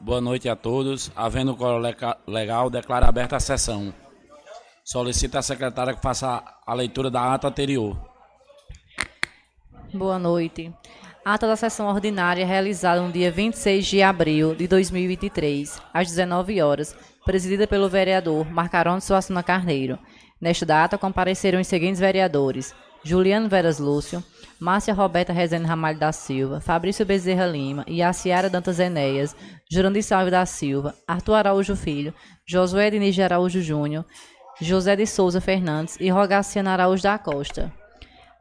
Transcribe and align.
Boa 0.00 0.18
noite 0.18 0.48
a 0.48 0.56
todos. 0.56 1.12
Havendo 1.14 1.54
quórum 1.54 1.82
legal, 2.26 2.70
declaro 2.70 3.04
aberta 3.04 3.36
a 3.36 3.40
sessão. 3.40 3.92
Solicito 4.82 5.36
à 5.36 5.42
secretária 5.42 5.92
que 5.92 6.00
faça 6.00 6.42
a 6.66 6.72
leitura 6.72 7.10
da 7.10 7.34
ata 7.34 7.48
anterior. 7.48 7.98
Boa 9.92 10.18
noite. 10.18 10.72
Ata 11.22 11.46
da 11.46 11.54
sessão 11.54 11.86
ordinária 11.86 12.46
realizada 12.46 13.02
no 13.02 13.12
dia 13.12 13.30
26 13.30 13.86
de 13.86 14.02
abril 14.02 14.54
de 14.54 14.66
2023, 14.66 15.82
às 15.92 16.08
19 16.08 16.62
horas, 16.62 16.96
presidida 17.26 17.66
pelo 17.66 17.86
vereador 17.86 18.50
Marcarone 18.50 19.02
Suassuna 19.02 19.42
Carneiro. 19.42 19.98
Nesta 20.40 20.64
data 20.64 20.96
compareceram 20.96 21.60
os 21.60 21.66
seguintes 21.66 22.00
vereadores: 22.00 22.74
Juliano 23.04 23.50
Veras 23.50 23.78
Lúcio, 23.78 24.24
Márcia 24.60 24.92
Roberta 24.92 25.32
Rezende 25.32 25.64
Ramalho 25.64 25.98
da 25.98 26.12
Silva, 26.12 26.60
Fabrício 26.60 27.06
Bezerra 27.06 27.46
Lima, 27.46 27.82
Iaciara 27.88 28.50
Dantas 28.50 28.78
Enéas, 28.78 29.34
Jurandir 29.70 30.02
Salve 30.02 30.30
da 30.30 30.44
Silva, 30.44 30.94
Arthur 31.08 31.34
Araújo 31.34 31.74
Filho, 31.74 32.12
Josué 32.46 32.90
Diniz 32.90 33.14
de 33.14 33.22
Araújo 33.22 33.62
Júnior, 33.62 34.04
José 34.60 34.94
de 34.96 35.06
Souza 35.06 35.40
Fernandes 35.40 35.96
e 35.98 36.10
Rogaciana 36.10 36.72
Araújo 36.72 37.02
da 37.02 37.18
Costa. 37.18 37.72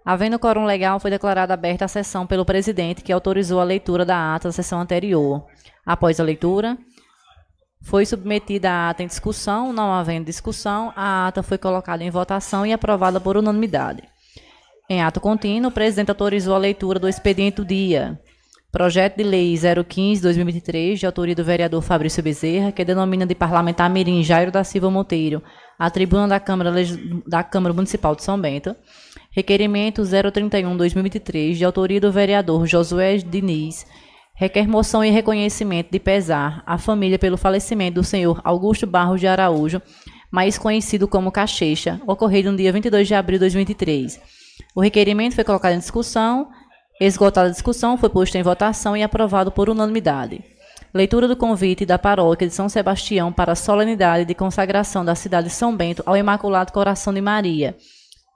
Havendo 0.04 0.38
quórum 0.38 0.66
legal, 0.66 1.00
foi 1.00 1.10
declarada 1.10 1.54
aberta 1.54 1.86
a 1.86 1.88
sessão 1.88 2.28
pelo 2.28 2.44
presidente, 2.44 3.02
que 3.02 3.14
autorizou 3.14 3.62
a 3.62 3.64
leitura 3.64 4.04
da 4.04 4.36
ata 4.36 4.50
da 4.50 4.52
sessão 4.52 4.82
anterior. 4.82 5.46
Após 5.86 6.20
a 6.20 6.24
leitura, 6.24 6.78
foi 7.82 8.06
submetida 8.06 8.70
a 8.70 8.90
ata 8.90 9.04
em 9.04 9.08
discussão, 9.08 9.72
não 9.72 9.94
havendo 9.94 10.26
discussão, 10.26 10.92
a 10.98 11.28
ata 11.28 11.42
foi 11.42 11.58
colocada 11.58 12.04
em 12.04 12.10
votação 12.10 12.66
e 12.66 12.74
aprovada 12.74 13.22
por 13.22 13.38
unanimidade. 13.38 14.04
Em 14.92 15.04
ato 15.04 15.22
contínuo, 15.22 15.70
o 15.70 15.74
presidente 15.74 16.10
autorizou 16.10 16.56
a 16.56 16.58
leitura 16.58 16.98
do 16.98 17.08
expediente 17.08 17.58
do 17.58 17.66
dia. 17.66 18.20
Projeto 18.72 19.18
de 19.18 19.24
Lei 19.24 19.54
015-2023, 19.54 20.96
de 20.96 21.06
autoria 21.06 21.36
do 21.36 21.44
vereador 21.44 21.84
Fabrício 21.84 22.24
Bezerra, 22.24 22.72
que 22.72 22.84
denomina 22.84 23.24
de 23.24 23.36
parlamentar 23.36 23.88
Mirim 23.88 24.24
Jairo 24.24 24.52
da 24.52 24.64
Silva 24.64 24.90
Monteiro, 24.90 25.44
a 25.78 25.92
tribuna 25.92 26.28
da 26.28 26.40
Câmara, 26.40 26.74
da 27.28 27.44
Câmara 27.44 27.72
Municipal 27.72 28.16
de 28.16 28.24
São 28.24 28.42
Bento. 28.42 28.76
Requerimento 29.30 30.02
031-2023, 30.02 31.54
de 31.54 31.64
autoria 31.64 32.02
do 32.02 32.12
vereador 32.12 32.66
Josué 32.66 33.18
Diniz, 33.18 33.86
requer 34.34 34.68
moção 34.68 35.06
e 35.06 35.12
reconhecimento 35.12 35.92
de 35.92 36.00
pesar 36.00 36.64
à 36.66 36.80
família 36.80 37.20
pelo 37.20 37.38
falecimento 37.38 37.96
do 37.96 38.04
senhor 38.04 38.42
Augusto 38.44 38.88
Barros 38.88 39.20
de 39.20 39.28
Araújo, 39.28 39.80
mais 40.32 40.58
conhecido 40.58 41.08
como 41.08 41.32
Cachecha, 41.32 42.02
ocorrido 42.08 42.52
no 42.52 42.58
dia 42.58 42.74
22 42.74 43.08
de 43.08 43.14
abril 43.14 43.38
de 43.38 43.42
2023 43.42 44.39
o 44.76 44.82
requerimento 44.82 45.36
foi 45.36 45.44
colocado 45.44 45.74
em 45.74 45.80
discussão, 45.80 46.50
esgotada 47.02 47.48
a 47.48 47.52
discussão, 47.52 47.98
foi 47.98 48.10
posto 48.10 48.36
em 48.38 48.44
votação 48.44 48.96
e 48.96 49.04
aprovado 49.04 49.52
por 49.52 49.70
unanimidade. 49.70 50.44
Leitura 50.94 51.28
do 51.28 51.36
convite 51.36 51.86
da 51.86 52.00
paróquia 52.00 52.48
de 52.48 52.54
São 52.54 52.68
Sebastião 52.68 53.32
para 53.32 53.52
a 53.52 53.56
solenidade 53.56 54.26
de 54.26 54.34
consagração 54.34 55.06
da 55.06 55.16
cidade 55.16 55.48
de 55.48 55.54
São 55.54 55.76
Bento 55.76 56.02
ao 56.06 56.18
Imaculado 56.18 56.72
Coração 56.72 57.14
de 57.14 57.22
Maria, 57.22 57.78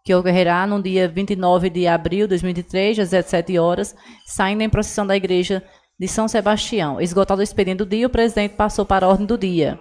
que 0.05 0.13
ocorrerá 0.13 0.67
no 0.67 0.81
dia 0.81 1.07
29 1.07 1.69
de 1.69 1.87
abril 1.87 2.25
de 2.25 2.29
2023, 2.29 2.99
às 2.99 3.09
17 3.09 3.57
horas, 3.57 3.95
saindo 4.25 4.61
em 4.61 4.69
procissão 4.69 5.07
da 5.07 5.15
igreja 5.15 5.63
de 5.99 6.07
São 6.07 6.27
Sebastião. 6.27 6.99
Esgotado 6.99 7.41
o 7.41 7.43
expediente 7.43 7.79
do 7.79 7.85
dia, 7.85 8.05
o 8.05 8.09
presidente 8.09 8.55
passou 8.55 8.85
para 8.85 9.05
a 9.05 9.09
ordem 9.09 9.25
do 9.25 9.37
dia. 9.37 9.79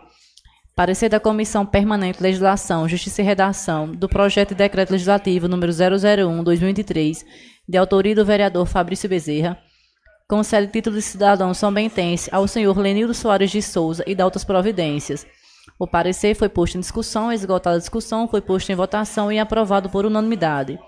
Parecer 0.75 1.11
da 1.11 1.21
Comissão 1.21 1.67
Permanente 1.67 2.23
Legislação, 2.23 2.89
Justiça 2.89 3.21
e 3.21 3.25
Redação 3.25 3.93
do 3.93 4.09
projeto 4.09 4.51
de 4.51 4.55
decreto 4.55 4.91
legislativo 4.91 5.47
número 5.47 5.71
001/2023, 5.71 7.27
de 7.69 7.77
autoria 7.77 8.15
do 8.15 8.25
vereador 8.25 8.65
Fabrício 8.65 9.07
Bezerra, 9.07 9.59
concede 10.27 10.73
título 10.73 10.97
de 10.97 11.03
cidadão 11.03 11.53
são 11.53 11.71
bentense 11.71 12.31
ao 12.33 12.49
senhor 12.49 12.79
Lenildo 12.79 13.13
Soares 13.13 13.51
de 13.51 13.61
Souza 13.61 14.03
e 14.07 14.15
da 14.15 14.25
outras 14.25 14.45
providências. 14.45 15.27
O 15.79 15.87
parecer 15.87 16.35
foi 16.35 16.49
posto 16.49 16.79
em 16.79 16.81
discussão, 16.81 17.31
esgotada 17.31 17.77
a 17.77 17.79
discussão, 17.79 18.27
foi 18.27 18.41
posto 18.41 18.73
em 18.73 18.75
votação 18.75 19.31
e 19.31 19.39
aprovado 19.39 19.91
por 19.91 20.07
unanimidade. 20.07 20.79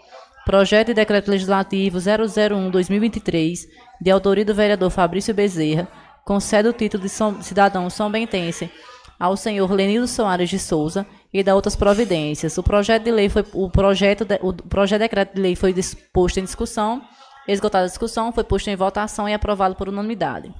Projeto 0.46 0.88
de 0.88 0.94
decreto 0.94 1.30
legislativo 1.30 1.98
001/2023, 1.98 3.68
de 4.00 4.10
autoria 4.10 4.46
do 4.46 4.54
vereador 4.54 4.88
Fabrício 4.88 5.34
Bezerra, 5.34 5.86
concede 6.24 6.68
o 6.68 6.72
título 6.72 7.02
de 7.02 7.10
cidadão 7.44 7.90
são 7.90 8.10
bentense 8.10 8.70
ao 9.18 9.36
senhor 9.36 9.70
Lenildo 9.70 10.06
Soares 10.06 10.50
de 10.50 10.58
Souza 10.58 11.06
e 11.32 11.42
da 11.42 11.54
outras 11.54 11.76
providências. 11.76 12.56
O 12.58 12.62
projeto 12.62 13.04
de 13.04 13.10
lei 13.10 13.28
foi 13.28 13.44
o 13.52 13.70
projeto 13.70 14.24
de, 14.24 14.38
o 14.42 14.52
projeto 14.52 15.00
de 15.00 15.04
decreto 15.04 15.34
de 15.34 15.40
lei 15.40 15.56
foi 15.56 15.74
posto 16.12 16.40
em 16.40 16.44
discussão, 16.44 17.02
esgotada 17.48 17.84
a 17.84 17.88
discussão, 17.88 18.32
foi 18.32 18.44
posto 18.44 18.68
em 18.68 18.76
votação 18.76 19.28
e 19.28 19.34
aprovado 19.34 19.74
por 19.74 19.88
unanimidade. 19.88 20.52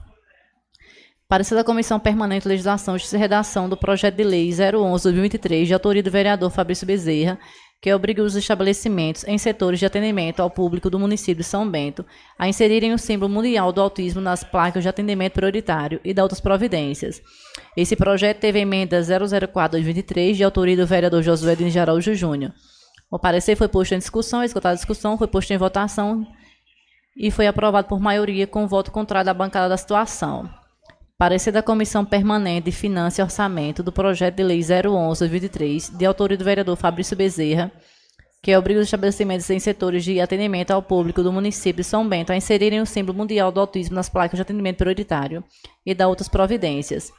Parecer 1.26 1.54
da 1.54 1.64
Comissão 1.64 1.98
Permanente 1.98 2.42
de 2.42 2.48
Legislação, 2.48 2.94
Justiça 2.94 3.16
e 3.16 3.18
Redação 3.18 3.68
do 3.68 3.76
projeto 3.76 4.14
de 4.14 4.24
lei 4.24 4.50
011/2023, 4.50 5.66
de 5.66 5.74
autoria 5.74 6.02
do 6.02 6.10
vereador 6.10 6.50
Fabrício 6.50 6.86
Bezerra, 6.86 7.38
que 7.84 7.92
obriga 7.92 8.22
os 8.22 8.34
estabelecimentos 8.34 9.24
em 9.28 9.36
setores 9.36 9.78
de 9.78 9.84
atendimento 9.84 10.40
ao 10.40 10.50
público 10.50 10.88
do 10.88 10.98
município 10.98 11.42
de 11.42 11.44
São 11.44 11.68
Bento 11.68 12.04
a 12.38 12.48
inserirem 12.48 12.94
o 12.94 12.98
símbolo 12.98 13.30
mundial 13.30 13.72
do 13.72 13.80
autismo 13.82 14.20
nas 14.20 14.42
placas 14.42 14.82
de 14.82 14.88
atendimento 14.88 15.34
prioritário 15.34 16.00
e 16.02 16.14
da 16.14 16.22
outras 16.22 16.40
providências. 16.40 17.20
Esse 17.76 17.96
projeto 17.96 18.38
teve 18.38 18.60
emenda 18.60 19.00
004-2023, 19.00 20.34
de 20.34 20.44
autoria 20.44 20.76
do 20.76 20.86
vereador 20.86 21.22
Josué 21.22 21.56
de 21.56 21.78
Araújo 21.78 22.14
Júnior. 22.14 22.52
O 23.10 23.18
parecer 23.18 23.56
foi 23.56 23.66
posto 23.66 23.94
em 23.94 23.98
discussão, 23.98 24.44
esgotada 24.44 24.74
a 24.74 24.76
discussão, 24.76 25.18
foi 25.18 25.26
posto 25.26 25.52
em 25.52 25.56
votação 25.56 26.24
e 27.16 27.30
foi 27.30 27.46
aprovado 27.46 27.88
por 27.88 28.00
maioria 28.00 28.46
com 28.46 28.66
voto 28.66 28.92
contrário 28.92 29.26
da 29.26 29.34
bancada 29.34 29.68
da 29.68 29.76
situação. 29.76 30.48
Parecer 31.18 31.52
da 31.52 31.62
Comissão 31.62 32.04
Permanente 32.04 32.66
de 32.66 32.72
Finanças 32.72 33.18
e 33.18 33.22
Orçamento 33.22 33.82
do 33.82 33.92
Projeto 33.92 34.36
de 34.36 34.42
Lei 34.42 34.60
011-23, 34.60 35.96
de 35.96 36.04
autoria 36.04 36.36
do 36.36 36.44
vereador 36.44 36.76
Fabrício 36.76 37.16
Bezerra, 37.16 37.72
que 38.42 38.56
obriga 38.56 38.80
os 38.80 38.86
estabelecimentos 38.86 39.48
em 39.48 39.58
setores 39.58 40.04
de 40.04 40.20
atendimento 40.20 40.70
ao 40.70 40.82
público 40.82 41.22
do 41.22 41.32
município 41.32 41.82
de 41.82 41.88
São 41.88 42.06
Bento 42.06 42.30
a 42.30 42.36
inserirem 42.36 42.80
o 42.80 42.86
símbolo 42.86 43.18
mundial 43.18 43.50
do 43.50 43.60
autismo 43.60 43.94
nas 43.94 44.08
placas 44.08 44.36
de 44.36 44.42
atendimento 44.42 44.78
prioritário 44.78 45.42
e 45.84 45.94
da 45.94 46.06
outras 46.06 46.28
providências. 46.28 47.12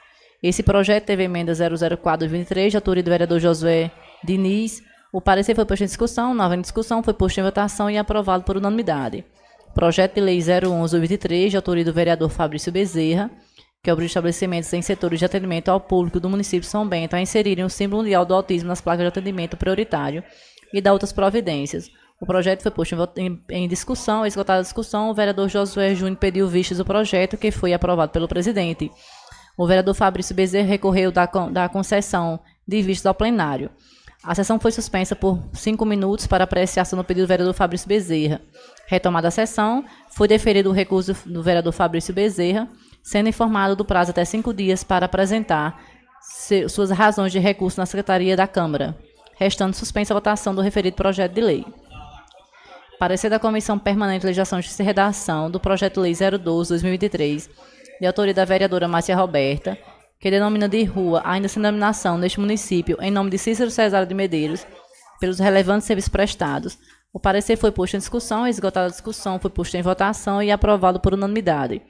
Esse 0.47 0.61
projeto 0.61 1.05
teve 1.05 1.23
emenda 1.23 1.53
004-23, 1.53 2.69
de 2.69 2.75
autoria 2.75 3.01
do 3.01 3.09
vereador 3.09 3.39
Josué 3.39 3.89
Diniz. 4.23 4.83
O 5.11 5.19
parecer 5.19 5.55
foi 5.55 5.65
posto 5.65 5.81
em 5.81 5.87
discussão, 5.87 6.35
nova 6.35 6.55
discussão, 6.55 7.01
foi 7.01 7.15
posto 7.15 7.39
em 7.39 7.43
votação 7.43 7.89
e 7.89 7.97
aprovado 7.97 8.43
por 8.43 8.55
unanimidade. 8.55 9.25
Projeto 9.73 10.13
de 10.13 10.21
Lei 10.21 10.37
011-23, 10.37 11.49
de 11.49 11.55
autoria 11.55 11.83
do 11.83 11.91
vereador 11.91 12.29
Fabrício 12.29 12.71
Bezerra, 12.71 13.31
que 13.81 13.91
obriga 13.91 14.05
estabelecimentos 14.05 14.71
em 14.71 14.83
setores 14.83 15.17
de 15.17 15.25
atendimento 15.25 15.69
ao 15.69 15.79
público 15.79 16.19
do 16.19 16.29
município 16.29 16.61
de 16.61 16.67
São 16.67 16.87
Bento 16.87 17.15
a 17.15 17.21
inserirem 17.21 17.65
o 17.65 17.69
símbolo 17.69 18.03
mundial 18.03 18.23
do 18.23 18.35
autismo 18.35 18.69
nas 18.69 18.79
placas 18.79 19.01
de 19.01 19.07
atendimento 19.07 19.57
prioritário 19.57 20.23
e 20.71 20.79
da 20.79 20.93
outras 20.93 21.11
providências. 21.11 21.89
O 22.21 22.25
projeto 22.27 22.61
foi 22.61 22.71
posto 22.71 22.95
em, 23.17 23.41
em 23.49 23.67
discussão, 23.67 24.23
esgotada 24.27 24.59
a 24.59 24.61
discussão, 24.61 25.09
o 25.09 25.13
vereador 25.15 25.49
Josué 25.49 25.95
Júnior 25.95 26.17
pediu 26.17 26.47
vistas 26.47 26.77
do 26.77 26.85
projeto, 26.85 27.35
que 27.35 27.49
foi 27.49 27.73
aprovado 27.73 28.11
pelo 28.11 28.27
presidente. 28.27 28.91
O 29.57 29.65
vereador 29.65 29.93
Fabrício 29.93 30.35
Bezerra 30.35 30.67
recorreu 30.67 31.11
da, 31.11 31.25
da 31.25 31.69
concessão 31.69 32.39
de 32.67 32.81
vistas 32.81 33.05
ao 33.05 33.15
plenário. 33.15 33.69
A 34.23 34.33
sessão 34.33 34.59
foi 34.59 34.71
suspensa 34.71 35.15
por 35.15 35.39
cinco 35.53 35.85
minutos 35.85 36.25
para 36.25 36.43
apreciação 36.43 36.97
do 36.97 37.05
pedido 37.05 37.25
do 37.25 37.29
vereador 37.29 37.53
Fabrício 37.53 37.87
Bezerra. 37.87 38.41
Retomada 38.87 39.27
a 39.27 39.31
sessão, 39.31 39.85
foi 40.09 40.27
deferido 40.27 40.69
o 40.69 40.73
recurso 40.73 41.15
do 41.25 41.43
vereador 41.43 41.71
Fabrício 41.71 42.13
Bezerra, 42.13 42.67
sendo 43.03 43.29
informado 43.29 43.75
do 43.75 43.85
prazo 43.85 44.11
até 44.11 44.25
cinco 44.25 44.51
dias 44.51 44.83
para 44.83 45.05
apresentar 45.05 45.79
suas 46.67 46.89
razões 46.89 47.31
de 47.31 47.37
recurso 47.37 47.79
na 47.79 47.85
Secretaria 47.85 48.35
da 48.35 48.47
Câmara, 48.47 48.97
restando 49.35 49.75
suspensa 49.75 50.11
a 50.11 50.15
votação 50.15 50.55
do 50.55 50.61
referido 50.61 50.95
projeto 50.95 51.33
de 51.33 51.41
lei. 51.41 51.65
Parecer 52.97 53.29
da 53.29 53.37
Comissão 53.37 53.77
Permanente 53.77 54.21
de 54.21 54.27
Legislação, 54.27 54.59
e 54.59 54.83
Redação 54.83 55.51
do 55.51 55.59
Projeto 55.59 56.01
Lei 56.01 56.13
012-2023, 56.13 57.49
de 57.99 58.07
autoria 58.07 58.33
da 58.33 58.45
vereadora 58.45 58.87
Márcia 58.87 59.15
Roberta, 59.15 59.77
que 60.19 60.31
denomina 60.31 60.67
de 60.67 60.83
rua, 60.83 61.21
ainda 61.23 61.47
sem 61.47 61.61
denominação, 61.61 62.17
neste 62.17 62.39
município, 62.39 62.97
em 63.01 63.11
nome 63.11 63.29
de 63.29 63.37
Cícero 63.37 63.69
Cesário 63.69 64.07
de 64.07 64.13
Medeiros, 64.13 64.65
pelos 65.19 65.39
relevantes 65.39 65.87
serviços 65.87 66.09
prestados. 66.09 66.77
O 67.13 67.19
parecer 67.19 67.57
foi 67.57 67.71
posto 67.71 67.95
em 67.95 67.99
discussão, 67.99 68.47
esgotada 68.47 68.87
a 68.87 68.89
discussão, 68.89 69.39
foi 69.39 69.49
posto 69.49 69.75
em 69.75 69.81
votação 69.81 70.41
e 70.41 70.51
aprovado 70.51 70.99
por 70.99 71.13
unanimidade. 71.13 71.81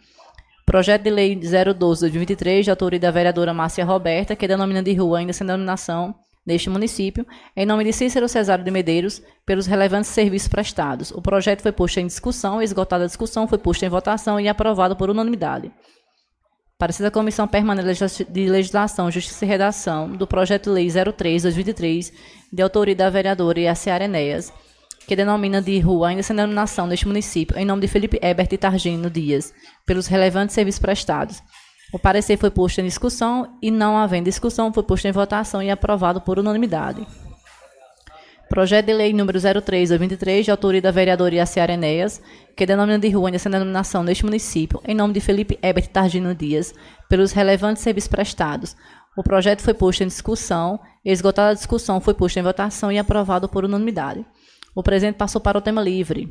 Projeto 0.66 1.04
de 1.04 1.10
Lei 1.10 1.36
012 1.36 2.10
de 2.10 2.20
23, 2.20 2.66
de 2.66 2.72
autoria 2.72 3.00
da 3.00 3.12
vereadora 3.12 3.54
Márcia 3.54 3.86
Roberta, 3.86 4.36
que 4.36 4.48
denomina 4.48 4.84
de 4.84 4.94
rua 4.94 5.20
ainda 5.20 5.34
sem 5.34 5.46
denominação 5.46 6.16
neste 6.46 6.70
município, 6.70 7.26
em 7.56 7.66
nome 7.66 7.84
de 7.84 7.94
Cícero 7.94 8.30
Cesário 8.30 8.64
de 8.64 8.70
Medeiros, 8.70 9.22
pelos 9.46 9.66
relevantes 9.66 10.12
serviços 10.12 10.48
prestados. 10.48 11.10
O 11.12 11.22
projeto 11.22 11.62
foi 11.62 11.72
posto 11.72 12.00
em 12.00 12.06
discussão, 12.06 12.62
esgotada 12.62 13.04
a 13.04 13.08
discussão, 13.08 13.48
foi 13.48 13.58
posto 13.58 13.84
em 13.84 13.90
votação 13.90 14.40
e 14.40 14.48
aprovado 14.48 14.96
por 14.96 15.10
unanimidade. 15.10 15.72
Parecida 16.78 17.10
Comissão 17.10 17.48
Permanente 17.48 18.26
de 18.26 18.50
Legislação, 18.50 19.10
Justiça 19.10 19.46
e 19.46 19.48
Redação 19.48 20.12
do 20.12 20.28
Projeto 20.28 20.70
Lei 20.70 20.88
03-2023, 20.88 22.12
de 22.52 22.62
autoria 22.62 22.94
da 22.94 23.10
vereadora 23.10 23.62
Iaciara 23.62 24.04
Enéas, 24.04 24.52
que 25.08 25.16
denomina 25.16 25.62
de 25.62 25.80
rua 25.80 26.10
ainda 26.10 26.22
sem 26.22 26.36
denominação 26.36 26.86
neste 26.86 27.08
município, 27.08 27.58
em 27.58 27.64
nome 27.64 27.84
de 27.84 27.88
Felipe 27.88 28.20
Ebert 28.22 28.58
Targino 28.58 29.10
Dias, 29.10 29.54
pelos 29.86 30.08
relevantes 30.08 30.54
serviços 30.54 30.80
prestados. 30.80 31.42
O 31.94 32.00
parecer 32.00 32.38
foi 32.38 32.52
posto 32.52 32.82
em 32.82 32.86
discussão 32.86 33.58
e, 33.62 33.72
não 33.72 33.98
havendo 33.98 34.26
discussão, 34.26 34.74
foi 34.74 34.84
posto 34.84 35.08
em 35.08 35.14
votação 35.14 35.64
e 35.64 35.72
aprovado 35.72 36.20
por 36.20 36.38
unanimidade. 36.38 37.08
Projeto 38.50 38.86
de 38.86 38.94
Lei 38.94 39.12
número 39.12 39.40
03 39.40 39.90
23, 39.90 40.46
de 40.46 40.52
autoria 40.52 40.82
da 40.82 40.92
vereadora 40.92 41.36
Yaciara 41.36 41.74
Enéas, 41.74 42.22
que 42.56 42.66
denomina 42.66 43.00
de 43.00 43.10
rua 43.10 43.32
essa 43.34 43.50
denominação 43.50 44.04
neste 44.04 44.24
município, 44.24 44.80
em 44.88 44.94
nome 44.94 45.14
de 45.14 45.20
Felipe 45.20 45.58
Ebert 45.62 45.88
Targino 45.88 46.34
Dias, 46.36 46.74
pelos 47.10 47.32
relevantes 47.32 47.82
serviços 47.82 48.08
prestados. 48.08 48.76
O 49.18 49.24
projeto 49.24 49.62
foi 49.62 49.74
posto 49.74 50.04
em 50.04 50.08
discussão, 50.08 50.80
esgotada 51.04 51.52
a 51.52 51.54
discussão, 51.56 52.00
foi 52.00 52.14
posto 52.14 52.38
em 52.38 52.44
votação 52.44 52.92
e 52.92 53.00
aprovado 53.00 53.50
por 53.50 53.66
unanimidade. 53.66 54.24
O 54.76 54.84
presente 54.84 55.16
passou 55.16 55.42
para 55.42 55.58
o 55.58 55.62
tema 55.62 55.82
livre. 55.82 56.30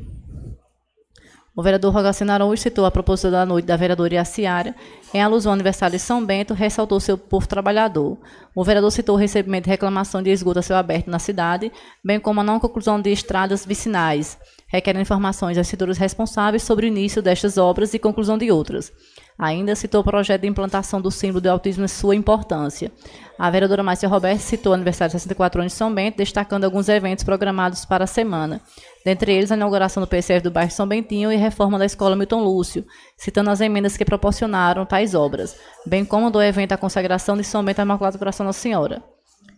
O 1.55 1.63
vereador 1.63 1.93
Rogacino 1.93 2.33
Araújo 2.33 2.61
citou 2.61 2.85
a 2.85 2.91
proposição 2.91 3.31
da 3.31 3.45
noite 3.45 3.65
da 3.65 3.77
vereadora 3.77 4.15
Iaciara, 4.15 4.75
em 5.13 5.21
alusão 5.21 5.51
ao 5.51 5.53
aniversário 5.53 5.97
de 5.97 6.03
São 6.03 6.23
Bento, 6.23 6.53
ressaltou 6.53 6.99
seu 6.99 7.17
povo 7.17 7.47
trabalhador. 7.47 8.17
O 8.53 8.61
vereador 8.61 8.91
citou 8.91 9.15
o 9.15 9.17
recebimento 9.17 9.63
de 9.63 9.69
reclamação 9.69 10.21
de 10.21 10.29
esgoto 10.29 10.59
a 10.59 10.61
céu 10.61 10.75
aberto 10.75 11.09
na 11.09 11.17
cidade, 11.17 11.71
bem 12.03 12.19
como 12.19 12.41
a 12.41 12.43
não 12.43 12.59
conclusão 12.59 12.99
de 12.99 13.09
estradas 13.09 13.65
vicinais, 13.65 14.37
requerendo 14.67 15.03
informações 15.03 15.57
aos 15.57 15.67
setores 15.69 15.97
responsáveis 15.97 16.61
sobre 16.61 16.87
o 16.87 16.89
início 16.89 17.21
destas 17.21 17.57
obras 17.57 17.93
e 17.93 17.99
conclusão 17.99 18.37
de 18.37 18.51
outras. 18.51 18.91
Ainda 19.37 19.75
citou 19.75 19.99
o 19.99 20.03
projeto 20.03 20.41
de 20.41 20.47
implantação 20.47 21.01
do 21.01 21.11
símbolo 21.11 21.41
do 21.41 21.47
autismo 21.47 21.83
e 21.83 21.89
sua 21.89 22.15
importância. 22.15 22.89
A 23.37 23.49
vereadora 23.49 23.83
Márcia 23.83 24.07
Roberto 24.07 24.39
citou 24.39 24.71
o 24.71 24.75
aniversário 24.75 25.09
de 25.09 25.19
64 25.19 25.59
anos 25.59 25.73
de 25.73 25.77
São 25.77 25.93
Bento, 25.93 26.17
destacando 26.17 26.63
alguns 26.63 26.87
eventos 26.87 27.25
programados 27.25 27.83
para 27.83 28.05
a 28.05 28.07
semana. 28.07 28.61
Dentre 29.03 29.33
eles, 29.33 29.51
a 29.51 29.55
inauguração 29.55 30.01
do 30.01 30.07
PCF 30.07 30.41
do 30.41 30.51
bairro 30.51 30.71
São 30.71 30.87
Bentinho 30.87 31.31
e 31.31 31.35
reforma 31.35 31.77
da 31.77 31.85
Escola 31.85 32.15
Milton 32.15 32.43
Lúcio, 32.43 32.85
citando 33.17 33.49
as 33.49 33.59
emendas 33.59 33.97
que 33.97 34.05
proporcionaram 34.05 34.85
tais 34.85 35.13
obras, 35.13 35.57
bem 35.85 36.05
como 36.05 36.31
do 36.31 36.41
evento 36.41 36.71
A 36.71 36.77
Consagração 36.77 37.35
de 37.35 37.43
São 37.43 37.63
Bento 37.63 37.81
Imaculado 37.81 38.17
Coração 38.17 38.45
Nossa 38.45 38.61
Senhora. 38.61 39.03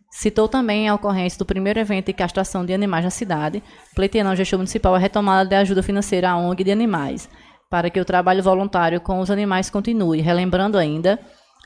Citou 0.10 0.48
também 0.48 0.90
a 0.90 0.96
ocorrência 0.96 1.38
do 1.38 1.46
primeiro 1.46 1.80
evento 1.80 2.08
de 2.08 2.14
castração 2.14 2.66
de 2.66 2.74
animais 2.74 3.06
na 3.06 3.12
cidade, 3.12 3.62
pleiteando 3.94 4.32
ao 4.32 4.36
gestor 4.36 4.58
municipal 4.58 4.96
a 4.96 4.98
retomada 4.98 5.48
da 5.48 5.60
ajuda 5.60 5.84
financeira 5.84 6.32
à 6.32 6.38
ONG 6.38 6.64
de 6.64 6.72
animais, 6.72 7.30
para 7.70 7.90
que 7.90 8.00
o 8.00 8.06
trabalho 8.06 8.44
voluntário 8.44 9.02
com 9.02 9.20
os 9.20 9.30
animais 9.30 9.70
continue, 9.70 10.22
relembrando 10.22 10.78
ainda 10.78 11.20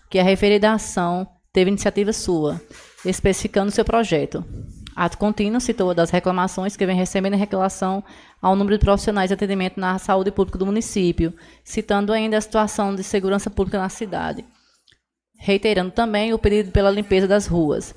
que 0.10 0.20
a 0.20 0.24
referida 0.24 0.74
ação 0.74 1.28
teve 1.54 1.70
iniciativa 1.70 2.12
sua, 2.14 2.62
especificando 3.06 3.72
seu 3.72 3.86
projeto. 3.86 4.44
Ato 4.96 5.18
contínuo 5.18 5.62
citou 5.62 5.94
das 5.94 6.10
reclamações 6.10 6.76
que 6.76 6.86
vem 6.86 6.96
recebendo 6.96 7.34
em 7.34 7.46
relação 7.46 8.04
ao 8.42 8.56
número 8.56 8.78
de 8.78 8.84
profissionais 8.84 9.30
de 9.30 9.34
atendimento 9.34 9.80
na 9.80 9.98
saúde 9.98 10.32
pública 10.32 10.60
do 10.60 10.66
município, 10.66 11.34
citando 11.64 12.12
ainda 12.12 12.38
a 12.38 12.42
situação 12.42 12.94
de 12.94 13.04
segurança 13.04 13.50
pública 13.50 13.80
na 13.80 13.90
cidade, 13.90 14.44
reiterando 15.40 15.92
também 15.92 16.34
o 16.34 16.40
pedido 16.40 16.72
pela 16.72 16.92
limpeza 16.92 17.28
das 17.28 17.48
ruas. 17.48 17.96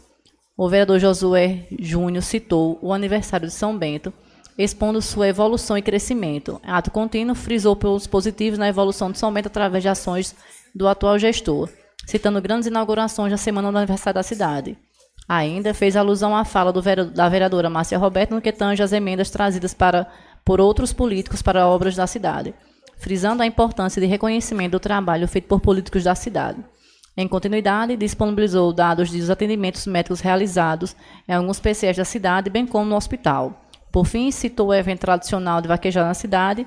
O 0.56 0.68
vereador 0.68 1.00
Josué 1.00 1.66
Júnior 1.80 2.22
citou 2.22 2.78
o 2.80 2.92
aniversário 2.92 3.48
de 3.48 3.52
São 3.52 3.76
Bento, 3.76 4.12
expondo 4.56 5.02
sua 5.02 5.28
evolução 5.28 5.76
e 5.76 5.82
crescimento. 5.82 6.60
Ato 6.64 6.90
contínuo 6.90 7.34
frisou 7.34 7.74
pelos 7.74 8.06
positivos 8.06 8.58
na 8.58 8.68
evolução 8.68 9.10
de 9.10 9.18
São 9.18 9.32
Bento 9.32 9.46
através 9.46 9.82
de 9.82 9.88
ações 9.88 10.34
do 10.74 10.88
atual 10.88 11.18
gestor, 11.18 11.68
citando 12.06 12.40
grandes 12.40 12.66
inaugurações 12.66 13.30
da 13.30 13.36
semana 13.36 13.70
do 13.70 13.78
aniversário 13.78 14.14
da 14.14 14.22
cidade. 14.22 14.76
Ainda 15.28 15.72
fez 15.72 15.96
alusão 15.96 16.36
à 16.36 16.44
fala 16.44 16.72
da 16.72 17.28
vereadora 17.28 17.70
Márcia 17.70 17.98
Roberto 17.98 18.34
no 18.34 18.42
que 18.42 18.52
tange 18.52 18.82
as 18.82 18.92
emendas 18.92 19.30
trazidas 19.30 19.72
para, 19.72 20.06
por 20.44 20.60
outros 20.60 20.92
políticos 20.92 21.40
para 21.40 21.66
obras 21.66 21.96
da 21.96 22.06
cidade, 22.06 22.54
frisando 22.98 23.42
a 23.42 23.46
importância 23.46 24.00
de 24.00 24.06
reconhecimento 24.06 24.72
do 24.72 24.80
trabalho 24.80 25.26
feito 25.26 25.48
por 25.48 25.60
políticos 25.60 26.04
da 26.04 26.14
cidade. 26.14 26.62
Em 27.16 27.28
continuidade, 27.28 27.96
disponibilizou 27.96 28.72
dados 28.72 29.10
dos 29.10 29.30
atendimentos 29.30 29.86
médicos 29.86 30.20
realizados 30.20 30.94
em 31.26 31.32
alguns 31.32 31.60
PCS 31.60 31.96
da 31.96 32.04
cidade, 32.04 32.50
bem 32.50 32.66
como 32.66 32.84
no 32.84 32.96
hospital. 32.96 33.63
Por 33.94 34.06
fim, 34.06 34.32
citou 34.32 34.70
o 34.70 34.74
evento 34.74 35.02
tradicional 35.02 35.60
de 35.60 35.68
vaquejada 35.68 36.08
na 36.08 36.14
cidade. 36.14 36.66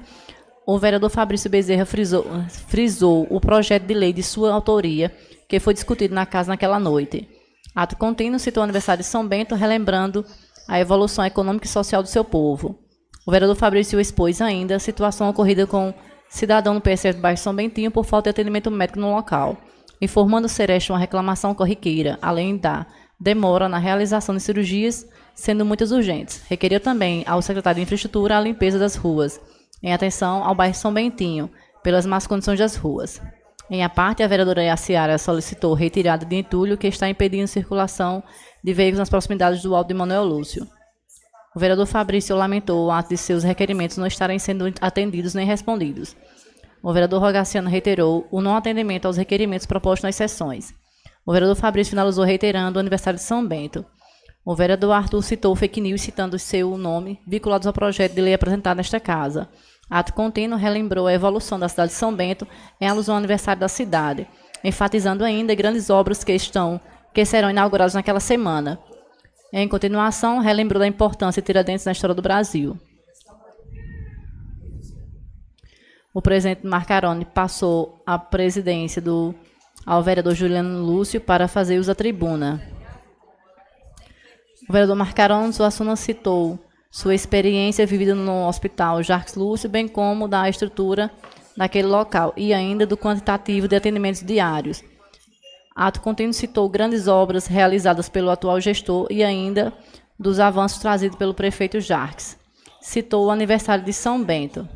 O 0.65 0.79
vereador 0.79 1.09
Fabrício 1.09 1.49
Bezerra 1.49 1.85
frisou, 1.85 2.25
frisou 2.69 3.27
o 3.29 3.41
projeto 3.41 3.83
de 3.83 3.93
lei 3.93 4.13
de 4.13 4.23
sua 4.23 4.53
autoria, 4.53 5.13
que 5.45 5.59
foi 5.59 5.73
discutido 5.73 6.15
na 6.15 6.25
casa 6.25 6.47
naquela 6.47 6.79
noite. 6.79 7.27
Ato 7.75 7.97
contínuo 7.97 8.39
citou 8.39 8.61
o 8.61 8.63
aniversário 8.63 9.03
de 9.03 9.09
São 9.09 9.27
Bento, 9.27 9.55
relembrando 9.55 10.25
a 10.69 10.79
evolução 10.79 11.25
econômica 11.25 11.65
e 11.65 11.69
social 11.69 12.01
do 12.01 12.07
seu 12.07 12.23
povo. 12.23 12.79
O 13.25 13.31
vereador 13.31 13.57
Fabrício 13.57 13.99
expôs 13.99 14.41
ainda 14.41 14.77
a 14.77 14.79
situação 14.79 15.27
ocorrida 15.27 15.67
com 15.67 15.93
cidadão 16.29 16.75
no 16.75 16.79
PSF 16.79 17.17
do 17.17 17.21
bairro 17.21 17.37
São 17.37 17.53
Bentinho 17.53 17.91
por 17.91 18.05
falta 18.05 18.29
de 18.29 18.39
atendimento 18.39 18.71
médico 18.71 19.01
no 19.01 19.13
local, 19.13 19.57
informando 19.99 20.47
ser 20.47 20.69
esta 20.69 20.93
uma 20.93 20.99
reclamação 20.99 21.53
corriqueira, 21.53 22.17
além 22.21 22.55
da 22.55 22.85
demora 23.19 23.67
na 23.67 23.79
realização 23.79 24.33
de 24.33 24.41
cirurgias 24.41 25.05
sendo 25.37 25.63
muitas 25.63 25.91
urgentes. 25.91 26.41
Requeriu 26.49 26.79
também 26.79 27.23
ao 27.27 27.41
secretário 27.41 27.77
de 27.77 27.83
Infraestrutura 27.83 28.37
a 28.37 28.41
limpeza 28.41 28.79
das 28.79 28.95
ruas, 28.95 29.39
em 29.81 29.93
atenção 29.93 30.43
ao 30.43 30.55
bairro 30.55 30.73
São 30.73 30.91
Bentinho, 30.91 31.49
pelas 31.83 32.05
más 32.05 32.25
condições 32.25 32.59
das 32.59 32.75
ruas. 32.75 33.21
Em 33.69 33.83
a 33.83 33.89
parte, 33.89 34.23
a 34.23 34.27
vereadora 34.27 34.63
Yaciara 34.63 35.17
solicitou 35.17 35.73
retirada 35.73 36.25
de 36.25 36.35
entulho 36.35 36.77
que 36.77 36.87
está 36.87 37.07
impedindo 37.07 37.47
circulação 37.47 38.23
de 38.63 38.73
veículos 38.73 38.99
nas 38.99 39.09
proximidades 39.09 39.61
do 39.61 39.75
Alto 39.75 39.89
de 39.89 39.93
Manuel 39.93 40.25
Lúcio. 40.25 40.67
O 41.55 41.59
vereador 41.59 41.85
Fabrício 41.85 42.35
lamentou 42.35 42.87
o 42.87 42.91
ato 42.91 43.09
de 43.09 43.17
seus 43.17 43.43
requerimentos 43.43 43.97
não 43.97 44.07
estarem 44.07 44.39
sendo 44.39 44.73
atendidos 44.81 45.33
nem 45.33 45.45
respondidos. 45.45 46.15
O 46.81 46.91
vereador 46.91 47.21
Rogaciano 47.21 47.69
reiterou 47.69 48.27
o 48.31 48.41
não 48.41 48.55
atendimento 48.55 49.05
aos 49.05 49.17
requerimentos 49.17 49.67
propostos 49.67 50.03
nas 50.03 50.15
sessões. 50.15 50.73
O 51.25 51.31
vereador 51.31 51.55
Fabrício 51.55 51.91
finalizou 51.91 52.23
reiterando 52.23 52.77
o 52.77 52.79
aniversário 52.79 53.19
de 53.19 53.25
São 53.25 53.45
Bento. 53.45 53.85
O 54.49 54.55
vereador 54.55 54.93
Arthur 54.93 55.21
citou 55.23 55.53
fake 55.57 55.81
news 55.81 55.99
citando 55.99 56.39
seu 56.39 56.77
nome, 56.77 57.19
vinculados 57.27 57.67
ao 57.67 57.73
projeto 57.73 58.13
de 58.13 58.21
lei 58.21 58.33
apresentado 58.33 58.77
nesta 58.77 58.97
casa. 58.97 59.49
Ato 59.89 60.13
contínuo 60.13 60.57
relembrou 60.57 61.05
a 61.05 61.13
evolução 61.13 61.59
da 61.59 61.67
cidade 61.67 61.91
de 61.91 61.97
São 61.97 62.15
Bento 62.15 62.47
em 62.79 62.87
alusão 62.87 63.15
ao 63.15 63.19
aniversário 63.19 63.59
da 63.59 63.67
cidade, 63.67 64.25
enfatizando 64.63 65.25
ainda 65.25 65.53
grandes 65.53 65.89
obras 65.89 66.23
que 66.23 66.31
estão 66.31 66.79
que 67.13 67.25
serão 67.25 67.49
inauguradas 67.49 67.93
naquela 67.93 68.21
semana. 68.21 68.79
Em 69.51 69.67
continuação, 69.67 70.39
relembrou 70.39 70.79
da 70.79 70.87
importância 70.87 71.41
de 71.41 71.45
Tiradentes 71.45 71.83
na 71.83 71.91
história 71.91 72.15
do 72.15 72.21
Brasil. 72.21 72.79
O 76.13 76.21
presidente 76.21 76.65
Marcarone 76.65 77.25
passou 77.25 78.01
a 78.05 78.17
presidência 78.17 79.01
do 79.01 79.35
ao 79.85 80.01
vereador 80.01 80.33
Juliano 80.33 80.85
Lúcio 80.85 81.19
para 81.19 81.49
fazer 81.49 81.79
uso 81.79 81.89
da 81.89 81.95
tribuna. 81.95 82.76
O 84.67 84.73
vereador 84.73 84.97
Marcarão 84.97 85.51
Suassuna 85.51 85.95
citou 85.95 86.59
sua 86.91 87.15
experiência 87.15 87.85
vivida 87.85 88.13
no 88.13 88.47
hospital 88.47 89.01
Jacques 89.01 89.35
Lúcio, 89.35 89.69
bem 89.69 89.87
como 89.87 90.27
da 90.27 90.49
estrutura 90.49 91.09
daquele 91.55 91.87
local 91.87 92.33
e 92.35 92.53
ainda 92.53 92.85
do 92.85 92.97
quantitativo 92.97 93.67
de 93.67 93.77
atendimentos 93.77 94.21
diários. 94.21 94.83
Ato 95.73 96.01
contínuo 96.01 96.33
citou 96.33 96.67
grandes 96.67 97.07
obras 97.07 97.47
realizadas 97.47 98.09
pelo 98.09 98.29
atual 98.29 98.59
gestor 98.59 99.07
e 99.09 99.23
ainda 99.23 99.71
dos 100.19 100.39
avanços 100.39 100.79
trazidos 100.79 101.17
pelo 101.17 101.33
prefeito 101.33 101.79
Jarques. 101.79 102.37
Citou 102.81 103.27
o 103.27 103.31
aniversário 103.31 103.85
de 103.85 103.93
São 103.93 104.21
Bento. 104.21 104.67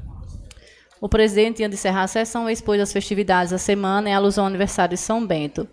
O 1.01 1.09
presidente, 1.09 1.63
antes 1.63 1.79
de 1.79 1.81
encerrar 1.81 2.03
a 2.03 2.07
sessão, 2.07 2.49
expôs 2.49 2.79
as 2.79 2.93
festividades 2.93 3.51
da 3.51 3.57
semana 3.57 4.09
em 4.09 4.13
alusão 4.13 4.43
ao 4.43 4.49
aniversário 4.49 4.95
de 4.95 5.01
São 5.01 5.25
Bento. 5.25 5.67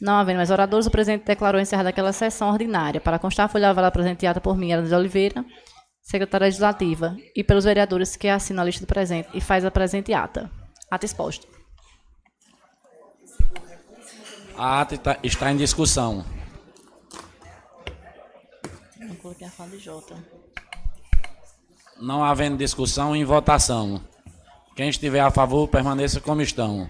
Não 0.00 0.14
havendo 0.14 0.38
mais 0.38 0.50
oradores, 0.50 0.86
o 0.86 0.90
presidente 0.90 1.26
declarou 1.26 1.60
encerrada 1.60 1.90
aquela 1.90 2.12
sessão 2.12 2.50
ordinária. 2.50 3.00
Para 3.00 3.18
constar, 3.18 3.48
foi 3.48 3.60
levada 3.60 3.90
presenteada 3.90 4.40
por 4.40 4.56
mim, 4.56 4.72
Ana 4.72 4.88
de 4.88 4.94
Oliveira, 4.94 5.44
secretária 6.00 6.46
legislativa, 6.46 7.16
e 7.36 7.44
pelos 7.44 7.64
vereadores 7.64 8.16
que 8.16 8.26
assinam 8.26 8.62
a 8.62 8.66
lista 8.66 8.84
do 8.84 8.88
presente 8.88 9.28
e 9.34 9.40
faz 9.40 9.64
a 9.64 9.70
presente 9.70 10.14
ata. 10.14 10.50
Ata 10.90 11.04
exposta. 11.04 11.46
A 14.56 14.80
ata 14.80 15.18
está 15.22 15.52
em 15.52 15.56
discussão. 15.56 16.24
Não 18.98 19.14
coloquei 19.16 19.46
a 19.46 19.50
fala 19.50 19.70
de 19.70 19.78
Jota. 19.78 20.14
Não 22.00 22.24
havendo 22.24 22.56
discussão, 22.56 23.14
em 23.14 23.24
votação. 23.24 24.02
Quem 24.74 24.88
estiver 24.88 25.20
a 25.20 25.30
favor, 25.30 25.68
permaneça 25.68 26.20
como 26.20 26.40
estão. 26.40 26.88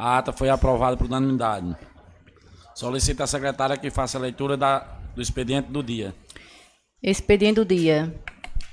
A 0.00 0.16
ata 0.16 0.32
foi 0.32 0.48
aprovada 0.48 0.96
por 0.96 1.04
unanimidade. 1.06 1.76
Solicita 2.74 3.24
a 3.24 3.26
secretária 3.26 3.76
que 3.76 3.90
faça 3.90 4.16
a 4.16 4.20
leitura 4.20 4.56
da, 4.56 4.78
do 5.14 5.20
expediente 5.20 5.70
do 5.70 5.82
dia. 5.82 6.14
Expediente 7.02 7.56
do 7.56 7.66
dia. 7.66 8.18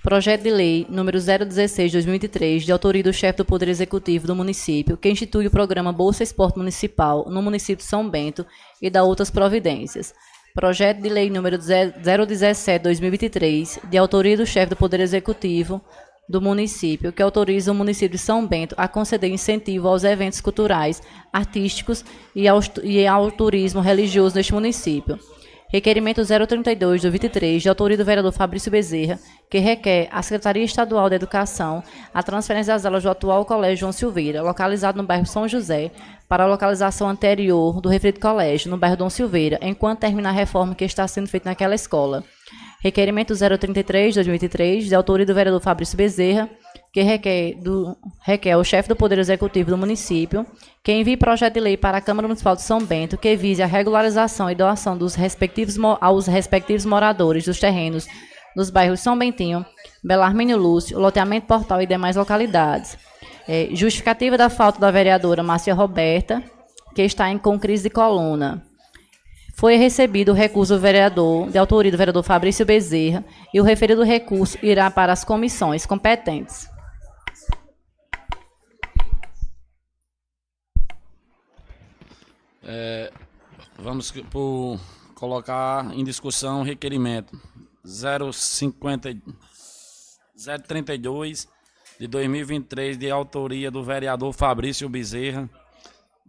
Projeto 0.01 0.43
de 0.43 0.49
Lei 0.49 0.87
número 0.89 1.17
016/2023, 1.17 2.63
de 2.63 2.71
autoria 2.71 3.03
do 3.03 3.11
chefe 3.11 3.39
do 3.39 3.45
Poder 3.45 3.67
Executivo 3.67 4.25
do 4.25 4.33
município, 4.33 4.95
que 4.95 5.09
institui 5.09 5.47
o 5.47 5.51
programa 5.51 5.91
Bolsa 5.91 6.23
Esporte 6.23 6.57
Municipal 6.57 7.25
no 7.29 7.41
município 7.41 7.83
de 7.83 7.89
São 7.89 8.09
Bento 8.09 8.45
e 8.81 8.89
da 8.89 9.03
outras 9.03 9.29
providências. 9.29 10.13
Projeto 10.55 11.01
de 11.01 11.09
Lei 11.09 11.29
número 11.29 11.57
017/2023, 11.57 13.81
de 13.89 13.97
autoria 13.97 14.37
do 14.37 14.45
chefe 14.45 14.69
do 14.69 14.77
Poder 14.77 15.01
Executivo, 15.01 15.81
do 16.27 16.41
município, 16.41 17.13
que 17.13 17.21
autoriza 17.21 17.71
o 17.71 17.75
município 17.75 18.17
de 18.17 18.17
São 18.17 18.45
Bento 18.45 18.75
a 18.77 18.87
conceder 18.87 19.31
incentivo 19.31 19.87
aos 19.87 20.03
eventos 20.03 20.41
culturais, 20.41 21.01
artísticos 21.31 22.03
e 22.35 22.47
ao, 22.47 22.59
e 22.83 23.07
ao 23.07 23.31
turismo 23.31 23.81
religioso 23.81 24.35
neste 24.35 24.53
município. 24.53 25.17
Requerimento 25.69 26.21
032 26.25 27.01
do 27.01 27.11
23, 27.11 27.61
de 27.61 27.67
autoria 27.67 27.97
do 27.97 28.05
vereador 28.05 28.31
Fabrício 28.31 28.71
Bezerra, 28.71 29.19
que 29.49 29.59
requer 29.59 30.07
à 30.11 30.21
Secretaria 30.21 30.63
Estadual 30.63 31.09
da 31.09 31.17
Educação 31.17 31.83
a 32.13 32.23
transferência 32.23 32.73
das 32.73 32.85
aulas 32.85 33.03
do 33.03 33.09
atual 33.09 33.43
Colégio 33.43 33.81
João 33.81 33.91
Silveira, 33.91 34.41
localizado 34.41 34.97
no 34.97 35.05
bairro 35.05 35.25
São 35.25 35.45
José, 35.45 35.91
para 36.27 36.45
a 36.45 36.47
localização 36.47 37.09
anterior 37.09 37.81
do 37.81 37.89
referido 37.89 38.21
colégio, 38.21 38.71
no 38.71 38.77
bairro 38.77 38.95
Dom 38.95 39.09
Silveira, 39.09 39.59
enquanto 39.61 39.99
termina 39.99 40.29
a 40.29 40.31
reforma 40.31 40.73
que 40.73 40.85
está 40.85 41.05
sendo 41.05 41.27
feita 41.27 41.49
naquela 41.49 41.75
escola. 41.75 42.23
Requerimento 42.83 43.33
033 43.35 44.13
de 44.13 44.19
2023, 44.19 44.85
de 44.85 44.95
autoria 44.95 45.25
do 45.25 45.33
vereador 45.33 45.61
Fabrício 45.61 45.97
Bezerra, 45.97 46.49
que 46.93 47.01
requer, 47.01 47.55
do, 47.55 47.97
requer 48.21 48.51
ao 48.51 48.63
chefe 48.63 48.89
do 48.89 48.95
Poder 48.95 49.19
Executivo 49.19 49.71
do 49.71 49.77
município 49.77 50.45
que 50.83 50.91
envie 50.91 51.17
projeto 51.17 51.55
de 51.55 51.59
lei 51.59 51.75
para 51.75 51.97
a 51.97 52.01
Câmara 52.01 52.27
Municipal 52.27 52.55
de 52.55 52.61
São 52.61 52.83
Bento 52.83 53.17
que 53.17 53.35
vise 53.35 53.61
a 53.61 53.65
regularização 53.65 54.49
e 54.49 54.55
doação 54.55 54.97
dos 54.97 55.15
respectivos, 55.15 55.75
aos 55.99 56.27
respectivos 56.27 56.85
moradores 56.85 57.45
dos 57.45 57.59
terrenos 57.59 58.07
dos 58.55 58.71
bairros 58.71 59.01
São 59.01 59.17
Bentinho, 59.17 59.63
Belarmínio 60.03 60.57
Lúcio, 60.57 60.97
Loteamento 60.97 61.45
Portal 61.45 61.81
e 61.81 61.85
demais 61.85 62.15
localidades. 62.15 62.97
É, 63.47 63.69
justificativa 63.71 64.35
da 64.35 64.49
falta 64.49 64.79
da 64.79 64.89
vereadora 64.89 65.43
Márcia 65.43 65.75
Roberta, 65.75 66.43
que 66.95 67.03
está 67.03 67.29
em 67.29 67.37
com 67.37 67.59
crise 67.59 67.83
de 67.83 67.89
coluna. 67.91 68.65
Foi 69.59 69.75
recebido 69.75 70.33
o 70.33 70.35
recurso 70.35 70.75
do 70.75 70.79
vereador, 70.79 71.49
de 71.49 71.57
autoria 71.57 71.91
do 71.91 71.97
vereador 71.97 72.21
Fabrício 72.21 72.63
Bezerra, 72.63 73.25
e 73.51 73.59
o 73.59 73.63
referido 73.63 74.03
recurso 74.03 74.55
irá 74.63 74.91
para 74.91 75.11
as 75.11 75.23
comissões 75.23 75.83
competentes. 75.83 76.69
É, 82.63 83.11
vamos 83.79 84.11
por 84.29 84.79
colocar 85.15 85.91
em 85.91 86.03
discussão 86.03 86.61
requerimento 86.61 87.35
050, 87.83 89.17
032 90.67 91.47
de 91.99 92.05
2023 92.05 92.95
de 92.95 93.09
autoria 93.09 93.71
do 93.71 93.83
vereador 93.83 94.31
Fabrício 94.33 94.87
Bezerra, 94.87 95.49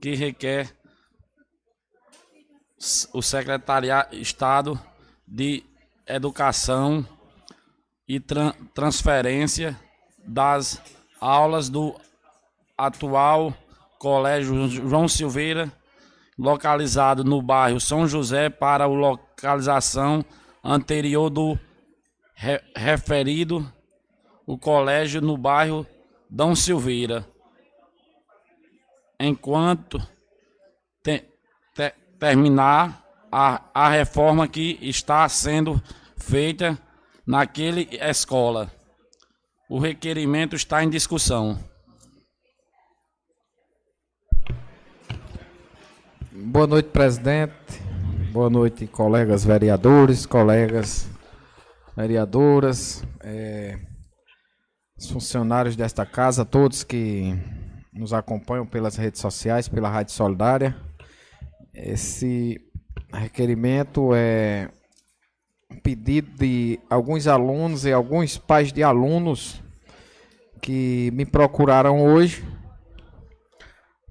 que 0.01 0.15
requer 0.15 0.78
o 3.13 3.23
secretariado 3.23 4.17
Estado 4.17 4.79
de 5.27 5.65
Educação 6.07 7.07
e 8.07 8.19
tra 8.21 8.55
transferência 8.73 9.79
das 10.27 10.81
aulas 11.21 11.69
do 11.69 11.95
atual 12.77 13.53
Colégio 13.99 14.69
João 14.69 15.09
Silveira 15.09 15.71
localizado 16.39 17.25
no 17.25 17.43
bairro 17.43 17.81
São 17.81 18.07
José 18.07 18.49
para 18.49 18.85
a 18.85 18.87
localização 18.87 20.25
anterior 20.63 21.29
do 21.29 21.59
re 22.35 22.61
referido 22.77 23.71
o 24.47 24.57
colégio 24.57 25.21
no 25.21 25.37
bairro 25.37 25.87
Dom 26.31 26.55
Silveira. 26.55 27.27
Enquanto 29.21 30.01
terminar 32.19 33.05
a, 33.31 33.63
a 33.73 33.89
reforma 33.91 34.49
que 34.49 34.79
está 34.83 35.29
sendo 35.29 35.81
feita 36.17 36.79
naquele 37.27 37.89
escola. 37.93 38.71
O 39.69 39.79
requerimento 39.79 40.57
está 40.57 40.83
em 40.83 40.89
discussão. 40.89 41.59
Boa 46.33 46.67
noite, 46.67 46.89
presidente. 46.91 47.55
Boa 48.33 48.49
noite, 48.49 48.87
colegas 48.87 49.45
vereadores, 49.45 50.25
colegas 50.25 51.09
vereadoras, 51.97 53.03
é, 53.21 53.79
funcionários 55.11 55.75
desta 55.75 56.07
casa, 56.07 56.45
todos 56.45 56.85
que 56.85 57.35
nos 57.93 58.13
acompanham 58.13 58.67
pelas 58.67 58.97
redes 58.97 59.21
sociais, 59.21 59.69
pela 59.69 59.89
Rádio 59.89 60.13
Solidária. 60.13 60.88
Esse 61.81 62.61
requerimento 63.13 64.11
é 64.13 64.69
um 65.71 65.79
pedido 65.79 66.29
de 66.37 66.81
alguns 66.91 67.29
alunos 67.29 67.85
e 67.85 67.93
alguns 67.93 68.37
pais 68.37 68.73
de 68.73 68.83
alunos 68.83 69.63
que 70.61 71.11
me 71.15 71.25
procuraram 71.25 72.05
hoje 72.05 72.45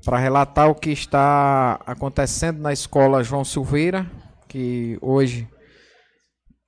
para 0.05 0.17
relatar 0.17 0.69
o 0.69 0.75
que 0.75 0.91
está 0.91 1.77
acontecendo 1.85 2.61
na 2.61 2.71
escola 2.71 3.21
João 3.21 3.43
Silveira, 3.43 4.09
que 4.47 4.97
hoje 5.01 5.45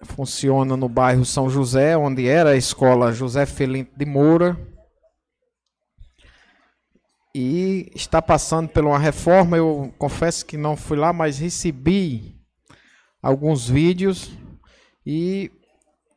funciona 0.04 0.76
no 0.76 0.90
bairro 0.90 1.24
São 1.24 1.50
José, 1.50 1.96
onde 1.96 2.28
era 2.28 2.50
a 2.50 2.58
escola 2.58 3.14
José 3.14 3.46
Felinto 3.46 3.98
de 3.98 4.06
Moura. 4.06 4.58
E 7.34 7.92
está 7.94 8.22
passando 8.22 8.70
por 8.70 8.84
uma 8.84 8.98
reforma. 8.98 9.58
Eu 9.58 9.94
confesso 9.98 10.46
que 10.46 10.58
não 10.58 10.76
fui 10.76 10.98
lá, 10.98 11.14
mas 11.14 11.40
recebi 11.40 12.36
alguns 13.22 13.70
vídeos 13.70 14.32
e 15.06 15.52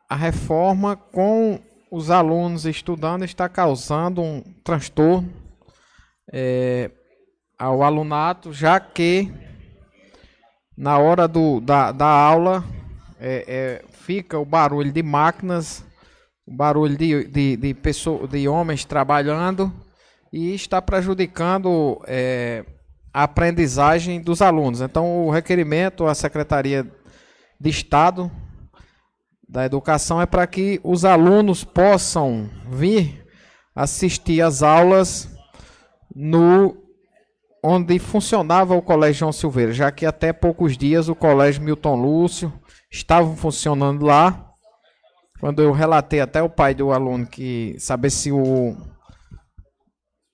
a 0.08 0.16
reforma 0.16 0.96
com 0.96 1.60
os 1.90 2.10
alunos 2.10 2.64
estudando 2.64 3.24
está 3.24 3.48
causando 3.48 4.22
um 4.22 4.42
transtorno. 4.64 5.30
É, 6.32 6.90
ao 7.58 7.82
alunato, 7.82 8.52
já 8.52 8.80
que 8.80 9.32
na 10.76 10.98
hora 10.98 11.28
do, 11.28 11.60
da, 11.60 11.92
da 11.92 12.08
aula 12.08 12.64
é, 13.20 13.44
é, 13.46 13.84
fica 13.92 14.36
o 14.36 14.44
barulho 14.44 14.90
de 14.90 15.02
máquinas, 15.02 15.84
o 16.44 16.52
barulho 16.52 16.96
de, 16.96 17.24
de, 17.28 17.56
de, 17.56 17.74
pessoa, 17.74 18.26
de 18.26 18.48
homens 18.48 18.84
trabalhando 18.84 19.72
e 20.32 20.54
está 20.54 20.80
prejudicando 20.80 22.00
é, 22.06 22.64
a 23.12 23.24
aprendizagem 23.24 24.20
dos 24.20 24.40
alunos. 24.40 24.80
Então, 24.80 25.26
o 25.26 25.30
requerimento 25.30 26.06
à 26.06 26.14
Secretaria 26.14 26.90
de 27.60 27.70
Estado 27.70 28.30
da 29.46 29.66
Educação 29.66 30.20
é 30.20 30.24
para 30.24 30.46
que 30.46 30.80
os 30.82 31.04
alunos 31.04 31.62
possam 31.62 32.48
vir 32.70 33.22
assistir 33.74 34.40
às 34.40 34.62
aulas 34.62 35.28
no 36.14 36.76
onde 37.62 37.98
funcionava 37.98 38.74
o 38.74 38.82
Colégio 38.82 39.20
João 39.20 39.32
Silveira, 39.32 39.72
já 39.72 39.92
que 39.92 40.04
até 40.04 40.32
poucos 40.32 40.76
dias 40.76 41.08
o 41.08 41.14
Colégio 41.14 41.62
Milton 41.62 41.94
Lúcio 41.94 42.52
estava 42.90 43.36
funcionando 43.36 44.04
lá. 44.04 44.52
Quando 45.38 45.62
eu 45.62 45.70
relatei 45.70 46.20
até 46.20 46.42
o 46.42 46.48
pai 46.48 46.74
do 46.74 46.92
aluno 46.92 47.26
que 47.26 47.76
saber 47.78 48.10
se 48.10 48.32
o 48.32 48.76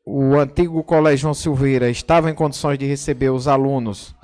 o 0.09 0.39
antigo 0.39 0.83
Colégio 0.83 1.23
João 1.23 1.35
Silveira 1.35 1.91
estava 1.91 2.31
em 2.31 2.35
condições 2.35 2.79
de 2.79 2.87
receber 2.87 3.31
os 3.31 3.47
alunos 3.47 4.15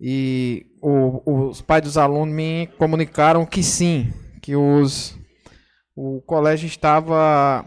e 0.00 0.66
o, 0.80 1.48
os 1.48 1.60
pais 1.60 1.82
dos 1.82 1.98
alunos 1.98 2.34
me 2.34 2.68
comunicaram 2.78 3.44
que 3.44 3.62
sim, 3.62 4.12
que 4.40 4.54
os 4.54 5.18
o 5.96 6.20
colégio 6.22 6.66
estava 6.66 7.64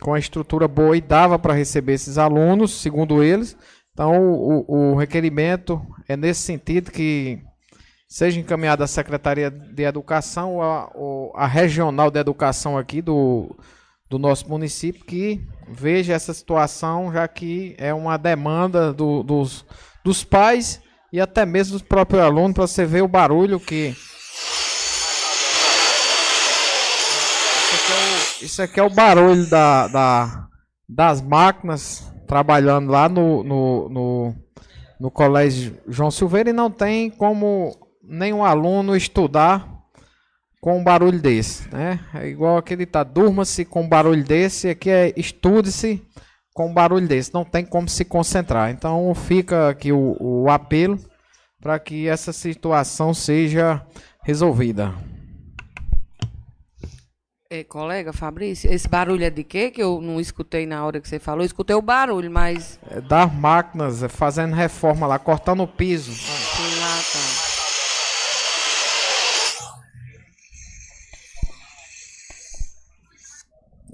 com 0.00 0.14
a 0.14 0.18
estrutura 0.18 0.68
boa 0.68 0.96
e 0.96 1.00
dava 1.00 1.38
para 1.38 1.52
receber 1.52 1.94
esses 1.94 2.16
alunos, 2.16 2.80
segundo 2.80 3.24
eles, 3.24 3.56
então, 3.96 4.12
o, 4.20 4.92
o 4.92 4.94
requerimento 4.94 5.80
é 6.06 6.18
nesse 6.18 6.42
sentido 6.42 6.90
que 6.90 7.40
seja 8.06 8.38
encaminhado 8.38 8.84
à 8.84 8.86
Secretaria 8.86 9.50
de 9.50 9.82
Educação, 9.84 10.60
a, 10.60 10.90
a 11.34 11.46
regional 11.46 12.10
de 12.10 12.20
educação 12.20 12.76
aqui 12.76 13.00
do, 13.00 13.56
do 14.10 14.18
nosso 14.18 14.46
município, 14.50 15.02
que 15.02 15.40
veja 15.68 16.14
essa 16.14 16.32
situação, 16.32 17.12
já 17.12 17.26
que 17.26 17.74
é 17.78 17.92
uma 17.92 18.16
demanda 18.16 18.92
do, 18.92 19.22
dos, 19.22 19.64
dos 20.04 20.24
pais 20.24 20.80
e 21.12 21.20
até 21.20 21.46
mesmo 21.46 21.74
dos 21.74 21.82
próprios 21.82 22.22
alunos, 22.22 22.54
para 22.54 22.66
você 22.66 22.84
ver 22.84 23.02
o 23.02 23.08
barulho 23.08 23.58
que. 23.58 23.94
Isso 27.58 27.74
aqui 27.74 27.92
é 27.92 27.94
o, 27.94 28.44
isso 28.44 28.62
aqui 28.62 28.80
é 28.80 28.82
o 28.82 28.90
barulho 28.90 29.48
da, 29.48 29.88
da, 29.88 30.48
das 30.88 31.20
máquinas 31.20 32.12
trabalhando 32.26 32.90
lá 32.90 33.08
no, 33.08 33.42
no, 33.44 33.88
no, 33.88 34.34
no 35.00 35.10
Colégio 35.10 35.78
João 35.88 36.10
Silveira 36.10 36.50
e 36.50 36.52
não 36.52 36.70
tem 36.70 37.10
como 37.10 37.76
nenhum 38.02 38.44
aluno 38.44 38.96
estudar 38.96 39.75
com 40.60 40.78
um 40.78 40.84
barulho 40.84 41.20
desse, 41.20 41.68
né? 41.72 42.00
É 42.14 42.26
igual 42.26 42.56
aquele 42.56 42.86
tá, 42.86 43.02
durma-se 43.02 43.64
com 43.64 43.82
um 43.82 43.88
barulho 43.88 44.24
desse, 44.24 44.68
aqui 44.68 44.90
é 44.90 45.12
estude-se 45.16 46.02
com 46.54 46.68
um 46.68 46.74
barulho 46.74 47.06
desse, 47.06 47.34
não 47.34 47.44
tem 47.44 47.64
como 47.64 47.88
se 47.88 48.04
concentrar. 48.04 48.70
Então 48.70 49.14
fica 49.14 49.68
aqui 49.68 49.92
o, 49.92 50.16
o 50.20 50.50
apelo 50.50 50.98
para 51.60 51.78
que 51.78 52.08
essa 52.08 52.32
situação 52.32 53.12
seja 53.12 53.84
resolvida. 54.22 54.94
É, 57.48 57.62
colega 57.62 58.12
Fabrício, 58.12 58.72
esse 58.72 58.88
barulho 58.88 59.24
é 59.24 59.30
de 59.30 59.44
quê? 59.44 59.70
Que 59.70 59.80
eu 59.80 60.00
não 60.00 60.18
escutei 60.18 60.66
na 60.66 60.84
hora 60.84 61.00
que 61.00 61.08
você 61.08 61.20
falou. 61.20 61.42
Eu 61.42 61.46
escutei 61.46 61.76
o 61.76 61.82
barulho, 61.82 62.28
mas. 62.28 62.80
É 62.90 63.00
das 63.00 63.32
máquinas, 63.32 64.02
é 64.02 64.08
fazendo 64.08 64.54
reforma 64.54 65.06
lá, 65.06 65.16
cortando 65.16 65.62
o 65.62 65.68
piso. 65.68 66.12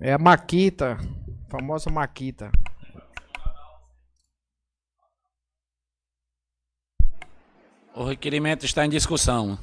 É 0.04 0.12
a 0.12 0.18
Maquita, 0.18 0.98
famosa 1.48 1.88
Maquita. 1.88 2.50
O 7.94 8.02
requerimento 8.02 8.66
está 8.66 8.84
em 8.84 8.88
discussão. 8.88 9.56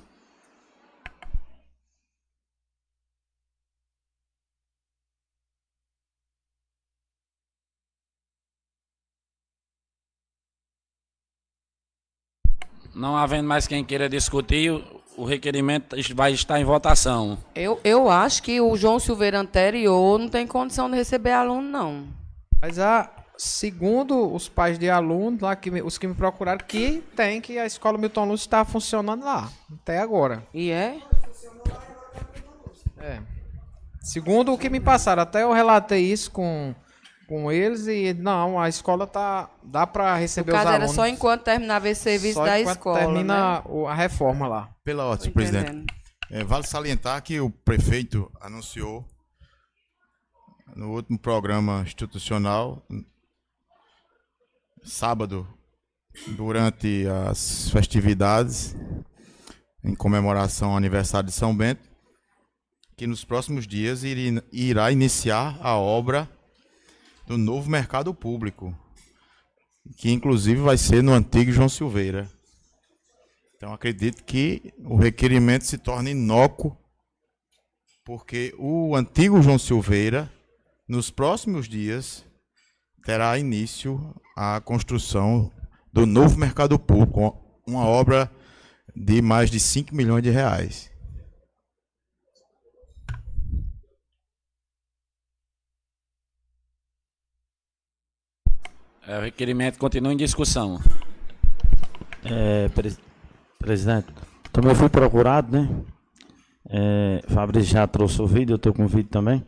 Não 12.96 13.18
havendo 13.18 13.46
mais 13.46 13.68
quem 13.68 13.84
queira 13.84 14.08
discutir, 14.08 14.72
o- 15.22 15.26
requerimento 15.26 15.96
vai 16.16 16.32
estar 16.34 16.60
em 16.60 16.64
votação. 16.64 17.38
Eu, 17.56 17.80
eu 17.84 18.10
acho 18.10 18.42
que 18.44 18.60
o 18.62 18.76
João 18.76 19.00
Silveira 19.00 19.40
anterior 19.40 20.18
não 20.20 20.30
tem 20.30 20.46
condição 20.48 20.90
de 20.90 20.96
receber 20.96 21.32
aluno, 21.32 21.62
não. 21.70 22.08
Mas 22.62 22.78
a, 22.80 23.10
segundo 23.38 24.34
os 24.34 24.50
pais 24.50 24.78
de 24.78 24.90
alunos 24.90 25.42
lá, 25.42 25.56
que 25.56 25.72
me- 25.72 25.82
os 25.82 25.98
que 25.98 26.08
me 26.08 26.14
procuraram, 26.14 26.60
que 26.66 27.04
tem 27.16 27.40
que 27.42 27.58
a 27.58 27.66
escola 27.66 27.98
Milton 27.98 28.26
Lúcio 28.26 28.46
está 28.46 28.64
funcionando 28.66 29.24
lá, 29.24 29.50
até 29.82 30.00
agora. 30.00 30.44
E 30.54 30.70
é? 30.72 30.98
É. 32.98 33.20
Segundo 34.02 34.54
o 34.54 34.58
que 34.58 34.70
me 34.70 34.80
passaram, 34.80 35.24
até 35.24 35.44
eu 35.44 35.52
relatei 35.52 36.02
isso 36.02 36.32
com, 36.32 36.74
com 37.30 37.52
eles 37.52 37.86
e 37.86 38.12
não, 38.16 38.60
a 38.60 38.68
escola 38.68 39.06
tá 39.06 39.48
dá 39.64 39.86
para 39.86 40.16
receber 40.16 40.52
os 40.52 40.58
caso 40.58 40.68
era 40.70 40.78
alunos. 40.78 40.96
só 40.96 41.08
enquanto 41.08 41.44
terminava 41.44 41.88
esse 41.88 42.02
serviço 42.02 42.34
Só 42.34 42.46
da 42.46 42.60
escola. 42.60 42.98
termina 42.98 43.60
né? 43.60 43.88
a 43.88 43.94
reforma 43.94 44.48
lá. 44.48 44.76
Pela 44.84 45.06
ordem, 45.06 45.32
presidente. 45.32 45.86
É, 46.32 46.44
vale 46.44 46.66
salientar 46.66 47.22
que 47.22 47.40
o 47.40 47.52
prefeito 47.52 48.32
anunciou 48.42 49.06
no 50.76 50.92
último 50.92 51.20
programa 51.20 51.84
institucional, 51.86 52.84
sábado, 54.84 55.48
durante 56.30 57.06
as 57.30 57.70
festividades 57.70 58.76
em 59.84 59.94
comemoração 59.94 60.72
ao 60.72 60.78
aniversário 60.78 61.28
de 61.28 61.34
São 61.34 61.56
Bento, 61.56 61.88
que 62.98 63.06
nos 63.06 63.24
próximos 63.24 63.68
dias 63.68 64.02
irá 64.04 64.92
iniciar 64.92 65.58
a 65.62 65.76
obra 65.78 66.28
do 67.30 67.38
novo 67.38 67.70
mercado 67.70 68.12
público, 68.12 68.76
que 69.96 70.10
inclusive 70.10 70.62
vai 70.62 70.80
ser 70.80 71.04
no 71.04 71.14
antigo 71.14 71.52
João 71.52 71.70
Silveira. 71.70 72.28
Então 73.56 73.72
acredito 73.72 74.24
que 74.24 74.74
o 74.80 74.96
requerimento 74.96 75.64
se 75.64 75.78
torne 75.78 76.10
inócuo, 76.10 76.76
porque 78.04 78.52
o 78.58 78.96
antigo 78.96 79.44
João 79.44 79.60
Silveira, 79.60 80.28
nos 80.88 81.12
próximos 81.12 81.70
dias, 81.70 82.26
terá 83.06 83.38
início 83.38 84.20
a 84.36 84.60
construção 84.60 85.52
do 85.94 86.08
novo 86.08 86.36
mercado 86.36 86.80
público, 86.80 87.38
uma 87.68 87.86
obra 87.86 88.32
de 88.96 89.22
mais 89.22 89.52
de 89.52 89.60
5 89.60 89.94
milhões 89.94 90.24
de 90.24 90.32
reais. 90.32 90.90
É, 99.10 99.18
o 99.18 99.22
requerimento 99.22 99.80
continua 99.80 100.14
em 100.14 100.18
discussão. 100.18 100.80
É, 102.24 102.70
pres- 102.70 103.00
presidente, 103.58 104.06
também 104.54 104.76
fui 104.76 104.88
procurado, 104.88 105.52
né? 105.52 105.68
É, 106.70 107.24
Fabrício 107.28 107.72
já 107.74 107.88
trouxe 107.88 108.22
o 108.22 108.28
vídeo, 108.28 108.54
eu 108.54 108.58
estou 108.58 108.72
com 108.72 108.86
o 108.86 108.88
vídeo 108.88 109.10
também. 109.10 109.44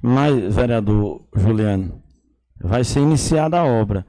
Mas, 0.00 0.54
vereador 0.54 1.24
Juliano, 1.34 2.00
vai 2.62 2.84
ser 2.84 3.00
iniciada 3.00 3.58
a 3.58 3.64
obra. 3.64 4.06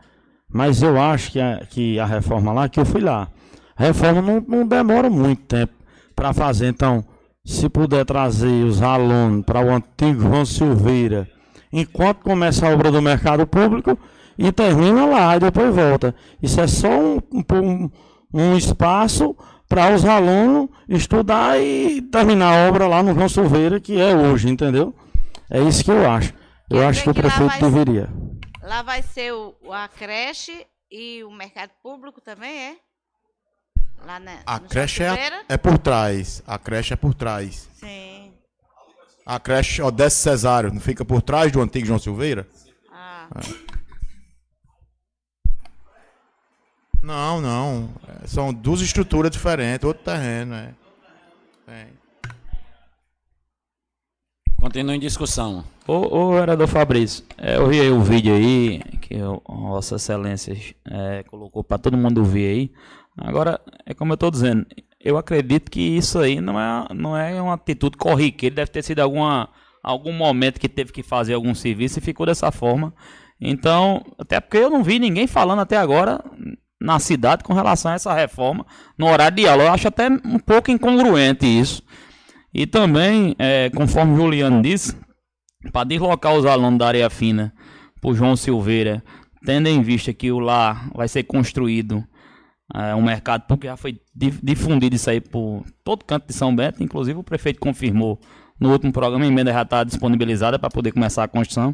Mas 0.48 0.84
eu 0.84 1.02
acho 1.02 1.32
que 1.32 1.40
a, 1.42 1.66
que 1.68 2.00
a 2.00 2.06
reforma 2.06 2.54
lá, 2.54 2.70
que 2.70 2.80
eu 2.80 2.86
fui 2.86 3.02
lá, 3.02 3.30
a 3.76 3.86
reforma 3.86 4.22
não, 4.22 4.46
não 4.48 4.68
demora 4.68 5.10
muito 5.10 5.42
tempo 5.46 5.74
para 6.16 6.34
fazer. 6.34 6.68
Então, 6.68 7.04
se 7.44 7.68
puder 7.68 8.06
trazer 8.06 8.64
os 8.64 8.80
alunos 8.80 9.44
para 9.44 9.60
o 9.60 9.72
antigo 9.72 10.22
João 10.22 10.46
Silveira, 10.46 11.28
enquanto 11.72 12.20
começa 12.20 12.68
a 12.68 12.72
obra 12.72 12.92
do 12.92 13.02
mercado 13.02 13.48
público, 13.48 13.98
e 14.38 14.52
termina 14.52 15.06
lá 15.06 15.36
e 15.36 15.40
depois 15.40 15.74
volta. 15.76 16.16
Isso 16.42 16.60
é 16.62 16.68
só 16.68 16.90
um, 16.90 17.20
um, 17.54 17.92
um 18.34 18.58
espaço 18.58 19.36
para 19.68 19.94
os 19.96 20.06
alunos 20.06 20.70
estudar 20.88 21.60
e 21.60 22.02
terminar 22.02 22.54
a 22.54 22.70
obra 22.70 22.88
lá 22.88 23.02
no 23.02 23.14
João 23.14 23.30
Silveira, 23.30 23.80
que 23.80 24.00
é 24.00 24.16
hoje, 24.16 24.50
entendeu? 24.50 24.94
É 25.50 25.62
isso 25.62 25.84
que 25.84 25.92
eu 25.92 26.10
acho. 26.10 26.34
Eu 26.70 26.80
Quer 26.80 26.86
acho 26.88 27.04
que 27.04 27.10
o 27.10 27.14
lá 27.14 27.22
prefeito 27.22 27.50
vai- 27.50 27.60
deveria. 27.62 28.10
Lá 28.62 28.82
vai 28.82 29.02
ser 29.02 29.34
o, 29.34 29.56
a 29.72 29.88
creche 29.88 30.66
e 30.92 31.24
o 31.24 31.32
mercado 31.32 31.72
público 31.82 32.22
também, 32.22 32.52
é? 32.58 32.76
Lá 34.06 34.20
na, 34.20 34.40
A 34.46 34.60
creche 34.60 35.04
é, 35.04 35.42
é 35.50 35.58
por 35.58 35.78
trás. 35.78 36.42
A 36.46 36.58
creche 36.58 36.94
é 36.94 36.96
por 36.98 37.14
trás. 37.14 37.70
Sim. 37.74 38.32
A 39.26 39.40
creche 39.40 39.82
Odesse 39.82 40.18
Cesário 40.18 40.72
não 40.74 40.82
fica 40.82 41.06
por 41.06 41.22
trás 41.22 41.52
do 41.52 41.62
antigo 41.62 41.86
João 41.88 42.00
Silveira? 42.00 42.46
Ah, 42.92 43.28
Não, 47.04 47.42
não. 47.42 47.90
É, 48.24 48.28
São 48.28 48.54
duas 48.54 48.80
estruturas 48.82 49.30
diferentes, 49.30 49.84
outro 49.86 50.04
terreno. 50.04 50.56
É. 50.56 50.74
Tem. 51.66 51.88
Continua 54.60 54.96
em 54.96 55.00
discussão. 55.00 55.66
Ô, 55.86 55.94
ô 56.18 56.32
vereador 56.34 56.68
Fabrício, 56.68 57.26
é, 57.38 57.58
eu 57.58 57.68
vi 57.68 57.82
aí 57.82 57.90
o 57.90 58.00
vídeo 58.02 58.34
aí 58.34 58.80
que 59.02 59.22
o- 59.22 59.42
Vossa 59.46 59.96
Excelência 59.98 60.56
é, 60.90 61.24
colocou 61.24 61.62
para 61.64 61.78
todo 61.78 61.98
mundo 61.98 62.24
ver 62.24 62.50
aí. 62.54 62.72
Agora, 63.18 63.60
é 63.86 63.94
como 63.94 64.14
eu 64.14 64.16
estou 64.16 64.32
dizendo, 64.32 64.66
eu 65.02 65.18
acredito 65.18 65.70
que 65.70 65.82
isso 65.82 66.18
aí 66.20 66.40
não 66.40 66.58
é, 66.58 66.88
não 66.94 67.18
é 67.18 67.42
uma 67.42 67.56
atitude 67.56 67.98
corriqueira, 67.98 68.56
deve 68.56 68.72
ter 68.72 68.82
sido 68.84 69.00
alguma, 69.02 69.50
algum 69.84 70.14
momento 70.14 70.60
que 70.62 70.70
teve 70.70 70.94
que 70.94 71.04
fazer 71.04 71.34
algum 71.34 71.54
serviço 71.54 72.00
e 72.00 72.02
ficou 72.02 72.26
dessa 72.26 72.50
forma. 72.50 72.94
Então, 73.42 74.02
até 74.18 74.40
porque 74.40 74.58
eu 74.58 74.70
não 74.70 74.82
vi 74.82 74.98
ninguém 74.98 75.28
falando 75.28 75.60
até 75.60 75.76
agora 75.76 76.24
na 76.84 77.00
cidade 77.00 77.44
com 77.44 77.54
relação 77.54 77.92
a 77.92 77.96
essa 77.96 78.14
reforma 78.14 78.66
no 78.98 79.08
horário 79.08 79.38
de 79.38 79.48
aula. 79.48 79.64
Eu 79.64 79.72
acho 79.72 79.88
até 79.88 80.10
um 80.10 80.38
pouco 80.38 80.70
incongruente 80.70 81.46
isso. 81.46 81.82
E 82.54 82.68
também, 82.68 83.36
é, 83.40 83.70
conforme 83.70 84.14
o 84.14 84.18
Juliano 84.18 84.62
disse, 84.62 84.96
para 85.72 85.86
deslocar 85.86 86.36
os 86.36 86.46
alunos 86.46 86.78
da 86.78 86.88
área 86.88 87.10
fina 87.10 87.54
para 88.02 88.12
o 88.12 88.14
João 88.14 88.36
Silveira, 88.36 89.02
tendo 89.46 89.68
em 89.68 89.82
vista 89.82 90.14
que 90.14 90.30
o 90.30 90.40
lá 90.40 90.90
vai 90.94 91.08
ser 91.08 91.24
construído 91.24 92.04
é, 92.76 92.94
um 92.94 93.02
mercado 93.02 93.48
público, 93.48 93.68
já 93.68 93.78
foi 93.78 94.00
di- 94.14 94.38
difundido 94.44 94.96
isso 94.96 95.10
aí 95.10 95.22
por 95.22 95.64
todo 95.84 96.04
canto 96.04 96.28
de 96.28 96.34
São 96.34 96.54
Bento, 96.54 96.84
inclusive 96.84 97.18
o 97.18 97.24
prefeito 97.24 97.60
confirmou 97.60 98.20
no 98.60 98.72
último 98.72 98.92
programa, 98.92 99.24
a 99.24 99.28
emenda 99.28 99.52
já 99.52 99.62
está 99.62 99.84
disponibilizada 99.84 100.60
para 100.60 100.70
poder 100.70 100.92
começar 100.92 101.24
a 101.24 101.28
construção. 101.28 101.74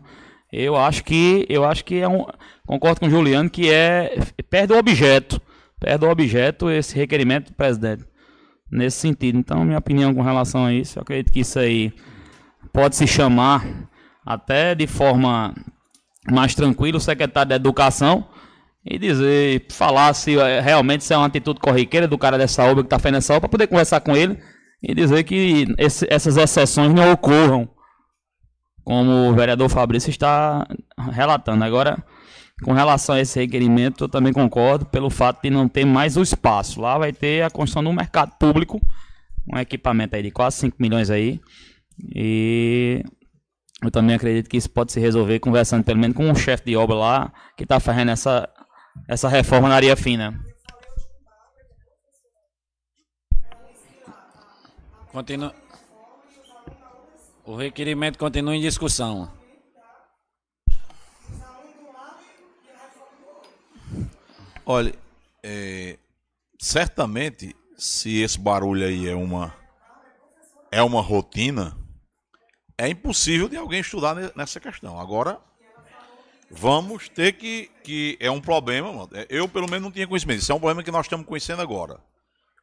Eu 0.51 0.75
acho 0.75 1.03
que 1.03 1.45
eu 1.49 1.63
acho 1.63 1.85
que 1.85 1.95
é 1.99 2.07
um 2.07 2.25
concordo 2.65 2.99
com 2.99 3.07
o 3.07 3.09
Juliano 3.09 3.49
que 3.49 3.69
é 3.71 4.17
perde 4.49 4.73
o 4.73 4.77
objeto, 4.77 5.39
perde 5.79 6.05
o 6.05 6.09
objeto 6.09 6.69
esse 6.71 6.95
requerimento 6.95 7.47
do 7.51 7.53
presidente 7.53 8.03
nesse 8.71 8.97
sentido. 8.97 9.37
Então, 9.37 9.63
minha 9.63 9.77
opinião 9.77 10.13
com 10.13 10.21
relação 10.21 10.65
a 10.65 10.73
isso, 10.73 10.97
eu 10.97 11.03
acredito 11.03 11.31
que 11.31 11.41
isso 11.41 11.59
aí 11.59 11.93
pode 12.73 12.95
se 12.95 13.05
chamar 13.07 13.65
até 14.25 14.73
de 14.75 14.87
forma 14.87 15.53
mais 16.29 16.53
tranquila 16.55 16.97
o 16.97 17.01
secretário 17.01 17.49
da 17.49 17.55
Educação 17.55 18.27
e 18.85 18.97
dizer, 18.97 19.65
falar 19.71 20.13
se 20.13 20.37
eh, 20.37 20.61
realmente 20.61 21.01
isso 21.01 21.13
é 21.13 21.17
uma 21.17 21.25
atitude 21.27 21.59
corriqueira 21.59 22.07
do 22.07 22.17
cara 22.17 22.37
dessa 22.37 22.63
obra 22.63 22.83
que 22.83 22.87
está 22.87 22.97
fazendo 22.97 23.17
essa 23.17 23.33
obra, 23.33 23.41
para 23.41 23.49
poder 23.49 23.67
conversar 23.67 23.99
com 24.01 24.15
ele 24.15 24.37
e 24.81 24.93
dizer 24.95 25.23
que 25.23 25.67
esse- 25.77 26.07
essas 26.09 26.37
exceções 26.37 26.93
não 26.93 27.11
ocorram, 27.11 27.67
como 28.89 29.29
o 29.29 29.35
vereador 29.35 29.69
Fabrício 29.69 30.09
está 30.09 30.65
relatando. 31.11 31.63
Agora, 31.63 32.03
com 32.63 32.73
relação 32.73 33.13
a 33.13 33.19
esse 33.19 33.39
requerimento, 33.39 34.05
eu 34.05 34.09
também 34.09 34.33
concordo 34.33 34.83
pelo 34.83 35.11
fato 35.11 35.43
de 35.43 35.51
não 35.51 35.69
ter 35.69 35.85
mais 35.85 36.17
o 36.17 36.23
espaço. 36.23 36.81
Lá 36.81 36.97
vai 36.97 37.13
ter 37.13 37.43
a 37.43 37.51
construção 37.51 37.83
do 37.83 37.93
mercado 37.93 38.31
público, 38.39 38.81
um 39.47 39.59
equipamento 39.59 40.15
aí 40.15 40.23
de 40.23 40.31
quase 40.31 40.57
5 40.57 40.77
milhões 40.79 41.11
aí. 41.11 41.39
E 42.15 43.03
eu 43.83 43.91
também 43.91 44.15
acredito 44.15 44.49
que 44.49 44.57
isso 44.57 44.71
pode 44.71 44.91
se 44.91 44.99
resolver 44.99 45.37
conversando 45.37 45.83
pelo 45.83 45.99
menos 45.99 46.17
com 46.17 46.27
o 46.31 46.35
chefe 46.35 46.65
de 46.65 46.75
obra 46.75 46.95
lá 46.95 47.33
que 47.55 47.65
está 47.65 47.79
fazendo 47.79 48.09
essa, 48.09 48.49
essa 49.07 49.29
reforma 49.29 49.69
na 49.69 49.75
área 49.75 49.95
fina. 49.95 50.33
Continua. 55.11 55.68
O 57.49 57.55
requerimento 57.55 58.19
continua 58.19 58.55
em 58.55 58.61
discussão. 58.61 59.13
Olha, 64.65 64.93
é, 65.43 65.97
certamente, 66.59 67.55
se 67.77 68.21
esse 68.21 68.39
barulho 68.39 68.85
aí 68.85 69.07
é 69.07 69.15
uma 69.15 69.53
é 70.71 70.83
uma 70.83 71.01
rotina, 71.01 71.75
é 72.77 72.87
impossível 72.87 73.49
de 73.49 73.57
alguém 73.57 73.79
estudar 73.79 74.13
ne- 74.15 74.31
nessa 74.35 74.59
questão. 74.59 74.99
Agora, 74.99 75.39
vamos 76.51 77.09
ter 77.09 77.31
que 77.33 77.71
que 77.83 78.15
é 78.19 78.29
um 78.29 78.39
problema. 78.39 78.93
mano. 78.93 79.09
É, 79.13 79.25
Eu 79.29 79.47
pelo 79.49 79.65
menos 79.67 79.81
não 79.83 79.91
tinha 79.91 80.07
conhecimento. 80.07 80.41
Isso 80.41 80.51
é 80.51 80.55
um 80.55 80.59
problema 80.59 80.83
que 80.83 80.91
nós 80.91 81.07
estamos 81.07 81.25
conhecendo 81.25 81.61
agora. 81.63 81.99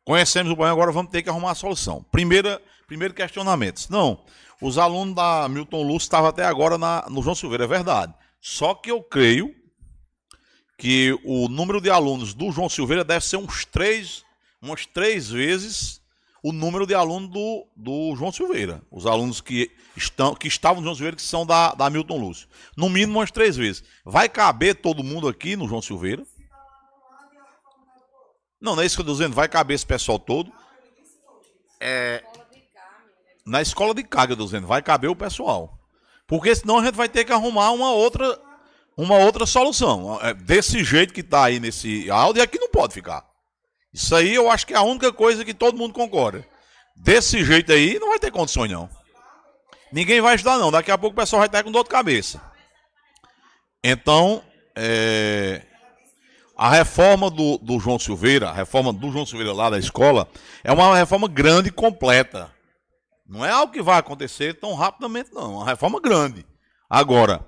Conhecemos 0.05 0.53
o 0.53 0.55
problema 0.55 0.73
agora, 0.77 0.93
vamos 0.93 1.11
ter 1.11 1.23
que 1.23 1.29
arrumar 1.29 1.51
a 1.51 1.55
solução. 1.57 2.05
Primeira, 2.13 2.63
primeiro 2.87 3.13
questionamento. 3.13 3.89
Não, 3.91 4.25
os 4.61 4.79
alunos 4.79 5.15
da 5.15 5.49
Milton 5.49 5.83
Lúcio 5.83 6.07
estavam 6.07 6.29
até 6.29 6.45
agora 6.45 6.79
na, 6.79 7.05
no 7.09 7.23
João 7.23 7.35
Silveira, 7.35 7.65
é 7.65 7.69
verdade. 7.69 8.15
Só 8.41 8.75
que 8.75 8.91
eu 8.91 9.03
creio 9.03 9.55
que 10.79 11.19
o 11.25 11.49
número 11.49 11.81
de 11.81 11.91
alunos 11.91 12.35
do 12.35 12.51
João 12.51 12.69
Silveira 12.69 13.05
deve 13.05 13.25
ser 13.25 13.37
uns 13.37 13.65
três, 13.65 14.25
umas 14.61 14.87
três 14.87 15.31
vezes 15.31 16.01
o 16.47 16.53
número 16.53 16.87
de 16.87 16.95
alunos 16.95 17.29
do, 17.29 17.67
do 17.75 18.15
João 18.15 18.31
Silveira. 18.31 18.81
Os 18.89 19.05
alunos 19.05 19.41
que, 19.41 19.69
estão, 19.97 20.33
que 20.33 20.47
estavam 20.47 20.77
no 20.77 20.85
João 20.85 20.95
Silveira, 20.95 21.17
que 21.17 21.23
são 21.23 21.45
da, 21.45 21.75
da 21.75 21.91
Milton 21.91 22.19
Lúcio. 22.19 22.47
No 22.77 22.89
mínimo 22.89 23.19
umas 23.19 23.33
três 23.33 23.57
vezes. 23.57 23.83
Vai 24.05 24.29
caber 24.29 24.77
todo 24.77 25.03
mundo 25.03 25.27
aqui 25.27 25.57
no 25.57 25.67
João 25.67 25.83
Silveira? 25.83 26.25
Não, 28.61 28.77
não 28.77 28.83
é 28.83 28.87
isso 28.87 28.95
que 28.95 29.01
eu 29.01 29.03
estou 29.03 29.17
dizendo. 29.17 29.35
Vai 29.35 29.49
caber 29.49 29.75
esse 29.75 29.85
pessoal 29.85 30.21
todo. 30.21 30.53
É, 31.81 32.23
na 33.47 33.63
escola 33.63 33.95
de 33.95 34.03
carga, 34.03 34.33
estou 34.33 34.47
dizendo. 34.47 34.67
Vai 34.67 34.83
caber 34.83 35.09
o 35.09 35.17
pessoal. 35.17 35.79
Porque 36.27 36.55
senão 36.55 36.79
a 36.79 36.85
gente 36.85 36.97
vai 36.97 37.09
ter 37.09 37.25
que 37.25 37.33
arrumar 37.33 37.71
uma 37.71 37.93
outra 37.93 38.39
uma 38.97 39.17
outra 39.19 39.47
solução. 39.47 40.19
É, 40.23 40.35
Desse 40.35 40.83
jeito 40.83 41.13
que 41.13 41.21
está 41.21 41.45
aí 41.45 41.61
nesse 41.61 42.11
áudio, 42.11 42.43
aqui 42.43 42.59
não 42.59 42.71
pode 42.71 42.95
ficar. 42.95 43.25
Isso 43.93 44.15
aí 44.15 44.35
eu 44.35 44.51
acho 44.51 44.67
que 44.67 44.75
é 44.75 44.77
a 44.77 44.83
única 44.83 45.13
coisa 45.13 45.45
que 45.45 45.55
todo 45.55 45.79
mundo 45.79 45.95
concorda. 45.95 46.47
Desse 46.97 47.45
jeito 47.45 47.73
aí, 47.73 47.99
não 47.99 48.09
vai 48.09 48.19
ter 48.19 48.31
condições, 48.31 48.71
não. 48.71 48.89
Ninguém 49.93 50.21
vai 50.21 50.35
ajudar, 50.35 50.59
não. 50.59 50.71
Daqui 50.71 50.91
a 50.91 50.99
pouco 50.99 51.15
o 51.15 51.21
pessoal 51.21 51.41
vai 51.41 51.47
estar 51.47 51.63
com 51.63 51.71
dor 51.71 51.85
de 51.85 51.91
cabeça. 51.91 52.41
Então, 53.85 54.43
é, 54.75 55.63
a 56.57 56.71
reforma 56.71 57.31
do, 57.31 57.59
do 57.59 57.79
João 57.79 57.99
Silveira, 57.99 58.49
a 58.49 58.53
reforma 58.53 58.93
do 58.93 59.13
João 59.13 59.27
Silveira 59.27 59.53
lá 59.53 59.71
da 59.71 59.79
escola, 59.79 60.29
é 60.65 60.73
uma 60.73 60.97
reforma 60.97 61.29
grande 61.29 61.69
e 61.69 61.73
completa. 61.73 62.51
Não 63.29 63.45
é 63.45 63.51
algo 63.51 63.73
que 63.73 63.83
vai 63.83 63.99
acontecer 63.99 64.55
tão 64.55 64.75
rapidamente, 64.75 65.31
não. 65.33 65.43
É 65.43 65.57
uma 65.57 65.67
reforma 65.67 66.01
grande. 66.01 66.47
Agora, 66.89 67.45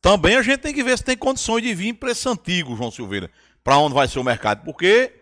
também 0.00 0.36
a 0.36 0.42
gente 0.42 0.58
tem 0.58 0.74
que 0.74 0.82
ver 0.82 0.96
se 0.98 1.04
tem 1.04 1.16
condições 1.16 1.62
de 1.62 1.74
vir 1.74 1.94
para 1.94 2.10
esse 2.10 2.28
antigo 2.28 2.76
João 2.76 2.90
Silveira, 2.90 3.30
para 3.64 3.78
onde 3.78 3.94
vai 3.94 4.06
ser 4.06 4.18
o 4.18 4.24
mercado, 4.24 4.62
porque 4.64 5.12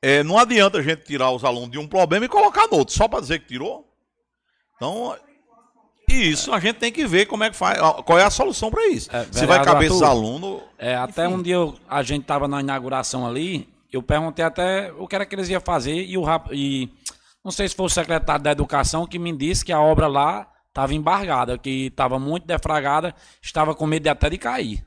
é, 0.00 0.22
não 0.22 0.38
adianta 0.38 0.78
a 0.78 0.82
gente 0.82 1.04
tirar 1.04 1.30
os 1.30 1.44
alunos 1.44 1.70
de 1.70 1.78
um 1.78 1.86
problema 1.86 2.24
e 2.24 2.28
colocar 2.28 2.66
no 2.68 2.78
outro, 2.78 2.94
só 2.94 3.06
para 3.06 3.20
dizer 3.20 3.40
que 3.40 3.46
tirou. 3.46 3.86
Então, 4.76 5.16
isso 6.08 6.52
a 6.52 6.58
gente 6.58 6.76
tem 6.76 6.90
que 6.90 7.06
ver 7.06 7.26
como 7.26 7.44
é 7.44 7.50
que 7.50 7.56
faz, 7.56 7.78
qual 8.04 8.18
é 8.18 8.24
a 8.24 8.30
solução 8.30 8.70
para 8.70 8.86
isso. 8.88 9.14
É, 9.14 9.24
se 9.30 9.46
vai 9.46 9.62
caber 9.64 9.88
esses 9.88 10.02
alunos. 10.02 10.62
É, 10.78 10.94
até 10.96 11.28
um 11.28 11.40
dia 11.40 11.54
eu- 11.54 11.74
a 11.88 12.02
gente 12.02 12.24
tava 12.24 12.48
na 12.48 12.60
inauguração 12.60 13.26
ali, 13.26 13.68
eu 13.92 14.02
perguntei 14.02 14.44
até 14.44 14.92
o 14.98 15.06
que 15.06 15.14
era 15.14 15.24
que 15.24 15.34
eles 15.34 15.48
iam 15.48 15.60
fazer 15.60 15.94
e 15.94 16.16
o 16.18 16.24
e 16.50 16.88
não 17.44 17.50
sei 17.50 17.68
se 17.68 17.74
foi 17.74 17.86
o 17.86 17.90
secretário 17.90 18.42
da 18.44 18.52
Educação 18.52 19.06
que 19.06 19.18
me 19.18 19.36
disse 19.36 19.64
que 19.64 19.72
a 19.72 19.80
obra 19.80 20.06
lá 20.06 20.48
estava 20.68 20.94
embargada, 20.94 21.58
que 21.58 21.86
estava 21.86 22.18
muito 22.18 22.46
defragada, 22.46 23.14
estava 23.42 23.74
com 23.74 23.86
medo 23.86 24.04
de 24.04 24.08
até 24.08 24.30
de 24.30 24.38
cair. 24.38 24.84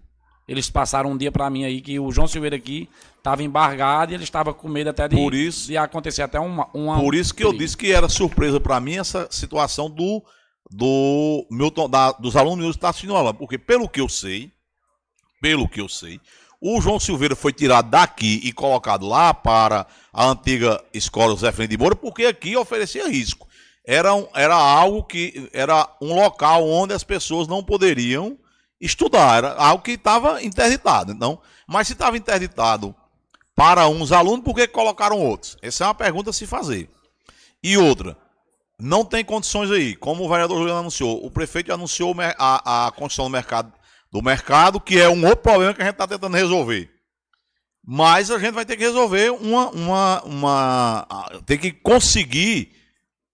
Eles 0.48 0.70
passaram 0.70 1.12
um 1.12 1.18
dia 1.18 1.32
para 1.32 1.50
mim 1.50 1.64
aí 1.64 1.82
que 1.82 2.00
o 2.00 2.12
João 2.12 2.28
Silveira 2.28 2.56
aqui 2.56 2.88
estava 3.18 3.42
embargado 3.44 4.12
e 4.12 4.16
ele 4.16 4.24
estava 4.24 4.54
com 4.54 4.68
medo 4.68 4.90
até 4.92 5.08
de, 5.08 5.16
Por 5.16 5.34
isso- 5.34 5.68
de 5.68 5.76
acontecer 5.78 6.22
até 6.22 6.40
uma, 6.40 6.70
uma 6.74 7.00
Por 7.00 7.16
isso 7.16 7.34
que 7.34 7.44
eu 7.44 7.52
disse 7.52 7.76
que 7.76 7.92
era 7.92 8.08
surpresa 8.08 8.60
para 8.60 8.80
mim 8.80 8.98
essa 8.98 9.28
situação 9.32 9.90
do 9.90 10.24
do 10.72 11.46
Milton, 11.52 11.88
da- 11.88 12.12
dos 12.14 12.36
alunos 12.36 12.72
estão 12.76 12.90
assistindo 12.90 13.16
aula, 13.16 13.34
porque 13.36 13.56
pelo 13.58 13.88
que 13.88 14.02
eu 14.02 14.10
sei, 14.10 14.52
pelo 15.40 15.70
que 15.70 15.80
eu 15.80 15.88
sei, 15.88 16.20
o 16.62 16.80
João 16.82 17.00
Silveira 17.00 17.36
foi 17.36 17.54
tirado 17.54 17.90
daqui 17.90 18.40
e 18.44 18.52
colocado 18.52 19.08
lá 19.08 19.34
para 19.34 19.86
a 20.14 20.26
antiga 20.28 20.84
escola 20.94 21.32
José 21.34 21.52
Freire 21.52 21.72
de 21.72 21.78
Moura, 21.78 21.96
porque 21.96 22.26
aqui 22.26 22.56
oferecia 22.58 23.08
risco. 23.08 23.48
Era, 23.86 24.14
um- 24.16 24.28
era 24.34 24.56
algo 24.56 25.04
que 25.04 25.50
era 25.54 25.88
um 26.02 26.16
local 26.16 26.68
onde 26.68 26.94
as 26.94 27.04
pessoas 27.04 27.48
não 27.48 27.64
poderiam 27.64 28.38
estudar, 28.82 29.38
era 29.38 29.54
algo 29.56 29.84
que 29.84 29.92
estava 29.92 30.42
interditado. 30.44 31.12
Então, 31.12 31.40
mas 31.68 31.88
se 31.88 31.94
estava 31.94 32.18
interditado 32.18 32.96
para 33.56 33.88
uns 33.88 34.12
alunos, 34.12 34.44
por 34.44 34.56
que 34.56 34.68
colocaram 34.68 35.20
outros? 35.20 35.56
Essa 35.62 35.84
é 35.84 35.88
uma 35.88 35.94
pergunta 35.96 36.30
a 36.32 36.34
se 36.34 36.46
fazer. 36.48 36.90
E 37.64 37.78
outra, 37.78 38.18
não 38.80 39.06
tem 39.06 39.24
condições 39.24 39.72
aí. 39.72 39.96
Como 39.96 40.26
o 40.26 40.30
vereador 40.30 40.58
Juliano 40.58 40.80
anunciou, 40.80 41.24
o 41.26 41.32
prefeito 41.32 41.72
anunciou 41.74 42.14
a, 42.38 42.88
a 42.88 42.92
construção 42.92 43.26
do 43.26 43.32
mercado, 43.32 43.72
do 44.16 44.22
mercado, 44.22 44.80
que 44.80 44.98
é 44.98 45.10
um 45.10 45.26
outro 45.26 45.44
problema 45.44 45.74
que 45.74 45.82
a 45.82 45.86
gente 45.86 45.96
está 45.96 46.08
tentando 46.08 46.38
resolver. 46.38 46.90
Mas 47.86 48.32
a 48.32 48.40
gente 48.40 48.54
vai 48.54 48.66
ter 48.66 48.78
que 48.78 48.84
resolver 48.86 49.30
uma. 49.32 49.70
uma, 49.72 50.22
uma 50.24 51.08
tem 51.46 51.58
que 51.58 51.70
conseguir 51.74 52.72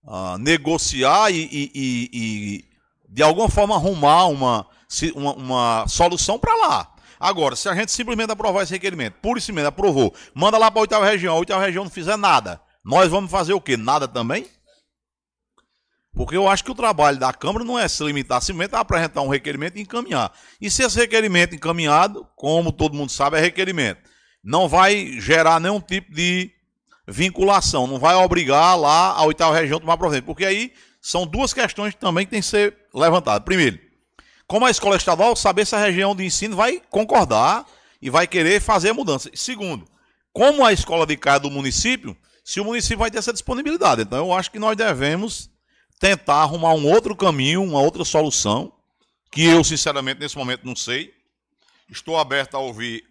ah, 0.08 0.38
negociar 0.40 1.30
e, 1.30 1.36
e- 1.44 1.72
e- 1.76 2.10
e, 2.14 2.66
de 3.08 3.22
alguma 3.22 3.48
forma 3.48 3.76
arrumar 3.76 4.26
uma, 4.26 4.66
uma, 5.14 5.34
uma 5.36 5.88
solução 5.88 6.40
para 6.40 6.56
lá. 6.56 6.92
Agora, 7.20 7.56
se 7.56 7.70
a 7.70 7.76
gente 7.76 7.92
simplesmente 7.92 8.32
aprovar 8.32 8.64
esse 8.64 8.74
requerimento, 8.74 9.14
pura 9.22 9.38
e 9.38 9.42
simplesmente 9.42 9.70
aprovou, 9.70 10.12
manda 10.34 10.58
lá 10.58 10.72
para 10.72 10.80
a 10.80 10.82
oitava 10.82 11.06
região, 11.06 11.36
a 11.36 11.40
oitava 11.40 11.64
região 11.64 11.84
não 11.84 11.92
fizer 11.92 12.18
nada, 12.18 12.60
nós 12.84 13.08
vamos 13.08 13.30
fazer 13.30 13.54
o 13.54 13.62
quê? 13.62 13.78
Nada 13.78 14.08
também? 14.08 14.48
Porque 16.14 16.36
eu 16.36 16.48
acho 16.48 16.64
que 16.64 16.72
o 16.72 16.76
trabalho 16.76 17.18
da 17.18 17.32
Câmara 17.34 17.64
não 17.64 17.80
é 17.80 17.88
se 17.88 18.04
limitar 18.04 18.42
simplesmente 18.42 18.76
a 18.76 18.82
apresentar 18.82 19.22
um 19.22 19.30
requerimento 19.30 19.78
e 19.78 19.82
encaminhar. 19.82 20.32
E 20.60 20.70
se 20.70 20.84
esse 20.84 20.98
requerimento 20.98 21.56
encaminhado, 21.56 22.28
como 22.36 22.72
todo 22.72 22.96
mundo 22.96 23.12
sabe, 23.12 23.38
é 23.38 23.40
requerimento, 23.40 24.02
não 24.44 24.68
vai 24.68 25.20
gerar 25.20 25.60
nenhum 25.60 25.80
tipo 25.80 26.14
de 26.14 26.52
vinculação, 27.08 27.88
não 27.88 27.98
vai 27.98 28.16
obrigar 28.16 28.78
lá 28.78 29.12
a 29.12 29.24
oitava 29.24 29.56
região 29.56 29.78
a 29.78 29.82
tomar 29.82 29.98
providência. 29.98 30.26
Porque 30.26 30.46
aí 30.46 30.74
são 31.02 31.26
duas 31.26 31.54
questões 31.54 31.96
também 31.96 32.26
que 32.26 32.32
têm 32.32 32.42
que 32.42 32.48
ser 32.48 32.76
levantadas. 32.94 33.44
Primeiro, 33.46 33.80
como 34.48 34.66
a 34.66 34.72
escola 34.72 34.98
estadual, 34.98 35.34
saber 35.36 35.66
se 35.66 35.76
a 35.76 35.80
região 35.80 36.14
de 36.14 36.26
ensino 36.26 36.58
vai 36.58 36.82
concordar 36.90 37.66
e 38.02 38.10
vai 38.10 38.28
querer 38.28 38.60
fazer 38.60 38.90
a 38.90 38.94
mudança. 38.94 39.30
Segundo, 39.34 39.88
como 40.34 40.66
a 40.66 40.74
escola 40.74 41.06
de 41.06 41.16
casa 41.16 41.42
do 41.42 41.52
município, 41.52 42.18
se 42.44 42.60
o 42.60 42.66
município 42.66 42.98
vai 42.98 43.12
ter 43.12 43.20
essa 43.20 43.32
disponibilidade. 43.32 44.02
Então 44.02 44.18
eu 44.18 44.34
acho 44.34 44.52
que 44.52 44.60
nós 44.60 44.76
devemos 44.76 45.51
tentar 46.02 46.42
arrumar 46.42 46.74
um 46.74 46.92
outro 46.92 47.16
caminho, 47.16 47.64
uma 47.64 47.80
outra 47.80 48.04
solução, 48.04 48.74
que 49.32 49.46
eu 49.46 49.64
sinceramente 49.64 50.20
nesse 50.20 50.36
momento 50.36 50.66
não 50.66 50.76
sei. 50.76 51.14
Estou 51.88 52.18
aberto 52.18 52.56
a 52.56 52.60
ouvir 52.60 53.06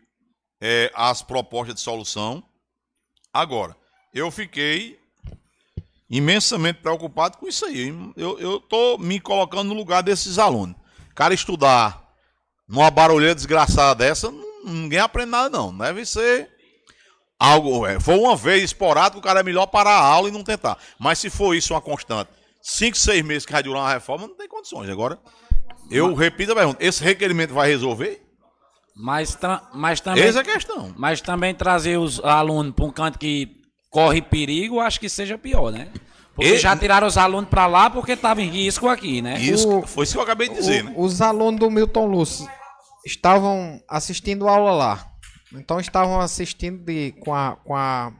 eh, 0.60 0.90
as 0.94 1.22
propostas 1.22 1.76
de 1.76 1.80
solução. 1.80 2.42
Agora, 3.32 3.76
eu 4.12 4.28
fiquei 4.30 4.98
imensamente 6.10 6.80
preocupado 6.80 7.38
com 7.38 7.46
isso 7.46 7.64
aí. 7.64 7.94
Eu 8.16 8.56
estou 8.56 8.98
me 8.98 9.20
colocando 9.20 9.68
no 9.68 9.74
lugar 9.74 10.02
desses 10.02 10.38
alunos. 10.38 10.74
Cara, 11.14 11.32
estudar 11.32 12.02
numa 12.66 12.90
barulheira 12.90 13.34
desgraçada 13.34 13.94
dessa, 13.94 14.32
ninguém 14.64 14.98
aprende 14.98 15.30
nada, 15.30 15.48
não. 15.48 15.76
Deve 15.76 16.04
ser 16.04 16.50
algo. 17.38 17.86
É, 17.86 18.00
foi 18.00 18.18
uma 18.18 18.34
vez 18.34 18.64
esporádico, 18.64 19.18
o 19.18 19.22
cara 19.22 19.40
é 19.40 19.44
melhor 19.44 19.66
parar 19.66 19.92
a 19.92 20.04
aula 20.04 20.28
e 20.28 20.32
não 20.32 20.42
tentar. 20.42 20.76
Mas 20.98 21.20
se 21.20 21.30
for 21.30 21.54
isso 21.54 21.72
uma 21.72 21.80
constante, 21.80 22.39
cinco, 22.62 22.96
seis 22.96 23.24
meses 23.24 23.46
que 23.46 23.52
vai 23.52 23.62
durar 23.62 23.82
uma 23.82 23.92
reforma, 23.92 24.26
não 24.26 24.36
tem 24.36 24.48
condições. 24.48 24.88
Agora, 24.88 25.18
eu 25.90 26.14
repito 26.14 26.52
a 26.52 26.54
pergunta: 26.54 26.84
esse 26.84 27.02
requerimento 27.02 27.52
vai 27.54 27.68
resolver? 27.68 28.22
Mas, 28.96 29.38
mas 29.74 30.00
também. 30.00 30.24
Essa 30.24 30.38
é 30.38 30.42
a 30.42 30.44
questão. 30.44 30.92
Mas 30.96 31.20
também 31.20 31.54
trazer 31.54 31.96
os 31.98 32.20
alunos 32.22 32.74
para 32.74 32.84
um 32.84 32.90
canto 32.90 33.18
que 33.18 33.48
corre 33.90 34.20
perigo, 34.20 34.78
acho 34.80 35.00
que 35.00 35.08
seja 35.08 35.38
pior, 35.38 35.72
né? 35.72 35.88
Porque 36.34 36.54
E- 36.54 36.58
já 36.58 36.76
tiraram 36.76 37.06
os 37.06 37.16
alunos 37.18 37.48
para 37.50 37.66
lá 37.66 37.90
porque 37.90 38.12
estava 38.12 38.40
em 38.42 38.48
risco 38.48 38.88
aqui, 38.88 39.20
né? 39.22 39.38
Isso, 39.40 39.78
O- 39.78 39.86
foi 39.86 40.04
isso 40.04 40.12
que 40.12 40.18
eu 40.18 40.22
acabei 40.22 40.48
de 40.48 40.54
dizer, 40.54 40.82
O- 40.82 40.84
né? 40.86 40.94
Os 40.96 41.20
alunos 41.20 41.58
do 41.60 41.70
Milton 41.70 42.06
Lúcio 42.06 42.46
estavam 43.04 43.80
assistindo 43.88 44.48
aula 44.48 44.72
lá. 44.72 45.06
Então 45.52 45.80
estavam 45.80 46.20
assistindo 46.20 46.84
de, 46.84 47.12
com, 47.20 47.34
a, 47.34 47.56
com 47.64 47.74
a, 47.74 48.12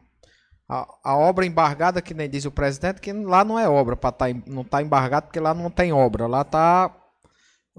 a, 0.70 0.87
a 1.02 1.16
obra 1.16 1.44
embargada, 1.44 2.00
que 2.00 2.14
nem 2.14 2.30
diz 2.30 2.44
o 2.44 2.50
presidente, 2.52 3.00
que 3.00 3.12
lá 3.12 3.44
não 3.44 3.59
é 3.59 3.68
obra, 3.68 3.96
pra 3.96 4.12
tá, 4.12 4.26
não 4.46 4.62
está 4.62 4.80
embargado 4.80 5.26
porque 5.26 5.40
lá 5.40 5.52
não 5.52 5.68
tem 5.68 5.92
obra. 5.92 6.28
Lá 6.28 6.42
está 6.42 6.94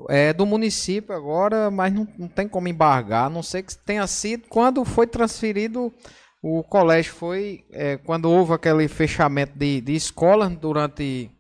é 0.10 0.34
do 0.34 0.46
município 0.46 1.16
agora, 1.16 1.72
mas 1.72 1.94
não, 1.94 2.06
não 2.18 2.28
tem 2.28 2.48
como 2.50 2.68
embargar, 2.68 3.28
a 3.28 3.30
não 3.30 3.42
sei 3.42 3.64
que 3.64 3.78
tenha 3.78 4.06
sido 4.08 4.48
quando 4.50 4.84
foi 4.84 5.08
transferido 5.08 5.94
o 6.42 6.64
colégio. 6.64 7.14
Foi 7.14 7.64
é, 7.72 7.96
quando 7.98 8.30
houve 8.30 8.54
aquele 8.54 8.88
fechamento 8.90 9.58
de, 9.58 9.80
de 9.80 9.94
escola 9.94 10.50
durante 10.50 11.32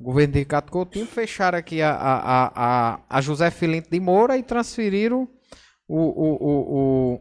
o 0.00 0.04
governo 0.04 0.32
de 0.32 0.38
Ricardo 0.38 0.70
Coutinho, 0.70 1.06
fecharam 1.06 1.58
aqui 1.58 1.82
a, 1.82 1.90
a, 1.90 2.16
a, 2.16 2.52
a, 2.54 3.00
a 3.10 3.20
José 3.20 3.50
Filinto 3.50 3.90
de 3.90 4.00
Moura 4.00 4.38
e 4.38 4.42
transferiram 4.42 5.28
o, 5.86 5.98
o, 5.98 6.34
o, 6.40 7.14
o, 7.14 7.20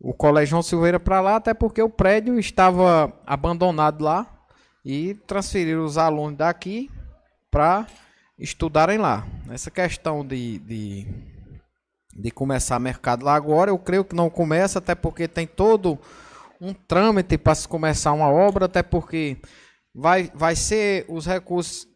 o 0.00 0.12
Colégio 0.12 0.50
João 0.50 0.62
Silveira 0.62 1.00
para 1.00 1.20
lá, 1.20 1.36
até 1.36 1.54
porque 1.54 1.82
o 1.82 1.88
prédio 1.88 2.38
estava 2.38 3.12
abandonado 3.26 4.02
lá 4.02 4.26
e 4.84 5.14
transferiram 5.26 5.84
os 5.84 5.98
alunos 5.98 6.38
daqui 6.38 6.90
para 7.50 7.86
estudarem 8.38 8.98
lá. 8.98 9.26
Essa 9.50 9.70
questão 9.70 10.24
de, 10.24 10.58
de, 10.58 11.06
de 12.14 12.30
começar 12.30 12.78
mercado 12.78 13.24
lá 13.24 13.34
agora, 13.34 13.70
eu 13.70 13.78
creio 13.78 14.04
que 14.04 14.14
não 14.14 14.28
começa, 14.28 14.78
até 14.78 14.94
porque 14.94 15.26
tem 15.26 15.46
todo 15.46 15.98
um 16.60 16.72
trâmite 16.72 17.36
para 17.38 17.54
se 17.54 17.66
começar 17.66 18.12
uma 18.12 18.30
obra, 18.30 18.66
até 18.66 18.82
porque 18.82 19.38
vai, 19.94 20.30
vai 20.34 20.54
ser 20.54 21.04
os 21.08 21.26
recursos 21.26 21.88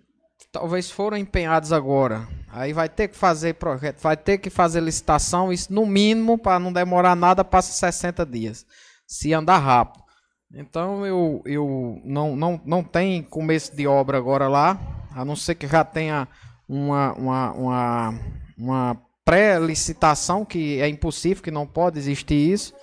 talvez 0.52 0.90
foram 0.90 1.16
empenhados 1.16 1.72
agora. 1.72 2.26
Aí 2.48 2.72
vai 2.72 2.88
ter 2.88 3.08
que 3.08 3.16
fazer 3.16 3.54
projeto, 3.54 4.00
vai 4.00 4.16
ter 4.16 4.38
que 4.38 4.50
fazer 4.50 4.80
licitação, 4.80 5.52
isso 5.52 5.72
no 5.72 5.86
mínimo, 5.86 6.36
para 6.36 6.58
não 6.58 6.72
demorar 6.72 7.14
nada, 7.14 7.44
passa 7.44 7.72
60 7.72 8.26
dias. 8.26 8.66
Se 9.06 9.32
andar 9.32 9.58
rápido. 9.58 10.04
Então 10.52 11.06
eu, 11.06 11.42
eu 11.44 12.00
não, 12.04 12.34
não, 12.34 12.60
não 12.64 12.82
tem 12.82 13.22
começo 13.22 13.74
de 13.74 13.86
obra 13.86 14.18
agora 14.18 14.48
lá, 14.48 14.78
a 15.14 15.24
não 15.24 15.36
ser 15.36 15.54
que 15.54 15.66
já 15.66 15.84
tenha 15.84 16.26
uma, 16.68 17.12
uma, 17.12 17.52
uma, 17.52 18.20
uma 18.58 19.02
pré-licitação, 19.24 20.44
que 20.44 20.80
é 20.80 20.88
impossível, 20.88 21.42
que 21.42 21.50
não 21.52 21.66
pode 21.66 21.98
existir 21.98 22.34
isso. 22.34 22.74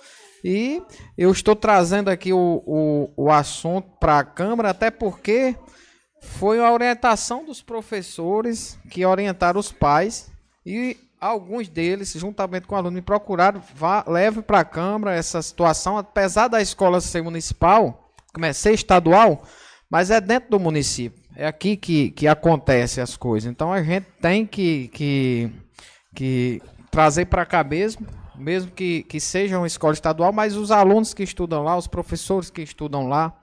E 0.42 0.82
eu 1.16 1.30
estou 1.30 1.54
trazendo 1.54 2.08
aqui 2.08 2.32
o, 2.32 2.62
o, 2.64 3.24
o 3.24 3.30
assunto 3.30 3.88
para 4.00 4.20
a 4.20 4.24
Câmara, 4.24 4.70
até 4.70 4.90
porque 4.90 5.54
foi 6.28 6.60
a 6.60 6.72
orientação 6.72 7.44
dos 7.44 7.62
professores 7.62 8.78
que 8.90 9.04
orientaram 9.04 9.58
os 9.58 9.72
pais 9.72 10.30
e 10.64 10.96
alguns 11.20 11.68
deles, 11.68 12.12
juntamente 12.12 12.66
com 12.66 12.74
o 12.74 12.78
aluno, 12.78 12.94
me 12.94 13.02
procuraram, 13.02 13.60
vá, 13.74 14.04
leve 14.06 14.42
para 14.42 14.60
a 14.60 14.64
Câmara 14.64 15.16
essa 15.16 15.40
situação, 15.42 15.98
apesar 15.98 16.48
da 16.48 16.60
escola 16.60 17.00
ser 17.00 17.22
municipal, 17.22 18.12
ser 18.54 18.72
estadual, 18.72 19.42
mas 19.90 20.10
é 20.10 20.20
dentro 20.20 20.50
do 20.50 20.60
município. 20.60 21.20
É 21.34 21.46
aqui 21.46 21.76
que, 21.76 22.10
que 22.10 22.28
acontece 22.28 23.00
as 23.00 23.16
coisas. 23.16 23.50
Então 23.50 23.72
a 23.72 23.82
gente 23.82 24.06
tem 24.20 24.44
que, 24.44 24.88
que, 24.88 25.50
que 26.14 26.62
trazer 26.90 27.26
para 27.26 27.46
cá 27.46 27.64
mesmo, 27.64 28.06
mesmo 28.36 28.70
que, 28.70 29.02
que 29.04 29.18
seja 29.18 29.58
uma 29.58 29.66
escola 29.66 29.94
estadual, 29.94 30.32
mas 30.32 30.56
os 30.56 30.70
alunos 30.70 31.14
que 31.14 31.22
estudam 31.22 31.64
lá, 31.64 31.76
os 31.76 31.86
professores 31.86 32.50
que 32.50 32.62
estudam 32.62 33.08
lá, 33.08 33.36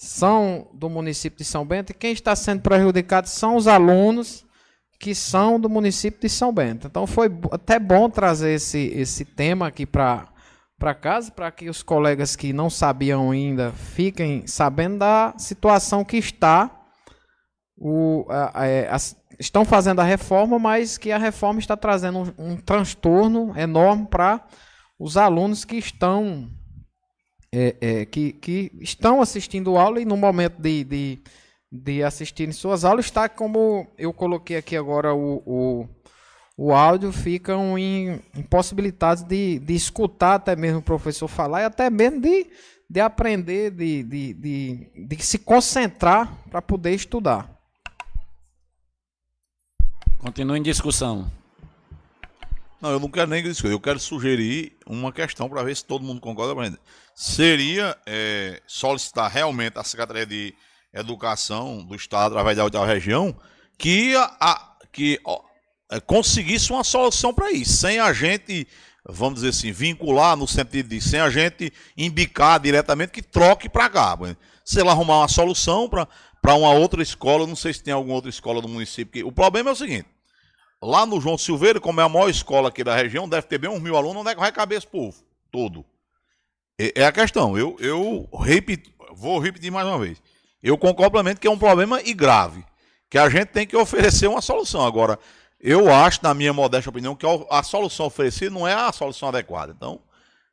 são 0.00 0.68
do 0.72 0.88
município 0.88 1.38
de 1.38 1.44
São 1.44 1.66
Bento 1.66 1.90
e 1.90 1.94
quem 1.94 2.12
está 2.12 2.36
sendo 2.36 2.62
prejudicado 2.62 3.28
são 3.28 3.56
os 3.56 3.66
alunos 3.66 4.46
que 5.00 5.12
são 5.12 5.58
do 5.58 5.68
município 5.68 6.20
de 6.20 6.28
São 6.28 6.52
Bento. 6.52 6.86
Então 6.86 7.04
foi 7.04 7.28
até 7.50 7.80
bom 7.80 8.08
trazer 8.08 8.52
esse, 8.52 8.78
esse 8.94 9.24
tema 9.24 9.66
aqui 9.66 9.84
para 9.84 10.28
para 10.78 10.94
casa, 10.94 11.32
para 11.32 11.50
que 11.50 11.68
os 11.68 11.82
colegas 11.82 12.36
que 12.36 12.52
não 12.52 12.70
sabiam 12.70 13.32
ainda 13.32 13.72
fiquem 13.72 14.46
sabendo 14.46 14.98
da 14.98 15.34
situação 15.36 16.04
que 16.04 16.16
está. 16.16 16.70
O, 17.76 18.24
a, 18.28 18.62
a, 18.62 18.94
a, 18.94 18.98
estão 19.40 19.64
fazendo 19.64 20.00
a 20.00 20.04
reforma, 20.04 20.56
mas 20.60 20.96
que 20.96 21.10
a 21.10 21.18
reforma 21.18 21.58
está 21.58 21.76
trazendo 21.76 22.32
um, 22.38 22.52
um 22.52 22.56
transtorno 22.56 23.52
enorme 23.58 24.06
para 24.06 24.46
os 24.96 25.16
alunos 25.16 25.64
que 25.64 25.74
estão 25.74 26.48
é, 27.52 27.76
é, 27.80 28.04
que, 28.04 28.32
que 28.32 28.70
estão 28.80 29.20
assistindo 29.20 29.76
aula 29.76 30.00
e 30.00 30.04
no 30.04 30.16
momento 30.16 30.60
de, 30.60 30.84
de, 30.84 31.18
de 31.70 32.02
assistirem 32.02 32.52
suas 32.52 32.84
aulas 32.84 33.06
está 33.06 33.28
como 33.28 33.86
eu 33.96 34.12
coloquei 34.12 34.56
aqui 34.56 34.76
agora 34.76 35.14
o, 35.14 35.42
o, 35.46 35.88
o 36.56 36.72
áudio, 36.72 37.12
ficam 37.12 37.78
em, 37.78 38.20
impossibilitados 38.36 39.22
de, 39.22 39.58
de 39.60 39.74
escutar 39.74 40.34
até 40.34 40.54
mesmo 40.54 40.80
o 40.80 40.82
professor 40.82 41.28
falar 41.28 41.62
e 41.62 41.64
até 41.64 41.88
mesmo 41.88 42.20
de, 42.20 42.46
de 42.88 43.00
aprender, 43.00 43.70
de, 43.70 44.02
de, 44.02 44.34
de, 44.34 45.06
de 45.06 45.22
se 45.24 45.38
concentrar 45.38 46.30
para 46.50 46.60
poder 46.60 46.94
estudar. 46.94 47.50
Continua 50.18 50.58
em 50.58 50.62
discussão. 50.62 51.30
Não, 52.80 52.90
eu 52.90 53.00
não 53.00 53.10
quero 53.10 53.30
nem 53.30 53.42
discutir, 53.42 53.72
eu 53.72 53.80
quero 53.80 53.98
sugerir 53.98 54.76
uma 54.86 55.12
questão 55.12 55.48
para 55.48 55.62
ver 55.62 55.74
se 55.74 55.84
todo 55.84 56.04
mundo 56.04 56.20
concorda 56.20 56.54
com 56.54 56.60
a 56.60 56.64
gente 56.64 56.78
seria 57.18 57.98
é, 58.06 58.62
solicitar 58.64 59.28
realmente 59.28 59.76
à 59.76 59.82
Secretaria 59.82 60.24
de 60.24 60.54
Educação 60.94 61.84
do 61.84 61.96
Estado, 61.96 62.38
através 62.38 62.56
da 62.70 62.86
região, 62.86 63.36
que, 63.76 64.14
a, 64.14 64.36
a 64.40 64.76
que 64.92 65.18
ó, 65.24 65.40
é, 65.90 65.98
conseguisse 65.98 66.70
uma 66.70 66.84
solução 66.84 67.34
para 67.34 67.50
isso, 67.50 67.76
sem 67.78 67.98
a 67.98 68.12
gente, 68.12 68.68
vamos 69.04 69.40
dizer 69.40 69.48
assim, 69.48 69.72
vincular 69.72 70.36
no 70.36 70.46
sentido 70.46 70.90
de 70.90 71.00
sem 71.00 71.18
a 71.18 71.28
gente 71.28 71.72
imbicar 71.96 72.60
diretamente 72.60 73.10
que 73.10 73.22
troque 73.22 73.68
para 73.68 73.90
cá. 73.90 74.16
Se 74.64 74.80
ela 74.80 74.92
arrumar 74.92 75.18
uma 75.18 75.28
solução 75.28 75.88
para 75.88 76.54
uma 76.54 76.70
outra 76.70 77.02
escola, 77.02 77.48
não 77.48 77.56
sei 77.56 77.72
se 77.72 77.82
tem 77.82 77.92
alguma 77.92 78.14
outra 78.14 78.30
escola 78.30 78.62
do 78.62 78.68
município. 78.68 79.12
Que, 79.12 79.24
o 79.24 79.32
problema 79.32 79.70
é 79.70 79.72
o 79.72 79.76
seguinte: 79.76 80.06
lá 80.80 81.04
no 81.04 81.20
João 81.20 81.36
Silveira, 81.36 81.80
como 81.80 82.00
é 82.00 82.04
a 82.04 82.08
maior 82.08 82.30
escola 82.30 82.68
aqui 82.68 82.84
da 82.84 82.94
região, 82.94 83.28
deve 83.28 83.48
ter 83.48 83.58
bem 83.58 83.68
uns 83.68 83.82
mil 83.82 83.96
alunos, 83.96 84.20
onde 84.20 84.30
é 84.30 84.34
que 84.36 84.40
vai 84.40 84.52
caber 84.52 84.78
esse 84.78 84.86
povo? 84.86 85.16
Todo. 85.50 85.84
É, 86.78 87.02
é 87.02 87.06
a 87.06 87.12
questão. 87.12 87.58
Eu, 87.58 87.76
eu 87.80 88.28
repito, 88.40 88.90
vou 89.12 89.38
repetir 89.38 89.70
mais 89.70 89.86
uma 89.86 89.98
vez. 89.98 90.22
Eu 90.62 90.78
concordo 90.78 91.12
plenamente 91.12 91.40
que 91.40 91.46
é 91.46 91.50
um 91.50 91.58
problema 91.58 92.00
e 92.02 92.14
grave. 92.14 92.64
Que 93.10 93.18
a 93.18 93.28
gente 93.28 93.46
tem 93.46 93.66
que 93.66 93.76
oferecer 93.76 94.26
uma 94.26 94.42
solução. 94.42 94.86
Agora, 94.86 95.18
eu 95.60 95.92
acho, 95.92 96.20
na 96.22 96.34
minha 96.34 96.52
modesta 96.52 96.90
opinião, 96.90 97.16
que 97.16 97.26
a 97.50 97.62
solução 97.62 98.06
oferecida 98.06 98.50
não 98.50 98.66
é 98.66 98.74
a 98.74 98.92
solução 98.92 99.28
adequada. 99.28 99.74
Então, 99.76 100.00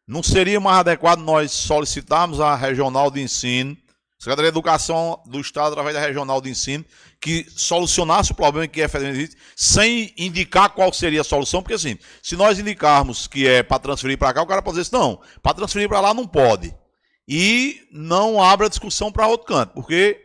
não 0.07 0.23
seria 0.23 0.59
mais 0.59 0.79
adequado 0.79 1.19
nós 1.19 1.51
solicitarmos 1.51 2.39
a 2.39 2.55
regional 2.55 3.11
de 3.11 3.21
ensino 3.21 3.77
Secretaria 4.17 4.51
de 4.51 4.57
Educação 4.57 5.21
do 5.25 5.39
Estado, 5.39 5.73
através 5.73 5.93
da 5.95 6.01
Regional 6.01 6.39
de 6.41 6.49
Ensino, 6.49 6.85
que 7.19 7.45
solucionasse 7.49 8.31
o 8.31 8.35
problema 8.35 8.67
que 8.67 8.81
é 8.81 8.85
efetivamente 8.85 9.35
sem 9.55 10.13
indicar 10.17 10.69
qual 10.69 10.91
seria 10.93 11.21
a 11.21 11.23
solução, 11.23 11.61
porque 11.61 11.75
assim, 11.75 11.97
se 12.23 12.35
nós 12.35 12.57
indicarmos 12.57 13.27
que 13.27 13.47
é 13.47 13.61
para 13.61 13.79
transferir 13.79 14.17
para 14.17 14.33
cá, 14.33 14.41
o 14.41 14.47
cara 14.47 14.61
pode 14.61 14.77
dizer 14.77 14.95
assim, 14.95 15.05
não, 15.05 15.21
para 15.43 15.53
transferir 15.53 15.89
para 15.89 15.99
lá 15.99 16.13
não 16.13 16.25
pode. 16.25 16.73
E 17.27 17.87
não 17.91 18.41
abre 18.41 18.67
a 18.67 18.69
discussão 18.69 19.11
para 19.11 19.27
outro 19.27 19.47
canto, 19.47 19.73
porque 19.73 20.21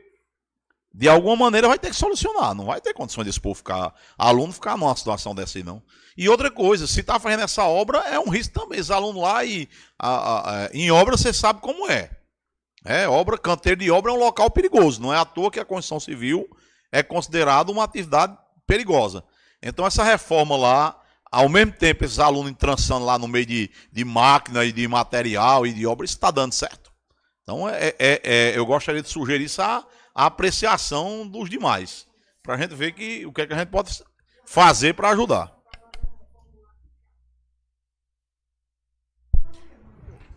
de 0.93 1.09
alguma 1.09 1.37
maneira 1.37 1.69
vai 1.69 1.79
ter 1.79 1.91
que 1.91 1.97
solucionar, 1.97 2.55
não 2.55 2.67
vai 2.67 2.81
ter 2.81 2.93
condições 2.93 3.25
desse 3.25 3.41
povo 3.41 3.55
ficar, 3.55 3.95
aluno 4.19 4.53
ficar 4.53 4.77
numa 4.77 4.95
situação 4.97 5.35
dessa 5.35 5.59
aí 5.59 5.65
não. 5.65 5.83
E 6.17 6.29
outra 6.29 6.51
coisa, 6.51 6.87
se 6.87 7.01
está 7.01 7.19
fazendo 7.19 7.43
essa 7.43 7.65
obra, 7.65 7.99
é 8.01 8.19
um 8.19 8.29
risco 8.29 8.53
também, 8.53 8.79
esse 8.79 8.93
aluno 8.93 9.21
lá 9.21 9.45
e 9.45 9.69
a, 9.99 10.09
a, 10.09 10.65
a, 10.65 10.71
em 10.73 10.91
obra 10.91 11.17
você 11.17 11.33
sabe 11.33 11.61
como 11.61 11.91
é. 11.91 12.20
É, 12.85 13.07
obra, 13.09 13.37
canteiro 13.37 13.81
de 13.81 13.91
obra 13.91 14.11
é 14.11 14.15
um 14.15 14.19
local 14.19 14.51
perigoso. 14.51 15.01
Não 15.01 15.13
é 15.13 15.19
à 15.19 15.25
toa 15.25 15.51
que 15.51 15.61
a 15.61 15.65
construção 15.65 16.01
civil 16.01 16.49
é 16.91 17.03
considerada 17.03 17.71
uma 17.71 17.85
atividade 17.85 18.37
perigosa. 18.67 19.23
Então, 19.63 19.87
essa 19.87 20.03
reforma 20.03 20.57
lá, 20.57 21.01
ao 21.31 21.49
mesmo 21.49 21.73
tempo, 21.73 22.05
esses 22.05 22.19
alunos 22.19 22.53
trançando 22.59 23.05
lá 23.05 23.19
no 23.19 23.29
meio 23.29 23.47
de, 23.47 23.71
de 23.93 24.05
máquina 24.05 24.65
e 24.65 24.73
de 24.73 24.89
material 24.89 25.67
e 25.67 25.73
de 25.73 25.87
obra, 25.87 26.05
isso 26.05 26.15
está 26.15 26.31
dando 26.31 26.53
certo. 26.53 26.91
Então, 27.43 27.69
é, 27.69 27.95
é, 27.99 28.21
é, 28.25 28.59
eu 28.59 28.65
gostaria 28.65 29.03
de 29.03 29.09
sugerir 29.09 29.45
isso 29.45 29.61
à, 29.61 29.85
à 30.15 30.27
apreciação 30.27 31.27
dos 31.27 31.51
demais. 31.51 32.07
Para 32.43 32.55
a 32.55 32.59
gente 32.59 32.75
ver 32.75 32.93
que, 32.93 33.27
o 33.27 33.33
que, 33.33 33.43
é 33.43 33.47
que 33.47 33.53
a 33.53 33.59
gente 33.59 33.69
pode 33.69 34.03
fazer 34.47 34.95
para 34.95 35.11
ajudar. 35.11 35.55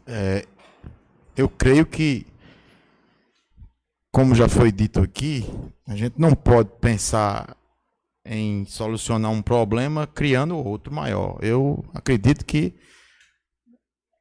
É, 0.05 0.45
eu 1.35 1.47
creio 1.47 1.85
que 1.85 2.27
como 4.13 4.35
já 4.35 4.47
foi 4.47 4.71
dito 4.71 5.01
aqui, 5.01 5.43
a 5.87 5.95
gente 5.95 6.13
não 6.19 6.35
pode 6.35 6.69
pensar 6.79 7.57
em 8.23 8.63
solucionar 8.63 9.31
um 9.31 9.41
problema 9.41 10.05
criando 10.05 10.55
outro 10.55 10.93
maior. 10.93 11.39
Eu 11.41 11.83
acredito 11.95 12.45
que 12.45 12.75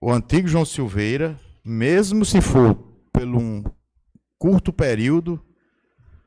o 0.00 0.10
antigo 0.10 0.48
João 0.48 0.64
Silveira, 0.64 1.38
mesmo 1.62 2.24
se 2.24 2.40
for 2.40 2.74
pelo 3.12 3.38
um 3.38 3.62
curto 4.38 4.72
período, 4.72 5.38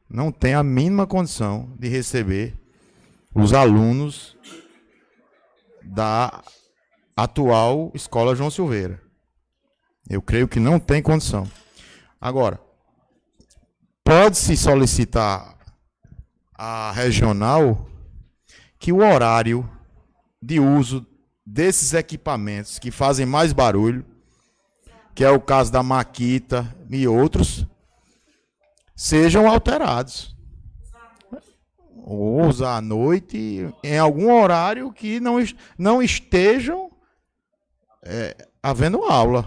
não 0.08 0.32
tem 0.32 0.54
a 0.54 0.62
mínima 0.62 1.08
condição 1.08 1.76
de 1.80 1.88
receber 1.88 2.54
os 3.34 3.52
alunos 3.52 4.38
da 5.84 6.44
atual 7.18 7.92
Escola 7.96 8.36
João 8.36 8.52
Silveira. 8.52 9.02
Eu 10.08 10.22
creio 10.22 10.48
que 10.48 10.60
não 10.60 10.80
tem 10.80 11.02
condição. 11.02 11.50
Agora, 12.22 12.64
pode-se 14.06 14.56
solicitar 14.56 15.58
à 16.54 16.92
regional 16.92 17.90
que 18.80 18.94
o 18.94 18.98
horário 18.98 19.68
de 20.40 20.60
uso 20.60 21.06
desses 21.44 21.92
equipamentos 21.94 22.78
que 22.78 22.92
fazem 22.92 23.26
mais 23.26 23.52
barulho, 23.52 24.06
que 25.16 25.24
é 25.24 25.30
o 25.32 25.42
caso 25.42 25.72
da 25.72 25.82
Maquita 25.82 26.74
e 26.88 27.08
outros, 27.08 27.66
sejam 28.96 29.50
alterados. 29.50 30.36
ou 31.96 32.46
usar 32.46 32.78
à 32.78 32.82
noite 32.82 33.68
em 33.84 33.98
algum 33.98 34.32
horário 34.32 34.94
que 34.94 35.20
não, 35.20 35.38
não 35.76 36.04
estejam 36.04 36.92
é, 38.04 38.48
havendo 38.62 39.02
aula. 39.04 39.46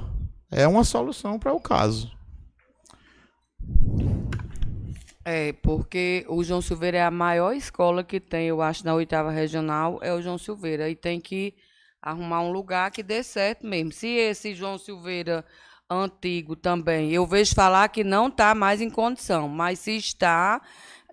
É 0.50 0.66
uma 0.66 0.82
solução 0.82 1.38
para 1.38 1.52
o 1.52 1.60
caso. 1.60 2.10
É, 5.30 5.52
porque 5.52 6.24
o 6.26 6.42
João 6.42 6.62
Silveira 6.62 6.96
é 6.96 7.04
a 7.04 7.10
maior 7.10 7.52
escola 7.52 8.02
que 8.02 8.18
tem, 8.18 8.46
eu 8.46 8.62
acho, 8.62 8.82
na 8.82 8.94
oitava 8.94 9.30
regional, 9.30 9.98
é 10.00 10.10
o 10.10 10.22
João 10.22 10.38
Silveira. 10.38 10.88
E 10.88 10.96
tem 10.96 11.20
que 11.20 11.54
arrumar 12.00 12.40
um 12.40 12.50
lugar 12.50 12.90
que 12.90 13.02
dê 13.02 13.22
certo 13.22 13.66
mesmo. 13.66 13.92
Se 13.92 14.06
esse 14.08 14.54
João 14.54 14.78
Silveira 14.78 15.44
antigo 15.90 16.56
também, 16.56 17.12
eu 17.12 17.26
vejo 17.26 17.54
falar 17.54 17.90
que 17.90 18.02
não 18.02 18.28
está 18.28 18.54
mais 18.54 18.80
em 18.80 18.88
condição, 18.88 19.50
mas 19.50 19.80
se 19.80 19.98
está, 19.98 20.62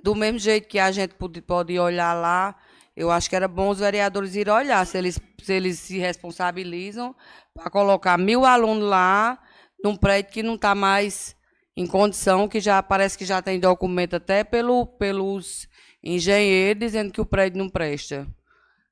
do 0.01 0.15
mesmo 0.15 0.39
jeito 0.39 0.69
que 0.69 0.79
a 0.79 0.93
gente 0.93 1.13
pode, 1.45 1.77
olhar 1.77 2.13
lá, 2.13 2.55
eu 2.95 3.11
acho 3.11 3.29
que 3.29 3.35
era 3.35 3.49
bom 3.49 3.67
os 3.67 3.79
vereadores 3.79 4.33
irem 4.33 4.53
olhar 4.53 4.85
se 4.87 4.97
eles 4.97 5.19
se, 5.41 5.53
eles 5.53 5.79
se 5.79 5.97
responsabilizam 5.97 7.13
para 7.53 7.69
colocar 7.69 8.17
mil 8.17 8.45
alunos 8.45 8.87
lá 8.87 9.37
num 9.83 9.97
prédio 9.97 10.31
que 10.31 10.41
não 10.41 10.55
está 10.55 10.73
mais 10.73 11.34
em 11.75 11.85
condição, 11.85 12.47
que 12.47 12.59
já 12.59 12.81
parece 12.81 13.17
que 13.17 13.25
já 13.25 13.41
tem 13.41 13.59
documento 13.59 14.15
até 14.15 14.43
pelo, 14.43 14.85
pelos 14.85 15.67
engenheiros 16.03 16.79
dizendo 16.79 17.11
que 17.11 17.19
o 17.21 17.25
prédio 17.25 17.57
não 17.57 17.69
presta. 17.69 18.27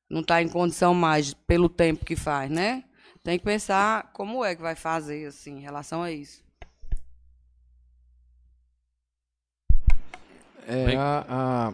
Não 0.09 0.21
está 0.21 0.41
em 0.41 0.49
condição 0.49 0.93
mais 0.93 1.33
pelo 1.33 1.69
tempo 1.69 2.05
que 2.05 2.15
faz, 2.15 2.49
né? 2.49 2.83
Tem 3.23 3.39
que 3.39 3.45
pensar 3.45 4.11
como 4.11 4.43
é 4.43 4.53
que 4.55 4.61
vai 4.61 4.75
fazer, 4.75 5.27
assim, 5.27 5.57
em 5.57 5.61
relação 5.61 6.03
a 6.03 6.11
isso. 6.11 6.43
É, 10.67 10.95
a, 10.95 11.25
a- 11.29 11.73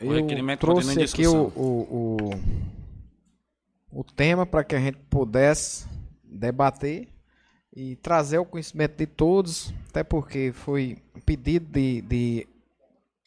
O 0.00 0.12
eu 0.14 0.56
trouxe 0.56 1.02
aqui 1.02 1.26
o, 1.26 1.46
o, 1.56 2.16
o, 3.92 4.00
o 4.00 4.04
tema 4.04 4.44
para 4.46 4.64
que 4.64 4.74
a 4.74 4.80
gente 4.80 4.98
pudesse 5.10 5.86
debater 6.24 7.08
e 7.74 7.96
trazer 7.96 8.36
ao 8.36 8.46
conhecimento 8.46 8.96
de 8.96 9.06
todos, 9.06 9.74
até 9.90 10.04
porque 10.04 10.52
foi 10.54 10.96
pedido 11.26 11.66
de, 11.72 12.00
de, 12.02 12.48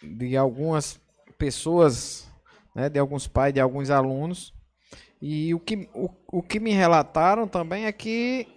de 0.02 0.38
algumas 0.38 1.00
pessoas, 1.38 2.28
né, 2.74 2.88
de 2.88 2.98
alguns 2.98 3.28
pais, 3.28 3.54
de 3.54 3.60
alguns 3.60 3.90
alunos, 3.90 4.54
e 5.22 5.54
o 5.54 5.60
que, 5.60 5.90
o, 5.94 6.10
o 6.28 6.42
que 6.42 6.60
me 6.60 6.72
relataram 6.72 7.48
também 7.48 7.86
é 7.86 7.92
que 7.92 8.48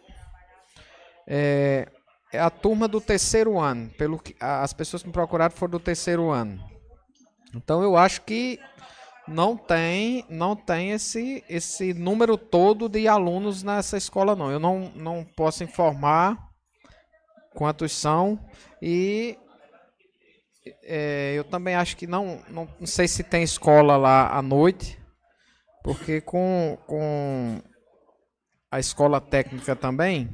é, 1.26 1.88
é 2.32 2.38
a 2.38 2.50
turma 2.50 2.86
do 2.86 3.00
terceiro 3.00 3.58
ano. 3.58 3.90
Pelo 3.96 4.18
que 4.18 4.36
as 4.38 4.72
pessoas 4.72 5.02
que 5.02 5.08
me 5.08 5.12
procuraram 5.12 5.54
foram 5.54 5.72
do 5.72 5.80
terceiro 5.80 6.30
ano. 6.30 6.62
Então 7.54 7.82
eu 7.82 7.96
acho 7.96 8.22
que 8.22 8.60
não 9.30 9.56
tem, 9.56 10.24
não 10.28 10.56
tem 10.56 10.90
esse, 10.90 11.44
esse 11.48 11.94
número 11.94 12.36
todo 12.36 12.88
de 12.88 13.06
alunos 13.06 13.62
nessa 13.62 13.96
escola 13.96 14.34
não. 14.34 14.50
Eu 14.50 14.58
não, 14.58 14.90
não 14.94 15.24
posso 15.24 15.62
informar 15.62 16.50
quantos 17.54 17.92
são 17.92 18.38
e 18.82 19.38
é, 20.82 21.34
eu 21.36 21.44
também 21.44 21.76
acho 21.76 21.96
que 21.96 22.06
não, 22.06 22.42
não, 22.48 22.68
não 22.78 22.86
sei 22.86 23.06
se 23.06 23.22
tem 23.22 23.42
escola 23.42 23.96
lá 23.96 24.36
à 24.36 24.42
noite, 24.42 24.98
porque 25.84 26.20
com, 26.20 26.76
com 26.86 27.62
a 28.70 28.80
escola 28.80 29.20
técnica 29.20 29.76
também 29.76 30.28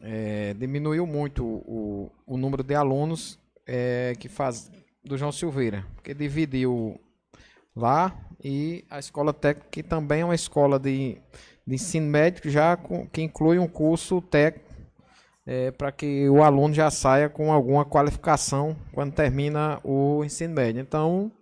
é, 0.00 0.54
diminuiu 0.54 1.04
muito 1.04 1.44
o, 1.44 2.12
o 2.26 2.36
número 2.36 2.62
de 2.62 2.74
alunos 2.74 3.38
é, 3.66 4.14
que 4.18 4.28
faz 4.28 4.70
do 5.04 5.18
João 5.18 5.32
Silveira, 5.32 5.84
porque 5.96 6.14
dividiu 6.14 7.00
lá 7.74 8.14
e 8.42 8.84
a 8.90 8.98
escola 8.98 9.32
técnica 9.32 9.68
que 9.70 9.82
também 9.82 10.20
é 10.20 10.24
uma 10.24 10.34
escola 10.34 10.78
de, 10.78 11.20
de 11.66 11.74
ensino 11.74 12.06
médio 12.06 12.50
já 12.50 12.76
com, 12.76 13.06
que 13.06 13.22
inclui 13.22 13.58
um 13.58 13.68
curso 13.68 14.20
técnico 14.20 14.72
para 15.76 15.90
que 15.90 16.28
o 16.28 16.42
aluno 16.42 16.72
já 16.72 16.90
saia 16.90 17.28
com 17.28 17.52
alguma 17.52 17.84
qualificação 17.84 18.76
quando 18.92 19.12
termina 19.12 19.80
o 19.82 20.24
ensino 20.24 20.54
médio. 20.54 20.80
Então, 20.80 21.32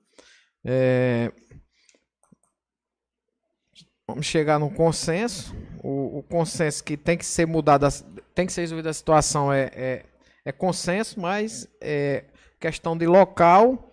é, 0.65 1.31
vamos 4.09 4.27
chegar 4.27 4.59
num 4.59 4.71
consenso. 4.71 5.55
O, 5.83 6.19
o 6.19 6.23
consenso 6.23 6.83
que 6.83 6.97
tem 6.97 7.17
que 7.17 7.27
ser 7.27 7.47
mudado, 7.47 7.87
tem 8.35 8.47
que 8.47 8.53
ser 8.53 8.63
resolvida 8.63 8.91
a 8.91 8.95
situação 8.95 9.53
é, 9.53 9.71
é, 9.75 10.05
é 10.45 10.53
consenso, 10.53 11.21
mas 11.21 11.69
é 11.81 12.25
questão 12.59 12.97
de 12.97 13.07
local. 13.07 13.90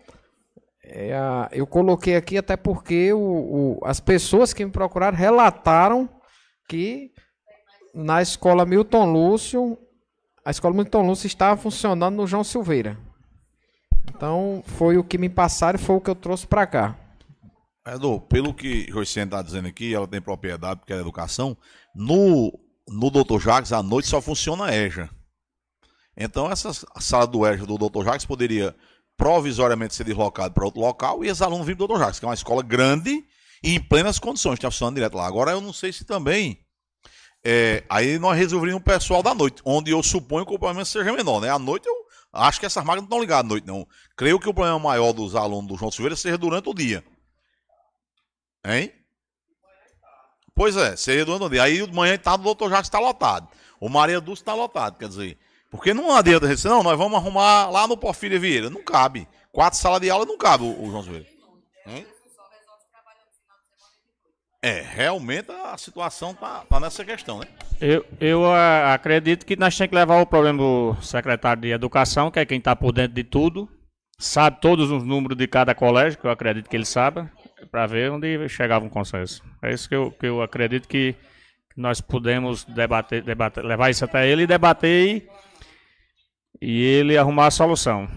É 0.90 1.18
eu 1.52 1.68
coloquei 1.68 2.16
aqui 2.16 2.38
até 2.38 2.56
porque 2.58 3.12
o, 3.14 3.20
o- 3.20 3.80
as 3.84 4.00
pessoas 4.00 4.54
que 4.54 4.66
me 4.66 4.72
procuraram 4.72 5.18
relataram 5.18 6.10
que 6.70 7.12
na 7.94 8.22
escola 8.22 8.66
Milton 8.66 9.12
Lúcio, 9.12 9.78
a 10.46 10.52
escola 10.52 10.74
Milton 10.76 11.02
Lúcio 11.08 11.28
estava 11.28 11.60
funcionando 11.60 12.16
no 12.16 12.28
João 12.28 12.44
Silveira. 12.44 12.98
Então 14.10 14.64
foi 14.66 14.98
o 14.98 15.04
que 15.04 15.18
me 15.18 15.30
passaram 15.30 15.78
e 15.80 15.82
foi 15.82 15.96
o 15.96 16.02
que 16.02 16.10
eu 16.10 16.16
trouxe 16.16 16.46
para 16.48 16.66
cá. 16.68 16.96
Edu, 17.86 18.20
pelo 18.22 18.54
que 18.54 18.86
Joicene 18.90 19.26
está 19.28 19.42
dizendo 19.42 19.68
aqui, 19.68 19.94
ela 19.94 20.08
tem 20.08 20.22
propriedade 20.22 20.80
porque 20.82 20.92
é 20.94 20.98
educação, 20.98 21.56
no, 21.96 22.52
no 22.88 23.10
Dr. 23.10 23.40
Jacques, 23.40 23.72
à 23.72 23.82
noite 23.82 24.08
só 24.10 24.22
funciona 24.22 24.66
a 24.66 24.76
EJA. 24.76 25.10
Então, 26.18 26.52
essa 26.52 26.72
sala 27.00 27.26
do 27.28 27.46
EJA 27.48 27.66
do 27.66 27.78
Dr. 27.78 28.04
Jacques 28.04 28.26
poderia 28.26 28.76
provisoriamente 29.18 29.96
ser 29.96 30.04
deslocada 30.04 30.54
para 30.54 30.64
outro 30.64 30.80
local 30.80 31.26
e 31.26 31.32
os 31.32 31.42
alunos 31.42 31.66
virem 31.66 31.78
do 31.78 31.88
Dr. 31.88 31.98
Jacques, 31.98 32.20
que 32.20 32.26
é 32.26 32.28
uma 32.28 32.36
escola 32.36 32.62
grande 32.62 33.26
e 33.64 33.76
em 33.76 33.80
plenas 33.82 34.20
condições, 34.20 34.54
está 34.54 34.70
funcionando 34.70 34.96
direto 34.96 35.18
lá. 35.18 35.26
Agora, 35.26 35.52
eu 35.52 35.60
não 35.60 35.74
sei 35.74 35.92
se 35.92 36.06
também. 36.06 36.64
é, 37.44 37.84
aí 37.90 38.20
nós 38.20 38.38
resolveríamos 38.38 38.82
o 38.82 38.86
pessoal 38.86 39.24
da 39.24 39.34
noite, 39.34 39.62
onde 39.66 39.92
eu 39.92 40.04
suponho 40.04 40.46
que 40.46 40.54
o 40.54 40.60
problema 40.60 40.86
seja 40.86 41.12
menor, 41.12 41.42
né? 41.42 41.50
À 41.50 41.58
noite 41.58 41.88
eu 41.88 41.96
acho 42.32 42.60
que 42.60 42.66
essas 42.66 42.84
máquinas 42.84 43.02
não 43.02 43.08
estão 43.08 43.20
ligadas 43.20 43.46
à 43.46 43.48
noite, 43.48 43.66
não. 43.66 43.88
Creio 44.16 44.40
que 44.40 44.48
o 44.48 44.54
problema 44.54 44.78
maior 44.78 45.14
dos 45.14 45.36
alunos 45.36 45.68
do 45.68 45.78
João 45.78 45.92
Silveira 45.92 46.16
seja 46.16 46.38
durante 46.38 46.70
o 46.70 46.74
dia. 46.74 47.04
Hein? 48.66 48.92
Pois 50.54 50.76
é, 50.76 50.96
seria 50.96 51.26
durante 51.26 51.44
o 51.44 51.50
dia. 51.50 51.64
Aí 51.64 51.82
o 51.82 51.94
manhã 51.94 52.18
tá 52.18 52.36
do 52.36 52.54
Dr. 52.54 52.70
Jacques 52.70 52.88
está 52.88 53.00
lotado. 53.00 53.48
O 53.80 53.90
Maria 53.90 54.20
Dulce 54.20 54.42
está 54.42 54.54
lotado, 54.54 54.98
quer 54.98 55.08
dizer. 55.08 55.38
Porque 55.70 55.94
não 55.94 56.16
adianta 56.16 56.48
dizer, 56.48 56.70
não, 56.70 56.82
nós 56.82 56.98
vamos 56.98 57.18
arrumar 57.18 57.70
lá 57.70 57.88
no 57.88 57.98
Porfírio 57.98 58.40
Vieira. 58.40 58.70
Não 58.70 58.84
cabe. 58.84 59.28
Quatro 59.52 59.80
salas 59.80 60.02
de 60.02 60.10
aula 60.10 60.26
não 60.26 60.38
cabe 60.38 60.64
o, 60.64 60.84
o 60.84 60.90
João. 60.90 61.26
Hein? 61.88 62.06
É, 64.62 64.82
realmente 64.82 65.52
a 65.52 65.78
situação 65.78 66.34
tá, 66.34 66.66
tá 66.70 66.80
nessa 66.80 67.06
questão, 67.06 67.40
né? 67.40 67.46
Eu, 67.80 68.06
eu 68.20 68.46
ah, 68.46 68.94
acredito 68.94 69.46
que 69.46 69.56
nós 69.56 69.78
temos 69.78 69.90
que 69.90 69.96
levar 69.96 70.20
o 70.20 70.26
problema 70.26 70.58
do 70.58 70.96
secretário 71.02 71.62
de 71.62 71.70
Educação, 71.70 72.32
que 72.32 72.40
é 72.40 72.46
quem 72.46 72.58
está 72.58 72.76
por 72.76 72.92
dentro 72.92 73.14
de 73.14 73.24
tudo, 73.24 73.70
sabe 74.18 74.60
todos 74.60 74.90
os 74.90 75.04
números 75.04 75.38
de 75.38 75.48
cada 75.48 75.76
colégio, 75.76 76.20
que 76.20 76.26
eu 76.26 76.32
acredito 76.32 76.70
que 76.70 76.76
ele 76.76 76.86
saiba, 76.86 77.32
para 77.72 77.86
ver 77.86 78.12
onde 78.12 78.50
chegava 78.50 78.84
um 78.84 78.90
consenso. 78.90 79.44
É 79.62 79.72
isso 79.72 79.88
que 79.88 79.96
eu, 79.96 80.12
que 80.12 80.26
eu 80.26 80.42
acredito 80.42 80.88
que 80.88 81.16
nós 81.76 82.02
podemos 82.02 82.66
debater, 82.66 83.22
debater, 83.22 83.64
levar 83.64 83.92
isso 83.92 84.04
até 84.04 84.28
ele 84.28 84.44
e 84.44 84.48
debater 84.48 85.08
e, 85.18 85.30
e 86.62 86.82
ele 86.82 87.18
arrumar 87.18 87.48
a 87.48 87.52
solução. 87.52 88.08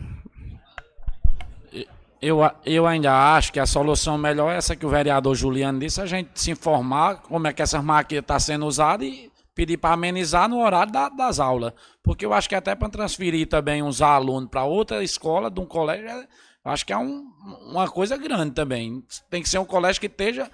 Eu, 2.22 2.40
eu 2.66 2.87
ainda 2.87 3.35
acho 3.35 3.50
que 3.50 3.59
a 3.59 3.64
solução 3.64 4.18
melhor 4.18 4.53
é 4.53 4.57
essa 4.57 4.76
que 4.76 4.85
o 4.85 4.90
vereador 4.90 5.35
Juliano 5.35 5.79
disse, 5.79 6.03
a 6.03 6.07
gente 6.07 6.29
se 6.35 6.50
informar 6.50 7.16
como 7.22 7.46
é 7.46 7.53
que 7.53 7.62
essas 7.62 7.83
máquinas 7.83 8.22
estão 8.22 8.38
sendo 8.38 8.66
usadas 8.66 9.07
e 9.07 9.31
pedir 9.55 9.79
para 9.79 9.94
amenizar 9.94 10.46
no 10.46 10.61
horário 10.61 10.92
da- 10.92 11.09
das 11.09 11.40
aulas. 11.40 11.72
Porque 12.03 12.26
eu 12.26 12.35
acho 12.35 12.46
que 12.48 12.55
até 12.55 12.74
para 12.74 12.90
transferir 12.90 13.48
também 13.48 13.83
uns 13.83 14.03
alunos 14.03 14.50
para 14.50 14.64
outra 14.64 15.03
escola, 15.03 15.50
de 15.50 15.61
um 15.61 15.66
colégio, 15.66 16.09
é- 16.09 16.29
acho 16.64 16.85
que 16.85 16.92
é 16.92 16.98
um- 16.98 17.24
uma 17.70 17.88
coisa 17.88 18.18
grande 18.18 18.50
também. 18.53 19.03
Tem 19.31 19.42
que 19.42 19.48
ser 19.48 19.59
um 19.59 19.65
colégio 19.65 19.98
que 20.00 20.06
esteja 20.06 20.50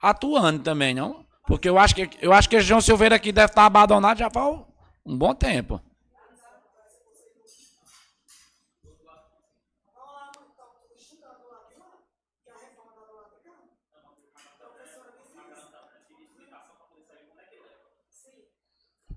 atuando 0.00 0.60
também, 0.60 0.94
não? 0.94 1.26
Porque 1.46 1.68
eu 1.68 1.78
acho 1.78 1.94
que 1.94 2.08
eu 2.22 2.32
acho 2.32 2.48
que 2.48 2.60
João 2.60 2.80
Silveira 2.80 3.16
aqui 3.16 3.30
deve 3.30 3.48
estar 3.52 3.66
abandonado 3.66 4.18
já 4.18 4.30
faz 4.30 4.58
um 5.04 5.18
bom 5.18 5.34
tempo. 5.34 5.80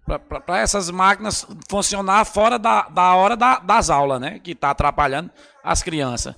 Para 0.06 0.60
essas 0.60 0.90
máquinas 0.90 1.46
funcionar 1.70 2.26
fora 2.26 2.60
da, 2.60 2.84
da 2.90 3.16
hora 3.16 3.36
da- 3.38 3.60
das 3.60 3.90
aulas, 3.90 4.20
né? 4.20 4.40
Que 4.40 4.52
está 4.52 4.72
atrapalhando 4.72 5.32
as 5.64 5.82
crianças. 5.82 6.36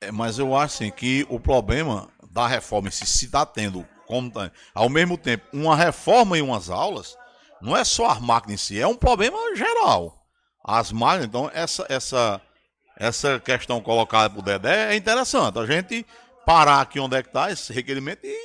É, 0.00 0.10
mas 0.12 0.38
eu 0.38 0.56
acho 0.56 0.74
assim, 0.82 0.90
que 0.90 1.26
o 1.30 1.38
problema 1.40 2.08
da 2.30 2.46
reforma, 2.46 2.90
se 2.90 3.04
está 3.04 3.46
tendo, 3.46 3.86
como 4.06 4.30
tá- 4.30 4.50
ao 4.74 4.88
mesmo 4.88 5.16
tempo, 5.16 5.44
uma 5.52 5.76
reforma 5.76 6.36
em 6.36 6.42
umas 6.42 6.68
aulas, 6.70 7.16
não 7.60 7.76
é 7.76 7.84
só 7.84 8.10
as 8.10 8.20
máquinas 8.20 8.60
em 8.60 8.64
si, 8.64 8.80
é 8.80 8.86
um 8.86 8.96
problema 8.96 9.38
geral. 9.56 10.18
As 10.64 10.92
máquinas, 10.92 11.26
então, 11.26 11.50
essa, 11.54 11.86
essa, 11.88 12.40
essa 12.98 13.40
questão 13.40 13.80
colocada 13.80 14.32
por 14.34 14.42
Dedé 14.42 14.92
é 14.92 14.96
interessante. 14.96 15.58
A 15.58 15.66
gente 15.66 16.04
parar 16.44 16.80
aqui 16.80 16.98
onde 17.00 17.16
é 17.16 17.22
que 17.22 17.28
está 17.28 17.50
esse 17.50 17.72
requerimento 17.72 18.24
e 18.24 18.36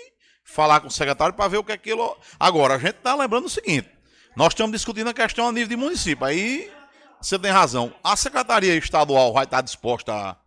falar 0.45 0.79
com 0.79 0.87
o 0.87 0.91
secretário 0.91 1.33
para 1.33 1.47
ver 1.47 1.57
o 1.57 1.63
que 1.63 1.71
é 1.71 1.75
aquilo. 1.75 2.15
Agora, 2.39 2.75
a 2.75 2.79
gente 2.79 2.97
está 2.97 3.15
lembrando 3.15 3.45
o 3.45 3.49
seguinte: 3.49 3.89
nós 4.37 4.49
estamos 4.49 4.71
discutindo 4.73 5.09
a 5.09 5.15
questão 5.15 5.47
a 5.47 5.51
nível 5.51 5.69
de 5.69 5.75
município. 5.75 6.23
Aí 6.23 6.71
você 7.19 7.39
tem 7.39 7.49
razão. 7.49 7.91
A 8.03 8.15
secretaria 8.15 8.75
estadual 8.75 9.33
vai 9.33 9.45
estar 9.45 9.61
disposta 9.61 10.13
a 10.13 10.37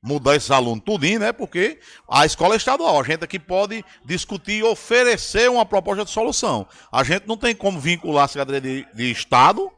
mudar 0.00 0.36
esses 0.36 0.52
alunos 0.52 0.84
tudinho, 0.84 1.18
né? 1.18 1.32
Porque 1.32 1.80
a 2.08 2.24
escola 2.24 2.54
é 2.54 2.56
estadual. 2.56 3.00
A 3.00 3.02
gente 3.02 3.24
aqui 3.24 3.40
pode 3.40 3.84
discutir 4.04 4.58
e 4.58 4.62
oferecer 4.62 5.50
uma 5.50 5.66
proposta 5.66 6.04
de 6.04 6.10
solução. 6.12 6.68
A 6.92 7.02
gente 7.02 7.26
não 7.26 7.36
tem 7.36 7.52
como 7.52 7.80
vincular 7.80 8.26
a 8.26 8.28
Secretaria 8.28 8.60
de, 8.60 8.86
de 8.94 9.10
Estado 9.10 9.72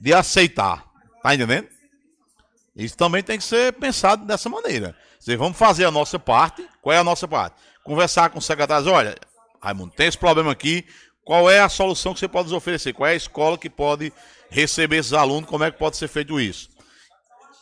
de 0.00 0.14
aceitar. 0.14 0.84
Tá 1.24 1.34
entendendo? 1.34 1.66
Isso 2.76 2.96
também 2.96 3.20
tem 3.20 3.36
que 3.36 3.42
ser 3.42 3.72
pensado 3.72 4.24
dessa 4.24 4.48
maneira. 4.48 4.96
Dizer, 5.18 5.36
vamos 5.36 5.58
fazer 5.58 5.86
a 5.86 5.90
nossa 5.90 6.20
parte. 6.20 6.64
Qual 6.80 6.94
é 6.94 6.98
a 6.98 7.04
nossa 7.04 7.26
parte? 7.26 7.56
Conversar 7.82 8.30
com 8.30 8.38
os 8.38 8.44
secretários. 8.44 8.86
Olha, 8.86 9.16
Raimundo, 9.60 9.92
tem 9.92 10.06
esse 10.06 10.18
problema 10.18 10.52
aqui. 10.52 10.86
Qual 11.24 11.48
é 11.48 11.60
a 11.60 11.68
solução 11.68 12.12
que 12.12 12.20
você 12.20 12.28
pode 12.28 12.44
nos 12.44 12.52
oferecer? 12.52 12.92
Qual 12.92 13.06
é 13.06 13.12
a 13.12 13.16
escola 13.16 13.56
que 13.56 13.70
pode 13.70 14.12
receber 14.50 14.96
esses 14.96 15.12
alunos? 15.12 15.48
Como 15.48 15.62
é 15.62 15.70
que 15.70 15.78
pode 15.78 15.96
ser 15.96 16.08
feito 16.08 16.40
isso? 16.40 16.68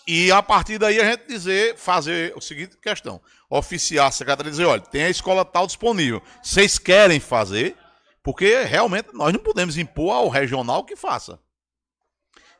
E 0.06 0.32
a 0.32 0.42
partir 0.42 0.78
daí 0.78 0.98
a 0.98 1.04
gente 1.04 1.26
dizer, 1.26 1.76
fazer 1.76 2.32
o 2.36 2.40
seguinte 2.40 2.76
questão: 2.78 3.20
oficiar 3.48 4.08
a 4.08 4.11
secretaria 4.11 4.50
dizer, 4.50 4.64
olha, 4.64 4.80
tem 4.80 5.04
a 5.04 5.11
escola 5.11 5.44
tal 5.44 5.66
disponível. 5.66 6.22
Vocês 6.42 6.78
querem 6.78 7.20
fazer? 7.20 7.76
Porque 8.22 8.62
realmente 8.62 9.11
nós 9.12 9.32
não 9.32 9.40
podemos 9.40 9.76
impor 9.76 10.14
ao 10.14 10.28
regional 10.28 10.84
que 10.84 10.96
faça. 10.96 11.38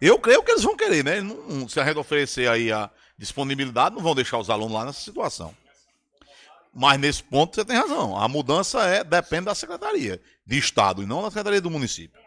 Eu 0.01 0.19
creio 0.19 0.43
que 0.43 0.51
eles 0.51 0.63
vão 0.63 0.77
querer, 0.77 1.05
né? 1.05 1.17
Se 1.69 1.79
a 1.79 1.85
gente 1.85 1.99
oferecer 1.99 2.49
aí 2.49 2.73
a 2.73 2.91
disponibilidade, 3.19 3.95
não 3.95 4.03
vão 4.03 4.15
deixar 4.15 4.39
os 4.39 4.49
alunos 4.49 4.73
lá 4.73 4.85
nessa 4.85 5.01
situação. 5.01 5.55
Mas 6.73 7.01
nesse 7.01 7.23
ponto 7.23 7.55
você 7.55 7.65
tem 7.65 7.77
razão. 7.77 8.17
A 8.17 8.29
mudança 8.29 8.83
é 8.85 9.03
depende 9.03 9.47
da 9.47 9.55
secretaria 9.55 10.21
de 10.47 10.59
Estado 10.59 11.03
e 11.03 11.07
não 11.07 11.23
da 11.23 11.31
secretaria 11.31 11.61
do 11.61 11.71
município. 11.71 12.21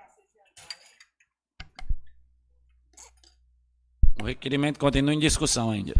O 4.21 4.25
requerimento 4.25 4.79
continua 4.79 5.13
em 5.13 5.19
discussão 5.19 5.71
ainda. 5.71 5.93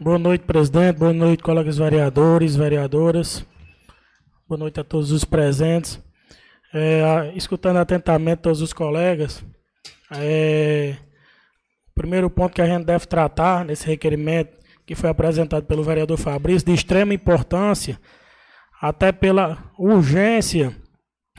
Boa 0.00 0.18
noite, 0.18 0.44
presidente. 0.44 0.98
Boa 0.98 1.12
noite, 1.12 1.42
colegas 1.42 1.78
vereadores, 1.78 2.56
vereadoras. 2.56 3.44
Boa 4.48 4.58
noite 4.58 4.80
a 4.80 4.84
todos 4.84 5.10
os 5.10 5.24
presentes. 5.24 5.98
É, 6.72 7.32
escutando 7.36 7.76
atentamente 7.76 8.42
todos 8.42 8.60
os 8.60 8.72
colegas, 8.72 9.44
é, 10.10 10.96
o 11.88 11.94
primeiro 11.94 12.28
ponto 12.28 12.52
que 12.52 12.60
a 12.60 12.66
gente 12.66 12.84
deve 12.84 13.06
tratar 13.06 13.64
nesse 13.64 13.86
requerimento 13.86 14.58
que 14.86 14.94
foi 14.94 15.10
apresentado 15.10 15.64
pelo 15.64 15.82
vereador 15.82 16.18
Fabrício, 16.18 16.66
de 16.66 16.74
extrema 16.74 17.14
importância, 17.14 17.98
até 18.80 19.12
pela 19.12 19.72
urgência 19.78 20.76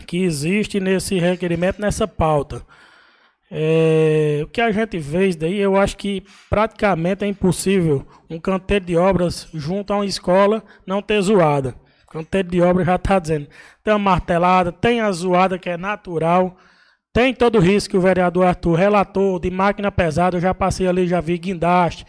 que 0.08 0.24
existe 0.24 0.80
nesse 0.80 1.20
requerimento, 1.20 1.80
nessa 1.80 2.08
pauta. 2.08 2.66
É, 3.52 4.41
o 4.43 4.48
que 4.48 4.60
a 4.60 4.72
gente 4.72 4.98
vê 4.98 5.34
daí, 5.36 5.60
eu 5.60 5.78
acho 5.78 5.96
que 5.96 6.24
praticamente 6.50 7.24
é 7.24 7.28
impossível 7.28 8.06
um 8.30 8.39
canteiro 8.39 8.86
de 8.86 8.98
obras 8.98 9.48
junto 9.54 9.93
a 9.93 9.98
uma 9.98 10.06
escola 10.06 10.64
não 10.86 11.02
ter 11.02 11.22
zoada. 11.22 11.76
O 12.08 12.12
canteiro 12.12 12.50
de 12.50 12.62
obras 12.62 12.86
já 12.88 12.96
está 12.96 13.20
dizendo, 13.20 13.48
tem 13.84 13.93
a 13.93 14.00
martelada, 14.00 14.72
tem 14.72 15.00
a 15.00 15.12
zoada 15.12 15.60
que 15.60 15.70
é 15.70 15.78
natural, 15.78 16.58
tem 17.14 17.34
todo 17.34 17.58
o 17.58 17.62
risco 17.62 17.91
que 17.91 17.98
o 17.98 18.02
vereador 18.02 18.46
Arthur 18.46 18.74
relatou 18.74 19.39
de 19.39 19.52
máquina 19.52 19.91
pesada, 19.91 20.38
eu 20.38 20.41
já 20.41 20.54
passei 20.54 20.88
ali, 20.88 21.08
já 21.08 21.22
vi 21.22 21.38
guindaste, 21.38 22.06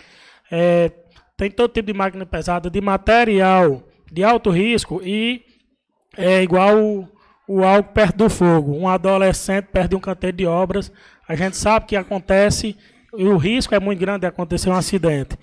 é, 0.51 0.91
tem 1.37 1.51
todo 1.51 1.73
tipo 1.73 1.87
de 1.87 1.93
máquina 1.93 2.25
pesada, 2.25 2.71
de 2.71 2.81
material 2.81 3.83
de 4.11 4.25
alto 4.25 4.51
risco 4.51 5.01
e 5.03 5.43
é 6.17 6.43
igual 6.43 6.79
o, 6.79 7.09
o 7.47 7.65
algo 7.65 7.91
perto 7.91 8.17
do 8.17 8.31
fogo. 8.31 8.75
Um 8.75 8.89
adolescente 8.89 9.67
perto 9.67 9.91
de 9.91 9.97
um 9.97 10.01
canteiro 10.01 10.37
de 10.37 10.47
obras, 10.47 10.91
a 11.29 11.35
gente 11.35 11.57
sabe 11.57 11.87
que 11.87 11.97
acontece 11.97 12.77
e 13.17 13.25
o 13.25 13.37
risco 13.37 13.75
é 13.75 13.81
muito 13.81 13.99
grande 13.99 14.21
de 14.21 14.27
acontecer 14.27 14.71
um 14.71 14.75
acidente. 14.75 15.37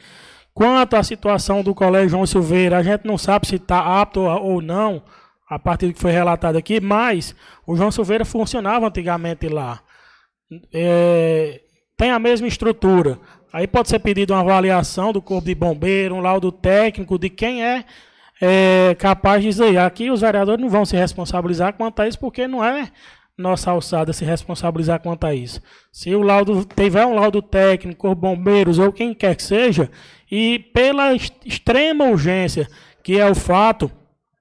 Quanto 0.53 0.95
à 0.95 1.03
situação 1.03 1.63
do 1.63 1.73
colégio 1.73 2.09
João 2.09 2.25
Silveira, 2.25 2.77
a 2.77 2.83
gente 2.83 3.05
não 3.05 3.17
sabe 3.17 3.47
se 3.47 3.55
está 3.55 4.01
apto 4.01 4.21
ou 4.21 4.61
não, 4.61 5.03
a 5.49 5.57
partir 5.57 5.87
do 5.87 5.93
que 5.93 5.99
foi 5.99 6.11
relatado 6.11 6.55
aqui, 6.55 6.79
mas 6.79 7.35
o 7.65 7.75
João 7.75 7.91
Silveira 7.91 8.23
funcionava 8.23 8.87
antigamente 8.87 9.47
lá. 9.47 9.81
É, 10.71 11.61
tem 11.97 12.11
a 12.11 12.19
mesma 12.19 12.47
estrutura. 12.47 13.19
Aí 13.53 13.67
pode 13.67 13.87
ser 13.87 13.99
pedido 13.99 14.33
uma 14.33 14.39
avaliação 14.39 15.13
do 15.13 15.21
corpo 15.21 15.45
de 15.45 15.53
bombeiro, 15.53 16.15
um 16.15 16.19
laudo 16.19 16.51
técnico 16.51 17.19
de 17.19 17.29
quem 17.29 17.63
é, 17.63 17.85
é 18.41 18.95
capaz 18.97 19.43
de 19.43 19.49
dizer. 19.49 19.77
Aqui 19.77 20.09
os 20.09 20.21
vereadores 20.21 20.59
não 20.59 20.71
vão 20.71 20.83
se 20.83 20.97
responsabilizar 20.97 21.73
quanto 21.73 22.01
a 22.01 22.07
isso, 22.07 22.17
porque 22.17 22.47
não 22.47 22.65
é 22.65 22.91
nossa 23.37 23.69
alçada 23.69 24.11
se 24.11 24.25
responsabilizar 24.25 24.99
quanto 25.01 25.25
a 25.25 25.35
isso. 25.35 25.61
Se 25.91 26.15
o 26.15 26.23
laudo 26.23 26.65
tiver 26.65 27.05
um 27.05 27.13
laudo 27.13 27.43
técnico, 27.43 28.15
bombeiros 28.15 28.79
ou 28.79 28.91
quem 28.91 29.13
quer 29.13 29.35
que 29.35 29.43
seja, 29.43 29.87
e 30.31 30.57
pela 30.73 31.13
extrema 31.13 32.05
urgência, 32.05 32.67
que 33.03 33.19
é 33.19 33.29
o 33.29 33.35
fato 33.35 33.91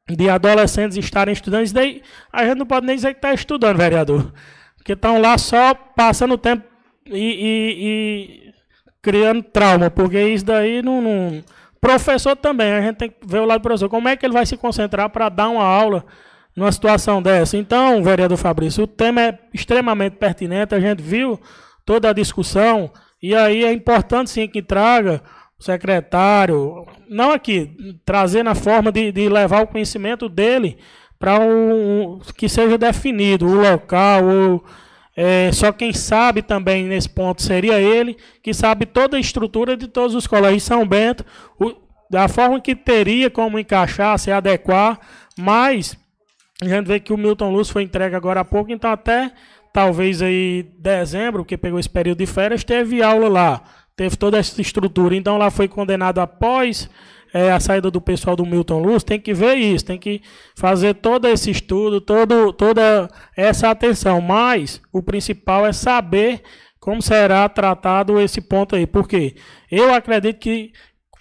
de 0.08 0.30
adolescentes 0.30 0.96
estarem 0.96 1.34
estudando, 1.34 1.64
isso 1.64 1.74
daí 1.74 2.00
a 2.32 2.46
gente 2.46 2.58
não 2.58 2.66
pode 2.66 2.86
nem 2.86 2.96
dizer 2.96 3.12
que 3.12 3.18
está 3.18 3.34
estudando, 3.34 3.76
vereador. 3.76 4.32
Porque 4.76 4.92
estão 4.94 5.20
lá 5.20 5.36
só 5.36 5.74
passando 5.74 6.38
tempo 6.38 6.64
e, 7.06 7.10
e, 7.12 8.48
e, 8.48 8.51
criando 9.02 9.42
trauma, 9.42 9.90
porque 9.90 10.20
isso 10.22 10.44
daí 10.44 10.80
não, 10.80 11.02
não. 11.02 11.44
Professor 11.80 12.36
também, 12.36 12.72
a 12.72 12.80
gente 12.80 12.96
tem 12.96 13.10
que 13.10 13.16
ver 13.26 13.40
o 13.40 13.44
lado 13.44 13.58
do 13.58 13.62
professor. 13.62 13.88
Como 13.88 14.08
é 14.08 14.16
que 14.16 14.24
ele 14.24 14.32
vai 14.32 14.46
se 14.46 14.56
concentrar 14.56 15.10
para 15.10 15.28
dar 15.28 15.48
uma 15.48 15.64
aula 15.64 16.04
numa 16.56 16.70
situação 16.70 17.22
dessa. 17.22 17.56
Então, 17.56 18.02
vereador 18.02 18.36
Fabrício, 18.36 18.84
o 18.84 18.86
tema 18.86 19.22
é 19.22 19.38
extremamente 19.52 20.16
pertinente, 20.16 20.74
a 20.74 20.80
gente 20.80 21.02
viu 21.02 21.40
toda 21.84 22.10
a 22.10 22.12
discussão, 22.12 22.90
e 23.22 23.34
aí 23.34 23.64
é 23.64 23.72
importante 23.72 24.30
sim 24.30 24.46
que 24.46 24.62
traga 24.62 25.22
o 25.58 25.62
secretário, 25.62 26.86
não 27.08 27.32
aqui, 27.32 27.98
trazer 28.04 28.42
na 28.42 28.54
forma 28.54 28.92
de, 28.92 29.12
de 29.12 29.28
levar 29.28 29.62
o 29.62 29.66
conhecimento 29.66 30.28
dele 30.28 30.78
para 31.18 31.38
um, 31.38 32.20
que 32.36 32.48
seja 32.48 32.76
definido 32.76 33.46
o 33.46 33.54
local, 33.54 34.24
ou, 34.24 34.64
é, 35.16 35.50
só 35.52 35.72
quem 35.72 35.92
sabe 35.92 36.42
também 36.42 36.84
nesse 36.84 37.08
ponto 37.08 37.42
seria 37.42 37.80
ele, 37.80 38.16
que 38.42 38.54
sabe 38.54 38.86
toda 38.86 39.16
a 39.16 39.20
estrutura 39.20 39.76
de 39.76 39.86
todos 39.86 40.14
os 40.14 40.26
colégios 40.26 40.62
São 40.62 40.86
Bento, 40.86 41.24
o, 41.60 41.74
da 42.10 42.28
forma 42.28 42.60
que 42.60 42.74
teria 42.74 43.30
como 43.30 43.58
encaixar, 43.58 44.18
se 44.18 44.30
adequar, 44.30 44.98
mas 45.38 45.96
a 46.62 46.66
gente 46.66 46.86
vê 46.86 47.00
que 47.00 47.12
o 47.12 47.18
Milton 47.18 47.50
Luz 47.50 47.68
foi 47.68 47.82
entregue 47.82 48.14
agora 48.14 48.40
há 48.40 48.44
pouco, 48.44 48.70
então 48.70 48.90
até 48.90 49.32
talvez 49.72 50.20
aí 50.22 50.70
dezembro, 50.78 51.44
que 51.44 51.56
pegou 51.56 51.78
esse 51.78 51.88
período 51.88 52.18
de 52.18 52.26
férias, 52.26 52.62
teve 52.62 53.02
aula 53.02 53.28
lá, 53.28 53.62
teve 53.96 54.16
toda 54.16 54.38
essa 54.38 54.60
estrutura. 54.60 55.16
Então 55.16 55.38
lá 55.38 55.50
foi 55.50 55.66
condenado 55.66 56.20
após 56.20 56.88
é, 57.32 57.50
a 57.50 57.58
saída 57.58 57.90
do 57.90 58.00
pessoal 58.00 58.36
do 58.36 58.44
Milton 58.44 58.80
Luz, 58.80 59.02
tem 59.02 59.18
que 59.18 59.32
ver 59.32 59.54
isso, 59.54 59.86
tem 59.86 59.98
que 59.98 60.20
fazer 60.54 60.94
todo 60.94 61.26
esse 61.26 61.50
estudo, 61.50 62.00
todo, 62.00 62.52
toda 62.52 63.08
essa 63.36 63.70
atenção. 63.70 64.20
Mas 64.20 64.82
o 64.92 65.02
principal 65.02 65.66
é 65.66 65.72
saber 65.72 66.42
como 66.78 67.00
será 67.00 67.48
tratado 67.48 68.20
esse 68.20 68.40
ponto 68.40 68.76
aí. 68.76 68.86
Porque 68.86 69.36
eu 69.70 69.94
acredito 69.94 70.38
que 70.38 70.72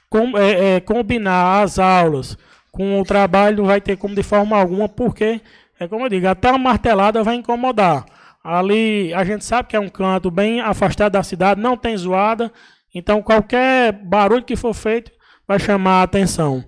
com, 0.09 0.38
é, 0.38 0.76
é, 0.76 0.80
combinar 0.82 1.62
as 1.62 1.80
aulas 1.80 2.38
com 2.72 2.99
o 2.99 3.05
trabalho 3.05 3.57
não 3.57 3.66
vai 3.66 3.80
ter 3.80 3.95
como 3.95 4.16
de 4.16 4.24
forma 4.24 4.57
alguma, 4.57 4.89
porque, 4.89 5.39
é 5.80 5.88
como 5.88 6.05
eu 6.05 6.09
digo, 6.09 6.28
até 6.28 6.49
uma 6.49 6.57
martelada 6.57 7.24
vai 7.24 7.36
incomodar. 7.36 8.05
Ali 8.43 9.14
a 9.14 9.24
gente 9.24 9.45
sabe 9.45 9.70
que 9.70 9.76
é 9.76 9.80
um 9.80 9.89
canto 9.89 10.32
bem 10.32 10.59
afastado 10.59 11.14
da 11.14 11.24
cidade, 11.24 11.62
não 11.62 11.78
tem 11.78 11.95
zoada, 11.95 12.51
então 12.93 13.22
qualquer 13.22 13.91
barulho 13.91 14.43
que 14.43 14.55
for 14.55 14.74
feito 14.74 15.12
vai 15.47 15.59
chamar 15.59 16.01
a 16.01 16.03
atenção. 16.03 16.63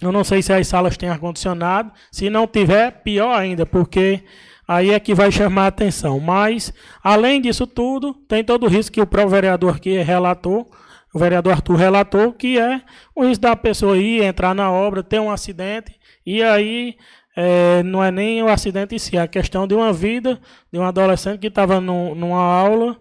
Eu 0.00 0.12
não 0.12 0.22
sei 0.22 0.42
se 0.42 0.52
as 0.52 0.66
salas 0.66 0.96
têm 0.96 1.08
ar-condicionado, 1.08 1.92
se 2.10 2.30
não 2.30 2.46
tiver, 2.46 3.02
pior 3.02 3.36
ainda, 3.36 3.66
porque 3.66 4.22
aí 4.66 4.90
é 4.90 5.00
que 5.00 5.14
vai 5.14 5.32
chamar 5.32 5.64
a 5.64 5.68
atenção. 5.68 6.20
Mas, 6.20 6.72
além 7.02 7.40
disso 7.40 7.66
tudo, 7.66 8.14
tem 8.28 8.44
todo 8.44 8.64
o 8.64 8.68
risco 8.68 8.94
que 8.94 9.00
o 9.00 9.06
próprio 9.06 9.30
vereador 9.30 9.76
aqui 9.76 9.98
relatou, 9.98 10.70
o 11.12 11.18
vereador 11.18 11.54
Arthur 11.54 11.76
relatou, 11.76 12.32
que 12.32 12.58
é 12.58 12.82
o 13.14 13.24
risco 13.24 13.42
da 13.42 13.56
pessoa 13.56 13.96
ir, 13.96 14.22
entrar 14.22 14.54
na 14.54 14.70
obra, 14.70 15.02
ter 15.02 15.18
um 15.18 15.30
acidente, 15.30 15.98
e 16.24 16.42
aí 16.42 16.96
é, 17.34 17.82
não 17.82 18.04
é 18.04 18.10
nem 18.10 18.42
o 18.42 18.48
acidente 18.48 18.94
em 18.94 18.98
si, 18.98 19.16
é 19.16 19.22
a 19.22 19.28
questão 19.28 19.66
de 19.66 19.74
uma 19.74 19.92
vida 19.92 20.38
de 20.72 20.78
um 20.78 20.84
adolescente 20.84 21.38
que 21.38 21.46
estava 21.46 21.80
numa 21.80 22.40
aula, 22.40 22.96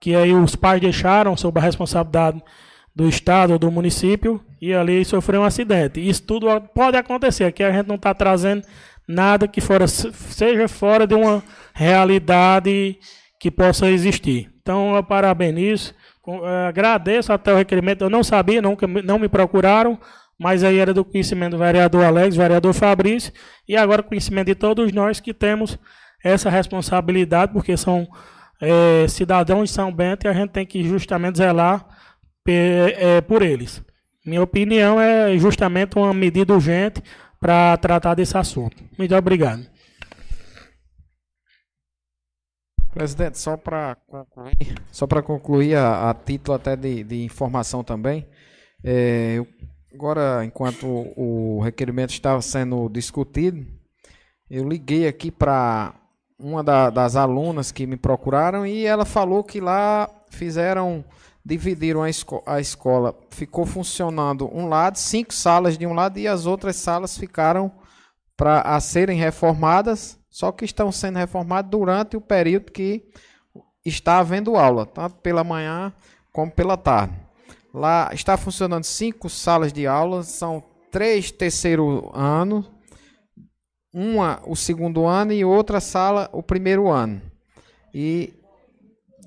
que 0.00 0.16
aí 0.16 0.32
os 0.32 0.56
pais 0.56 0.80
deixaram 0.80 1.36
sob 1.36 1.60
a 1.60 1.62
responsabilidade 1.62 2.42
do 2.94 3.08
Estado 3.08 3.52
ou 3.52 3.58
do 3.58 3.70
município, 3.70 4.40
e 4.60 4.74
ali 4.74 5.04
sofreu 5.04 5.40
um 5.42 5.44
acidente. 5.44 6.00
Isso 6.06 6.22
tudo 6.22 6.46
pode 6.74 6.96
acontecer, 6.96 7.44
aqui 7.44 7.62
a 7.62 7.70
gente 7.72 7.86
não 7.86 7.96
está 7.96 8.12
trazendo 8.12 8.62
nada 9.08 9.48
que 9.48 9.60
fora, 9.60 9.86
seja 9.88 10.68
fora 10.68 11.06
de 11.06 11.14
uma 11.14 11.42
realidade 11.74 12.98
que 13.38 13.50
possa 13.50 13.90
existir. 13.90 14.50
Então, 14.60 14.94
eu 14.94 15.02
parabenizo 15.02 15.94
eh, 16.28 16.68
agradeço 16.68 17.32
até 17.32 17.52
o 17.52 17.56
requerimento. 17.56 18.02
Eu 18.04 18.10
não 18.10 18.22
sabia, 18.22 18.60
me- 18.62 19.02
não 19.02 19.18
me 19.18 19.28
procuraram, 19.28 19.98
mas 20.38 20.62
aí 20.62 20.78
era 20.78 20.92
do 20.94 21.04
conhecimento 21.04 21.52
do 21.52 21.58
vereador 21.58 22.04
Alex, 22.04 22.36
vereador 22.36 22.72
Fabrício, 22.74 23.32
e 23.66 23.76
agora 23.76 24.02
conhecimento 24.02 24.46
de 24.46 24.54
todos 24.54 24.92
nós 24.92 25.18
que 25.20 25.32
temos 25.34 25.78
essa 26.22 26.50
responsabilidade, 26.50 27.52
porque 27.52 27.76
são 27.76 28.06
eh, 28.60 29.06
cidadãos 29.08 29.70
de 29.70 29.74
São 29.74 29.90
Bento 29.92 30.26
e 30.26 30.28
a 30.28 30.32
gente 30.32 30.50
tem 30.50 30.66
que 30.66 30.84
justamente 30.84 31.38
zelar 31.38 31.84
por 33.26 33.42
eles. 33.42 33.82
Minha 34.24 34.42
opinião 34.42 35.00
é 35.00 35.36
justamente 35.38 35.96
uma 35.96 36.12
medida 36.12 36.52
urgente 36.54 37.02
para 37.40 37.76
tratar 37.78 38.14
desse 38.14 38.36
assunto. 38.36 38.76
Muito 38.98 39.14
obrigado. 39.14 39.66
Presidente, 42.92 43.38
só 43.38 43.56
para 43.56 43.96
concluir, 44.06 44.74
só 44.90 45.06
para 45.06 45.22
concluir 45.22 45.76
a, 45.76 46.10
a 46.10 46.14
título 46.14 46.56
até 46.56 46.74
de, 46.74 47.04
de 47.04 47.22
informação 47.24 47.84
também, 47.84 48.26
é, 48.82 49.34
eu- 49.38 49.46
agora 49.94 50.44
enquanto 50.44 50.86
o, 50.86 51.58
o 51.58 51.60
requerimento 51.60 52.10
estava 52.10 52.42
sendo 52.42 52.88
discutido, 52.88 53.64
eu 54.50 54.68
liguei 54.68 55.06
aqui 55.06 55.30
para 55.30 55.94
uma 56.36 56.64
da- 56.64 56.90
das 56.90 57.14
alunas 57.14 57.70
que 57.70 57.86
me 57.86 57.96
procuraram 57.96 58.66
e 58.66 58.84
ela 58.84 59.04
falou 59.04 59.44
que 59.44 59.60
lá 59.60 60.10
fizeram, 60.28 61.04
dividiram 61.44 62.02
a, 62.02 62.10
esco- 62.10 62.42
a 62.46 62.60
escola, 62.60 63.18
ficou 63.30 63.64
funcionando 63.64 64.48
um 64.54 64.68
lado, 64.68 64.98
cinco 64.98 65.32
salas 65.32 65.78
de 65.78 65.86
um 65.86 65.94
lado 65.94 66.18
e 66.18 66.28
as 66.28 66.46
outras 66.46 66.76
salas 66.76 67.16
ficaram 67.16 67.72
para 68.36 68.78
serem 68.80 69.18
reformadas, 69.18 70.18
só 70.30 70.52
que 70.52 70.64
estão 70.64 70.90
sendo 70.90 71.18
reformadas 71.18 71.70
durante 71.70 72.16
o 72.16 72.20
período 72.20 72.70
que 72.72 73.04
está 73.84 74.18
havendo 74.18 74.56
aula, 74.56 74.86
tanto 74.86 75.16
pela 75.16 75.44
manhã 75.44 75.92
como 76.32 76.50
pela 76.50 76.76
tarde. 76.76 77.14
Lá 77.72 78.10
está 78.12 78.36
funcionando 78.36 78.84
cinco 78.84 79.28
salas 79.28 79.72
de 79.72 79.86
aula, 79.86 80.22
são 80.22 80.62
três 80.90 81.30
terceiro 81.30 82.10
ano, 82.14 82.64
uma 83.92 84.40
o 84.46 84.56
segundo 84.56 85.06
ano 85.06 85.32
e 85.32 85.44
outra 85.44 85.80
sala 85.80 86.28
o 86.32 86.42
primeiro 86.42 86.88
ano. 86.88 87.20
E 87.92 88.34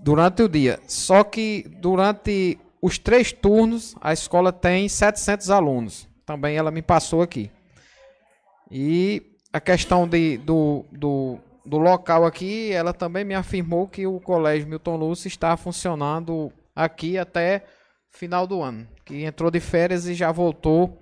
durante 0.03 0.43
o 0.43 0.49
dia. 0.49 0.79
Só 0.85 1.23
que 1.23 1.65
durante 1.79 2.59
os 2.81 2.97
três 2.97 3.31
turnos 3.31 3.95
a 4.01 4.11
escola 4.11 4.51
tem 4.51 4.89
700 4.89 5.49
alunos. 5.49 6.07
Também 6.25 6.57
ela 6.57 6.69
me 6.69 6.81
passou 6.81 7.21
aqui. 7.21 7.49
E 8.69 9.21
a 9.51 9.61
questão 9.61 10.07
de, 10.07 10.37
do, 10.39 10.85
do, 10.91 11.39
do 11.65 11.77
local 11.77 12.25
aqui, 12.25 12.71
ela 12.71 12.93
também 12.93 13.23
me 13.23 13.33
afirmou 13.33 13.87
que 13.87 14.05
o 14.05 14.19
Colégio 14.19 14.67
Milton 14.67 14.97
Lúcio 14.97 15.27
está 15.27 15.55
funcionando 15.55 16.51
aqui 16.75 17.17
até 17.17 17.63
final 18.09 18.45
do 18.45 18.61
ano. 18.61 18.87
Que 19.05 19.23
entrou 19.23 19.49
de 19.49 19.59
férias 19.59 20.05
e 20.05 20.13
já 20.13 20.31
voltou 20.31 21.01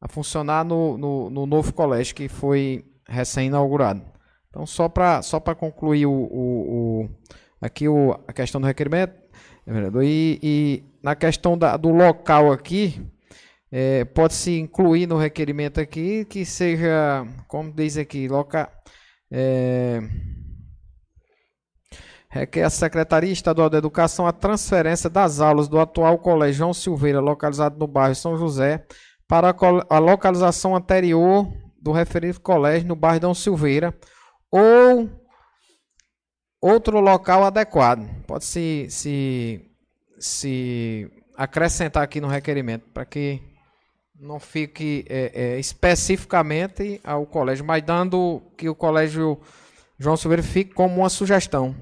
a 0.00 0.08
funcionar 0.08 0.64
no, 0.64 0.96
no, 0.96 1.30
no 1.30 1.46
novo 1.46 1.72
colégio 1.72 2.14
que 2.14 2.28
foi 2.28 2.84
recém-inaugurado. 3.08 4.02
Então, 4.50 4.66
só 4.66 4.88
para 4.88 5.22
só 5.22 5.40
concluir 5.40 6.06
o, 6.06 6.12
o, 6.12 7.08
aqui 7.60 7.88
o, 7.88 8.12
a 8.26 8.32
questão 8.32 8.60
do 8.60 8.66
requerimento, 8.66 9.14
vereador, 9.66 10.04
e, 10.04 10.38
e 10.42 10.84
na 11.02 11.14
questão 11.14 11.56
da, 11.56 11.76
do 11.76 11.90
local 11.90 12.52
aqui, 12.52 13.00
é, 13.70 14.04
pode-se 14.04 14.58
incluir 14.58 15.06
no 15.06 15.16
requerimento 15.16 15.80
aqui 15.80 16.24
que 16.24 16.44
seja, 16.44 17.26
como 17.48 17.72
diz 17.72 17.96
aqui, 17.96 18.28
loca, 18.28 18.70
é, 19.30 20.00
requer 22.28 22.62
a 22.62 22.70
Secretaria 22.70 23.32
Estadual 23.32 23.68
de 23.68 23.76
Educação 23.76 24.26
a 24.26 24.32
transferência 24.32 25.10
das 25.10 25.40
aulas 25.40 25.68
do 25.68 25.80
atual 25.80 26.18
Colégio 26.18 26.58
João 26.58 26.74
Silveira, 26.74 27.20
localizado 27.20 27.78
no 27.78 27.86
bairro 27.86 28.14
São 28.14 28.36
José, 28.36 28.84
para 29.26 29.54
a 29.90 29.98
localização 29.98 30.76
anterior 30.76 31.50
do 31.80 31.92
referido 31.92 32.40
colégio 32.40 32.88
no 32.88 32.96
bairro 32.96 33.20
Dom 33.20 33.34
Silveira, 33.34 33.94
ou 34.50 35.08
outro 36.60 37.00
local 37.00 37.44
adequado. 37.44 38.08
Pode 38.26 38.44
se, 38.44 38.86
se, 38.90 39.60
se 40.18 41.10
acrescentar 41.36 42.02
aqui 42.02 42.20
no 42.20 42.28
requerimento, 42.28 42.86
para 42.92 43.04
que 43.04 43.40
não 44.18 44.40
fique 44.40 45.04
é, 45.08 45.32
é, 45.34 45.60
especificamente 45.60 47.00
ao 47.04 47.26
colégio, 47.26 47.64
mas 47.64 47.82
dando 47.82 48.42
que 48.56 48.68
o 48.68 48.74
colégio 48.74 49.40
João 49.98 50.16
Silveira 50.16 50.42
fique 50.42 50.74
como 50.74 50.96
uma 50.96 51.08
sugestão. 51.08 51.74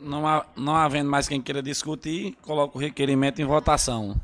Não, 0.00 0.26
há, 0.26 0.46
não 0.56 0.74
havendo 0.74 1.10
mais 1.10 1.28
quem 1.28 1.42
queira 1.42 1.62
discutir, 1.62 2.34
coloco 2.42 2.78
o 2.78 2.80
requerimento 2.80 3.42
em 3.42 3.44
votação. 3.44 4.18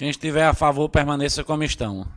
Quem 0.00 0.08
estiver 0.08 0.46
a 0.46 0.54
favor, 0.54 0.88
permaneça 0.88 1.44
como 1.44 1.62
estão. 1.62 2.10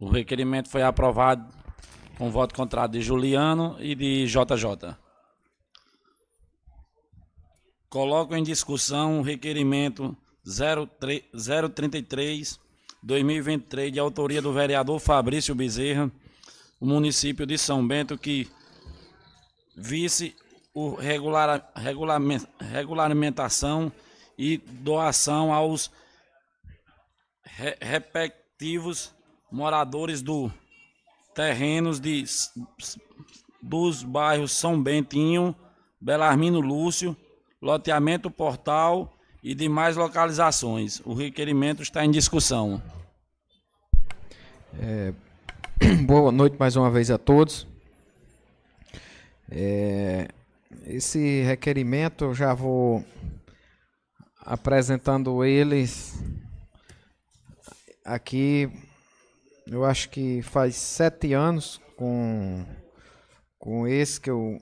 O 0.00 0.08
requerimento 0.08 0.68
foi 0.68 0.82
aprovado 0.82 1.46
com 2.18 2.28
voto 2.28 2.56
contrário 2.56 2.94
de 2.94 3.00
Juliano 3.00 3.76
e 3.78 3.94
de 3.94 4.26
JJ. 4.26 4.96
Coloco 7.88 8.34
em 8.34 8.42
discussão 8.42 9.20
o 9.20 9.22
requerimento 9.22 10.16
03 10.98 11.22
033 11.72 12.58
2023 13.00 13.92
de 13.92 14.00
autoria 14.00 14.42
do 14.42 14.52
vereador 14.52 14.98
Fabrício 14.98 15.54
Bezerra, 15.54 16.10
o 16.80 16.86
município 16.86 17.46
de 17.46 17.56
São 17.56 17.86
Bento 17.86 18.18
que 18.18 18.50
visse 19.76 20.34
o 20.76 20.94
regular, 20.94 21.72
regulame- 21.74 22.46
regulamentação 22.60 23.90
e 24.36 24.58
doação 24.58 25.50
aos 25.50 25.90
re- 27.42 27.78
respectivos 27.80 29.10
moradores 29.50 30.20
do 30.20 30.52
terrenos 31.34 31.98
de, 31.98 32.24
dos 33.62 34.02
bairros 34.02 34.52
São 34.52 34.78
Bentinho, 34.82 35.56
Belarmino 35.98 36.60
Lúcio, 36.60 37.16
loteamento 37.62 38.30
Portal 38.30 39.16
e 39.42 39.54
demais 39.54 39.96
localizações. 39.96 41.00
O 41.06 41.14
requerimento 41.14 41.80
está 41.80 42.04
em 42.04 42.10
discussão. 42.10 42.82
Boa 46.04 46.30
noite 46.30 46.56
mais 46.58 46.76
uma 46.76 46.90
vez 46.90 47.10
a 47.10 47.16
todos. 47.16 47.66
É, 49.50 50.28
esse 50.86 51.42
requerimento 51.42 52.26
eu 52.26 52.34
já 52.34 52.54
vou 52.54 53.04
apresentando 54.38 55.44
eles 55.44 56.14
aqui. 58.04 58.70
Eu 59.66 59.84
acho 59.84 60.08
que 60.08 60.42
faz 60.42 60.76
sete 60.76 61.32
anos 61.32 61.80
com, 61.96 62.64
com 63.58 63.88
esse 63.88 64.20
que 64.20 64.30
eu 64.30 64.60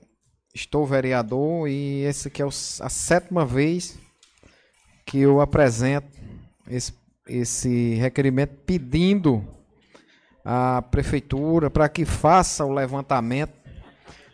estou 0.53 0.83
vereador 0.87 1.69
e 1.69 2.01
esse 2.01 2.31
que 2.31 2.41
é 2.41 2.45
a 2.45 2.89
sétima 2.89 3.45
vez 3.45 3.99
que 5.05 5.19
eu 5.19 5.39
apresento 5.39 6.07
esse, 6.67 6.91
esse 7.27 7.93
requerimento 7.95 8.55
pedindo 8.65 9.47
à 10.43 10.81
prefeitura 10.81 11.69
para 11.69 11.87
que 11.87 12.03
faça 12.03 12.65
o 12.65 12.73
levantamento 12.73 13.53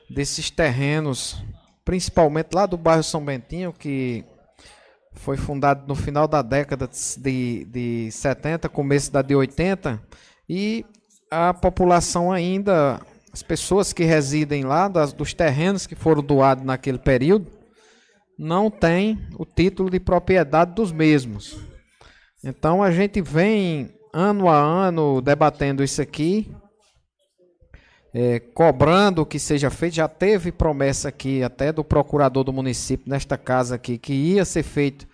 desses 0.09 0.49
terrenos, 0.49 1.43
principalmente 1.83 2.53
lá 2.53 2.65
do 2.65 2.77
bairro 2.77 3.03
São 3.03 3.23
Bentinho, 3.23 3.73
que 3.73 4.23
foi 5.13 5.37
fundado 5.37 5.87
no 5.87 5.95
final 5.95 6.27
da 6.27 6.41
década 6.41 6.89
de, 7.17 7.65
de 7.65 8.11
70, 8.11 8.69
começo 8.69 9.11
da 9.11 9.21
de 9.21 9.35
80, 9.35 10.01
e 10.47 10.85
a 11.29 11.53
população 11.53 12.31
ainda, 12.31 12.99
as 13.31 13.43
pessoas 13.43 13.93
que 13.93 14.03
residem 14.03 14.63
lá, 14.63 14.87
das, 14.87 15.13
dos 15.13 15.33
terrenos 15.33 15.85
que 15.87 15.95
foram 15.95 16.21
doados 16.21 16.63
naquele 16.63 16.97
período, 16.97 17.47
não 18.37 18.69
têm 18.69 19.19
o 19.37 19.45
título 19.45 19.89
de 19.89 19.99
propriedade 19.99 20.73
dos 20.73 20.91
mesmos. 20.91 21.57
Então 22.43 22.81
a 22.81 22.91
gente 22.91 23.21
vem 23.21 23.93
ano 24.13 24.49
a 24.49 24.57
ano 24.57 25.21
debatendo 25.21 25.83
isso 25.83 26.01
aqui, 26.01 26.51
é, 28.13 28.39
cobrando 28.39 29.25
que 29.25 29.39
seja 29.39 29.69
feito. 29.69 29.95
Já 29.95 30.07
teve 30.07 30.51
promessa 30.51 31.09
aqui 31.09 31.43
até 31.43 31.71
do 31.71 31.83
procurador 31.83 32.43
do 32.43 32.53
município 32.53 33.09
nesta 33.09 33.37
casa 33.37 33.75
aqui 33.75 33.97
que 33.97 34.13
ia 34.13 34.45
ser 34.45 34.63
feito. 34.63 35.07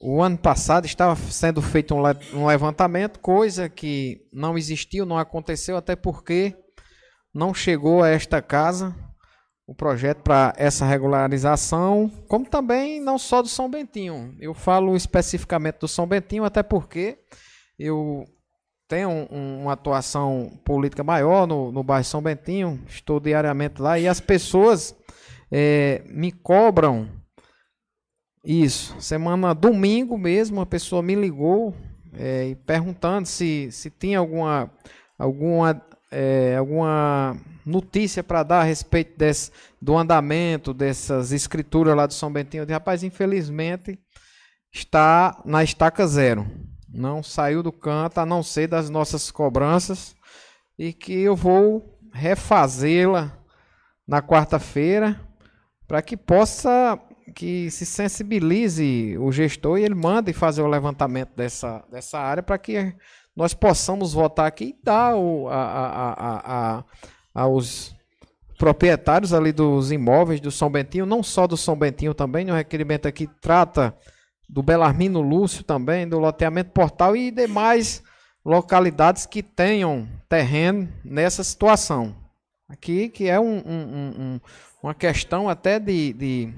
O 0.00 0.22
ano 0.22 0.36
passado 0.36 0.84
estava 0.84 1.16
sendo 1.16 1.62
feito 1.62 1.94
um, 1.94 2.02
le- 2.02 2.18
um 2.34 2.46
levantamento, 2.46 3.18
coisa 3.20 3.68
que 3.68 4.20
não 4.32 4.58
existiu, 4.58 5.06
não 5.06 5.16
aconteceu, 5.16 5.76
até 5.76 5.96
porque 5.96 6.54
não 7.34 7.54
chegou 7.54 8.02
a 8.02 8.08
esta 8.08 8.42
casa 8.42 8.94
o 9.66 9.74
projeto 9.74 10.22
para 10.22 10.52
essa 10.58 10.84
regularização, 10.84 12.10
como 12.28 12.44
também 12.44 13.00
não 13.00 13.18
só 13.18 13.40
do 13.40 13.48
São 13.48 13.70
Bentinho. 13.70 14.36
Eu 14.38 14.52
falo 14.52 14.94
especificamente 14.94 15.78
do 15.78 15.88
São 15.88 16.06
Bentinho, 16.06 16.44
até 16.44 16.62
porque 16.62 17.16
eu 17.78 18.24
tenho 18.88 19.08
um- 19.30 19.62
uma 19.62 19.72
atuação 19.72 20.52
política 20.64 21.02
maior 21.04 21.46
no, 21.46 21.72
no 21.72 21.82
bairro 21.82 22.04
São 22.04 22.22
Bentinho, 22.22 22.80
estou 22.88 23.18
diariamente 23.20 23.80
lá 23.80 23.98
e 23.98 24.06
as 24.06 24.20
pessoas 24.20 24.94
eh, 25.50 26.02
me 26.08 26.30
cobram 26.32 27.08
isso. 28.44 28.94
Semana 29.00 29.54
domingo 29.54 30.18
mesmo, 30.18 30.58
uma 30.58 30.66
pessoa 30.66 31.02
me 31.02 31.14
ligou 31.14 31.74
e 32.16 32.54
perguntando 32.66 33.26
se, 33.26 33.68
se 33.72 33.90
tinha 33.90 34.18
alguma 34.18 34.70
alguma 35.18 35.82
eh, 36.12 36.54
alguma 36.56 37.36
notícia 37.66 38.22
para 38.22 38.42
dar 38.42 38.60
a 38.60 38.64
respeito 38.64 39.16
desse, 39.18 39.50
do 39.80 39.96
andamento 39.96 40.72
dessas 40.74 41.32
escrituras 41.32 41.96
lá 41.96 42.06
do 42.06 42.12
São 42.14 42.32
Bentinho. 42.32 42.60
Eu 42.60 42.66
disse, 42.66 42.74
rapaz, 42.74 43.02
infelizmente 43.02 43.98
está 44.72 45.40
na 45.44 45.64
estaca 45.64 46.06
zero. 46.06 46.46
Não 46.94 47.24
saiu 47.24 47.60
do 47.60 47.72
canto, 47.72 48.18
a 48.18 48.26
não 48.26 48.42
ser 48.42 48.68
das 48.68 48.88
nossas 48.88 49.30
cobranças, 49.30 50.14
e 50.78 50.92
que 50.92 51.12
eu 51.12 51.34
vou 51.34 51.98
refazê-la 52.12 53.36
na 54.06 54.22
quarta-feira 54.22 55.20
para 55.88 56.00
que 56.00 56.16
possa 56.16 56.98
que 57.34 57.70
se 57.70 57.84
sensibilize 57.84 59.16
o 59.18 59.32
gestor 59.32 59.78
e 59.78 59.82
ele 59.82 59.94
mande 59.94 60.32
fazer 60.32 60.62
o 60.62 60.68
levantamento 60.68 61.30
dessa, 61.34 61.82
dessa 61.90 62.18
área 62.18 62.42
para 62.42 62.58
que 62.58 62.94
nós 63.34 63.54
possamos 63.54 64.12
votar 64.12 64.46
aqui 64.46 64.66
e 64.66 64.84
dar 64.84 65.16
o, 65.16 65.48
a, 65.48 65.54
a, 65.54 66.78
a, 66.78 66.84
aos 67.34 67.94
proprietários 68.58 69.32
ali 69.32 69.52
dos 69.52 69.90
imóveis 69.90 70.40
do 70.40 70.50
São 70.50 70.70
Bentinho, 70.70 71.06
não 71.06 71.22
só 71.22 71.46
do 71.46 71.56
São 71.56 71.76
Bentinho 71.76 72.14
também, 72.14 72.50
o 72.50 72.54
requerimento 72.54 73.08
aqui 73.08 73.26
trata 73.40 73.96
do 74.48 74.62
Belarmino 74.62 75.20
Lúcio 75.20 75.64
também, 75.64 76.06
do 76.08 76.18
loteamento 76.18 76.70
portal 76.70 77.16
e 77.16 77.30
demais 77.30 78.02
localidades 78.44 79.26
que 79.26 79.42
tenham 79.42 80.08
terreno 80.28 80.88
nessa 81.04 81.42
situação. 81.42 82.14
Aqui 82.68 83.08
que 83.08 83.28
é 83.28 83.38
um, 83.40 83.56
um- 83.58 83.94
um- 83.94 84.14
um- 84.34 84.40
uma 84.82 84.94
questão 84.94 85.48
até 85.48 85.78
de, 85.78 86.12
de, 86.12 86.54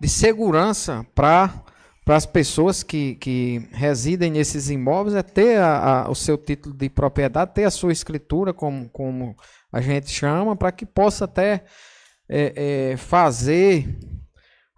de 0.00 0.08
segurança 0.08 1.06
para 1.14 1.62
para 2.04 2.16
as 2.16 2.26
pessoas 2.26 2.82
que, 2.82 3.14
que 3.14 3.66
residem 3.72 4.30
nesses 4.30 4.68
imóveis 4.68 5.16
é 5.16 5.22
ter 5.22 5.58
a- 5.58 6.02
a- 6.04 6.10
o 6.10 6.14
seu 6.14 6.36
título 6.36 6.74
de 6.74 6.90
propriedade, 6.90 7.54
ter 7.54 7.64
a 7.64 7.70
sua 7.70 7.92
escritura, 7.92 8.52
como, 8.52 8.90
como 8.90 9.34
a 9.72 9.80
gente 9.80 10.10
chama, 10.10 10.54
para 10.54 10.70
que 10.70 10.84
possa 10.84 11.24
até 11.24 11.64
é, 12.28 12.90
é, 12.92 12.96
fazer 12.98 13.88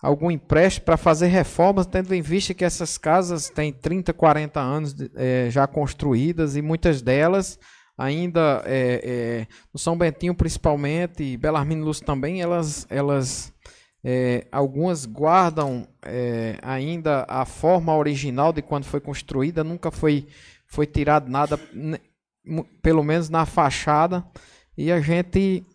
algum 0.01 0.31
empréstimo 0.31 0.85
para 0.85 0.97
fazer 0.97 1.29
reformas, 1.29 1.87
tendo 1.87 2.15
em 2.15 2.21
vista 2.21 2.55
que 2.55 2.65
essas 2.65 2.99
casas 2.99 3.49
têm 3.49 3.73
30, 3.73 4.13
40 4.13 4.61
anos 4.61 4.95
eh, 5.15 5.49
já 5.51 5.67
construídas 5.67 6.57
e 6.57 6.63
muitas 6.63 7.01
delas 7.01 7.59
ainda 7.97 8.63
eh, 8.67 9.01
eh, 9.03 9.47
no 9.73 9.81
São 9.81 9.97
Bentinho 9.97 10.35
principalmente 10.35 11.23
e 11.23 11.37
Belarmino 11.37 11.85
Lúcio 11.85 12.05
também, 12.05 12.41
elas, 12.41 12.87
elas 12.91 13.53
algumas 14.53 15.05
guardam 15.05 15.85
ainda 16.63 17.27
a 17.29 17.45
forma 17.45 17.93
original 17.97 18.53
de 18.53 18.63
quando 18.63 18.85
foi 18.85 19.01
construída, 19.01 19.65
nunca 19.65 19.91
foi, 19.91 20.29
foi 20.69 20.87
tirado 20.87 21.29
nada, 21.29 21.59
pelo 22.81 23.03
menos 23.03 23.29
na 23.29 23.45
fachada, 23.45 24.25
e 24.79 24.93
a 24.93 25.01
gente 25.01 25.67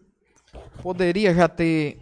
poderia 0.81 1.33
já 1.33 1.49
ter 1.49 1.99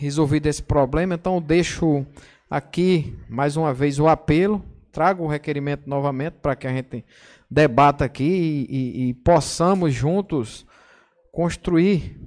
resolvido 0.00 0.46
esse 0.46 0.62
problema, 0.62 1.14
então 1.14 1.40
deixo 1.42 2.06
aqui 2.48 3.16
mais 3.28 3.56
uma 3.56 3.72
vez 3.74 3.98
o 3.98 4.08
apelo, 4.08 4.64
trago 4.90 5.24
o 5.24 5.28
requerimento 5.28 5.82
novamente 5.86 6.34
para 6.40 6.56
que 6.56 6.66
a 6.66 6.72
gente 6.72 7.04
debata 7.50 8.04
aqui 8.04 8.24
e, 8.24 8.76
e- 8.76 9.08
e 9.10 9.14
possamos 9.14 9.92
juntos 9.92 10.66
construir 11.30 12.18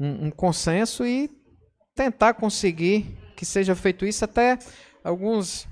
um, 0.00 0.26
um 0.26 0.30
consenso 0.30 1.04
e 1.04 1.30
tentar 1.94 2.32
conseguir 2.34 3.14
que 3.36 3.44
seja 3.44 3.74
feito 3.74 4.06
isso. 4.06 4.24
Até 4.24 4.58
alguns 5.04 5.68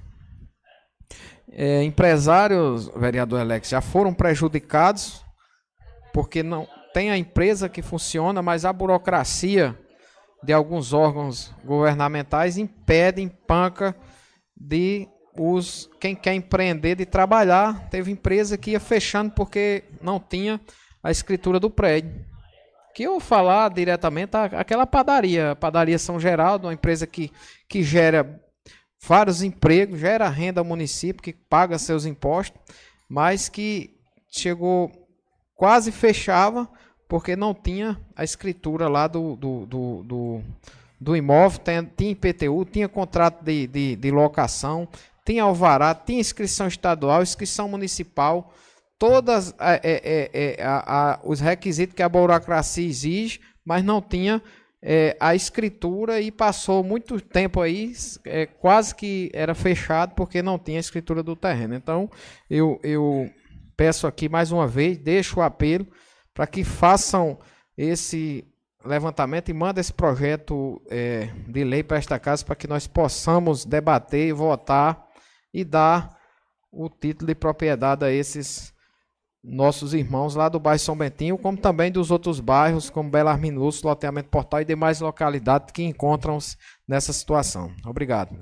eh, 1.51 1.83
empresários, 1.83 2.89
vereador 2.97 3.41
Alex, 3.41 3.71
já 3.71 3.81
foram 3.81 4.13
prejudicados 4.13 5.25
porque 6.13 6.43
não 6.43 6.69
tem 6.93 7.11
a 7.11 7.17
empresa 7.17 7.69
que 7.69 7.83
funciona, 7.83 8.43
mas 8.43 8.65
a 8.65 8.73
burocracia 8.73 9.77
de 10.47 10.53
alguns 10.53 10.93
órgãos 10.93 11.53
governamentais 11.65 12.57
impede, 12.57 13.21
empanca 13.21 13.97
de 14.57 15.09
os 15.37 15.91
quem 16.01 16.15
quer 16.15 16.35
empreender 16.35 16.95
de 16.95 17.05
trabalhar. 17.05 17.89
Teve 17.91 18.13
empresa 18.13 18.57
que 18.57 18.71
ia 18.71 18.81
fechando 18.81 19.33
porque 19.33 19.83
não 20.01 20.21
tinha 20.21 20.61
a 21.03 21.11
escritura 21.11 21.59
do 21.59 21.69
prédio. 21.69 22.25
Que 22.95 23.03
eu 23.03 23.19
falar 23.19 23.71
diretamente 23.71 24.37
aquela 24.37 24.87
padaria, 24.87 25.57
padaria 25.57 25.99
São 25.99 26.21
Geraldo, 26.21 26.69
uma 26.69 26.73
empresa 26.73 27.09
que, 27.09 27.33
que 27.69 27.83
gera 27.83 28.41
vários 29.05 29.43
empregos, 29.43 29.99
gera 29.99 30.29
renda 30.29 30.61
ao 30.61 30.65
município, 30.65 31.23
que 31.23 31.33
paga 31.33 31.77
seus 31.77 32.07
impostos, 32.07 32.59
mas 33.09 33.49
que 33.49 33.99
chegou 34.31 34.93
quase 35.57 35.91
fechava 35.91 36.71
porque 37.09 37.37
não 37.37 37.55
tinha 37.55 37.99
a 38.17 38.25
escritura 38.25 38.89
lá 38.89 39.07
do, 39.07 39.37
do, 39.37 39.67
do, 39.67 40.03
do, 40.03 40.41
do 41.01 41.17
imóvel, 41.17 41.59
tem- 41.61 41.85
tinha 41.97 42.11
IPTU, 42.11 42.65
tinha 42.65 42.89
contrato 42.89 43.45
de, 43.45 43.67
de, 43.67 43.97
de 43.97 44.11
locação, 44.11 44.89
tinha 45.25 45.43
alvará, 45.43 45.95
tinha 45.95 46.21
inscrição 46.21 46.67
estadual, 46.67 47.23
inscrição 47.23 47.69
municipal, 47.69 48.53
todas 48.99 49.55
é, 49.61 49.81
é, 49.83 50.31
é, 50.61 50.63
a- 50.65 50.85
a- 51.13 51.21
os 51.25 51.41
requisitos 51.41 51.95
que 51.95 52.03
a 52.03 52.09
burocracia 52.09 52.87
exige, 52.87 53.41
mas 53.65 53.85
não 53.85 54.01
tinha 54.01 54.43
é, 54.83 55.17
a 55.19 55.35
escritura 55.35 56.21
e 56.21 56.31
passou 56.31 56.85
muito 56.85 57.21
tempo 57.21 57.61
aí, 57.61 57.93
é, 58.25 58.47
quase 58.47 58.95
que 58.95 59.31
era 59.33 59.55
fechado 59.55 60.15
porque 60.15 60.43
não 60.43 60.59
tinha 60.59 60.79
a 60.79 60.81
escritura 60.81 61.23
do 61.25 61.35
terreno. 61.35 61.75
Então, 61.75 62.09
eu, 62.49 62.79
eu 62.85 63.29
peço 63.77 64.07
aqui 64.07 64.29
mais 64.29 64.53
uma 64.53 64.67
vez, 64.67 64.97
deixo 64.99 65.41
o 65.41 65.43
apelo 65.43 65.87
para 66.37 66.47
que 66.47 66.63
façam 66.63 67.39
esse 67.77 68.47
levantamento 68.85 69.49
e 69.49 69.55
mandem 69.55 69.81
esse 69.81 69.93
projeto 69.93 70.81
é, 70.89 71.31
de 71.49 71.65
lei 71.65 71.83
para 71.83 71.97
esta 71.97 72.19
casa 72.19 72.45
para 72.45 72.55
que 72.55 72.69
nós 72.69 72.87
possamos 72.87 73.65
debater, 73.65 74.33
votar 74.35 75.09
e 75.53 75.65
dar 75.65 76.15
o 76.71 76.91
título 76.91 77.29
de 77.29 77.35
propriedade 77.35 78.05
a 78.05 78.13
esses 78.13 78.73
nossos 79.43 79.95
irmãos 79.95 80.35
lá 80.35 80.49
do 80.49 80.61
bairro 80.61 80.79
São 80.79 80.97
Bentinho, 80.97 81.39
como 81.39 81.57
também 81.57 81.91
dos 81.91 82.11
outros 82.11 82.39
bairros, 82.39 82.91
como 82.91 83.11
Belarmino 83.11 83.61
Lúcio, 83.61 83.89
Loteamento 83.89 84.29
Portal 84.29 84.61
e 84.61 84.65
demais 84.65 85.01
localidades 85.01 85.73
que 85.73 85.85
encontram-se 85.85 86.57
nessa 86.87 87.13
situação. 87.13 87.73
Obrigado. 87.87 88.37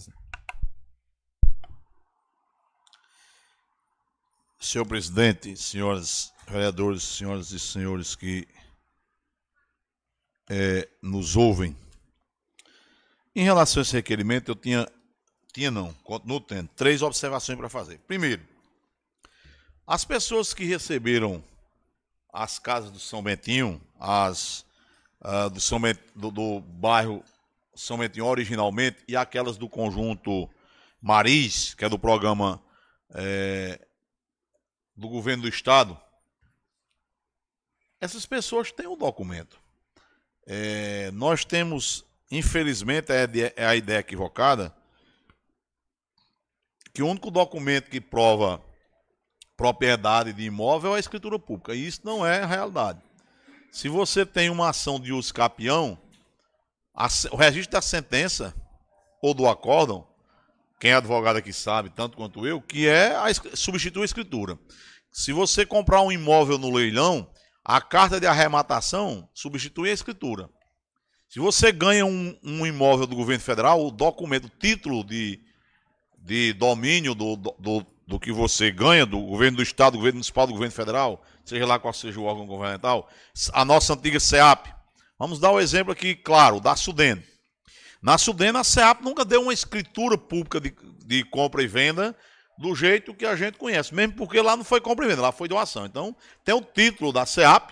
Senhor 4.64 4.86
presidente, 4.86 5.54
senhoras 5.56 6.32
vereadores, 6.48 7.02
senhoras 7.02 7.50
e 7.50 7.60
senhores 7.60 8.16
que 8.16 8.48
eh, 10.48 10.88
nos 11.02 11.36
ouvem, 11.36 11.76
em 13.36 13.44
relação 13.44 13.80
a 13.80 13.82
esse 13.82 13.92
requerimento, 13.92 14.50
eu 14.50 14.54
tinha, 14.54 14.88
tinha 15.52 15.70
não, 15.70 15.92
continuo 16.02 16.40
tendo, 16.40 16.68
três 16.68 17.02
observações 17.02 17.58
para 17.58 17.68
fazer. 17.68 17.98
Primeiro, 18.06 18.42
as 19.86 20.02
pessoas 20.04 20.54
que 20.54 20.64
receberam 20.64 21.44
as 22.32 22.58
casas 22.58 22.90
do 22.90 22.98
São 22.98 23.22
Bentinho, 23.22 23.78
as 24.00 24.64
ah, 25.20 25.48
do, 25.48 25.60
São 25.60 25.78
Ben- 25.78 25.98
do, 26.16 26.30
do 26.30 26.60
bairro 26.60 27.22
São 27.74 27.98
Bentinho 27.98 28.24
originalmente, 28.24 29.04
e 29.06 29.14
aquelas 29.14 29.58
do 29.58 29.68
conjunto 29.68 30.48
Maris, 31.02 31.74
que 31.74 31.84
é 31.84 31.88
do 31.88 31.98
programa 31.98 32.62
eh, 33.14 33.78
do 34.96 35.08
governo 35.08 35.42
do 35.42 35.48
estado, 35.48 35.98
essas 38.00 38.26
pessoas 38.26 38.70
têm 38.70 38.86
um 38.86 38.96
documento. 38.96 39.58
É, 40.46 41.10
nós 41.12 41.44
temos, 41.44 42.04
infelizmente, 42.30 43.10
é 43.12 43.52
é 43.56 43.66
a 43.66 43.74
ideia 43.74 43.98
equivocada, 43.98 44.74
que 46.92 47.02
o 47.02 47.08
único 47.08 47.30
documento 47.30 47.90
que 47.90 48.00
prova 48.00 48.62
propriedade 49.56 50.32
de 50.32 50.44
imóvel 50.44 50.94
é 50.94 50.96
a 50.96 51.00
escritura 51.00 51.38
pública. 51.38 51.74
E 51.74 51.86
isso 51.86 52.00
não 52.04 52.26
é 52.26 52.42
a 52.42 52.46
realidade. 52.46 53.00
Se 53.72 53.88
você 53.88 54.24
tem 54.24 54.50
uma 54.50 54.68
ação 54.68 55.00
de 55.00 55.12
uso 55.12 55.34
capião, 55.34 55.98
o 57.32 57.36
registro 57.36 57.72
da 57.72 57.82
sentença 57.82 58.54
ou 59.20 59.34
do 59.34 59.48
acórdão, 59.48 60.06
quem 60.80 60.90
é 60.90 60.94
advogado 60.94 61.36
aqui 61.36 61.52
sabe, 61.52 61.90
tanto 61.90 62.16
quanto 62.16 62.46
eu, 62.46 62.60
que 62.60 62.86
é 62.86 63.16
a, 63.16 63.30
es- 63.30 63.40
substitui 63.54 64.02
a 64.02 64.04
escritura. 64.06 64.58
Se 65.12 65.32
você 65.32 65.64
comprar 65.64 66.02
um 66.02 66.10
imóvel 66.12 66.58
no 66.58 66.70
leilão, 66.74 67.30
a 67.64 67.80
carta 67.80 68.20
de 68.20 68.26
arrematação 68.26 69.28
substitui 69.32 69.90
a 69.90 69.92
escritura. 69.94 70.48
Se 71.28 71.38
você 71.40 71.72
ganha 71.72 72.04
um, 72.04 72.36
um 72.42 72.66
imóvel 72.66 73.06
do 73.06 73.16
governo 73.16 73.42
federal, 73.42 73.84
o 73.84 73.90
documento, 73.90 74.46
o 74.46 74.50
título 74.58 75.02
de, 75.04 75.40
de 76.18 76.52
domínio 76.52 77.14
do, 77.14 77.36
do, 77.36 77.86
do- 78.06 78.20
que 78.20 78.30
você 78.32 78.70
ganha 78.70 79.06
do 79.06 79.18
governo 79.20 79.56
do 79.56 79.62
estado, 79.62 79.92
do 79.92 79.98
governo 79.98 80.16
municipal, 80.16 80.46
do 80.46 80.52
governo 80.52 80.72
federal, 80.74 81.22
seja 81.44 81.64
lá 81.66 81.78
qual 81.78 81.92
seja 81.94 82.20
o 82.20 82.24
órgão 82.24 82.46
governamental, 82.46 83.08
a 83.52 83.64
nossa 83.64 83.94
antiga 83.94 84.20
SEAP. 84.20 84.66
Vamos 85.18 85.38
dar 85.38 85.52
um 85.52 85.60
exemplo 85.60 85.92
aqui, 85.92 86.14
claro, 86.14 86.60
da 86.60 86.76
Sudene. 86.76 87.24
Na 88.04 88.18
Sudene, 88.18 88.58
a 88.58 88.62
SEAP 88.62 89.02
nunca 89.02 89.24
deu 89.24 89.40
uma 89.40 89.54
escritura 89.54 90.18
pública 90.18 90.60
de, 90.60 90.76
de 91.06 91.24
compra 91.24 91.62
e 91.62 91.66
venda 91.66 92.14
do 92.58 92.74
jeito 92.74 93.14
que 93.14 93.24
a 93.24 93.34
gente 93.34 93.56
conhece, 93.56 93.94
mesmo 93.94 94.12
porque 94.12 94.42
lá 94.42 94.54
não 94.54 94.62
foi 94.62 94.78
compra 94.78 95.06
e 95.06 95.08
venda, 95.08 95.22
lá 95.22 95.32
foi 95.32 95.48
doação. 95.48 95.86
Então, 95.86 96.14
tem 96.44 96.54
o 96.54 96.60
título 96.60 97.14
da 97.14 97.24
SEAP. 97.24 97.70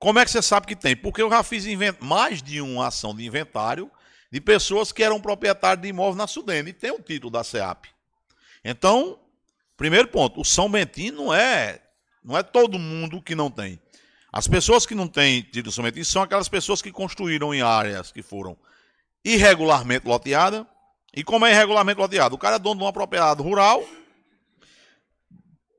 Como 0.00 0.18
é 0.18 0.24
que 0.24 0.32
você 0.32 0.42
sabe 0.42 0.66
que 0.66 0.74
tem? 0.74 0.96
Porque 0.96 1.22
eu 1.22 1.30
já 1.30 1.44
fiz 1.44 1.64
mais 2.00 2.42
de 2.42 2.60
uma 2.60 2.88
ação 2.88 3.14
de 3.14 3.24
inventário 3.24 3.88
de 4.32 4.40
pessoas 4.40 4.90
que 4.90 5.04
eram 5.04 5.20
proprietários 5.20 5.80
de 5.80 5.90
imóveis 5.90 6.16
na 6.16 6.26
Sudene 6.26 6.70
e 6.70 6.72
tem 6.74 6.90
o 6.90 7.00
título 7.00 7.30
da 7.30 7.44
SEAP. 7.44 7.86
Então, 8.64 9.20
primeiro 9.76 10.08
ponto, 10.08 10.40
o 10.40 10.44
São 10.44 10.68
Bentinho 10.68 11.14
não 11.14 11.32
é, 11.32 11.80
não 12.24 12.36
é 12.36 12.42
todo 12.42 12.80
mundo 12.80 13.22
que 13.22 13.36
não 13.36 13.48
tem. 13.48 13.80
As 14.32 14.48
pessoas 14.48 14.84
que 14.84 14.94
não 14.96 15.06
têm 15.06 15.42
título 15.42 15.70
São 15.70 15.84
Bentinho 15.84 16.04
são 16.04 16.20
aquelas 16.20 16.48
pessoas 16.48 16.82
que 16.82 16.90
construíram 16.90 17.54
em 17.54 17.62
áreas 17.62 18.10
que 18.10 18.22
foram 18.22 18.58
irregularmente 19.24 20.06
loteadas. 20.06 20.64
E 21.14 21.24
como 21.24 21.46
é 21.46 21.52
irregularmente 21.52 21.98
loteado? 21.98 22.34
O 22.34 22.38
cara 22.38 22.56
é 22.56 22.58
dono 22.58 22.76
de 22.76 22.84
uma 22.84 22.92
propriedade 22.92 23.42
rural, 23.42 23.82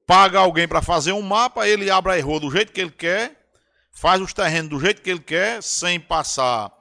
paga 0.06 0.40
alguém 0.40 0.68
para 0.68 0.82
fazer 0.82 1.12
um 1.14 1.22
mapa, 1.22 1.68
ele 1.68 1.90
abre 1.90 2.20
a 2.20 2.24
rua 2.24 2.40
do 2.40 2.52
jeito 2.52 2.72
que 2.72 2.82
ele 2.82 2.92
quer, 2.92 3.52
faz 3.92 4.22
os 4.22 4.34
terrenos 4.34 4.70
do 4.70 4.80
jeito 4.80 5.02
que 5.02 5.10
ele 5.10 5.20
quer, 5.20 5.62
sem 5.62 6.00
passar 6.00 6.72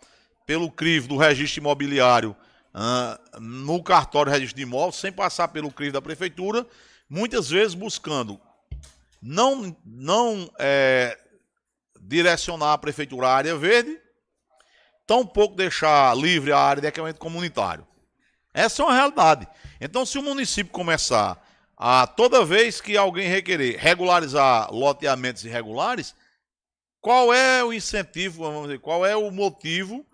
pelo 0.46 0.70
crivo 0.70 1.08
do 1.08 1.16
registro 1.16 1.60
imobiliário 1.60 2.34
uh, 2.74 3.40
no 3.40 3.82
cartório 3.82 4.32
de 4.32 4.38
registro 4.38 4.56
de 4.56 4.62
imóveis, 4.62 4.96
sem 4.96 5.12
passar 5.12 5.48
pelo 5.48 5.70
crivo 5.70 5.92
da 5.92 6.02
prefeitura, 6.02 6.66
muitas 7.08 7.50
vezes 7.50 7.74
buscando 7.74 8.40
não, 9.20 9.76
não 9.84 10.50
é, 10.58 11.18
direcionar 12.00 12.72
a 12.72 12.78
prefeitura 12.78 13.28
à 13.28 13.34
área 13.34 13.56
verde, 13.56 14.00
tampouco 15.08 15.56
deixar 15.56 16.14
livre 16.14 16.52
a 16.52 16.58
área 16.58 16.82
de 16.82 16.86
equipamento 16.86 17.18
comunitário. 17.18 17.86
Essa 18.52 18.82
é 18.82 18.84
uma 18.84 18.94
realidade. 18.94 19.48
Então, 19.80 20.04
se 20.04 20.18
o 20.18 20.22
município 20.22 20.70
começar 20.70 21.42
a, 21.74 22.06
toda 22.06 22.44
vez 22.44 22.78
que 22.78 22.94
alguém 22.94 23.26
requerer 23.26 23.78
regularizar 23.78 24.70
loteamentos 24.70 25.46
irregulares, 25.46 26.14
qual 27.00 27.32
é 27.32 27.64
o 27.64 27.72
incentivo, 27.72 28.44
vamos 28.44 28.64
dizer, 28.64 28.80
qual 28.80 29.06
é 29.06 29.16
o 29.16 29.30
motivo 29.30 30.04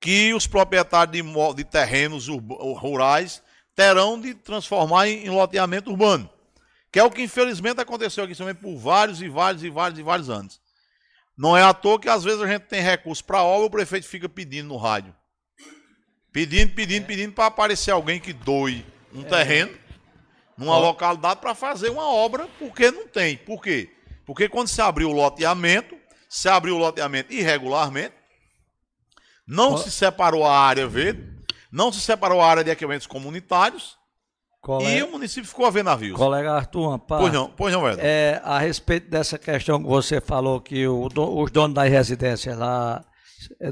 que 0.00 0.32
os 0.32 0.46
proprietários 0.46 1.12
de, 1.12 1.54
de 1.56 1.64
terrenos 1.64 2.26
rurais 2.28 3.42
terão 3.76 4.18
de 4.18 4.32
transformar 4.32 5.06
em, 5.06 5.26
em, 5.26 5.30
loteamento 5.30 5.90
urbano. 5.90 6.30
Que 6.90 6.98
é 6.98 7.04
o 7.04 7.10
que 7.10 7.22
infelizmente 7.22 7.80
aconteceu 7.80 8.24
aqui 8.24 8.34
também 8.34 8.54
por 8.54 8.74
vários 8.78 9.20
e 9.20 9.28
vários 9.28 9.62
e 9.62 9.68
vários 9.68 10.00
e 10.00 10.02
vários 10.02 10.30
anos. 10.30 10.60
Não 11.40 11.56
é 11.56 11.62
à 11.62 11.72
toa 11.72 11.98
que 11.98 12.06
às 12.06 12.22
vezes 12.22 12.42
a 12.42 12.46
gente 12.46 12.66
tem 12.66 12.82
recurso 12.82 13.24
para 13.24 13.42
obra 13.42 13.64
e 13.64 13.66
o 13.68 13.70
prefeito 13.70 14.06
fica 14.06 14.28
pedindo 14.28 14.68
no 14.68 14.76
rádio. 14.76 15.16
Pedindo, 16.30 16.74
pedindo, 16.74 17.06
pedindo 17.06 17.32
para 17.32 17.46
aparecer 17.46 17.92
alguém 17.92 18.20
que 18.20 18.34
doe 18.34 18.84
um 19.10 19.22
é. 19.22 19.24
terreno 19.24 19.74
numa 20.54 20.76
localidade 20.76 21.40
para 21.40 21.54
fazer 21.54 21.88
uma 21.88 22.06
obra, 22.06 22.46
porque 22.58 22.90
não 22.90 23.08
tem. 23.08 23.38
Por 23.38 23.62
quê? 23.62 23.90
Porque 24.26 24.50
quando 24.50 24.68
se 24.68 24.82
abriu 24.82 25.08
o 25.08 25.14
loteamento, 25.14 25.96
se 26.28 26.46
abriu 26.46 26.76
o 26.76 26.78
loteamento 26.78 27.32
irregularmente, 27.32 28.14
não 29.46 29.78
se 29.78 29.90
separou 29.90 30.44
a 30.44 30.60
área 30.60 30.86
verde, 30.86 31.26
não 31.72 31.90
se 31.90 32.02
separou 32.02 32.42
a 32.42 32.50
área 32.50 32.62
de 32.62 32.70
equipamentos 32.70 33.06
comunitários. 33.06 33.96
Colega, 34.60 34.90
e 34.90 35.02
o 35.02 35.10
município 35.10 35.48
ficou 35.48 35.64
a 35.64 35.70
ver 35.70 35.82
navios. 35.82 36.16
Colega 36.16 36.52
Arthur 36.52 36.92
Ampar, 36.92 37.18
pois 37.18 37.32
não, 37.32 37.50
pois 37.50 37.72
não. 37.72 37.88
É, 37.88 38.40
a 38.44 38.58
respeito 38.58 39.08
dessa 39.10 39.38
questão 39.38 39.82
que 39.82 39.88
você 39.88 40.20
falou, 40.20 40.60
que 40.60 40.86
o, 40.86 41.08
os 41.16 41.50
donos 41.50 41.74
das 41.74 41.88
residências 41.88 42.56
lá 42.58 43.02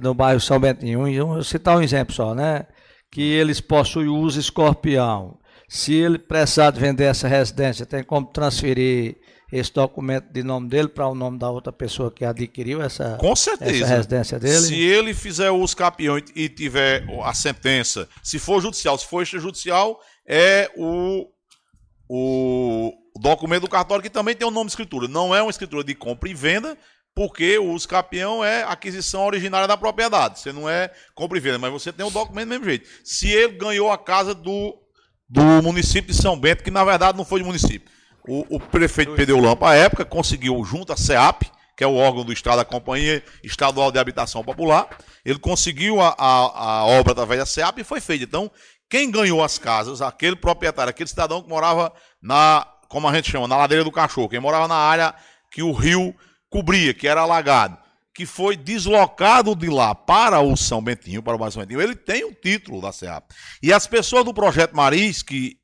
no 0.01 0.15
bairro 0.15 0.41
São 0.41 0.59
Bentinho, 0.59 1.27
vou 1.27 1.43
citar 1.43 1.77
um 1.77 1.83
exemplo 1.83 2.15
só, 2.15 2.35
né? 2.35 2.67
Que 3.11 3.21
eles 3.21 3.61
possuem 3.61 4.09
uso 4.09 4.41
escorpião. 4.41 5.39
Se 5.69 5.93
ele 5.93 6.19
precisar 6.19 6.71
de 6.71 6.81
vender 6.81 7.05
essa 7.05 7.29
residência, 7.29 7.85
tem 7.85 8.03
como 8.03 8.27
transferir 8.27 9.17
esse 9.53 9.73
documento 9.73 10.31
de 10.31 10.43
nome 10.43 10.69
dele 10.69 10.89
para 10.89 11.07
o 11.09 11.15
nome 11.15 11.39
da 11.39 11.51
outra 11.51 11.73
pessoa 11.73 12.11
que 12.11 12.25
adquiriu 12.25 12.83
essa, 12.83 13.17
Com 13.19 13.35
certeza. 13.35 13.85
essa 13.85 13.95
residência 13.97 14.39
dele? 14.39 14.61
Se 14.61 14.75
ele 14.75 15.15
fizer 15.15 15.51
o 15.51 15.65
escapião 15.65 16.19
e 16.35 16.49
tiver 16.49 17.05
a 17.23 17.33
sentença, 17.33 18.09
se 18.23 18.39
for 18.39 18.61
judicial, 18.61 18.99
se 18.99 19.07
for 19.07 19.23
extrajudicial, 19.23 20.01
é 20.29 20.71
o, 20.77 21.27
o 22.09 22.93
documento 23.21 23.63
do 23.63 23.69
cartório 23.69 24.03
que 24.03 24.11
também 24.11 24.35
tem 24.35 24.47
o 24.47 24.51
nome 24.51 24.67
de 24.67 24.73
escritura. 24.73 25.09
Não 25.09 25.35
é 25.35 25.43
uma 25.43 25.51
escritura 25.51 25.83
de 25.83 25.95
compra 25.95 26.29
e 26.29 26.35
venda, 26.35 26.77
porque 27.15 27.59
o 27.59 27.75
escapião 27.75 28.45
é 28.45 28.63
aquisição 28.65 29.25
originária 29.25 29.67
da 29.67 29.77
propriedade. 29.77 30.39
Você 30.39 30.53
não 30.53 30.69
é 30.69 30.93
compra 31.15 31.39
e 31.39 31.41
venda, 31.41 31.59
mas 31.59 31.73
você 31.73 31.93
tem 31.93 32.05
o 32.05 32.11
documento 32.11 32.47
do 32.47 32.51
mesmo 32.51 32.65
jeito. 32.67 32.89
Se 33.03 33.29
ele 33.31 33.55
ganhou 33.55 33.91
a 33.91 33.97
casa 33.97 34.35
do, 34.35 34.77
do 35.29 35.43
município 35.63 36.13
de 36.13 36.21
São 36.21 36.39
Bento, 36.39 36.63
que 36.63 36.71
na 36.71 36.85
verdade 36.85 37.17
não 37.17 37.25
foi 37.25 37.41
de 37.41 37.47
município 37.47 37.91
o, 38.29 38.57
o 38.57 38.61
prefeito 38.61 39.15
Pedro 39.15 39.41
Lampa, 39.41 39.71
à 39.71 39.75
época, 39.75 40.05
conseguiu, 40.05 40.63
junto 40.63 40.93
à 40.93 40.97
SEAP, 40.97 41.45
que 41.75 41.83
é 41.83 41.87
o 41.87 41.95
órgão 41.95 42.25
do 42.25 42.33
Estado, 42.33 42.61
a 42.61 42.65
Companhia 42.65 43.23
Estadual 43.43 43.91
de 43.91 43.99
Habitação 43.99 44.45
Popular, 44.45 44.89
ele 45.25 45.39
conseguiu 45.39 46.01
a, 46.01 46.15
a, 46.19 46.81
a 46.81 46.87
obra 46.87 47.13
através 47.13 47.41
da 47.41 47.47
SEAP 47.47 47.79
e 47.79 47.85
foi 47.85 48.01
feita. 48.01 48.25
Então, 48.25 48.51
quem 48.89 49.11
ganhou 49.11 49.43
as 49.43 49.59
casas, 49.59 50.01
aquele 50.01 50.37
proprietário, 50.37 50.91
aquele 50.91 51.09
cidadão 51.09 51.43
que 51.43 51.49
morava 51.49 51.93
na, 52.23 52.67
como 52.89 53.07
a 53.07 53.15
gente 53.15 53.31
chama, 53.31 53.47
na 53.47 53.57
ladeira 53.57 53.85
do 53.85 53.93
cachorro, 53.93 54.29
quem 54.29 54.41
morava 54.41 54.67
na 54.67 54.77
área 54.77 55.15
que 55.51 55.63
o 55.63 55.73
rio 55.73 56.15
cobria, 56.51 56.95
que 56.95 57.07
era 57.07 57.21
alagado, 57.21 57.77
que 58.15 58.25
foi 58.25 58.57
deslocado 58.57 59.55
de 59.55 59.69
lá 59.69 59.95
para 59.95 60.41
o 60.41 60.57
São 60.57 60.83
Bentinho, 60.83 61.23
para 61.23 61.35
o 61.35 61.39
bairro 61.39 61.53
São 61.53 61.63
Bentinho, 61.63 61.81
ele 61.81 61.95
tem 61.95 62.25
o 62.25 62.35
título 62.35 62.81
da 62.81 62.91
SEAP. 62.91 63.31
E 63.63 63.73
as 63.73 63.87
pessoas 63.87 64.25
do 64.25 64.35
Projeto 64.35 64.75
Maris, 64.75 65.23
que 65.23 65.59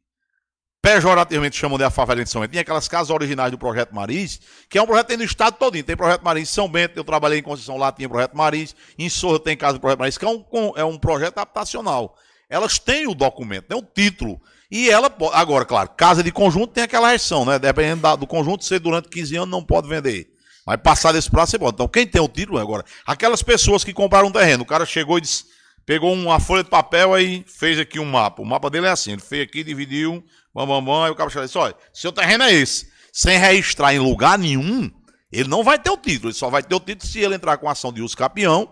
pejorativamente 0.85 1.57
chamam 1.57 1.79
de 1.79 1.85
a 1.85 1.89
favela 1.89 2.23
de 2.23 2.29
São 2.29 2.43
Bento, 2.43 2.51
tinha 2.51 2.61
aquelas 2.61 2.87
casas 2.87 3.09
originais 3.09 3.51
do 3.51 3.57
Projeto 3.57 3.95
Maris, 3.95 4.39
que 4.69 4.77
é 4.77 4.83
um 4.83 4.87
projeto 4.87 5.07
que 5.07 5.13
tem 5.13 5.17
no 5.17 5.25
estado 5.25 5.57
todinho. 5.57 5.83
Tem 5.83 5.97
Projeto 5.97 6.23
Maris 6.23 6.43
em 6.43 6.53
São 6.53 6.69
Bento, 6.69 6.99
eu 6.99 7.05
trabalhei 7.05 7.39
em 7.39 7.43
Conceição 7.43 7.79
lá, 7.79 7.91
tinha 7.91 8.07
Projeto 8.07 8.37
Maris, 8.37 8.77
em 8.99 9.09
Sorra 9.09 9.41
tem 9.41 9.57
casa 9.57 9.73
do 9.73 9.81
Projeto 9.81 10.01
Maris, 10.01 10.19
que 10.19 10.27
é 10.27 10.29
um, 10.29 10.45
é 10.77 10.85
um 10.85 10.99
projeto 10.99 11.39
habitacional. 11.39 12.15
Elas 12.49 12.79
têm 12.79 13.07
o 13.07 13.15
documento, 13.15 13.67
têm 13.67 13.79
o 13.79 13.83
título. 13.83 14.41
E 14.71 14.91
ela 14.91 15.15
agora, 15.33 15.65
claro, 15.65 15.91
casa 15.91 16.23
de 16.23 16.33
conjunto 16.33 16.69
tem 16.69 16.85
aquela 16.85 17.11
restrição, 17.11 17.45
né? 17.45 17.59
Dependendo 17.59 18.03
da, 18.03 18.17
do 18.17 18.27
conjunto, 18.27 18.65
ser 18.65 18.81
durante 18.81 19.09
15 19.09 19.37
anos 19.37 19.49
não 19.49 19.63
pode 19.63 19.89
vender. 19.89 20.29
Mas 20.67 20.81
passar 20.83 21.13
desse 21.13 21.31
prazo, 21.31 21.53
você 21.53 21.59
pode. 21.59 21.75
Então, 21.75 21.87
quem 21.87 22.07
tem 22.07 22.21
o 22.21 22.29
título 22.29 22.59
agora? 22.59 22.85
Aquelas 23.07 23.43
pessoas 23.43 23.85
que 23.85 23.93
compraram 23.93 24.29
um 24.29 24.33
terreno, 24.33 24.63
o 24.63 24.67
cara 24.67 24.87
chegou 24.87 25.19
e 25.19 25.21
disse, 25.21 25.45
pegou 25.85 26.13
uma 26.13 26.41
folha 26.41 26.65
de 26.65 26.71
papel 26.71 27.13
aí 27.13 27.45
fez 27.47 27.79
aqui 27.79 28.01
um 28.01 28.05
mapa. 28.05 28.43
O 28.43 28.47
mapa 28.47 28.71
dele 28.71 28.87
é 28.87 28.91
assim, 28.91 29.13
ele 29.13 29.21
fez 29.21 29.43
aqui, 29.43 29.63
dividiu, 29.63 30.25
bam, 30.55 30.67
bam, 30.67 30.83
bam, 30.83 31.05
aí 31.05 31.11
o 31.11 31.15
cara 31.15 31.29
chega 31.29 31.45
e 31.45 31.47
disse, 31.47 31.59
olha, 31.59 31.75
seu 31.93 32.11
terreno 32.11 32.45
é 32.45 32.53
esse. 32.53 32.89
Sem 33.13 33.39
registrar 33.39 33.95
em 33.95 33.99
lugar 33.99 34.39
nenhum, 34.39 34.91
ele 35.31 35.49
não 35.49 35.63
vai 35.63 35.79
ter 35.79 35.91
o 35.91 35.97
título, 35.97 36.31
ele 36.31 36.39
só 36.39 36.49
vai 36.49 36.63
ter 36.63 36.75
o 36.75 36.81
título 36.81 37.11
se 37.11 37.21
ele 37.21 37.35
entrar 37.35 37.59
com 37.59 37.69
ação 37.69 37.93
de 37.93 38.03
uso 38.03 38.17
capião, 38.17 38.69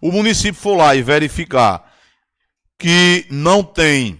o 0.00 0.10
município 0.10 0.60
for 0.60 0.76
lá 0.76 0.94
e 0.94 1.02
verificar 1.02 1.89
que 2.80 3.26
não 3.30 3.62
tem, 3.62 4.18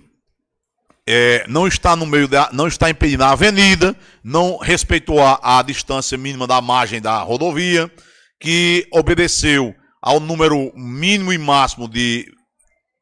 é, 1.08 1.46
não 1.48 1.66
está 1.66 1.96
no 1.96 2.04
meio, 2.04 2.28
da, 2.28 2.50
não 2.52 2.68
está 2.68 2.90
impedindo 2.90 3.24
a 3.24 3.30
avenida, 3.30 3.96
não 4.22 4.58
respeitou 4.58 5.18
a, 5.18 5.40
a 5.42 5.62
distância 5.62 6.18
mínima 6.18 6.46
da 6.46 6.61
margem 6.61 7.00
da 7.00 7.22
rodovia, 7.22 7.90
que 8.38 8.86
obedeceu 8.92 9.74
ao 10.00 10.20
número 10.20 10.70
mínimo 10.76 11.32
e 11.32 11.38
máximo 11.38 11.88
de 11.88 12.30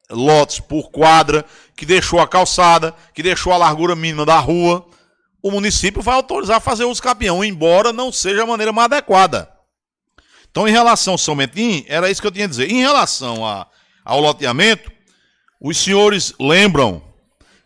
lotes 0.09 0.61
por 0.61 0.91
quadra, 0.91 1.45
que 1.75 1.85
deixou 1.85 2.21
a 2.21 2.27
calçada, 2.27 2.95
que 3.13 3.21
deixou 3.21 3.51
a 3.51 3.57
largura 3.57 3.97
mínima 3.97 4.25
da 4.25 4.39
rua, 4.39 4.87
o 5.43 5.51
município 5.51 6.01
vai 6.01 6.15
autorizar 6.15 6.57
a 6.57 6.61
fazer 6.61 6.85
uso 6.85 7.03
capião, 7.03 7.43
embora 7.43 7.91
não 7.91 8.13
seja 8.13 8.43
a 8.43 8.47
maneira 8.47 8.71
mais 8.71 8.85
adequada. 8.85 9.49
Então, 10.49 10.67
em 10.67 10.71
relação 10.71 11.13
ao 11.13 11.17
São 11.17 11.35
Mentim, 11.35 11.85
era 11.87 12.09
isso 12.09 12.21
que 12.21 12.27
eu 12.27 12.31
tinha 12.31 12.45
a 12.45 12.49
dizer. 12.49 12.71
Em 12.71 12.79
relação 12.79 13.45
a, 13.45 13.67
ao 14.03 14.19
loteamento, 14.21 14.98
os 15.59 15.77
senhores 15.77 16.33
lembram 16.39 17.03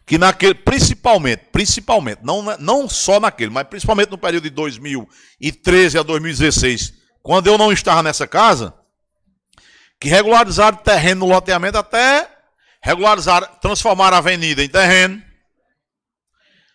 que 0.05 0.17
naquele, 0.17 0.53
principalmente, 0.53 1.45
principalmente, 1.51 2.19
não, 2.23 2.41
não 2.57 2.89
só 2.89 3.19
naquele, 3.19 3.51
mas 3.51 3.67
principalmente 3.67 4.09
no 4.09 4.17
período 4.17 4.43
de 4.43 4.49
2013 4.49 5.97
a 5.97 6.03
2016, 6.03 6.93
quando 7.21 7.47
eu 7.47 7.57
não 7.57 7.71
estava 7.71 8.03
nessa 8.03 8.27
casa, 8.27 8.73
que 9.99 10.09
regularizaram 10.09 10.77
terreno 10.77 11.25
no 11.25 11.33
loteamento 11.33 11.77
até 11.77 12.29
regularizaram, 12.83 13.47
transformaram 13.61 14.15
a 14.15 14.19
avenida 14.19 14.61
em 14.61 14.67
terreno, 14.67 15.23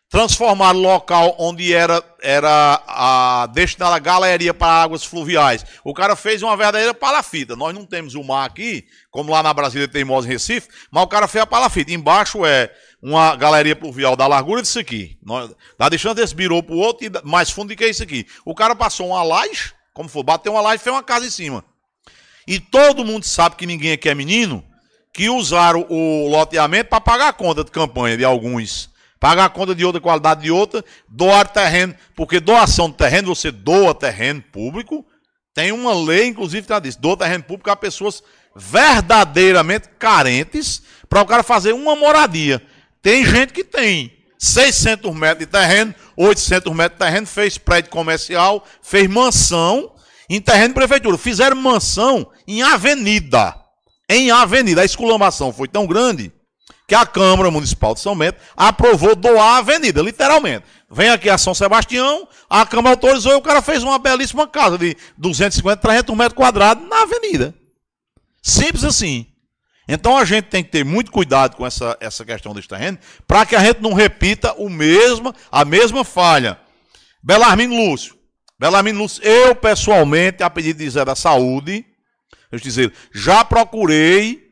transformaram 0.09 0.79
o 0.79 0.83
local 0.83 1.37
onde 1.39 1.73
era, 1.75 2.03
era 2.23 2.83
a 2.87 3.47
destinada 3.53 3.97
a 3.97 3.99
galeria 3.99 4.55
para 4.55 4.83
águas 4.83 5.05
fluviais. 5.05 5.65
O 5.85 5.93
cara 5.93 6.17
fez 6.17 6.43
uma 6.43 6.57
verdadeira 6.57 6.95
palafita. 6.95 7.55
Nós 7.55 7.75
não 7.75 7.85
temos 7.85 8.15
o 8.15 8.25
mar 8.25 8.47
aqui, 8.47 8.87
como 9.11 9.31
lá 9.31 9.43
na 9.43 9.53
Brasília 9.53 9.87
Teimosa 9.87 10.27
em 10.27 10.31
Recife, 10.31 10.69
mas 10.91 11.03
o 11.05 11.07
cara 11.07 11.29
fez 11.29 11.43
a 11.43 11.47
palafita. 11.47 11.93
Embaixo 11.93 12.45
é 12.45 12.71
uma 13.03 13.37
galeria 13.37 13.77
pluvial 13.77 14.17
da 14.17 14.27
largura 14.27 14.63
disso 14.63 14.79
aqui. 14.79 15.19
Nós- 15.23 15.51
Da 15.79 15.89
distância 15.89 16.15
desse 16.15 16.35
virou 16.35 16.63
pro 16.63 16.77
outro 16.77 17.07
e 17.07 17.11
mais 17.29 17.51
fundo 17.51 17.69
do 17.69 17.77
que 17.77 17.87
isso 17.87 18.03
aqui. 18.03 18.27
O 18.45 18.55
cara 18.55 18.75
passou 18.75 19.09
uma 19.09 19.23
laje, 19.23 19.73
como 19.93 20.09
for, 20.09 20.23
bateu 20.23 20.53
uma 20.53 20.63
laje 20.63 20.77
e 20.81 20.85
fez 20.85 20.95
uma 20.95 21.03
casa 21.03 21.27
em 21.27 21.31
cima. 21.31 21.63
E 22.47 22.59
todo 22.59 23.05
mundo 23.05 23.25
sabe 23.25 23.57
que 23.57 23.67
ninguém 23.67 23.93
aqui 23.93 24.09
é 24.09 24.15
menino, 24.15 24.65
que 25.13 25.29
usaram 25.29 25.85
o 25.91 26.29
loteamento 26.31 26.89
para 26.89 27.01
pagar 27.01 27.29
a 27.29 27.33
conta 27.33 27.63
de 27.63 27.71
campanha 27.71 28.17
de 28.17 28.25
alguns. 28.25 28.89
Pagar 29.21 29.47
a 29.47 29.49
conta 29.49 29.75
de 29.75 29.85
outra 29.85 30.01
qualidade 30.01 30.43
de 30.43 30.51
outra, 30.51 30.85
doar 31.09 31.49
terreno, 31.49 31.95
porque 32.15 32.39
doação 32.39 32.89
de 32.89 32.97
terreno, 32.97 33.35
você 33.35 33.51
doa 33.51 33.95
terreno 33.95 34.41
público, 34.41 35.05
tem 35.53 35.73
uma 35.73 35.93
lei, 35.93 36.27
inclusive, 36.27 36.67
que 36.67 36.81
disso, 36.81 37.01
doa 37.01 37.17
terreno 37.17 37.43
público 37.43 37.69
a 37.69 37.75
pessoas 37.75 38.23
verdadeiramente 38.55 39.89
carentes 39.99 40.83
para 41.09 41.21
o 41.21 41.27
cara 41.27 41.43
fazer 41.43 41.73
uma 41.73 41.97
moradia. 41.97 42.63
Tem 43.03 43.25
gente 43.25 43.53
que 43.53 43.65
tem 43.65 44.13
600 44.39 45.13
metros 45.15 45.41
de 45.41 45.47
terreno, 45.47 45.95
800 46.17 46.73
metros 46.73 46.99
de 46.99 47.05
terreno, 47.05 47.27
fez 47.27 47.59
prédio 47.59 47.91
comercial, 47.91 48.65
fez 48.83 49.09
mansão 49.09 49.95
em 50.29 50.41
terreno 50.41 50.69
de 50.69 50.75
prefeitura. 50.75 51.19
Fizeram 51.19 51.57
mansão 51.57 52.31
em 52.47 52.63
avenida. 52.63 53.55
Em 54.09 54.31
avenida. 54.31 54.83
A 54.83 54.85
esculhambação 54.85 55.53
foi 55.53 55.67
tão 55.67 55.87
grande 55.87 56.33
que 56.89 56.95
a 56.95 57.05
Câmara 57.05 57.51
Municipal 57.51 57.93
de 57.93 58.01
São 58.01 58.17
Bento 58.17 58.39
aprovou 58.57 59.15
doar 59.15 59.57
a 59.57 59.57
avenida, 59.59 60.01
literalmente. 60.01 60.65
Vem 60.91 61.11
aqui 61.11 61.29
a 61.29 61.37
São 61.37 61.53
Sebastião, 61.53 62.27
a 62.49 62.65
Câmara 62.65 62.95
autorizou 62.95 63.33
e 63.33 63.37
o 63.37 63.43
cara 63.43 63.61
fez 63.61 63.83
uma 63.83 63.99
belíssima 63.99 64.49
casa 64.49 64.79
de 64.79 64.97
250, 65.19 65.77
300 65.77 66.17
metros 66.17 66.35
quadrados 66.35 66.89
na 66.89 67.03
avenida. 67.03 67.55
Simples 68.43 68.85
assim. 68.85 69.27
Então 69.87 70.17
a 70.17 70.25
gente 70.25 70.47
tem 70.47 70.65
que 70.65 70.71
ter 70.71 70.83
muito 70.83 71.13
cuidado 71.13 71.57
com 71.57 71.67
essa, 71.67 71.95
essa 72.01 72.25
questão 72.25 72.55
desse 72.55 72.69
terreno, 72.69 72.99
para 73.27 73.45
que 73.45 73.55
a 73.55 73.61
gente 73.61 73.83
não 73.83 73.93
repita 73.93 74.55
o 74.55 74.71
mesmo, 74.71 75.35
a 75.53 75.67
mesma 75.67 76.05
falha. 76.05 76.59
Belarmino 77.23 77.77
Lúcio. 77.77 78.17
Belarmino 78.59 79.01
Lúcio, 79.01 79.23
eu 79.23 79.55
pessoalmente, 79.55 80.43
a 80.43 80.49
pedido 80.49 80.79
de 80.79 80.89
Zé 80.89 81.05
da 81.05 81.15
Saúde, 81.15 81.85
eu 82.51 82.59
dizer, 82.59 82.95
já 83.13 83.45
procurei 83.45 84.48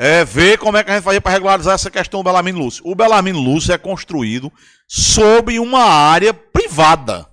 é, 0.00 0.24
ver 0.24 0.58
como 0.58 0.76
é 0.76 0.84
que 0.84 0.90
a 0.92 0.94
gente 0.94 1.02
fazia 1.02 1.20
para 1.20 1.32
regularizar 1.32 1.74
essa 1.74 1.90
questão 1.90 2.20
do 2.20 2.24
Belarmino 2.24 2.60
Lúcio. 2.60 2.82
O 2.86 2.94
Belarmino 2.94 3.40
Lúcio 3.40 3.72
é 3.74 3.76
construído 3.78 4.50
sob 4.86 5.58
uma 5.58 5.82
área 5.82 6.32
privada. 6.32 7.26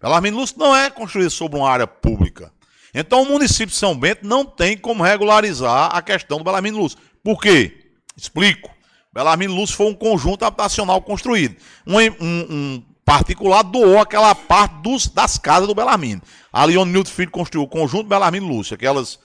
Belarmino 0.00 0.36
Lúcio 0.36 0.56
não 0.58 0.76
é 0.76 0.88
construído 0.88 1.30
sobre 1.30 1.58
uma 1.58 1.68
área 1.68 1.86
pública. 1.86 2.52
Então 2.94 3.22
o 3.22 3.26
município 3.26 3.66
de 3.72 3.74
São 3.74 3.98
Bento 3.98 4.24
não 4.24 4.44
tem 4.44 4.78
como 4.78 5.02
regularizar 5.02 5.90
a 5.94 6.00
questão 6.00 6.38
do 6.38 6.44
Belarmino 6.44 6.78
Lúcio. 6.78 6.98
Por 7.24 7.40
quê? 7.40 7.90
Explico. 8.16 8.70
Belarmino 9.12 9.54
Lúcio 9.54 9.76
foi 9.76 9.86
um 9.86 9.94
conjunto 9.94 10.44
habitacional 10.44 11.02
construído. 11.02 11.56
Um, 11.86 11.96
um- 11.98 12.46
um 12.50 12.82
particular 13.04 13.62
doou 13.64 13.98
aquela 13.98 14.34
parte 14.36 14.74
dos- 14.82 15.08
das 15.08 15.36
casas 15.36 15.66
do 15.66 15.74
Belarmino. 15.74 16.22
Ali 16.52 16.78
onde 16.78 16.92
Nilton 16.92 17.10
Filho 17.10 17.30
construiu 17.30 17.64
o 17.64 17.68
conjunto 17.68 18.08
Belarmino 18.08 18.46
Lúcio, 18.46 18.74
aquelas 18.74 19.18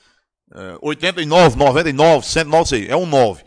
eh, 0.53 0.77
89, 0.81 1.57
99, 1.57 2.25
109, 2.25 2.69
sei, 2.69 2.87
é 2.89 2.95
um 2.95 3.05
9. 3.05 3.43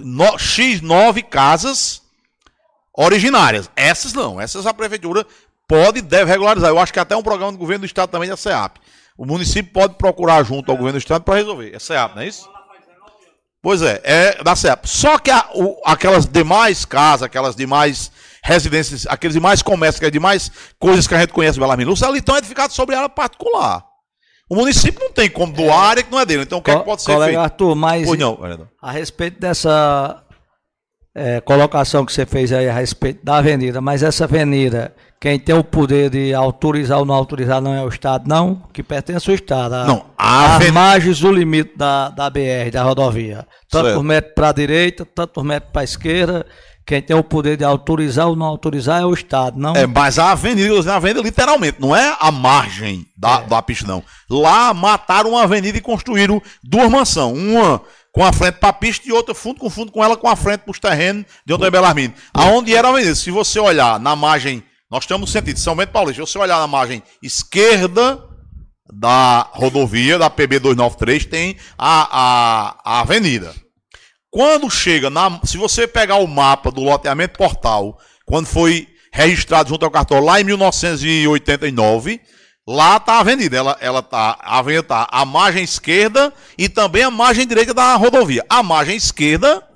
No, 0.00 0.24
X9 0.36 1.22
casas 1.24 2.02
originárias. 2.96 3.70
Essas 3.76 4.12
não, 4.12 4.40
essas 4.40 4.66
a 4.66 4.74
prefeitura 4.74 5.26
pode 5.66 6.00
deve 6.02 6.30
regularizar. 6.30 6.70
Eu 6.70 6.78
acho 6.78 6.92
que 6.92 6.98
até 7.00 7.16
um 7.16 7.22
programa 7.22 7.52
do 7.52 7.58
governo 7.58 7.80
do 7.82 7.86
estado 7.86 8.10
também 8.10 8.28
da 8.28 8.36
SEAP. 8.36 8.78
O 9.16 9.24
município 9.26 9.72
pode 9.72 9.94
procurar 9.94 10.44
junto 10.44 10.70
ao 10.70 10.76
governo 10.76 10.98
do 10.98 11.02
estado 11.02 11.22
para 11.24 11.34
resolver. 11.36 11.74
É 11.74 11.78
SEAP, 11.78 12.14
não 12.14 12.22
é 12.22 12.26
isso? 12.28 12.48
Pois 13.60 13.82
é, 13.82 14.00
é 14.04 14.42
da 14.44 14.54
SEAP. 14.54 14.86
Só 14.86 15.18
que 15.18 15.30
a- 15.30 15.48
o- 15.54 15.80
aquelas 15.84 16.26
demais 16.26 16.84
casas, 16.84 17.24
aquelas 17.24 17.56
demais 17.56 18.10
residências, 18.42 19.06
aqueles 19.08 19.34
demais 19.34 19.62
comércios, 19.62 19.96
aquelas 19.98 20.12
demais 20.12 20.50
coisas 20.78 21.06
que 21.08 21.14
a 21.14 21.18
gente 21.20 21.32
conhece 21.32 21.58
Belarmino 21.58 21.90
Lúcio, 21.90 22.06
ali 22.06 22.18
estão 22.18 22.36
edificados 22.36 22.76
sobre 22.76 22.94
área 22.94 23.08
particular. 23.08 23.84
O 24.48 24.54
município 24.56 25.00
não 25.04 25.12
tem 25.12 25.28
como 25.28 25.52
doar 25.52 25.78
a 25.78 25.88
área 25.88 26.02
que 26.02 26.10
não 26.10 26.18
é 26.20 26.24
dele. 26.24 26.42
Então 26.42 26.58
o 26.58 26.62
que, 26.62 26.70
é 26.70 26.74
que 26.74 26.80
Co- 26.80 26.84
pode 26.86 27.02
ser 27.02 27.12
colega 27.12 27.26
feito? 27.32 27.40
Arthur, 27.40 27.74
mas 27.74 28.06
Pois 28.06 28.18
não, 28.18 28.38
a 28.80 28.90
respeito 28.90 29.38
dessa 29.38 30.22
é, 31.14 31.40
colocação 31.40 32.04
que 32.06 32.12
você 32.12 32.24
fez 32.24 32.52
aí 32.52 32.68
a 32.68 32.72
respeito 32.72 33.24
da 33.24 33.36
avenida, 33.38 33.80
mas 33.80 34.02
essa 34.02 34.24
avenida, 34.24 34.94
quem 35.20 35.38
tem 35.38 35.54
o 35.54 35.64
poder 35.64 36.08
de 36.10 36.32
autorizar 36.32 36.98
ou 36.98 37.04
não 37.04 37.14
autorizar 37.14 37.60
não 37.60 37.74
é 37.74 37.82
o 37.82 37.88
Estado, 37.88 38.28
não, 38.28 38.62
que 38.72 38.82
pertence 38.82 39.28
ao 39.28 39.34
Estado. 39.34 39.74
A, 39.74 39.84
Não, 39.84 40.06
a 40.16 40.44
as 40.46 40.50
aven- 40.62 40.70
margens 40.72 41.18
do 41.20 41.32
limite 41.32 41.72
da, 41.76 42.08
da 42.10 42.30
BR, 42.30 42.70
da 42.72 42.82
rodovia. 42.84 43.46
Tanto 43.68 43.84
Certo. 43.86 43.96
por 43.96 44.04
metro 44.04 44.34
para 44.34 44.48
a 44.48 44.52
direita, 44.52 45.04
tanto 45.04 45.32
por 45.34 45.44
metro 45.44 45.70
para 45.72 45.80
a 45.82 45.84
esquerda. 45.84 46.46
Quem 46.88 47.02
tem 47.02 47.14
o 47.14 47.22
poder 47.22 47.58
de 47.58 47.64
autorizar 47.64 48.28
ou 48.28 48.34
não 48.34 48.46
autorizar 48.46 49.02
é 49.02 49.04
o 49.04 49.12
Estado, 49.12 49.58
não. 49.60 49.76
É, 49.76 49.86
mas 49.86 50.18
a 50.18 50.32
avenida, 50.32 50.90
a 50.90 50.96
avenida 50.96 51.20
literalmente, 51.20 51.78
não 51.78 51.94
é 51.94 52.16
a 52.18 52.30
margem 52.30 53.04
da, 53.14 53.40
da 53.40 53.60
pista, 53.60 53.86
não. 53.86 54.02
Lá 54.30 54.72
mataram 54.72 55.32
uma 55.32 55.42
avenida 55.42 55.76
e 55.76 55.82
construíram 55.82 56.40
duas 56.64 56.90
mansões. 56.90 57.38
Uma 57.38 57.82
com 58.10 58.24
a 58.24 58.32
frente 58.32 58.54
para 58.54 58.70
a 58.70 58.72
pista 58.72 59.06
e 59.06 59.12
outra 59.12 59.34
fundo 59.34 59.60
com 59.60 59.68
fundo 59.68 59.92
com 59.92 60.02
ela 60.02 60.16
com 60.16 60.28
a 60.28 60.34
frente 60.34 60.60
para 60.60 60.70
os 60.70 60.78
terrenos 60.78 61.26
de 61.44 61.52
onde 61.52 61.66
é 61.66 61.70
Belarmino. 61.70 62.14
Aonde 62.32 62.74
era 62.74 62.88
a 62.88 62.90
avenida? 62.90 63.14
Se 63.14 63.30
você 63.30 63.60
olhar 63.60 64.00
na 64.00 64.16
margem, 64.16 64.64
nós 64.90 65.04
estamos 65.04 65.28
no 65.28 65.30
sentido 65.30 65.56
de 65.56 65.60
São 65.60 65.76
Bento 65.76 65.92
Paulista, 65.92 66.24
se 66.24 66.32
você 66.32 66.38
olhar 66.38 66.58
na 66.58 66.66
margem 66.66 67.02
esquerda 67.22 68.18
da 68.90 69.46
rodovia, 69.52 70.18
da 70.18 70.30
PB 70.30 70.58
293, 70.60 71.26
tem 71.26 71.56
a, 71.76 72.08
a, 72.10 72.76
a 72.82 73.00
avenida. 73.00 73.54
Quando 74.30 74.70
chega 74.70 75.08
na. 75.08 75.40
Se 75.44 75.56
você 75.56 75.86
pegar 75.86 76.16
o 76.16 76.26
mapa 76.26 76.70
do 76.70 76.82
loteamento 76.82 77.38
portal, 77.38 77.98
quando 78.26 78.46
foi 78.46 78.86
registrado 79.12 79.70
junto 79.70 79.84
ao 79.84 79.90
cartório 79.90 80.24
lá 80.24 80.40
em 80.40 80.44
1989, 80.44 82.20
lá 82.66 83.00
tá 83.00 83.14
a 83.14 83.20
avenida. 83.20 83.56
Ela, 83.56 83.76
ela 83.80 84.02
tá, 84.02 84.38
a 84.40 84.58
avenida 84.58 84.82
tá 84.82 85.08
a 85.10 85.24
margem 85.24 85.64
esquerda 85.64 86.32
e 86.56 86.68
também 86.68 87.02
a 87.02 87.10
margem 87.10 87.46
direita 87.46 87.72
da 87.72 87.94
rodovia. 87.96 88.44
A 88.48 88.62
margem 88.62 88.96
esquerda 88.96 89.66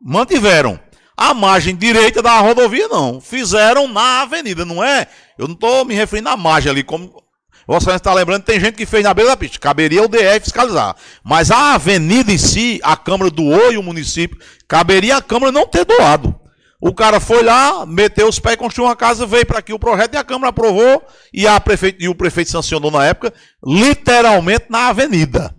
mantiveram. 0.00 0.78
A 1.16 1.34
margem 1.34 1.74
direita 1.74 2.20
da 2.22 2.38
rodovia 2.38 2.88
não. 2.88 3.20
Fizeram 3.20 3.88
na 3.88 4.22
avenida, 4.22 4.64
não 4.64 4.82
é? 4.82 5.06
Eu 5.36 5.46
não 5.46 5.54
estou 5.54 5.84
me 5.84 5.94
referindo 5.94 6.28
à 6.28 6.36
margem 6.36 6.70
ali, 6.70 6.82
como 6.82 7.22
Vossa 7.68 7.84
Excelência 7.84 7.96
está 8.00 8.14
lembrando, 8.14 8.42
tem 8.44 8.58
gente 8.58 8.76
que 8.76 8.86
fez 8.86 9.04
na 9.04 9.12
beira 9.12 9.30
da 9.32 9.36
pista. 9.36 9.58
Caberia 9.58 10.02
o 10.02 10.08
DF 10.08 10.40
fiscalizar. 10.40 10.96
Mas 11.22 11.50
a 11.50 11.74
avenida 11.74 12.32
em 12.32 12.38
si, 12.38 12.80
a 12.82 12.96
Câmara 12.96 13.30
doou 13.30 13.70
e 13.70 13.76
o 13.76 13.82
município, 13.82 14.38
caberia 14.66 15.18
a 15.18 15.22
Câmara 15.22 15.52
não 15.52 15.66
ter 15.66 15.84
doado. 15.84 16.34
O 16.80 16.94
cara 16.94 17.20
foi 17.20 17.42
lá, 17.42 17.84
meteu 17.84 18.26
os 18.26 18.38
pés, 18.38 18.56
construiu 18.56 18.88
uma 18.88 18.96
casa, 18.96 19.26
veio 19.26 19.44
para 19.44 19.58
aqui 19.58 19.72
o 19.74 19.78
projeto 19.78 20.14
e 20.14 20.16
a 20.16 20.24
Câmara 20.24 20.48
aprovou 20.48 21.02
e, 21.34 21.46
a 21.46 21.60
prefeito, 21.60 22.02
e 22.02 22.08
o 22.08 22.14
prefeito 22.14 22.50
sancionou 22.50 22.90
na 22.90 23.04
época, 23.04 23.34
literalmente 23.66 24.66
na 24.70 24.88
avenida. 24.88 25.54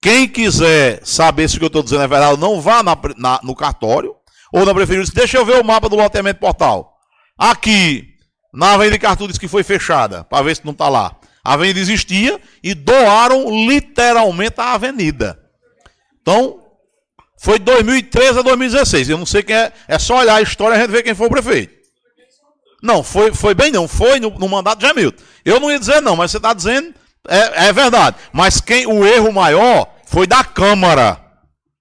Quem 0.00 0.28
quiser 0.28 1.00
saber 1.02 1.48
se 1.48 1.56
o 1.56 1.58
que 1.58 1.64
eu 1.64 1.68
estou 1.68 1.82
dizendo 1.82 2.02
é 2.02 2.08
verdade, 2.08 2.38
não 2.38 2.60
vá 2.60 2.82
na 2.82 2.96
na- 3.16 3.40
no 3.42 3.54
cartório 3.56 4.14
ou 4.52 4.64
na 4.64 4.72
prefeitura. 4.72 5.04
diz, 5.04 5.12
Deixa 5.12 5.36
eu 5.36 5.44
ver 5.44 5.60
o 5.60 5.64
mapa 5.64 5.88
do 5.88 5.96
loteamento 5.96 6.38
portal. 6.40 6.92
Aqui, 7.38 8.04
na 8.52 8.74
Avenida 8.74 8.98
Cartu 8.98 9.26
diz 9.28 9.38
que 9.38 9.48
foi 9.48 9.62
fechada, 9.62 10.24
para 10.24 10.42
ver 10.44 10.56
se 10.56 10.64
não 10.64 10.72
está 10.72 10.88
lá. 10.88 11.16
A 11.44 11.54
avenida 11.54 11.80
existia 11.80 12.40
e 12.62 12.74
doaram 12.74 13.48
literalmente 13.66 14.54
a 14.58 14.74
avenida. 14.74 15.38
Então, 16.20 16.60
foi 17.38 17.58
de 17.58 17.64
2013 17.64 18.38
a 18.38 18.42
2016. 18.42 19.08
Eu 19.08 19.18
não 19.18 19.26
sei 19.26 19.42
quem 19.42 19.56
é. 19.56 19.72
É 19.88 19.98
só 19.98 20.18
olhar 20.18 20.34
a 20.34 20.42
história 20.42 20.74
e 20.74 20.78
a 20.78 20.80
gente 20.82 20.90
vê 20.90 21.02
quem 21.02 21.14
foi 21.14 21.26
o 21.26 21.30
prefeito. 21.30 21.74
Não, 22.82 23.02
foi, 23.02 23.32
foi 23.34 23.54
bem 23.54 23.70
não. 23.70 23.88
Foi 23.88 24.20
no, 24.20 24.30
no 24.30 24.48
mandato 24.48 24.80
de 24.80 24.86
Jamilton. 24.86 25.22
Eu 25.44 25.58
não 25.60 25.70
ia 25.70 25.78
dizer 25.78 26.00
não, 26.00 26.16
mas 26.16 26.30
você 26.30 26.36
está 26.36 26.52
dizendo, 26.52 26.94
é, 27.28 27.68
é 27.68 27.72
verdade. 27.72 28.16
Mas 28.32 28.60
quem 28.60 28.86
o 28.86 29.06
erro 29.06 29.32
maior 29.32 29.94
foi 30.06 30.26
da 30.26 30.44
Câmara. 30.44 31.18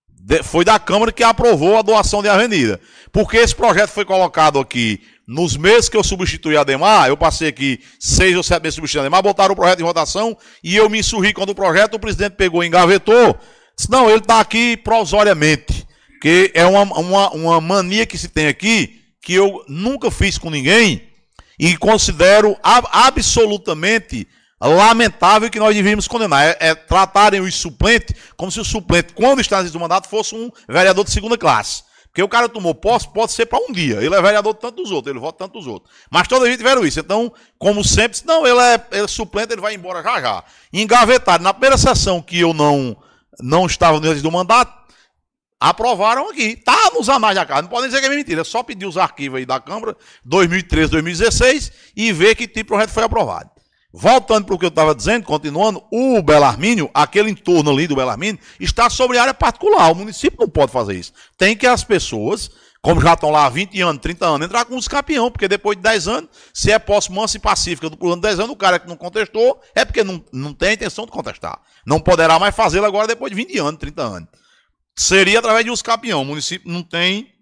De- 0.10 0.44
foi 0.44 0.64
da 0.64 0.80
Câmara 0.80 1.12
que 1.12 1.24
aprovou 1.24 1.78
a 1.78 1.82
doação 1.82 2.22
de 2.22 2.30
avenida. 2.30 2.80
Porque 3.12 3.38
esse 3.38 3.56
projeto 3.56 3.90
foi 3.90 4.06
colocado 4.06 4.60
aqui 4.60 5.02
nos 5.32 5.56
meses 5.56 5.88
que 5.88 5.96
eu 5.96 6.04
substituí 6.04 6.58
a 6.58 6.64
Demar, 6.64 7.08
eu 7.08 7.16
passei 7.16 7.50
aqui 7.50 7.80
seis 8.00 8.36
ou 8.36 8.42
sete 8.42 8.64
meses 8.64 8.76
substituindo 8.76 9.06
a 9.06 9.10
Demar, 9.10 9.22
botaram 9.22 9.54
o 9.54 9.56
projeto 9.56 9.80
em 9.80 9.84
votação 9.84 10.36
e 10.64 10.76
eu 10.76 10.90
me 10.90 10.98
insurri 10.98 11.34
quando 11.34 11.52
o 11.52 11.56
projeto, 11.56 11.94
o 11.94 12.00
presidente 12.00 12.34
pegou 12.34 12.64
e 12.64 12.68
engavetou. 12.68 13.38
Disse, 13.78 13.92
não, 13.92 14.10
ele 14.10 14.20
está 14.20 14.40
aqui 14.40 14.76
provisoriamente. 14.76 15.88
Que 16.20 16.52
é 16.54 16.66
uma, 16.66 16.82
uma, 16.82 17.30
uma 17.30 17.62
mania 17.62 18.06
que 18.06 18.18
se 18.18 18.28
tem 18.28 18.48
aqui, 18.48 19.02
que 19.22 19.34
eu 19.34 19.64
nunca 19.70 20.10
fiz 20.12 20.38
com 20.38 20.50
ninguém, 20.50 21.02
e 21.58 21.78
considero 21.78 22.58
ab- 22.64 22.90
absolutamente 22.92 24.28
lamentável 24.60 25.50
que 25.50 25.60
nós 25.60 25.74
devíamos 25.74 26.08
condenar. 26.08 26.44
É, 26.44 26.58
é 26.60 26.76
tratarem 26.76 27.40
os 27.40 27.56
suplentes 27.56 28.16
como 28.36 28.52
se 28.52 28.60
o 28.60 28.66
suplente, 28.66 29.14
quando 29.14 29.40
está 29.40 29.64
no 29.64 29.80
mandato, 29.80 30.10
fosse 30.10 30.36
um 30.36 30.50
vereador 30.68 31.06
de 31.06 31.12
segunda 31.12 31.38
classe. 31.38 31.84
Porque 32.10 32.24
o 32.24 32.28
cara 32.28 32.50
tomou 32.50 32.74
posse, 32.74 33.08
pode 33.08 33.32
ser 33.32 33.46
para 33.46 33.60
um 33.60 33.72
dia. 33.72 34.02
Ele 34.02 34.16
é 34.16 34.22
vereador 34.22 34.54
tanto 34.56 34.82
dos 34.82 34.92
outros, 34.92 35.12
ele 35.12 35.20
vota 35.20 35.38
tanto 35.38 35.54
dos 35.54 35.68
outros. 35.68 35.94
Mas 36.10 36.28
toda 36.28 36.46
vez 36.46 36.58
tiveram 36.58 36.86
isso. 36.86 37.00
Então, 37.00 37.32
como 37.58 37.84
sempre, 37.84 38.20
não, 38.26 38.46
ele 38.46 38.60
é, 38.60 38.88
ele 38.92 39.06
é 39.06 39.08
suplente, 39.08 39.54
ele 39.54 39.62
vai 39.62 39.76
embora 39.76 40.02
já 40.02 40.20
já. 40.20 40.44
Engavetaram. 40.74 41.44
Na 41.44 41.54
primeira 41.54 41.78
sessão 41.78 42.22
que 42.22 42.40
eu 42.40 42.54
não, 42.54 42.98
não 43.40 43.66
estava 43.68 44.00
no 44.00 44.22
do 44.22 44.32
mandato, 44.32 44.80
Aprovaram 45.60 46.30
aqui. 46.30 46.56
Tá 46.56 46.92
nos 46.94 47.10
anais 47.10 47.36
da 47.36 47.46
casa. 47.46 47.64
Não 47.64 47.70
podem 47.70 47.90
dizer 47.90 48.00
que 48.00 48.08
é 48.08 48.10
mentira. 48.10 48.42
É 48.42 48.44
só 48.46 48.64
pedir 48.64 48.86
os 48.86 48.98
arquivos 48.98 49.40
aí 49.40 49.46
da 49.46 49.60
Câmara, 49.60 49.96
2013, 50.24 50.92
2016, 50.92 51.72
e 51.96 52.14
ver 52.14 52.36
que 52.36 52.48
tipo 52.48 52.60
de 52.60 52.64
projeto 52.64 52.92
foi 52.92 53.04
aprovado. 53.04 53.50
Voltando 53.92 54.46
para 54.46 54.56
o 54.56 54.60
que 54.60 54.66
eu 54.66 54.70
estava 54.70 54.94
dizendo, 54.94 55.26
continuando, 55.26 55.84
o 55.92 56.22
Belarmínio, 56.22 56.92
aquele 56.94 57.32
entorno 57.32 57.72
ali 57.72 57.88
do 57.88 57.96
Belarmínio, 57.96 58.40
está 58.60 58.88
sobre 58.88 59.18
área 59.18 59.34
particular. 59.34 59.92
O 59.92 59.96
município 59.96 60.38
não 60.40 60.48
pode 60.48 60.72
fazer 60.72 60.94
isso. 60.94 61.12
Tem 61.36 61.58
que 61.58 61.66
as 61.66 61.84
pessoas, 61.84 62.52
como 62.84 63.02
já 63.02 63.14
estão 63.14 63.32
lá 63.32 63.48
há 63.48 63.50
20 63.50 63.82
anos, 63.82 64.00
30 64.00 64.26
anos, 64.28 64.46
entrar 64.46 64.66
com 64.66 64.76
os 64.76 64.88
campeão, 64.88 65.32
porque 65.32 65.48
depois 65.48 65.76
de 65.76 65.82
10 65.82 66.08
anos, 66.08 66.30
se 66.54 66.72
é 66.72 66.78
posse 66.78 67.12
mansa 67.12 67.38
e 67.38 67.40
pacífica 67.40 67.90
do 67.90 67.98
plano 67.98 68.18
de 68.18 68.22
10 68.22 68.42
anos, 68.42 68.52
o 68.52 68.56
cara 68.56 68.78
que 68.78 68.88
não 68.88 68.96
contestou 68.96 69.60
é 69.74 69.84
porque 69.84 70.04
não, 70.04 70.24
não 70.32 70.54
tem 70.54 70.70
a 70.70 70.74
intenção 70.74 71.06
de 71.06 71.12
contestar. 71.12 71.60
Não 71.84 72.00
poderá 72.00 72.38
mais 72.38 72.56
fazê-lo 72.56 72.86
agora 72.86 73.08
depois 73.08 73.32
de 73.32 73.36
20 73.36 73.58
anos, 73.58 73.80
30 73.80 74.02
anos. 74.04 74.30
Seria 74.96 75.40
através 75.40 75.66
de 75.66 75.72
uso 75.72 75.84
campeão. 75.84 76.22
O 76.22 76.26
município 76.26 76.72
não 76.72 76.84
tem. 76.84 77.34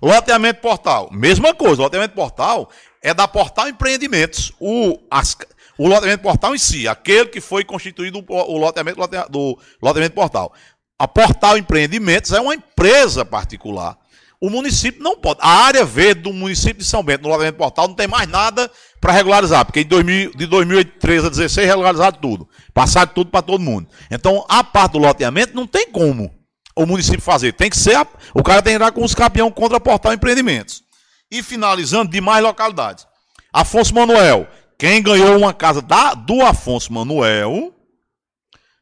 Loteamento 0.00 0.60
portal, 0.60 1.08
mesma 1.10 1.52
coisa. 1.52 1.82
Loteamento 1.82 2.14
portal 2.14 2.70
é 3.02 3.12
da 3.14 3.26
Portal 3.26 3.68
Empreendimentos. 3.68 4.52
O, 4.60 4.98
as, 5.10 5.36
o 5.78 5.88
loteamento 5.88 6.22
portal 6.22 6.54
em 6.54 6.58
si, 6.58 6.88
aquele 6.88 7.26
que 7.26 7.40
foi 7.40 7.64
constituído 7.64 8.24
o 8.28 8.58
loteamento 8.58 9.00
do 9.28 9.58
loteamento 9.82 10.14
portal. 10.14 10.52
A 10.98 11.06
Portal 11.06 11.58
Empreendimentos 11.58 12.32
é 12.32 12.40
uma 12.40 12.54
empresa 12.54 13.24
particular. 13.24 13.98
O 14.40 14.50
município 14.50 15.02
não 15.02 15.16
pode. 15.16 15.40
A 15.42 15.64
área 15.64 15.84
verde 15.84 16.22
do 16.22 16.32
município 16.32 16.78
de 16.78 16.84
São 16.84 17.02
Bento, 17.02 17.22
no 17.22 17.28
loteamento 17.28 17.58
portal, 17.58 17.88
não 17.88 17.94
tem 17.94 18.06
mais 18.06 18.28
nada 18.28 18.70
para 19.00 19.12
regularizar, 19.12 19.64
porque 19.64 19.82
de, 19.82 19.90
2000, 19.90 20.32
de 20.34 20.46
2013 20.46 21.18
a 21.18 21.28
2016 21.28 21.66
regularizado 21.66 22.18
tudo. 22.20 22.48
Passado 22.72 23.12
tudo 23.14 23.30
para 23.30 23.42
todo 23.42 23.60
mundo. 23.60 23.88
Então, 24.10 24.44
a 24.48 24.64
parte 24.64 24.92
do 24.92 24.98
loteamento 24.98 25.54
não 25.54 25.66
tem 25.66 25.90
como 25.90 26.34
o 26.74 26.84
município 26.86 27.20
fazer. 27.20 27.52
Tem 27.52 27.70
que 27.70 27.78
ser. 27.78 27.96
A, 27.96 28.06
o 28.34 28.42
cara 28.42 28.62
tem 28.62 28.72
que 28.72 28.76
entrar 28.76 28.92
com 28.92 29.04
os 29.04 29.14
campeão 29.14 29.50
contra 29.50 29.80
Portal 29.80 30.12
Empreendimentos. 30.12 30.82
E 31.30 31.42
finalizando, 31.42 32.10
de 32.10 32.20
mais 32.20 32.42
localidades. 32.42 33.06
Afonso 33.52 33.94
Manuel, 33.94 34.46
quem 34.78 35.02
ganhou 35.02 35.36
uma 35.36 35.54
casa 35.54 35.80
da, 35.80 36.14
do 36.14 36.44
Afonso 36.44 36.92
Manuel, 36.92 37.74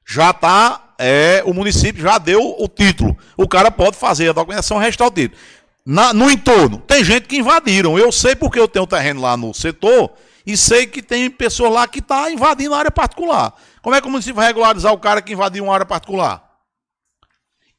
já 0.07 0.31
está. 0.31 0.81
É, 0.97 1.43
o 1.45 1.53
município 1.53 2.03
já 2.03 2.19
deu 2.19 2.41
o 2.41 2.69
título. 2.69 3.17
O 3.37 3.49
cara 3.49 3.71
pode 3.71 3.97
fazer 3.97 4.29
a 4.29 4.33
documentação 4.33 4.79
restar 4.79 5.09
o 5.09 5.11
título. 5.11 5.41
Na, 5.85 6.13
no 6.13 6.31
entorno, 6.31 6.79
tem 6.79 7.05
gente 7.05 7.27
que 7.27 7.37
invadiram. 7.37 7.99
Eu 7.99 8.11
sei 8.11 8.35
porque 8.35 8.59
eu 8.59 8.69
tenho 8.69 8.87
terreno 8.87 9.21
lá 9.21 9.37
no 9.37 9.53
setor 9.53 10.13
e 10.47 10.57
sei 10.57 10.87
que 10.87 11.03
tem 11.03 11.29
pessoas 11.31 11.73
lá 11.73 11.87
que 11.87 11.99
estão 11.99 12.25
tá 12.25 12.31
invadindo 12.31 12.75
a 12.75 12.79
área 12.79 12.91
particular. 12.91 13.55
Como 13.83 13.95
é 13.95 14.01
que 14.01 14.07
o 14.07 14.11
município 14.11 14.37
vai 14.37 14.47
regularizar 14.47 14.93
o 14.93 14.99
cara 14.99 15.21
que 15.21 15.33
invadiu 15.33 15.65
uma 15.65 15.75
área 15.75 15.87
particular? 15.87 16.43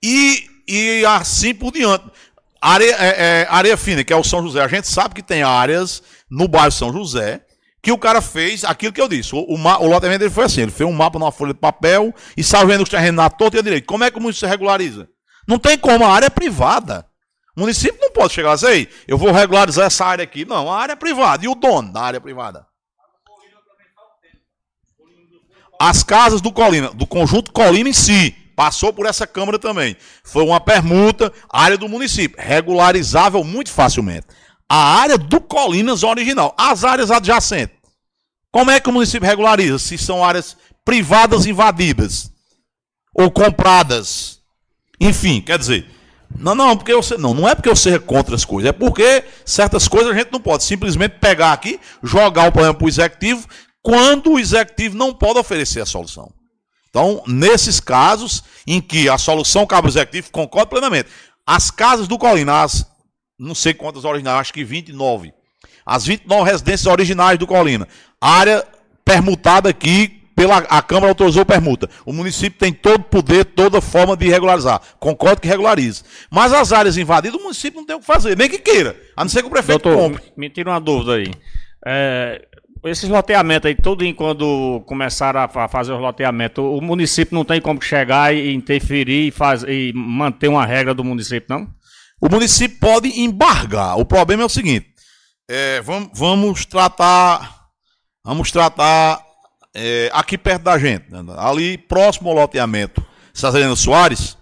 E, 0.03 0.47
e 0.68 1.05
assim 1.05 1.53
por 1.53 1.72
diante. 1.72 2.05
Área, 2.61 2.95
é, 2.99 3.07
é, 3.07 3.47
área 3.49 3.78
fina, 3.78 4.03
que 4.03 4.13
é 4.13 4.16
o 4.16 4.24
São 4.24 4.41
José. 4.41 4.61
A 4.61 4.68
gente 4.68 4.88
sabe 4.88 5.16
que 5.16 5.24
tem 5.24 5.43
áreas 5.43 6.01
no 6.30 6.47
bairro 6.47 6.72
São 6.72 6.91
José 6.91 7.45
que 7.86 7.91
o 7.91 7.99
cara 7.99 8.19
fez 8.19 8.63
aquilo 8.63 8.91
que 8.91 8.99
eu 8.99 9.07
disse. 9.07 9.36
O, 9.36 9.41
o, 9.41 9.53
o 9.53 9.88
loteamento 9.88 10.17
dele 10.17 10.31
foi 10.31 10.45
assim: 10.45 10.61
ele 10.61 10.71
fez 10.71 10.89
um 10.89 10.91
mapa 10.91 11.19
numa 11.19 11.31
folha 11.31 11.53
de 11.53 11.59
papel 11.59 12.11
e 12.36 12.43
saiu 12.43 12.65
vendo 12.65 12.81
os 12.81 12.89
terrenos 12.89 13.15
na 13.15 13.29
torta 13.29 13.59
a 13.59 13.61
direita. 13.61 13.86
Como 13.86 14.03
é 14.03 14.09
que 14.09 14.17
o 14.17 14.21
município 14.21 14.49
regulariza? 14.49 15.07
Não 15.47 15.59
tem 15.59 15.77
como, 15.77 16.03
a 16.03 16.09
área 16.09 16.25
é 16.25 16.29
privada. 16.31 17.05
O 17.55 17.59
município 17.59 18.01
não 18.01 18.11
pode 18.11 18.33
chegar 18.33 18.53
assim, 18.53 18.88
eu 19.07 19.19
vou 19.19 19.31
regularizar 19.31 19.86
essa 19.86 20.03
área 20.03 20.23
aqui. 20.23 20.45
Não, 20.45 20.71
a 20.71 20.81
área 20.81 20.93
é 20.93 20.95
privada. 20.95 21.45
E 21.45 21.47
o 21.47 21.53
dono 21.53 21.93
da 21.93 22.01
área 22.01 22.19
privada? 22.19 22.65
As 25.79 26.01
casas 26.01 26.41
do 26.41 26.51
Colina, 26.51 26.89
do 26.89 27.05
conjunto 27.05 27.51
Colina 27.51 27.88
em 27.88 27.93
si, 27.93 28.36
passou 28.55 28.91
por 28.91 29.05
essa 29.05 29.27
Câmara 29.27 29.59
também. 29.59 29.95
Foi 30.23 30.43
uma 30.43 30.59
permuta, 30.59 31.31
área 31.47 31.77
do 31.77 31.88
município, 31.88 32.36
regularizável 32.41 33.43
muito 33.43 33.69
facilmente. 33.69 34.25
A 34.70 34.99
área 34.99 35.18
do 35.18 35.39
Colinas 35.39 36.03
original, 36.03 36.53
as 36.57 36.84
áreas 36.84 37.11
adjacentes. 37.11 37.76
Como 38.51 38.72
é 38.72 38.80
que 38.80 38.89
o 38.89 38.93
município 38.93 39.28
regulariza? 39.28 39.78
Se 39.78 39.97
são 39.97 40.24
áreas 40.24 40.57
privadas 40.84 41.45
invadidas 41.45 42.32
ou 43.13 43.30
compradas. 43.32 44.39
Enfim, 44.99 45.41
quer 45.41 45.57
dizer, 45.57 45.89
não, 46.38 46.55
não, 46.55 46.76
porque 46.76 46.93
você 46.93 47.18
não, 47.18 47.34
não 47.34 47.47
é 47.47 47.55
porque 47.55 47.70
eu 47.70 47.76
seja 47.76 47.99
contra 47.99 48.36
as 48.36 48.45
coisas, 48.45 48.70
é 48.70 48.74
porque 48.74 49.24
certas 49.45 49.88
coisas 49.88 50.11
a 50.11 50.18
gente 50.18 50.32
não 50.32 50.39
pode 50.39 50.63
simplesmente 50.63 51.18
pegar 51.20 51.53
aqui, 51.53 51.80
jogar 52.03 52.47
o 52.47 52.51
problema 52.51 52.74
para 52.74 52.86
o 52.86 52.89
executivo, 52.89 53.47
quando 53.82 54.32
o 54.32 54.39
executivo 54.39 54.97
não 54.97 55.13
pode 55.13 55.39
oferecer 55.39 55.82
a 55.82 55.86
solução. 55.86 56.32
Então, 56.89 57.22
nesses 57.28 57.80
casos 57.80 58.43
em 58.66 58.82
que 58.82 59.09
a 59.09 59.18
solução 59.18 59.66
cabe 59.66 59.88
ao 59.88 59.91
executivo, 59.91 60.32
concordo 60.32 60.70
plenamente. 60.70 61.09
As 61.45 61.70
casas 61.70 62.07
do 62.07 62.18
Colina, 62.18 62.63
as, 62.63 62.86
não 63.38 63.55
sei 63.55 63.73
quantas 63.73 64.05
originais, 64.05 64.39
acho 64.39 64.53
que 64.53 64.63
29. 64.63 65.33
As 65.86 66.05
29 66.05 66.49
residências 66.49 66.88
originais 66.88 67.38
do 67.38 67.45
Colina. 67.45 67.88
Área 68.19 68.65
permutada 69.03 69.69
aqui 69.69 70.21
pela 70.36 70.57
a 70.57 70.81
Câmara 70.81 71.07
autorizou 71.07 71.45
permuta. 71.45 71.89
O 72.05 72.11
município 72.11 72.59
tem 72.59 72.73
todo 72.73 73.03
poder, 73.03 73.45
toda 73.45 73.79
forma 73.79 74.17
de 74.17 74.27
regularizar. 74.27 74.81
Concordo 74.99 75.41
que 75.41 75.47
regularize. 75.47 76.03
Mas 76.29 76.51
as 76.51 76.73
áreas 76.73 76.97
invadidas, 76.97 77.39
o 77.39 77.43
município 77.43 77.79
não 77.79 77.86
tem 77.86 77.95
o 77.95 77.99
que 77.99 78.05
fazer, 78.05 78.36
nem 78.36 78.49
que 78.49 78.57
queira. 78.57 78.95
A 79.15 79.23
não 79.23 79.29
ser 79.29 79.41
que 79.41 79.47
o 79.47 79.51
prefeito 79.51 79.83
Doutor, 79.83 80.09
compre. 80.09 80.23
Me 80.36 80.49
tira 80.49 80.71
uma 80.71 80.81
dúvida 80.81 81.13
aí. 81.13 81.31
É, 81.86 82.45
esses 82.83 83.09
loteamentos 83.09 83.67
aí, 83.67 83.75
todo 83.75 84.03
quando 84.13 84.83
começaram 84.86 85.39
a 85.41 85.67
fazer 85.67 85.93
os 85.93 86.01
loteamentos, 86.01 86.63
o 86.63 86.81
município 86.81 87.33
não 87.33 87.45
tem 87.45 87.61
como 87.61 87.81
chegar 87.81 88.36
e 88.36 88.53
interferir 88.53 89.27
e, 89.27 89.31
faz, 89.31 89.63
e 89.63 89.93
manter 89.95 90.49
uma 90.49 90.65
regra 90.65 90.93
do 90.93 91.03
município, 91.03 91.47
não? 91.49 91.67
O 92.22 92.30
município 92.30 92.80
pode 92.80 93.20
embargar. 93.20 93.97
O 93.97 94.05
problema 94.05 94.43
é 94.43 94.45
o 94.45 94.49
seguinte: 94.49 94.88
é, 95.49 95.82
vamos, 95.82 96.09
vamos 96.13 96.66
tratar. 96.66 97.55
Vamos 98.24 98.51
tratar 98.51 99.24
é, 99.76 100.09
aqui 100.13 100.38
perto 100.38 100.63
da 100.63 100.80
gente, 100.80 101.11
né, 101.11 101.22
ali 101.38 101.78
próximo 101.78 102.30
ao 102.30 102.36
loteamento 102.36 103.05
Cesarina 103.36 103.76
Soares, 103.76 104.38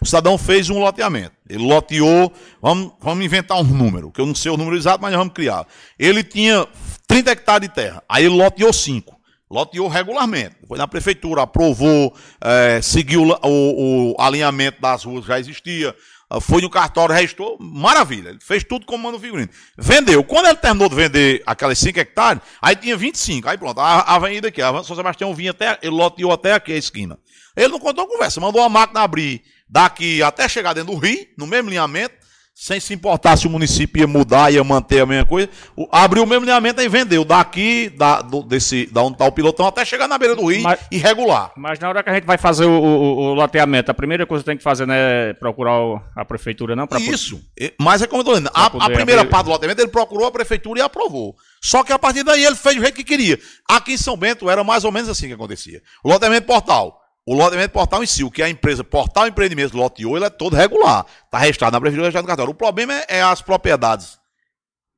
o 0.00 0.06
cidadão 0.06 0.38
fez 0.38 0.70
um 0.70 0.78
loteamento. 0.78 1.32
Ele 1.48 1.64
loteou, 1.66 2.32
vamos, 2.62 2.92
vamos 3.00 3.24
inventar 3.24 3.58
um 3.58 3.64
número, 3.64 4.12
que 4.12 4.20
eu 4.20 4.26
não 4.26 4.34
sei 4.34 4.52
o 4.52 4.56
número 4.56 4.76
exato, 4.76 5.02
mas 5.02 5.12
vamos 5.12 5.34
criar. 5.34 5.66
Ele 5.98 6.22
tinha 6.22 6.66
30 7.08 7.32
hectares 7.32 7.68
de 7.68 7.74
terra. 7.74 8.02
Aí 8.08 8.24
ele 8.24 8.36
loteou 8.36 8.72
5. 8.72 9.16
Loteou 9.50 9.88
regularmente. 9.88 10.56
Foi 10.66 10.78
na 10.78 10.86
prefeitura, 10.86 11.42
aprovou, 11.42 12.14
é, 12.40 12.80
seguiu 12.80 13.22
o, 13.42 14.12
o, 14.12 14.16
alinhamento 14.20 14.80
das 14.80 15.04
ruas 15.04 15.24
já 15.24 15.40
existia. 15.40 15.94
Ah, 16.28 16.40
foi 16.40 16.60
no 16.60 16.68
cartório, 16.68 17.14
registrou, 17.14 17.56
maravilha. 17.60 18.30
Ele 18.30 18.38
fez 18.40 18.64
tudo 18.64 18.84
como 18.84 19.04
manda 19.04 19.16
o 19.16 19.20
figurino. 19.20 19.48
Vendeu. 19.78 20.24
Quando 20.24 20.46
ele 20.46 20.56
terminou 20.56 20.88
de 20.88 20.94
vender 20.96 21.42
aquelas 21.46 21.78
5 21.78 22.00
hectares, 22.00 22.42
aí 22.60 22.74
tinha 22.74 22.96
25. 22.96 23.48
Aí 23.48 23.56
pronto, 23.56 23.80
a, 23.80 24.00
avenida 24.00 24.48
aqui, 24.48 24.60
a 24.60 24.82
São 24.82 24.96
Sebastião 24.96 25.32
vinha 25.34 25.52
até, 25.52 25.78
ele 25.82 25.94
loteou 25.94 26.32
até 26.32 26.54
aqui 26.54 26.72
a 26.72 26.76
esquina. 26.76 27.16
Ele 27.56 27.68
não 27.68 27.78
contou 27.78 28.06
conversa, 28.06 28.40
mandou 28.40 28.60
a 28.60 28.68
máquina 28.68 29.00
abrir 29.00 29.42
daqui 29.68 30.22
até 30.22 30.48
chegar 30.48 30.72
dentro 30.72 30.94
do 30.94 30.98
rio, 30.98 31.26
no 31.38 31.46
mesmo 31.46 31.68
alinhamento, 31.68 32.14
sem 32.58 32.80
se 32.80 32.94
importar 32.94 33.36
se 33.36 33.46
o 33.46 33.50
município 33.50 34.00
ia 34.00 34.06
mudar, 34.06 34.50
ia 34.50 34.64
manter 34.64 35.00
a 35.00 35.06
mesma 35.06 35.26
coisa. 35.26 35.46
O, 35.76 35.86
abriu 35.92 36.22
o 36.22 36.26
mesmo 36.26 36.42
alinhamento 36.44 36.80
e 36.80 36.88
vendeu 36.88 37.22
daqui, 37.22 37.90
da, 37.90 38.22
do, 38.22 38.42
desse, 38.42 38.86
da 38.86 39.02
onde 39.02 39.12
está 39.12 39.26
o 39.26 39.30
pilotão, 39.30 39.66
até 39.66 39.84
chegar 39.84 40.08
na 40.08 40.16
beira 40.16 40.34
do 40.34 40.46
rio 40.46 40.62
mas, 40.62 40.80
e 40.90 40.96
regular. 40.96 41.52
Mas 41.54 41.78
na 41.78 41.90
hora 41.90 42.02
que 42.02 42.08
a 42.08 42.14
gente 42.14 42.24
vai 42.24 42.38
fazer 42.38 42.64
o, 42.64 42.70
o, 42.70 43.18
o 43.18 43.34
loteamento, 43.34 43.90
a 43.90 43.94
primeira 43.94 44.24
coisa 44.24 44.42
que 44.42 44.46
tem 44.46 44.56
que 44.56 44.62
fazer 44.62 44.86
não 44.86 44.94
é 44.94 45.34
procurar 45.34 45.78
o, 45.78 46.00
a 46.16 46.24
prefeitura, 46.24 46.74
não? 46.74 46.86
Pra 46.86 46.98
Isso. 46.98 47.38
Mas 47.78 48.00
é 48.00 48.06
como 48.06 48.20
eu 48.20 48.22
estou 48.22 48.34
dizendo, 48.34 48.50
a, 48.54 48.64
a, 48.64 48.90
primeira 48.90 49.20
abrir... 49.20 49.30
parte 49.30 49.44
do 49.44 49.50
loteamento 49.50 49.82
ele 49.82 49.90
procurou 49.90 50.26
a 50.26 50.32
prefeitura 50.32 50.80
e 50.80 50.82
aprovou. 50.82 51.36
Só 51.62 51.84
que 51.84 51.92
a 51.92 51.98
partir 51.98 52.22
daí 52.22 52.42
ele 52.42 52.56
fez 52.56 52.76
do 52.76 52.80
jeito 52.80 52.94
que 52.94 53.04
queria. 53.04 53.38
Aqui 53.68 53.92
em 53.92 53.98
São 53.98 54.16
Bento 54.16 54.48
era 54.48 54.64
mais 54.64 54.82
ou 54.82 54.90
menos 54.90 55.10
assim 55.10 55.26
que 55.26 55.34
acontecia. 55.34 55.82
O 56.02 56.08
loteamento 56.08 56.46
portal. 56.46 57.02
O 57.28 57.34
loteamento 57.34 57.72
portal 57.72 58.04
em 58.04 58.06
si, 58.06 58.22
o 58.22 58.30
que 58.30 58.40
é 58.40 58.44
a 58.44 58.48
empresa 58.48 58.84
Portal 58.84 59.26
Empreendimentos 59.26 59.72
loteou, 59.72 60.16
ele 60.16 60.26
é 60.26 60.30
todo 60.30 60.54
regular. 60.54 61.04
Está 61.24 61.38
registrado 61.38 61.72
na 61.72 61.80
prefeitura, 61.80 62.04
registrado 62.04 62.24
no 62.24 62.28
cartório. 62.28 62.52
O 62.52 62.54
problema 62.54 62.94
é, 62.94 63.18
é, 63.18 63.22
as 63.22 63.42
propriedades 63.42 64.16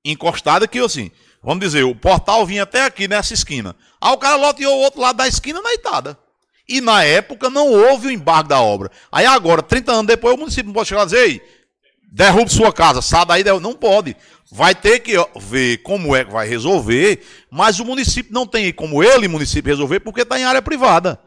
encostadas 0.05 0.69
que, 0.69 0.79
assim, 0.79 1.11
vamos 1.43 1.61
dizer, 1.61 1.85
o 1.85 1.95
portal 1.95 2.45
vinha 2.45 2.65
até 2.65 2.85
aqui 2.85 3.09
nessa 3.09 3.33
esquina. 3.33 3.75
Aí 3.99 4.13
o 4.13 4.19
cara 4.19 4.37
loteou 4.37 4.77
o 4.77 4.81
outro 4.83 5.01
lado 5.01 5.17
da 5.17 5.27
esquina 5.27 5.63
na 5.63 5.73
Itada. 5.73 6.19
E 6.69 6.83
na 6.83 7.03
época 7.03 7.49
não 7.49 7.67
houve 7.73 8.09
o 8.09 8.11
embargo 8.11 8.51
da 8.51 8.61
obra. 8.61 8.91
Aí 9.11 9.25
agora, 9.25 9.63
30 9.63 9.91
anos 9.91 10.07
depois, 10.07 10.35
o 10.35 10.39
município 10.39 10.67
não 10.67 10.75
pode 10.75 10.91
chegar 10.91 11.05
e 11.05 11.07
dizer, 11.07 11.31
ei, 11.31 11.43
sua 12.51 12.75
casa, 12.75 13.01
sai 13.01 13.25
daí, 13.25 13.43
não 13.59 13.73
pode. 13.73 14.15
Vai 14.53 14.75
ter 14.75 15.01
que 15.01 15.15
ver 15.41 15.79
como 15.79 16.15
é 16.15 16.27
que 16.27 16.31
vai 16.31 16.47
resolver, 16.47 17.25
mas 17.51 17.81
o 17.81 17.87
município 17.87 18.35
não 18.35 18.47
tem 18.47 18.71
como 18.71 19.03
ele, 19.03 19.29
município, 19.29 19.71
resolver, 19.71 20.01
porque 20.01 20.21
está 20.21 20.39
em 20.39 20.45
área 20.45 20.61
privada. 20.61 21.19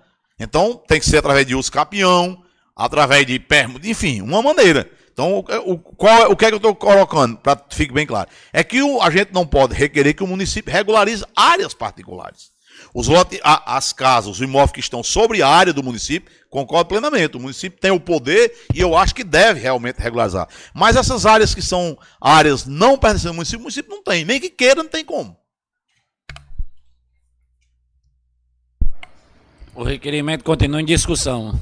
Então, 0.41 0.81
tem 0.87 0.99
que 0.99 1.05
ser 1.05 1.17
através 1.17 1.45
de 1.45 1.55
uso 1.55 1.71
capião, 1.71 2.43
através 2.75 3.25
de 3.25 3.39
permuta, 3.39 3.87
enfim, 3.87 4.21
uma 4.21 4.41
maneira. 4.41 4.89
Então, 5.13 5.37
o, 5.65 5.77
qual, 5.77 6.23
é, 6.23 6.27
o 6.27 6.35
que 6.35 6.45
é 6.45 6.47
que 6.47 6.55
eu 6.55 6.57
estou 6.57 6.73
colocando, 6.73 7.37
para 7.37 7.55
que 7.55 7.75
fique 7.75 7.93
bem 7.93 8.07
claro? 8.07 8.29
É 8.51 8.63
que 8.63 8.81
o, 8.81 9.01
a 9.01 9.09
gente 9.11 9.31
não 9.33 9.45
pode 9.45 9.75
requerer 9.75 10.15
que 10.15 10.23
o 10.23 10.27
município 10.27 10.73
regularize 10.73 11.23
áreas 11.35 11.73
particulares. 11.73 12.49
Os 12.93 13.07
as 13.43 13.93
casas, 13.93 14.31
os 14.31 14.41
imóveis 14.41 14.71
que 14.71 14.79
estão 14.79 15.03
sobre 15.03 15.43
a 15.43 15.47
área 15.47 15.71
do 15.71 15.83
município, 15.83 16.31
concordo 16.49 16.89
plenamente. 16.89 17.37
O 17.37 17.39
município 17.39 17.79
tem 17.79 17.91
o 17.91 17.99
poder 17.99 18.51
e 18.73 18.81
eu 18.81 18.97
acho 18.97 19.13
que 19.13 19.23
deve 19.23 19.59
realmente 19.59 19.99
regularizar. 19.99 20.47
Mas 20.73 20.95
essas 20.95 21.25
áreas 21.25 21.53
que 21.53 21.61
são 21.61 21.97
áreas 22.19 22.65
não 22.65 22.97
pertencentes 22.97 23.27
ao 23.27 23.33
município, 23.35 23.59
o 23.59 23.63
município 23.63 23.91
não 23.91 24.03
tem. 24.03 24.25
Nem 24.25 24.39
que 24.39 24.49
queira, 24.49 24.81
não 24.81 24.89
tem 24.89 25.05
como. 25.05 25.37
O 29.73 29.83
requerimento 29.83 30.43
continua 30.43 30.81
em 30.81 30.85
discussão. 30.85 31.57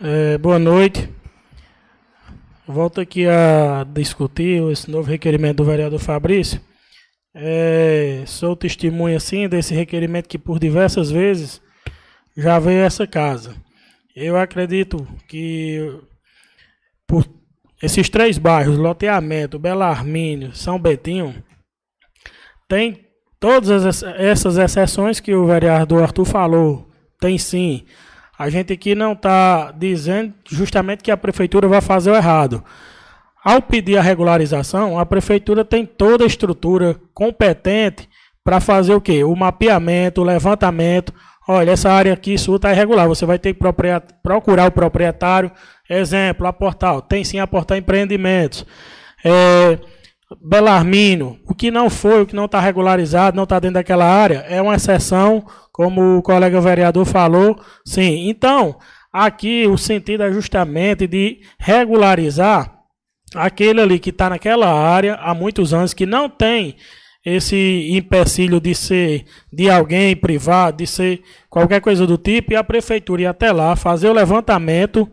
É, 0.00 0.36
boa 0.36 0.58
noite. 0.58 1.08
Volto 2.66 3.00
aqui 3.00 3.24
a 3.28 3.84
discutir 3.84 4.60
esse 4.72 4.90
novo 4.90 5.08
requerimento 5.08 5.58
do 5.58 5.64
vereador 5.64 6.00
Fabrício. 6.00 6.60
É, 7.32 8.24
sou 8.26 8.56
testemunha, 8.56 9.16
assim, 9.16 9.48
desse 9.48 9.72
requerimento 9.74 10.28
que 10.28 10.38
por 10.38 10.58
diversas 10.58 11.10
vezes 11.10 11.62
já 12.36 12.58
veio 12.58 12.82
a 12.82 12.86
essa 12.86 13.06
casa. 13.06 13.54
Eu 14.14 14.36
acredito 14.36 15.06
que 15.28 16.00
por 17.06 17.24
esses 17.80 18.08
três 18.08 18.38
bairros, 18.38 18.76
Loteamento, 18.76 19.58
Belarmínio, 19.58 20.52
São 20.54 20.80
Betinho, 20.80 21.44
tem 22.68 23.03
todas 23.40 23.84
as- 23.84 24.02
essas 24.02 24.56
exceções 24.58 25.20
que 25.20 25.34
o 25.34 25.46
vereador 25.46 26.02
Arthur 26.02 26.24
falou. 26.24 26.88
Tem 27.20 27.38
sim. 27.38 27.84
A 28.38 28.50
gente 28.50 28.72
aqui 28.72 28.94
não 28.94 29.12
está 29.12 29.70
dizendo 29.72 30.34
justamente 30.48 31.02
que 31.02 31.10
a 31.10 31.16
prefeitura 31.16 31.68
vai 31.68 31.80
fazer 31.80 32.10
o 32.10 32.16
errado. 32.16 32.64
Ao 33.44 33.60
pedir 33.60 33.96
a 33.98 34.02
regularização, 34.02 34.98
a 34.98 35.04
prefeitura 35.06 35.64
tem 35.64 35.84
toda 35.84 36.24
a 36.24 36.26
estrutura 36.26 36.96
competente 37.12 38.08
para 38.42 38.58
fazer 38.60 38.94
o 38.94 39.00
quê? 39.00 39.22
O 39.22 39.34
mapeamento, 39.36 40.20
o 40.20 40.24
levantamento. 40.24 41.12
Olha, 41.46 41.72
essa 41.72 41.90
área 41.90 42.12
aqui 42.12 42.38
sul 42.38 42.56
está 42.56 42.72
irregular. 42.72 43.06
Você 43.06 43.26
vai 43.26 43.38
ter 43.38 43.52
que 43.52 43.60
procurar 44.22 44.66
o 44.68 44.72
proprietário. 44.72 45.52
Exemplo, 45.88 46.46
a 46.46 46.52
Portal. 46.52 47.02
Tem 47.02 47.22
sim 47.22 47.38
a 47.38 47.46
Portal 47.46 47.76
Empreendimentos. 47.76 48.64
É, 49.22 49.78
Belarmino, 50.42 51.38
o 51.46 51.54
que 51.54 51.70
não 51.70 51.90
foi, 51.90 52.22
o 52.22 52.26
que 52.26 52.34
não 52.34 52.46
está 52.46 52.60
regularizado, 52.60 53.36
não 53.36 53.44
está 53.44 53.58
dentro 53.58 53.74
daquela 53.74 54.04
área, 54.04 54.44
é 54.48 54.60
uma 54.60 54.74
exceção, 54.74 55.44
como 55.72 56.18
o 56.18 56.22
colega 56.22 56.60
vereador 56.60 57.04
falou, 57.04 57.58
sim. 57.84 58.28
Então, 58.28 58.76
aqui 59.12 59.66
o 59.66 59.76
sentido 59.76 60.22
é 60.22 60.32
justamente 60.32 61.06
de 61.06 61.40
regularizar 61.58 62.72
aquele 63.34 63.80
ali 63.80 63.98
que 63.98 64.10
está 64.10 64.30
naquela 64.30 64.72
área 64.72 65.14
há 65.16 65.34
muitos 65.34 65.74
anos, 65.74 65.94
que 65.94 66.06
não 66.06 66.28
tem 66.28 66.76
esse 67.24 67.88
empecilho 67.90 68.60
de 68.60 68.74
ser 68.74 69.24
de 69.52 69.70
alguém 69.70 70.14
privado, 70.14 70.78
de 70.78 70.86
ser 70.86 71.22
qualquer 71.48 71.80
coisa 71.80 72.06
do 72.06 72.18
tipo, 72.18 72.52
e 72.52 72.56
a 72.56 72.62
prefeitura 72.62 73.22
ir 73.22 73.26
até 73.26 73.50
lá, 73.50 73.74
fazer 73.74 74.08
o 74.08 74.12
levantamento 74.12 75.10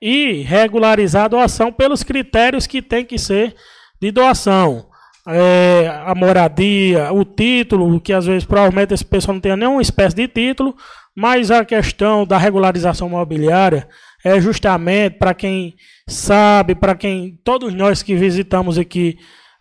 e 0.00 0.42
regularizar 0.42 1.26
a 1.26 1.28
doação 1.28 1.72
pelos 1.72 2.02
critérios 2.02 2.66
que 2.66 2.82
tem 2.82 3.04
que 3.04 3.16
ser 3.16 3.54
de 4.02 4.10
doação. 4.10 4.86
É, 5.24 6.02
a 6.04 6.12
moradia, 6.16 7.12
o 7.12 7.24
título, 7.24 8.00
que 8.00 8.12
às 8.12 8.26
vezes 8.26 8.44
provavelmente 8.44 8.92
esse 8.92 9.04
pessoal 9.04 9.34
não 9.34 9.40
tem 9.40 9.56
nenhuma 9.56 9.80
espécie 9.80 10.16
de 10.16 10.26
título, 10.26 10.74
mas 11.14 11.52
a 11.52 11.64
questão 11.64 12.26
da 12.26 12.36
regularização 12.36 13.08
mobiliária 13.08 13.88
é 14.24 14.40
justamente 14.40 15.18
para 15.18 15.32
quem 15.32 15.76
sabe, 16.08 16.74
para 16.74 16.96
quem, 16.96 17.38
todos 17.44 17.72
nós 17.72 18.02
que 18.02 18.16
visitamos 18.16 18.76
aqui, 18.76 19.16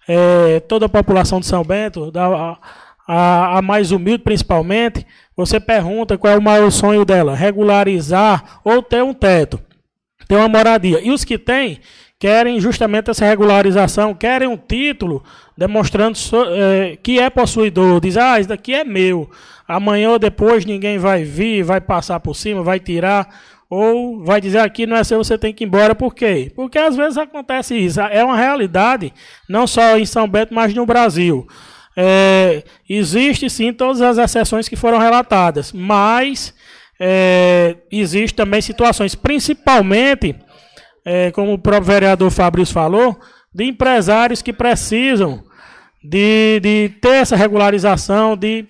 é, 0.08 0.60
toda 0.62 0.88
a 0.88 0.90
população 0.90 1.40
de 1.40 1.46
São 1.46 1.64
Bento, 1.64 2.12
da, 2.12 2.58
a, 3.08 3.60
a 3.60 3.62
mais 3.62 3.92
humilde 3.92 4.24
principalmente, 4.24 5.06
você 5.38 5.60
pergunta 5.60 6.18
qual 6.18 6.34
é 6.34 6.38
o 6.38 6.42
maior 6.42 6.72
sonho 6.72 7.06
dela, 7.06 7.36
regularizar 7.36 8.60
ou 8.64 8.82
ter 8.82 9.04
um 9.04 9.14
teto 9.14 9.60
ter 10.32 10.38
uma 10.38 10.48
moradia. 10.48 11.02
E 11.04 11.12
os 11.12 11.26
que 11.26 11.38
têm 11.38 11.80
querem 12.22 12.60
justamente 12.60 13.10
essa 13.10 13.26
regularização, 13.26 14.14
querem 14.14 14.48
um 14.48 14.56
título 14.56 15.24
demonstrando 15.58 16.16
eh, 16.52 16.96
que 17.02 17.20
é 17.20 17.32
possuidor. 17.32 18.00
Diz, 18.00 18.16
ah, 18.16 18.40
isso 18.40 18.48
daqui 18.48 18.76
é 18.76 18.84
meu. 18.84 19.28
Amanhã 19.68 20.12
ou 20.12 20.20
depois 20.20 20.64
ninguém 20.64 21.00
vai 21.00 21.24
vir, 21.24 21.64
vai 21.64 21.82
passar 21.82 22.20
por 22.20 22.36
cima, 22.36 22.62
vai 22.62 22.80
tirar. 22.80 23.28
Ou 23.68 24.24
vai 24.24 24.40
dizer 24.40 24.60
aqui 24.60 24.86
não 24.86 24.98
é 24.98 25.04
seu, 25.04 25.18
você 25.18 25.36
tem 25.36 25.52
que 25.52 25.64
ir 25.64 25.68
embora. 25.68 25.96
Por 25.96 26.14
quê? 26.14 26.52
Porque 26.56 26.78
às 26.78 26.96
vezes 26.96 27.18
acontece 27.18 27.76
isso. 27.76 28.00
É 28.00 28.24
uma 28.24 28.38
realidade, 28.38 29.12
não 29.50 29.66
só 29.66 29.98
em 29.98 30.06
São 30.06 30.28
Bento, 30.28 30.54
mas 30.54 30.76
no 30.76 30.86
Brasil. 30.86 31.48
É, 31.98 32.64
existe 32.88 33.50
sim 33.50 33.74
todas 33.74 34.00
as 34.00 34.20
exceções 34.20 34.70
que 34.70 34.76
foram 34.76 35.00
relatadas, 35.00 35.74
mas 35.74 36.54
é, 37.00 37.78
existe 37.92 38.36
também 38.36 38.62
situações, 38.62 39.16
principalmente, 39.16 40.36
é, 41.06 41.32
como 41.32 41.54
o 41.54 41.58
próprio 41.58 41.88
vereador 41.88 42.30
Fabrício 42.32 42.74
falou, 42.74 43.20
de 43.54 43.66
empresários 43.66 44.42
que 44.42 44.54
precisam 44.54 45.44
de, 46.04 46.60
de 46.62 46.90
ter 47.02 47.16
essa 47.16 47.36
regularização, 47.36 48.36
de 48.36 48.66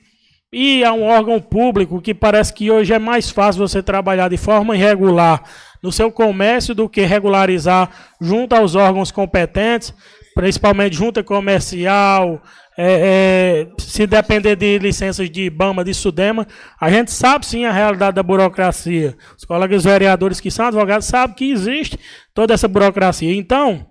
ir 0.51 0.83
a 0.83 0.91
um 0.91 1.03
órgão 1.03 1.39
público, 1.39 2.01
que 2.01 2.13
parece 2.13 2.53
que 2.53 2.69
hoje 2.69 2.93
é 2.93 2.99
mais 2.99 3.29
fácil 3.29 3.65
você 3.65 3.81
trabalhar 3.81 4.29
de 4.29 4.37
forma 4.37 4.75
irregular 4.75 5.43
no 5.81 5.91
seu 5.91 6.11
comércio 6.11 6.75
do 6.75 6.89
que 6.89 7.01
regularizar 7.01 7.89
junto 8.19 8.53
aos 8.53 8.75
órgãos 8.75 9.11
competentes, 9.11 9.93
principalmente 10.33 10.95
junta 10.95 11.23
comercial, 11.23 12.41
é, 12.77 13.67
é, 13.67 13.81
se 13.81 14.07
depender 14.07 14.55
de 14.55 14.79
licenças 14.79 15.29
de 15.29 15.43
IBAMA, 15.43 15.83
de 15.83 15.93
SUDEMA, 15.93 16.47
a 16.79 16.89
gente 16.89 17.11
sabe 17.11 17.45
sim 17.45 17.65
a 17.65 17.71
realidade 17.71 18.15
da 18.15 18.23
burocracia. 18.23 19.15
Os 19.37 19.45
colegas 19.45 19.83
vereadores 19.83 20.39
que 20.39 20.49
são 20.49 20.67
advogados 20.67 21.05
sabem 21.05 21.35
que 21.35 21.51
existe 21.51 21.99
toda 22.33 22.53
essa 22.53 22.67
burocracia. 22.67 23.35
Então, 23.35 23.85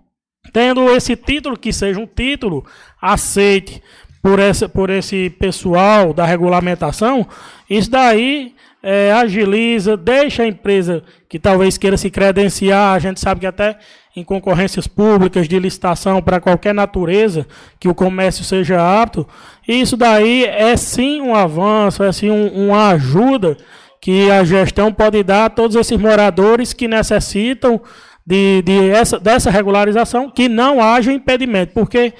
tendo 0.53 0.91
esse 0.91 1.15
título 1.15 1.59
que 1.59 1.73
seja 1.73 2.01
um 2.01 2.07
título 2.07 2.65
aceite 3.01 3.83
por, 4.23 4.39
essa, 4.39 4.69
por 4.69 4.91
esse 4.91 5.31
pessoal 5.31 6.13
da 6.13 6.25
regulamentação, 6.25 7.27
isso 7.69 7.91
daí 7.91 8.55
é, 8.83 9.13
agiliza, 9.13 9.97
deixa 9.97 10.43
a 10.43 10.47
empresa 10.47 11.05
que 11.29 11.39
talvez 11.39 11.77
queira 11.77 11.97
se 11.97 12.11
credenciar, 12.11 12.95
a 12.95 12.99
gente 12.99 13.21
sabe 13.21 13.41
que 13.41 13.47
até 13.47 13.79
em 14.15 14.25
concorrências 14.25 14.87
públicas 14.87 15.49
de 15.49 15.59
licitação 15.59 16.21
para 16.21 16.41
qualquer 16.41 16.75
natureza 16.75 17.47
que 17.79 17.89
o 17.89 17.95
comércio 17.95 18.45
seja 18.45 19.03
apto, 19.03 19.27
isso 19.67 19.97
daí 19.97 20.45
é 20.45 20.77
sim 20.77 21.21
um 21.21 21.35
avanço, 21.35 22.03
é 22.03 22.13
sim 22.13 22.31
um, 22.31 22.67
uma 22.67 22.89
ajuda 22.89 23.57
que 24.01 24.31
a 24.31 24.43
gestão 24.43 24.93
pode 24.93 25.23
dar 25.23 25.45
a 25.45 25.51
todos 25.51 25.77
esses 25.77 25.99
moradores 25.99 26.73
que 26.73 26.89
necessitam 26.89 27.81
de, 28.27 28.63
de 28.63 28.91
essa, 28.91 29.19
dessa 29.19 29.51
regularização, 29.51 30.31
que 30.31 30.49
não 30.49 30.83
haja 30.83 31.13
impedimento, 31.13 31.73
porque 31.75 32.15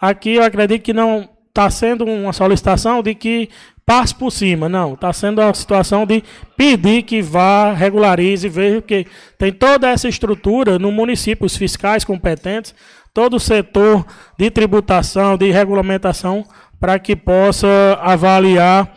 aqui 0.00 0.34
eu 0.34 0.42
acredito 0.42 0.82
que 0.82 0.92
não 0.92 1.28
está 1.48 1.70
sendo 1.70 2.04
uma 2.04 2.32
solicitação 2.32 3.02
de 3.02 3.14
que 3.14 3.48
passe 3.86 4.14
por 4.14 4.30
cima, 4.30 4.68
não, 4.68 4.94
está 4.94 5.12
sendo 5.12 5.40
uma 5.40 5.52
situação 5.52 6.06
de 6.06 6.22
pedir 6.56 7.02
que 7.02 7.20
vá, 7.20 7.72
regularize, 7.72 8.48
veja 8.48 8.80
que 8.80 9.06
tem 9.38 9.52
toda 9.52 9.90
essa 9.90 10.08
estrutura 10.08 10.78
no 10.78 10.90
município, 10.90 11.44
os 11.44 11.56
fiscais 11.56 12.04
competentes, 12.04 12.74
todo 13.12 13.36
o 13.36 13.40
setor 13.40 14.04
de 14.38 14.50
tributação, 14.50 15.36
de 15.36 15.50
regulamentação, 15.50 16.44
para 16.80 16.98
que 16.98 17.14
possa 17.14 17.98
avaliar 18.02 18.92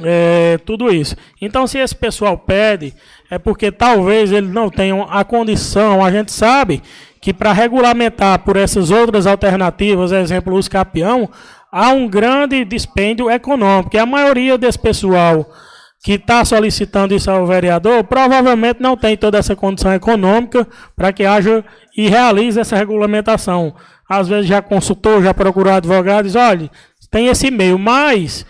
é, 0.00 0.58
tudo 0.64 0.92
isso. 0.92 1.16
Então, 1.40 1.66
se 1.66 1.78
esse 1.78 1.94
pessoal 1.94 2.38
pede, 2.38 2.94
é 3.30 3.38
porque 3.38 3.70
talvez 3.70 4.32
eles 4.32 4.50
não 4.50 4.70
tenham 4.70 5.06
a 5.08 5.24
condição. 5.24 6.04
A 6.04 6.10
gente 6.10 6.32
sabe 6.32 6.82
que 7.20 7.32
para 7.32 7.52
regulamentar 7.52 8.40
por 8.40 8.56
essas 8.56 8.90
outras 8.90 9.26
alternativas, 9.26 10.12
exemplo, 10.12 10.56
os 10.56 10.68
capião, 10.68 11.28
há 11.74 11.90
um 11.90 12.06
grande 12.06 12.64
dispêndio 12.64 13.28
econômico. 13.28 13.96
E 13.96 13.98
a 13.98 14.06
maioria 14.06 14.56
desse 14.56 14.78
pessoal 14.78 15.44
que 16.04 16.12
está 16.12 16.44
solicitando 16.44 17.14
isso 17.14 17.28
ao 17.28 17.44
vereador 17.46 18.04
provavelmente 18.04 18.80
não 18.80 18.96
tem 18.96 19.16
toda 19.16 19.38
essa 19.38 19.56
condição 19.56 19.92
econômica 19.92 20.68
para 20.94 21.12
que 21.12 21.24
haja 21.24 21.64
e 21.96 22.08
realize 22.08 22.60
essa 22.60 22.76
regulamentação. 22.76 23.74
Às 24.08 24.28
vezes 24.28 24.46
já 24.46 24.62
consultou, 24.62 25.20
já 25.20 25.34
procurou 25.34 25.72
advogado, 25.72 26.26
diz, 26.26 26.36
olha, 26.36 26.70
tem 27.10 27.26
esse 27.26 27.50
meio, 27.50 27.76
mas 27.76 28.46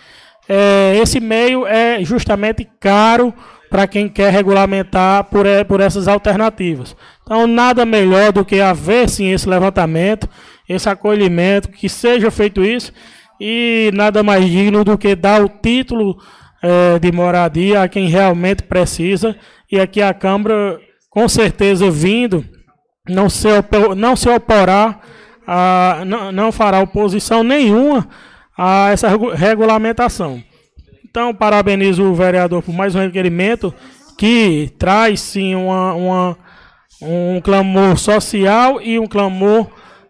é, 0.47 0.99
esse 1.01 1.19
meio 1.19 1.65
é 1.65 2.03
justamente 2.03 2.67
caro 2.79 3.33
para 3.71 3.87
quem 3.87 4.07
quer 4.07 4.31
regulamentar 4.31 5.23
por, 5.25 5.47
eh, 5.47 5.63
por 5.63 5.81
essas 5.81 6.07
alternativas. 6.07 6.95
Então, 7.23 7.47
nada 7.47 7.85
melhor 7.85 8.31
do 8.31 8.45
que 8.45 8.61
haver 8.61 9.09
sim 9.09 9.31
esse 9.31 9.49
levantamento, 9.49 10.29
esse 10.67 10.89
acolhimento, 10.89 11.69
que 11.69 11.87
seja 11.89 12.29
feito 12.31 12.63
isso, 12.63 12.91
e 13.39 13.91
nada 13.93 14.23
mais 14.23 14.45
digno 14.49 14.83
do 14.83 14.97
que 14.97 15.15
dar 15.15 15.43
o 15.43 15.49
título 15.49 16.17
eh, 16.63 16.99
de 16.99 17.11
moradia 17.11 17.81
a 17.83 17.87
quem 17.87 18.07
realmente 18.07 18.63
precisa, 18.63 19.35
e 19.71 19.79
aqui 19.79 20.01
a 20.01 20.13
Câmara, 20.13 20.79
com 21.09 21.27
certeza, 21.27 21.89
vindo, 21.91 22.45
não 23.07 23.29
se, 23.29 23.47
opo- 23.47 23.93
não 23.95 24.15
se 24.15 24.29
oporá, 24.29 24.99
a, 25.45 26.03
não, 26.05 26.31
não 26.31 26.51
fará 26.51 26.79
oposição 26.79 27.43
nenhuma 27.43 28.07
a 28.57 28.89
essa 28.91 29.07
regu- 29.09 29.31
regulamentação. 29.31 30.41
Então, 31.07 31.33
parabenizo 31.33 32.03
o 32.03 32.15
vereador 32.15 32.61
por 32.63 32.73
mais 32.73 32.95
um 32.95 32.99
requerimento 32.99 33.73
que 34.17 34.71
traz 34.79 35.19
sim 35.21 35.55
uma, 35.55 35.93
uma- 35.93 36.37
um 37.01 37.39
clamor 37.41 37.97
social 37.97 38.81
e 38.81 38.97
um 38.97 39.05
clamor 39.07 39.67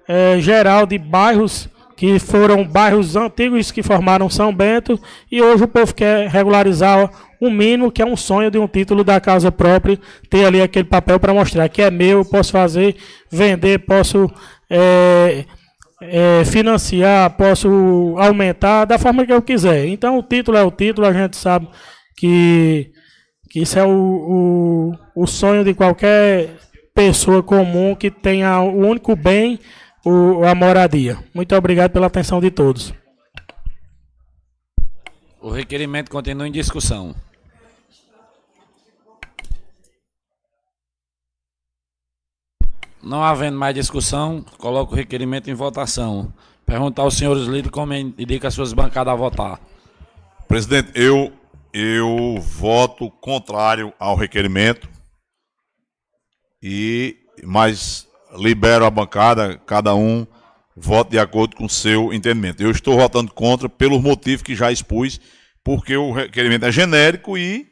eh, 0.07 0.38
geral 0.40 0.86
de 0.86 0.98
bairros 0.98 1.69
que 1.95 2.19
foram 2.19 2.65
bairros 2.65 3.15
antigos 3.15 3.72
que 3.72 3.82
formaram 3.82 4.30
São 4.30 4.53
Bento 4.53 4.99
e 5.32 5.41
hoje 5.41 5.64
o 5.64 5.68
povo 5.68 5.95
quer 5.95 6.27
regularizar 6.27 7.10
o 7.40 7.49
mínimo 7.49 7.91
que 7.91 8.02
é 8.02 8.06
um 8.06 8.18
sonho 8.18 8.52
de 8.52 8.57
um 8.57 8.68
título 8.68 9.03
da 9.03 9.19
casa 9.19 9.52
própria, 9.52 9.99
ter 10.30 10.45
ali 10.45 10.61
aquele 10.61 10.86
papel 10.86 11.19
para 11.19 11.34
mostrar 11.34 11.69
que 11.69 11.82
é 11.82 11.90
meu, 11.90 12.19
eu 12.19 12.26
posso 12.26 12.52
fazer, 12.52 12.95
vender, 13.32 13.80
posso 13.80 14.30
eh, 14.69 15.45
eh, 16.02 16.44
financiar, 16.45 17.32
posso 17.38 18.15
aumentar 18.18 18.86
da 18.86 18.98
forma 18.98 19.26
que 19.26 19.34
eu 19.34 19.41
quiser. 19.41 19.86
Então 19.88 20.18
o 20.18 20.23
título 20.23 20.57
é 20.57 20.64
o 20.64 20.72
título, 20.72 21.07
a 21.07 21.14
gente 21.14 21.38
sabe 21.38 21.68
que, 22.18 22.91
que 23.49 23.61
isso 23.61 23.80
é 23.80 23.84
o, 23.84 23.90
o, 25.15 25.23
o 25.23 25.27
sonho 25.27 25.64
de 25.64 25.73
qualquer 25.73 26.49
pessoa 26.94 27.44
comum 27.44 27.95
que 27.95 28.10
tenha 28.10 28.60
o 28.61 28.88
único 28.88 29.15
bem, 29.15 29.60
o, 30.06 30.45
a 30.45 30.53
moradia. 30.53 31.18
Muito 31.34 31.56
obrigado 31.56 31.91
pela 31.91 32.06
atenção 32.06 32.40
de 32.40 32.52
todos. 32.52 32.94
O 35.41 35.49
requerimento 35.49 36.11
continua 36.11 36.48
em 36.48 36.52
discussão. 36.52 37.15
Não 43.02 43.23
havendo 43.23 43.57
mais 43.57 43.76
discussão, 43.76 44.44
coloco 44.57 44.94
o 44.94 44.95
requerimento 44.95 45.49
em 45.49 45.53
votação. 45.53 46.34
Perguntar 46.65 47.03
aos 47.03 47.15
senhores 47.15 47.44
líderes 47.44 47.69
como 47.69 47.94
indica 47.94 48.48
as 48.48 48.53
suas 48.53 48.73
bancadas 48.73 49.14
a 49.14 49.15
votar. 49.15 49.60
Presidente, 50.48 50.91
eu, 50.95 51.32
eu 51.72 52.38
voto 52.41 53.11
contrário 53.11 53.94
ao 53.99 54.15
requerimento. 54.15 54.90
E, 56.61 57.18
mas 57.44 58.07
libero 58.38 58.86
a 58.86 58.90
bancada, 58.90 59.60
cada 59.66 59.95
um 59.95 60.26
vote 60.76 61.12
de 61.12 61.20
acordo 61.20 61.56
com 61.56 61.66
o 61.66 61.70
seu 61.70 62.14
entendimento. 62.14 62.62
Eu 62.62 62.72
estou 62.72 62.98
votando 62.98 63.32
contra 63.32 63.70
pelos 63.70 64.02
motivos 64.02 64.41
que 64.41 64.56
já 64.56 64.72
expus, 64.72 65.20
porque 65.64 65.95
o 65.95 66.12
requerimento 66.12 66.66
é 66.66 66.72
genérico 66.72 67.38
e 67.38 67.68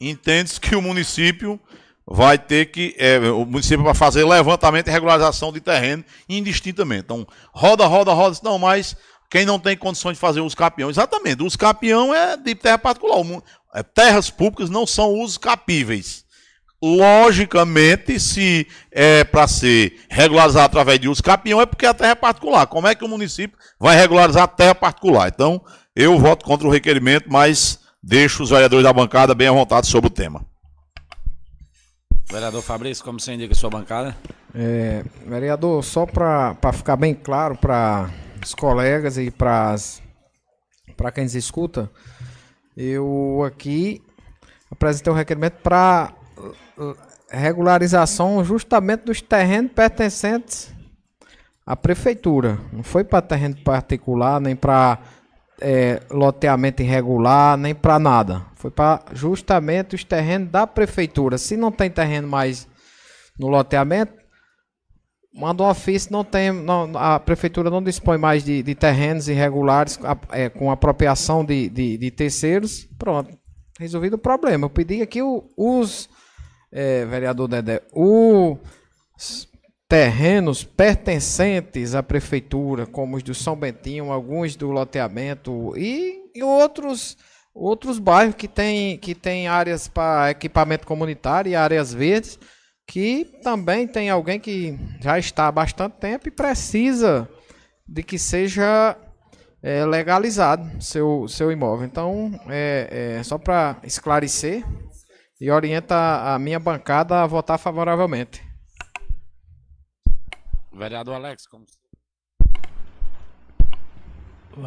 entende-se 0.00 0.60
que 0.60 0.74
o 0.76 0.82
município 0.82 1.60
vai 2.06 2.38
ter 2.38 2.66
que. 2.66 2.94
é, 2.98 3.18
o 3.18 3.44
município 3.44 3.84
vai 3.84 3.94
fazer 3.94 4.24
levantamento 4.24 4.88
e 4.88 4.90
regularização 4.90 5.52
de 5.52 5.60
terreno 5.60 6.04
indistintamente. 6.28 7.04
Então, 7.04 7.26
roda, 7.52 7.86
roda, 7.86 8.12
roda. 8.12 8.38
Não, 8.42 8.58
mas 8.58 8.96
quem 9.30 9.44
não 9.44 9.58
tem 9.58 9.76
condições 9.76 10.14
de 10.14 10.20
fazer 10.20 10.40
os 10.40 10.54
capião? 10.54 10.90
Exatamente, 10.90 11.42
os 11.42 11.56
capião 11.56 12.14
é 12.14 12.36
de 12.36 12.54
terra 12.54 12.78
particular. 12.78 13.18
É, 13.74 13.82
terras 13.82 14.30
públicas 14.30 14.70
não 14.70 14.86
são 14.86 15.10
usos 15.14 15.38
capíveis. 15.38 16.24
Logicamente, 16.82 18.18
se 18.18 18.66
é 18.90 19.22
para 19.22 19.46
ser 19.46 20.00
regularizado 20.10 20.66
através 20.66 20.98
de 20.98 21.08
uso 21.08 21.22
capião, 21.22 21.60
é 21.60 21.66
porque 21.66 21.86
a 21.86 21.94
terra 21.94 22.10
é 22.10 22.16
particular. 22.16 22.66
Como 22.66 22.88
é 22.88 22.94
que 22.94 23.04
o 23.04 23.08
município 23.08 23.56
vai 23.78 23.96
regularizar 23.96 24.42
a 24.42 24.48
terra 24.48 24.74
particular? 24.74 25.28
Então, 25.28 25.64
eu 25.94 26.18
voto 26.18 26.44
contra 26.44 26.66
o 26.66 26.70
requerimento, 26.70 27.30
mas 27.30 27.78
deixo 28.02 28.42
os 28.42 28.50
vereadores 28.50 28.82
da 28.82 28.92
bancada 28.92 29.32
bem 29.32 29.46
à 29.46 29.52
vontade 29.52 29.86
sobre 29.86 30.08
o 30.08 30.10
tema. 30.10 30.44
Vereador 32.28 32.62
Fabrício, 32.62 33.04
como 33.04 33.20
você 33.20 33.34
indica 33.34 33.52
a 33.52 33.56
sua 33.56 33.70
bancada? 33.70 34.16
É, 34.52 35.04
vereador, 35.24 35.84
só 35.84 36.04
para 36.04 36.72
ficar 36.72 36.96
bem 36.96 37.14
claro 37.14 37.56
para 37.56 38.10
os 38.44 38.54
colegas 38.54 39.16
e 39.18 39.30
para 39.30 39.76
quem 41.14 41.24
nos 41.24 41.36
escuta, 41.36 41.88
eu 42.76 43.44
aqui 43.46 44.02
apresentei 44.68 45.12
um 45.12 45.16
requerimento 45.16 45.60
para 45.62 46.12
regularização 47.30 48.44
justamente 48.44 49.04
dos 49.04 49.20
terrenos 49.20 49.72
pertencentes 49.72 50.72
à 51.66 51.76
prefeitura. 51.76 52.58
Não 52.72 52.82
foi 52.82 53.04
para 53.04 53.22
terreno 53.22 53.56
particular, 53.62 54.40
nem 54.40 54.54
para 54.56 54.98
é, 55.60 56.00
loteamento 56.10 56.82
irregular, 56.82 57.56
nem 57.56 57.74
para 57.74 57.98
nada. 57.98 58.44
Foi 58.56 58.70
para 58.70 59.02
justamente 59.12 59.94
os 59.94 60.04
terrenos 60.04 60.50
da 60.50 60.66
prefeitura. 60.66 61.38
Se 61.38 61.56
não 61.56 61.70
tem 61.72 61.90
terreno 61.90 62.28
mais 62.28 62.66
no 63.38 63.48
loteamento, 63.48 64.12
manda 65.34 65.62
um 65.62 65.68
ofício, 65.68 66.12
não 66.12 66.22
tem, 66.24 66.52
não- 66.52 66.90
a 66.96 67.18
prefeitura 67.18 67.70
não 67.70 67.82
dispõe 67.82 68.18
mais 68.18 68.44
de, 68.44 68.62
de 68.62 68.74
terrenos 68.74 69.28
irregulares 69.28 69.98
é, 70.30 70.48
com 70.50 70.70
apropriação 70.70 71.44
de, 71.44 71.68
de, 71.70 71.96
de 71.96 72.10
terceiros. 72.10 72.86
Pronto, 72.98 73.30
resolvido 73.80 74.14
o 74.14 74.18
problema. 74.18 74.66
Eu 74.66 74.70
pedi 74.70 75.00
aqui 75.00 75.22
o- 75.22 75.48
os, 75.56 76.10
é, 76.72 77.04
vereador 77.04 77.48
Dedé, 77.48 77.82
os 77.92 79.48
terrenos 79.88 80.64
pertencentes 80.64 81.94
à 81.94 82.02
prefeitura, 82.02 82.86
como 82.86 83.16
os 83.16 83.22
do 83.22 83.34
São 83.34 83.54
Bentinho, 83.54 84.10
alguns 84.10 84.56
do 84.56 84.70
loteamento 84.70 85.74
e, 85.76 86.30
e 86.34 86.42
outros 86.42 87.16
outros 87.54 87.98
bairros 87.98 88.34
que 88.34 88.48
tem 88.48 88.96
que 88.96 89.14
tem 89.14 89.46
áreas 89.46 89.86
para 89.86 90.30
equipamento 90.30 90.86
comunitário 90.86 91.50
e 91.50 91.54
áreas 91.54 91.92
verdes 91.92 92.38
que 92.86 93.26
também 93.42 93.86
tem 93.86 94.08
alguém 94.08 94.40
que 94.40 94.78
já 95.00 95.18
está 95.18 95.48
há 95.48 95.52
bastante 95.52 95.96
tempo 95.98 96.28
e 96.28 96.30
precisa 96.30 97.28
de 97.86 98.02
que 98.02 98.18
seja 98.18 98.96
é, 99.62 99.84
legalizado 99.84 100.82
seu, 100.82 101.26
seu 101.28 101.52
imóvel. 101.52 101.86
Então, 101.86 102.38
é, 102.48 103.16
é 103.18 103.22
só 103.22 103.38
para 103.38 103.76
esclarecer 103.84 104.64
e 105.42 105.50
orienta 105.50 106.32
a 106.34 106.38
minha 106.38 106.60
bancada 106.60 107.20
a 107.20 107.26
votar 107.26 107.58
favoravelmente. 107.58 108.40
Vereador 110.72 111.16
Alex, 111.16 111.48
como 111.48 111.66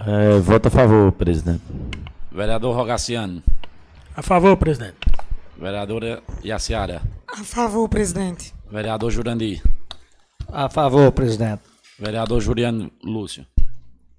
É, 0.06 0.38
voto 0.42 0.68
a 0.68 0.72
favor, 0.72 1.14
presidente. 1.14 1.64
Vereador 2.30 2.76
Rogaciano. 2.76 3.42
A 4.18 4.22
favor, 4.22 4.58
presidente. 4.58 4.98
Vereadora 5.58 6.22
Yaciara. 6.44 7.02
A 7.26 7.44
favor, 7.46 7.88
presidente. 7.88 8.54
Vereador 8.70 9.12
Jurandir. 9.12 9.64
A 10.52 10.68
favor, 10.70 11.10
presidente. 11.14 11.64
Vereador 11.98 12.42
Juliano 12.42 12.92
Lúcio. 13.02 13.46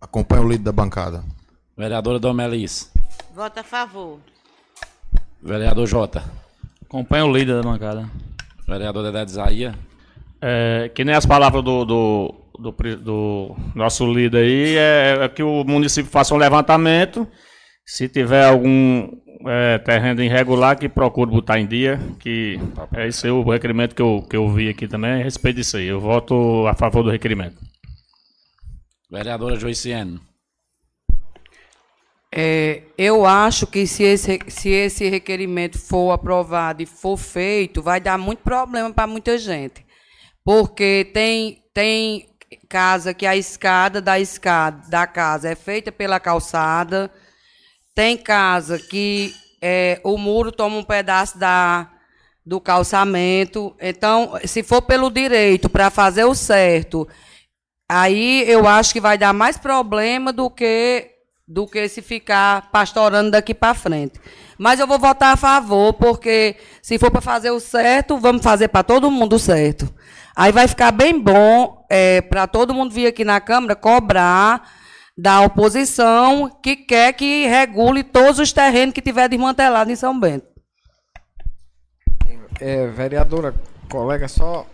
Acompanha 0.00 0.42
o 0.42 0.48
líder 0.48 0.64
da 0.64 0.72
bancada. 0.72 1.22
Vereadora 1.76 2.18
Domelis. 2.18 2.90
Vota 3.34 3.60
a 3.60 3.64
favor. 3.64 4.20
Vereador 5.42 5.86
Jota. 5.86 6.45
Acompanha 6.88 7.26
o 7.26 7.36
líder 7.36 7.56
da 7.56 7.62
bancada. 7.62 8.10
Vereador 8.66 9.02
Dedé 9.02 9.24
de 9.24 9.32
Zaia. 9.32 9.74
É, 10.40 10.90
que 10.94 11.04
nem 11.04 11.14
as 11.14 11.26
palavras 11.26 11.62
do, 11.62 11.84
do, 11.84 12.34
do 12.58 12.96
do 12.96 13.56
nosso 13.74 14.10
líder 14.12 14.38
aí, 14.38 14.76
é, 14.76 15.18
é 15.24 15.28
que 15.28 15.42
o 15.42 15.64
município 15.64 16.10
faça 16.10 16.34
um 16.34 16.38
levantamento. 16.38 17.26
Se 17.84 18.08
tiver 18.08 18.44
algum 18.44 19.08
é, 19.46 19.78
terreno 19.78 20.22
irregular, 20.22 20.78
que 20.78 20.88
procure 20.88 21.30
botar 21.30 21.58
em 21.58 21.66
dia. 21.66 21.98
Que 22.18 22.58
é 22.94 23.08
esse 23.08 23.28
o 23.28 23.42
requerimento 23.42 23.94
que 23.94 24.02
eu, 24.02 24.24
que 24.28 24.36
eu 24.36 24.48
vi 24.52 24.68
aqui 24.68 24.86
também 24.86 25.12
a 25.12 25.24
respeito 25.24 25.56
disso 25.56 25.76
aí. 25.76 25.86
Eu 25.86 26.00
voto 26.00 26.66
a 26.66 26.74
favor 26.74 27.02
do 27.02 27.10
requerimento. 27.10 27.56
Vereadora 29.10 29.56
Joiciene. 29.56 30.20
É, 32.38 32.82
eu 32.98 33.24
acho 33.24 33.66
que 33.66 33.86
se 33.86 34.02
esse, 34.02 34.38
se 34.48 34.68
esse 34.68 35.08
requerimento 35.08 35.78
for 35.78 36.12
aprovado 36.12 36.82
e 36.82 36.86
for 36.86 37.16
feito, 37.16 37.80
vai 37.80 37.98
dar 37.98 38.18
muito 38.18 38.40
problema 38.40 38.92
para 38.92 39.06
muita 39.06 39.38
gente. 39.38 39.86
Porque 40.44 41.10
tem, 41.14 41.62
tem 41.72 42.28
casa 42.68 43.14
que 43.14 43.24
a 43.24 43.34
escada 43.34 44.02
da 44.02 44.20
escada 44.20 44.86
da 44.90 45.06
casa 45.06 45.48
é 45.48 45.54
feita 45.54 45.90
pela 45.90 46.20
calçada, 46.20 47.10
tem 47.94 48.18
casa 48.18 48.78
que 48.78 49.34
é, 49.62 49.98
o 50.04 50.18
muro 50.18 50.52
toma 50.52 50.76
um 50.76 50.84
pedaço 50.84 51.38
da, 51.38 51.90
do 52.44 52.60
calçamento. 52.60 53.74
Então, 53.80 54.38
se 54.44 54.62
for 54.62 54.82
pelo 54.82 55.10
direito, 55.10 55.70
para 55.70 55.88
fazer 55.88 56.24
o 56.24 56.34
certo, 56.34 57.08
aí 57.88 58.44
eu 58.46 58.68
acho 58.68 58.92
que 58.92 59.00
vai 59.00 59.16
dar 59.16 59.32
mais 59.32 59.56
problema 59.56 60.34
do 60.34 60.50
que 60.50 61.15
do 61.46 61.66
que 61.66 61.88
se 61.88 62.02
ficar 62.02 62.70
pastorando 62.70 63.30
daqui 63.30 63.54
para 63.54 63.74
frente. 63.74 64.20
Mas 64.58 64.80
eu 64.80 64.86
vou 64.86 64.98
votar 64.98 65.34
a 65.34 65.36
favor, 65.36 65.92
porque 65.94 66.56
se 66.82 66.98
for 66.98 67.10
para 67.10 67.20
fazer 67.20 67.50
o 67.50 67.60
certo, 67.60 68.18
vamos 68.18 68.42
fazer 68.42 68.68
para 68.68 68.82
todo 68.82 69.10
mundo 69.10 69.38
certo. 69.38 69.92
Aí 70.34 70.50
vai 70.50 70.66
ficar 70.66 70.90
bem 70.90 71.18
bom 71.18 71.86
para 72.28 72.46
todo 72.46 72.74
mundo 72.74 72.92
vir 72.92 73.06
aqui 73.06 73.24
na 73.24 73.40
Câmara 73.40 73.76
cobrar 73.76 74.70
da 75.16 75.40
oposição 75.40 76.50
que 76.62 76.76
quer 76.76 77.12
que 77.14 77.46
regule 77.46 78.02
todos 78.02 78.38
os 78.38 78.52
terrenos 78.52 78.94
que 78.94 79.00
tiver 79.00 79.28
desmantelado 79.28 79.90
em 79.90 79.96
São 79.96 80.18
Bento. 80.18 80.46
É, 82.60 82.86
vereadora, 82.88 83.54
colega, 83.88 84.28
só 84.28 84.66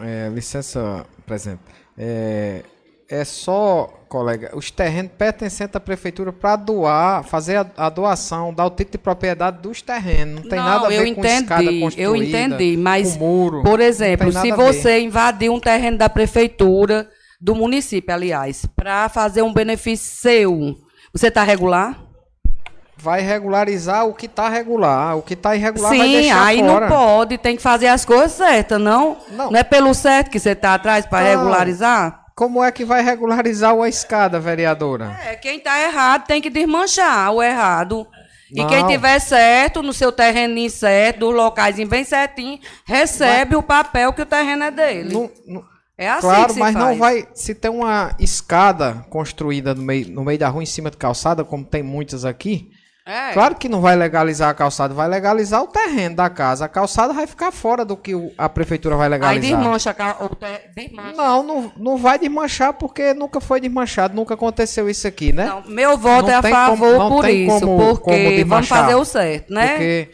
é, 0.00 0.28
licença, 0.28 1.06
presidente. 1.24 1.62
É, 1.96 2.64
é 3.08 3.24
só, 3.24 3.88
colega, 4.08 4.50
os 4.54 4.70
terrenos 4.70 5.12
pertencentes 5.16 5.76
à 5.76 5.80
prefeitura 5.80 6.32
para 6.32 6.56
doar, 6.56 7.22
fazer 7.22 7.56
a, 7.56 7.66
a 7.76 7.88
doação, 7.88 8.52
dar 8.52 8.66
o 8.66 8.70
título 8.70 8.92
de 8.92 8.98
propriedade 8.98 9.58
dos 9.62 9.80
terrenos. 9.80 10.42
Não 10.42 10.48
tem 10.48 10.58
nada 10.58 10.86
a 10.86 10.88
ver 10.88 11.08
eu 11.08 11.14
com 11.14 11.24
escada 11.24 11.62
entendi, 11.62 11.80
construída, 11.80 12.02
eu 12.02 12.16
entendi, 12.16 12.76
mas 12.76 13.16
muro. 13.16 13.62
por 13.62 13.78
Não 13.78 13.84
exemplo, 13.84 14.32
se 14.32 14.50
você 14.50 15.00
invadir 15.00 15.50
um 15.50 15.60
terreno 15.60 15.98
da 15.98 16.08
prefeitura, 16.08 17.08
do 17.40 17.54
município, 17.54 18.12
aliás, 18.12 18.66
para 18.74 19.08
fazer 19.08 19.42
um 19.42 19.52
benefício 19.52 20.16
seu, 20.20 20.74
você 21.12 21.28
está 21.28 21.44
regular? 21.44 22.02
Vai 22.98 23.20
regularizar 23.20 24.06
o 24.06 24.14
que 24.14 24.26
está 24.26 24.48
regular, 24.48 25.16
o 25.18 25.22
que 25.22 25.34
está 25.34 25.54
irregular 25.54 25.90
vai 25.90 26.06
Sim, 26.06 26.12
deixar 26.12 26.44
aí 26.44 26.58
fora. 26.60 26.88
não 26.88 26.96
pode, 26.96 27.38
tem 27.38 27.54
que 27.54 27.62
fazer 27.62 27.88
as 27.88 28.04
coisas 28.04 28.32
certas, 28.32 28.80
não? 28.80 29.18
Não, 29.30 29.54
é 29.54 29.62
pelo 29.62 29.92
certo 29.94 30.30
que 30.30 30.40
você 30.40 30.50
está 30.50 30.74
atrás 30.74 31.04
para 31.06 31.20
Não. 31.34 31.38
regularizar? 31.42 32.25
Como 32.36 32.62
é 32.62 32.70
que 32.70 32.84
vai 32.84 33.02
regularizar 33.02 33.74
uma 33.74 33.88
escada, 33.88 34.38
vereadora? 34.38 35.18
É, 35.24 35.36
quem 35.36 35.56
está 35.56 35.80
errado 35.80 36.26
tem 36.26 36.42
que 36.42 36.50
desmanchar 36.50 37.32
o 37.32 37.42
errado. 37.42 38.06
E 38.52 38.60
Não. 38.60 38.68
quem 38.68 38.86
tiver 38.86 39.18
certo, 39.20 39.82
no 39.82 39.94
seu 39.94 40.12
terreninho 40.12 40.68
certo, 40.68 41.20
dos 41.20 41.34
locais 41.34 41.76
bem 41.88 42.04
certinho, 42.04 42.60
recebe 42.84 43.56
o 43.56 43.62
papel 43.62 44.12
que 44.12 44.20
o 44.20 44.26
terreno 44.26 44.64
é 44.64 44.70
dele. 44.70 45.30
é 45.96 46.10
assim 46.10 46.20
claro, 46.20 46.54
mas 46.58 46.74
faz. 46.74 46.74
não 46.74 46.98
vai. 46.98 47.26
Se 47.32 47.54
tem 47.54 47.70
uma 47.70 48.14
escada 48.18 49.06
construída 49.08 49.74
no 49.74 49.82
meio, 49.82 50.10
no 50.10 50.22
meio 50.22 50.38
da 50.38 50.48
rua, 50.50 50.62
em 50.62 50.66
cima 50.66 50.90
de 50.90 50.98
calçada, 50.98 51.42
como 51.42 51.64
tem 51.64 51.82
muitas 51.82 52.26
aqui, 52.26 52.70
É. 53.06 53.32
claro 53.32 53.54
que 53.54 53.68
não 53.68 53.80
vai 53.80 53.94
legalizar 53.94 54.50
a 54.50 54.54
calçada, 54.54 54.92
vai 54.92 55.06
legalizar 55.08 55.62
o 55.62 55.68
terreno 55.68 56.16
da 56.16 56.28
casa. 56.28 56.64
A 56.64 56.68
calçada 56.68 57.12
vai 57.12 57.24
ficar 57.24 57.52
fora 57.52 57.84
do 57.84 57.96
que 57.96 58.16
o- 58.16 58.32
a 58.36 58.48
prefeitura 58.48 58.96
vai 58.96 59.06
Aí 59.06 59.10
legalizar. 59.12 59.58
desmancha, 59.60 59.90
a 59.90 59.94
ca- 59.94 60.16
o 60.20 60.30
desmancha. 60.74 61.12
Não, 61.16 61.42
não, 61.44 61.72
não 61.76 61.96
vai 61.96 62.18
desmanchar 62.18 62.72
porque 62.72 63.14
nunca 63.14 63.40
foi 63.40 63.60
desmanchado, 63.60 64.14
nunca 64.16 64.34
aconteceu 64.34 64.90
isso 64.90 65.06
aqui, 65.06 65.32
né? 65.32 65.46
Não, 65.46 65.62
meu 65.68 65.96
voto 65.96 66.24
Não 66.26 66.30
é 66.32 66.34
a 66.34 66.42
favor 66.42 66.96
como- 66.96 67.14
por 67.16 67.28
isso, 67.28 67.60
como- 67.60 67.78
porque 67.78 68.38
como 68.40 68.46
vamos 68.46 68.68
fazer 68.68 68.94
o 68.96 69.04
certo, 69.04 69.52
né? 69.52 69.68
Porque 69.68 70.10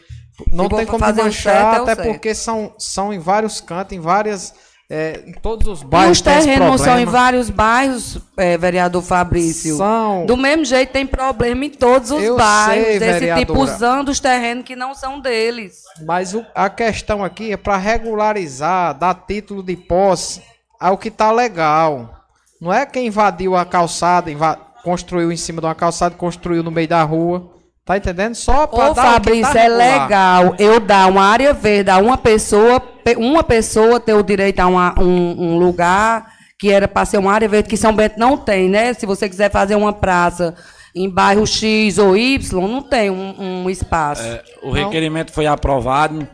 não 0.51 0.65
Se 0.65 0.75
tem 0.75 0.85
como 0.85 1.05
desmanchar, 1.05 1.55
é 1.55 1.77
até 1.77 1.95
certo. 1.95 2.07
porque 2.11 2.35
são, 2.35 2.75
são 2.77 3.11
em 3.11 3.17
vários 3.17 3.59
cantos, 3.59 3.97
em 3.97 3.99
várias. 3.99 4.53
É, 4.95 5.23
em 5.25 5.33
todos 5.33 5.67
os 5.67 5.81
bairros. 5.81 6.17
os 6.17 6.21
terrenos 6.21 6.81
são 6.81 6.99
em 6.99 7.05
vários 7.05 7.49
bairros, 7.49 8.19
é, 8.37 8.57
vereador 8.57 9.01
Fabrício? 9.01 9.75
São. 9.77 10.25
Do 10.25 10.37
mesmo 10.37 10.63
jeito 10.65 10.91
tem 10.91 11.05
problema 11.07 11.65
em 11.65 11.69
todos 11.71 12.11
os 12.11 12.21
Eu 12.21 12.35
bairros, 12.37 12.85
sei, 12.87 12.99
desse 12.99 13.19
tipo 13.19 13.53
vereadora. 13.53 13.59
usando 13.59 14.09
os 14.09 14.19
terrenos 14.19 14.63
que 14.63 14.75
não 14.75 14.93
são 14.93 15.19
deles. 15.19 15.81
Mas 16.05 16.33
o- 16.35 16.45
a 16.53 16.69
questão 16.69 17.23
aqui 17.23 17.51
é 17.51 17.57
para 17.57 17.75
regularizar, 17.77 18.93
dar 18.97 19.13
título 19.15 19.63
de 19.63 19.75
posse 19.75 20.41
ao 20.79 20.97
que 20.97 21.09
tá 21.09 21.31
legal. 21.31 22.13
Não 22.61 22.71
é 22.71 22.85
quem 22.85 23.07
invadiu 23.07 23.55
a 23.55 23.65
calçada, 23.65 24.29
inva- 24.31 24.57
construiu 24.83 25.31
em 25.31 25.37
cima 25.37 25.59
de 25.59 25.67
uma 25.67 25.75
calçada, 25.75 26.15
construiu 26.15 26.61
no 26.63 26.71
meio 26.71 26.87
da 26.87 27.01
rua. 27.03 27.51
Tá 27.85 27.97
entendendo? 27.97 28.33
Só 28.35 28.65
para 28.65 28.91
Ô, 28.91 28.93
dar 28.93 29.01
o 29.01 29.05
que 29.05 29.11
Fabrício, 29.41 29.53
tá 29.53 29.59
é 29.59 29.63
regular. 29.63 30.03
legal 30.03 30.55
eu 30.57 30.79
dar 30.79 31.09
uma 31.09 31.23
área 31.25 31.53
verde 31.53 31.89
a 31.89 31.97
uma 31.97 32.17
pessoa, 32.17 32.79
pe- 32.79 33.15
uma 33.17 33.43
pessoa 33.43 33.99
ter 33.99 34.13
o 34.13 34.23
direito 34.23 34.59
a 34.61 34.67
uma- 34.67 34.95
um, 34.99 35.35
um 35.55 35.57
lugar 35.59 36.31
que 36.57 36.71
era 36.71 36.87
para 36.87 37.05
ser 37.05 37.17
uma 37.17 37.33
área 37.33 37.49
verde, 37.49 37.67
que 37.67 37.75
São 37.75 37.93
Bento 37.93 38.17
não 38.17 38.37
tem, 38.37 38.69
né? 38.69 38.93
Se 38.93 39.05
você 39.05 39.27
quiser 39.27 39.51
fazer 39.51 39.75
uma 39.75 39.91
praça 39.91 40.55
em 40.95 41.09
bairro 41.09 41.45
X 41.45 41.97
ou 41.97 42.15
Y, 42.15 42.61
não 42.69 42.81
tem 42.81 43.09
um, 43.09 43.63
um 43.65 43.69
espaço. 43.69 44.23
O 44.61 44.71
requerimento 44.71 45.33
foi 45.33 45.45
aprovado 45.45 46.25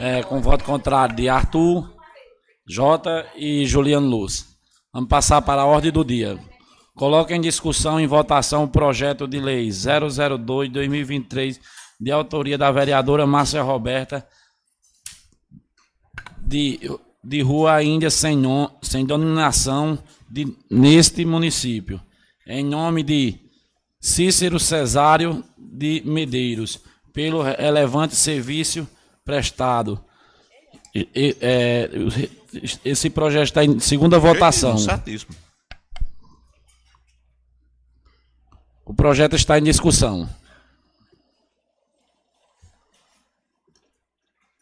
é, 0.00 0.22
com 0.22 0.40
voto 0.40 0.64
contrário 0.64 1.14
de 1.14 1.28
Arthur, 1.28 1.84
Jota 2.66 3.26
e 3.36 3.66
Juliano 3.66 4.06
Luz. 4.06 4.46
Vamos 4.94 5.10
passar 5.10 5.42
para 5.42 5.60
a 5.60 5.66
ordem 5.66 5.92
do 5.92 6.02
dia. 6.04 6.38
Coloca 6.96 7.34
em 7.36 7.40
discussão 7.40 8.00
e 8.00 8.06
votação 8.06 8.64
o 8.64 8.68
projeto 8.68 9.28
de 9.28 9.38
lei 9.38 9.68
002-2023, 9.68 11.60
de 12.00 12.10
autoria 12.10 12.56
da 12.58 12.72
vereadora 12.72 13.26
Márcia 13.26 13.62
Roberta, 13.62 14.26
de, 16.40 16.80
de 17.22 17.42
Rua 17.42 17.82
Índia 17.82 18.10
sem, 18.10 18.36
nom- 18.36 18.70
sem 18.82 19.04
denominação 19.04 19.98
de, 20.28 20.56
neste 20.70 21.24
município, 21.24 22.00
em 22.46 22.64
nome 22.64 23.02
de 23.02 23.34
Cícero 24.00 24.58
Cesário 24.58 25.44
de 25.58 26.02
Medeiros, 26.04 26.78
pelo 27.12 27.42
relevante 27.42 28.14
serviço 28.14 28.88
prestado. 29.24 30.02
E- 30.94 31.08
e- 31.14 31.36
é, 31.40 31.90
esse 32.84 33.10
projeto 33.10 33.44
está 33.44 33.64
em 33.64 33.78
segunda 33.80 34.18
votação. 34.18 34.78
Certíssimo. 34.78 35.34
O 38.86 38.94
projeto 38.94 39.34
está 39.34 39.58
em 39.58 39.64
discussão. 39.64 40.28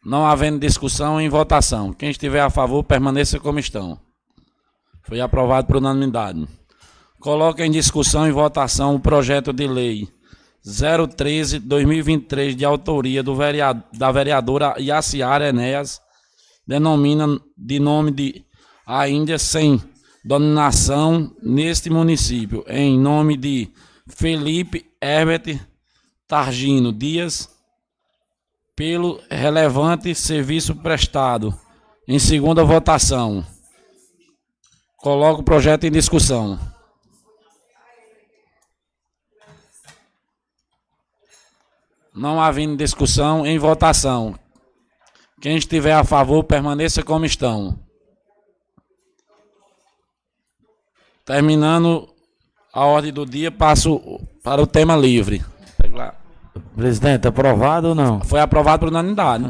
Não 0.03 0.27
havendo 0.27 0.59
discussão, 0.59 1.21
em 1.21 1.29
votação. 1.29 1.93
Quem 1.93 2.11
estiver 2.11 2.41
a 2.41 2.49
favor, 2.49 2.83
permaneça 2.83 3.39
como 3.39 3.59
estão. 3.59 4.01
Foi 5.03 5.21
aprovado 5.21 5.67
por 5.67 5.77
unanimidade. 5.77 6.49
Coloca 7.21 7.67
em 7.67 7.71
discussão 7.71 8.27
e 8.27 8.33
votação 8.33 8.95
o 8.95 9.01
projeto 9.01 9.53
de 9.53 9.67
lei 9.67 10.09
013-2023, 10.67 12.55
de 12.55 12.65
autoria 12.65 13.23
do 13.23 13.37
vereado- 13.37 13.85
da 13.93 14.11
vereadora 14.11 14.75
Yaciara 14.79 15.49
Enéas, 15.51 16.01
denomina 16.67 17.27
de 17.59 17.79
nome 17.79 18.11
de 18.11 18.43
ainda 18.87 19.39
sem 19.39 19.83
dominação 20.25 21.31
neste 21.43 21.91
município, 21.91 22.65
em 22.67 22.99
nome 22.99 23.37
de 23.37 23.71
Felipe 24.09 24.91
Herbert 25.01 25.67
Targino 26.27 26.93
Dias, 26.93 27.51
pelo 28.77 29.21
relevante 29.31 30.15
serviço 30.15 30.75
prestado. 30.77 31.59
Em 32.07 32.19
segunda 32.19 32.63
votação. 32.63 33.47
Coloco 34.99 35.41
o 35.41 35.45
projeto 35.45 35.85
em 35.85 35.91
discussão. 35.91 36.59
Não 42.15 42.41
havendo 42.41 42.77
discussão, 42.77 43.47
em 43.47 43.59
votação. 43.59 44.39
Quem 45.41 45.57
estiver 45.57 45.95
a 45.95 46.05
favor, 46.05 46.45
permaneça 46.45 47.03
como 47.03 47.25
estão. 47.25 47.79
Terminando 51.25 52.14
a 52.75 52.85
ordem 52.85 53.13
do 53.13 53.25
dia, 53.25 53.53
passo 53.53 54.21
para 54.43 54.61
o 54.61 54.67
tema 54.67 54.97
livre. 54.97 55.45
Presidente, 56.75 57.29
aprovado 57.29 57.91
ou 57.91 57.95
não? 57.95 58.21
Foi 58.21 58.41
aprovado 58.41 58.81
por 58.81 58.89
unanimidade. 58.89 59.49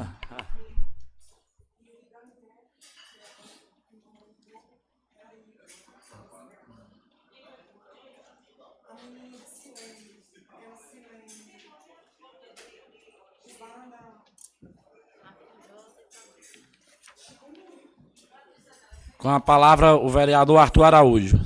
Com 19.17 19.31
a 19.31 19.41
palavra, 19.41 19.97
o 19.97 20.11
vereador 20.11 20.59
Arthur 20.59 20.85
Araújo. 20.85 21.44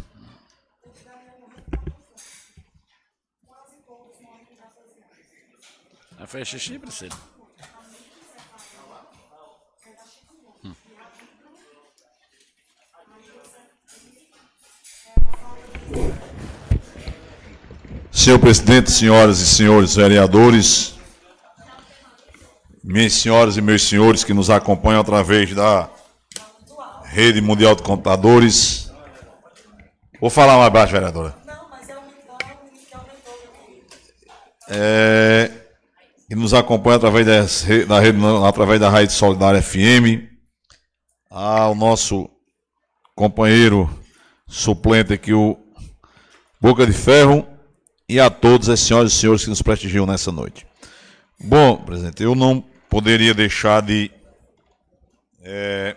Fez 6.38 6.46
xixi, 6.46 6.78
Priscila? 6.78 7.16
Senhor 18.12 18.38
presidente, 18.38 18.92
senhoras 18.92 19.40
e 19.40 19.46
senhores 19.48 19.96
vereadores, 19.96 20.94
minhas 22.84 23.14
senhoras 23.14 23.56
e 23.56 23.60
meus 23.60 23.82
senhores 23.82 24.22
que 24.22 24.32
nos 24.32 24.48
acompanham 24.48 25.00
através 25.00 25.52
da 25.52 25.90
Rede 27.02 27.40
Mundial 27.40 27.74
de 27.74 27.82
Computadores. 27.82 28.92
Vou 30.20 30.30
falar 30.30 30.56
mais 30.56 30.72
baixo, 30.72 30.92
vereadora. 30.92 31.36
É, 34.68 35.57
que 36.28 36.34
nos 36.36 36.52
acompanha 36.52 36.96
através 36.96 37.26
da 37.86 37.98
rede, 38.00 38.18
através 38.46 38.78
da 38.78 38.90
Rádio 38.90 39.14
Solidária 39.14 39.62
FM, 39.62 40.28
ao 41.30 41.74
nosso 41.74 42.28
companheiro 43.14 43.88
suplente 44.46 45.12
aqui, 45.12 45.32
o 45.32 45.58
Boca 46.60 46.86
de 46.86 46.92
Ferro, 46.92 47.46
e 48.08 48.20
a 48.20 48.30
todas 48.30 48.68
as 48.68 48.80
senhoras 48.80 49.12
e 49.12 49.16
senhores 49.16 49.44
que 49.44 49.50
nos 49.50 49.62
prestigiam 49.62 50.06
nessa 50.06 50.30
noite. 50.30 50.66
Bom, 51.40 51.76
presidente, 51.76 52.22
eu 52.22 52.34
não 52.34 52.60
poderia 52.88 53.34
deixar 53.34 53.82
de 53.82 54.10
é, 55.42 55.96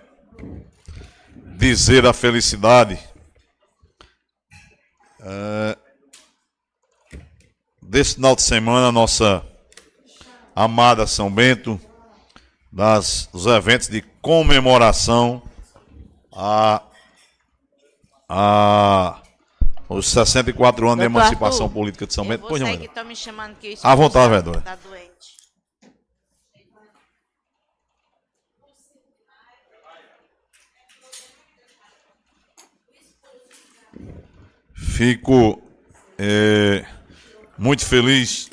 dizer 1.57 2.05
a 2.05 2.13
felicidade 2.13 2.97
É, 5.23 5.77
desse 7.79 8.15
final 8.15 8.35
de 8.35 8.41
semana, 8.41 8.91
nossa 8.91 9.45
amada 10.55 11.07
São 11.07 11.31
Bento, 11.31 11.79
das, 12.71 13.27
dos 13.31 13.45
eventos 13.45 13.87
de 13.87 14.01
comemoração 14.21 15.41
a, 16.31 16.81
a 18.29 19.21
os 19.89 20.07
64 20.07 20.87
anos 20.87 20.99
de 20.99 21.05
emancipação 21.05 21.65
Arthur, 21.65 21.79
política 21.79 22.07
de 22.07 22.13
São 22.13 22.25
Bento. 22.25 22.45
Pois 22.47 22.61
não, 22.61 22.77
que 22.77 22.87
tá 22.87 23.03
me 23.03 23.15
chamando 23.15 23.55
que 23.55 23.77
À 23.83 23.93
vontade, 23.93 24.29
vereadora. 24.29 24.61
Tá 24.61 24.77
doente. 24.77 25.11
Fico 34.73 35.61
é, 36.17 36.85
muito 37.57 37.85
feliz 37.85 38.49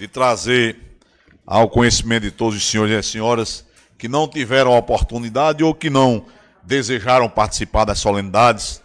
de 0.00 0.08
trazer 0.08 0.98
ao 1.46 1.68
conhecimento 1.68 2.22
de 2.22 2.30
todos 2.30 2.56
os 2.56 2.66
senhores 2.66 2.94
e 2.94 2.96
as 2.96 3.06
senhoras 3.06 3.66
que 3.98 4.08
não 4.08 4.26
tiveram 4.26 4.72
a 4.72 4.78
oportunidade 4.78 5.62
ou 5.62 5.74
que 5.74 5.90
não 5.90 6.24
desejaram 6.62 7.28
participar 7.28 7.84
das 7.84 7.98
solenidades. 7.98 8.82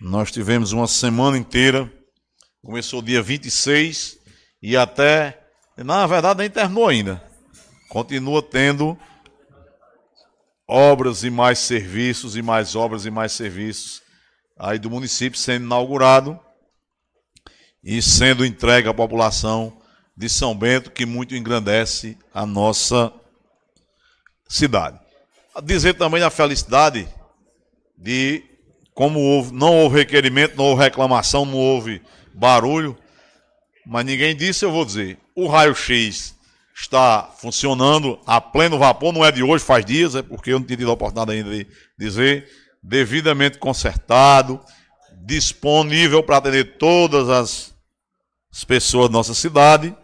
Nós 0.00 0.32
tivemos 0.32 0.72
uma 0.72 0.88
semana 0.88 1.38
inteira, 1.38 1.88
começou 2.60 3.00
dia 3.00 3.22
26 3.22 4.18
e 4.60 4.76
até, 4.76 5.40
na 5.76 6.04
verdade, 6.08 6.40
nem 6.40 6.50
terminou 6.50 6.88
ainda. 6.88 7.22
Continua 7.88 8.42
tendo 8.42 8.98
obras 10.66 11.22
e 11.22 11.30
mais 11.30 11.60
serviços, 11.60 12.36
e 12.36 12.42
mais 12.42 12.74
obras 12.74 13.06
e 13.06 13.12
mais 13.12 13.30
serviços 13.30 14.02
aí 14.58 14.78
do 14.78 14.90
município 14.90 15.38
sendo 15.38 15.66
inaugurado 15.66 16.38
e 17.84 18.02
sendo 18.02 18.44
entregue 18.44 18.88
à 18.88 18.94
população 18.94 19.79
de 20.16 20.28
São 20.28 20.54
Bento, 20.54 20.90
que 20.90 21.06
muito 21.06 21.34
engrandece 21.34 22.16
a 22.32 22.44
nossa 22.44 23.12
cidade. 24.48 24.98
Dizer 25.64 25.94
também 25.94 26.22
a 26.22 26.30
felicidade 26.30 27.08
de 27.96 28.44
como 28.94 29.20
houve, 29.20 29.52
não 29.52 29.78
houve 29.78 29.98
requerimento, 29.98 30.56
não 30.56 30.64
houve 30.64 30.82
reclamação, 30.82 31.46
não 31.46 31.56
houve 31.56 32.02
barulho, 32.34 32.96
mas 33.86 34.04
ninguém 34.04 34.36
disse, 34.36 34.64
eu 34.64 34.70
vou 34.70 34.84
dizer. 34.84 35.18
O 35.34 35.46
raio-x 35.46 36.34
está 36.74 37.30
funcionando 37.38 38.18
a 38.26 38.40
pleno 38.40 38.78
vapor, 38.78 39.12
não 39.12 39.24
é 39.24 39.32
de 39.32 39.42
hoje, 39.42 39.64
faz 39.64 39.84
dias, 39.84 40.14
é 40.14 40.22
porque 40.22 40.52
eu 40.52 40.58
não 40.58 40.66
tido 40.66 40.88
a 40.88 40.92
oportunidade 40.92 41.38
ainda 41.38 41.50
de 41.50 41.66
dizer, 41.98 42.48
devidamente 42.82 43.58
consertado, 43.58 44.60
disponível 45.24 46.22
para 46.22 46.38
atender 46.38 46.76
todas 46.78 47.28
as, 47.28 47.74
as 48.52 48.64
pessoas 48.64 49.08
da 49.08 49.12
nossa 49.12 49.34
cidade. 49.34 49.96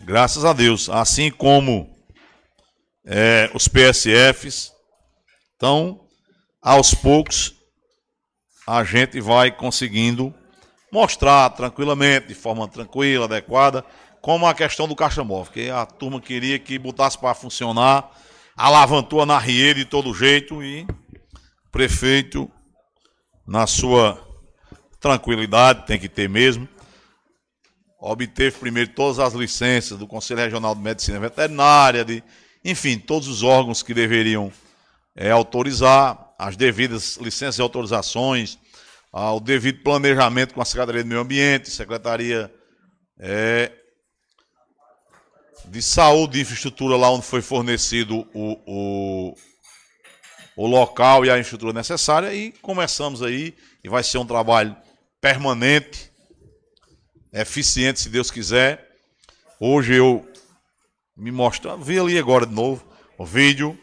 Graças 0.00 0.44
a 0.44 0.52
Deus. 0.52 0.88
Assim 0.88 1.30
como 1.30 1.94
é, 3.04 3.50
os 3.54 3.68
PSFs. 3.68 4.72
Então, 5.56 6.00
aos 6.62 6.94
poucos, 6.94 7.54
a 8.66 8.82
gente 8.82 9.20
vai 9.20 9.50
conseguindo 9.50 10.34
mostrar 10.92 11.50
tranquilamente, 11.50 12.28
de 12.28 12.34
forma 12.34 12.66
tranquila, 12.68 13.26
adequada, 13.26 13.84
como 14.20 14.46
a 14.46 14.54
questão 14.54 14.88
do 14.88 14.96
caixa 14.96 15.22
móvel, 15.22 15.52
que 15.52 15.70
a 15.70 15.86
turma 15.86 16.20
queria 16.20 16.58
que 16.58 16.78
botasse 16.78 17.18
para 17.18 17.34
funcionar, 17.34 18.10
alavantou 18.56 19.24
na 19.24 19.38
Rie 19.38 19.74
de 19.74 19.84
todo 19.84 20.14
jeito 20.14 20.62
e 20.62 20.82
o 20.82 21.70
prefeito, 21.70 22.50
na 23.46 23.66
sua 23.66 24.25
tranquilidade, 25.00 25.86
tem 25.86 25.98
que 25.98 26.08
ter 26.08 26.28
mesmo, 26.28 26.68
obteve 27.98 28.58
primeiro 28.58 28.90
todas 28.90 29.18
as 29.18 29.32
licenças 29.32 29.98
do 29.98 30.06
Conselho 30.06 30.40
Regional 30.40 30.74
de 30.74 30.80
Medicina 30.80 31.18
Veterinária, 31.18 32.04
de, 32.04 32.22
enfim, 32.64 32.98
todos 32.98 33.28
os 33.28 33.42
órgãos 33.42 33.82
que 33.82 33.94
deveriam 33.94 34.52
é, 35.14 35.30
autorizar, 35.30 36.34
as 36.38 36.56
devidas 36.56 37.16
licenças 37.16 37.58
e 37.58 37.62
autorizações, 37.62 38.58
ao 39.10 39.40
devido 39.40 39.82
planejamento 39.82 40.52
com 40.52 40.60
a 40.60 40.64
Secretaria 40.64 41.02
do 41.02 41.08
Meio 41.08 41.20
Ambiente, 41.22 41.70
Secretaria 41.70 42.52
é, 43.18 43.72
de 45.64 45.80
Saúde 45.80 46.38
e 46.38 46.42
Infraestrutura, 46.42 46.96
lá 46.96 47.10
onde 47.10 47.24
foi 47.24 47.40
fornecido 47.40 48.28
o, 48.34 48.60
o, 48.66 49.34
o 50.56 50.66
local 50.66 51.24
e 51.24 51.30
a 51.30 51.38
infraestrutura 51.38 51.72
necessária, 51.72 52.34
e 52.34 52.52
começamos 52.60 53.22
aí, 53.22 53.54
e 53.82 53.88
vai 53.88 54.02
ser 54.02 54.18
um 54.18 54.26
trabalho 54.26 54.76
permanente, 55.26 56.12
eficiente, 57.32 57.98
se 57.98 58.08
Deus 58.08 58.30
quiser. 58.30 58.86
Hoje 59.58 59.94
eu 59.94 60.24
me 61.16 61.32
mostro, 61.32 61.76
vi 61.78 61.98
ali 61.98 62.16
agora 62.16 62.46
de 62.46 62.54
novo 62.54 62.86
o 63.18 63.26
vídeo 63.26 63.76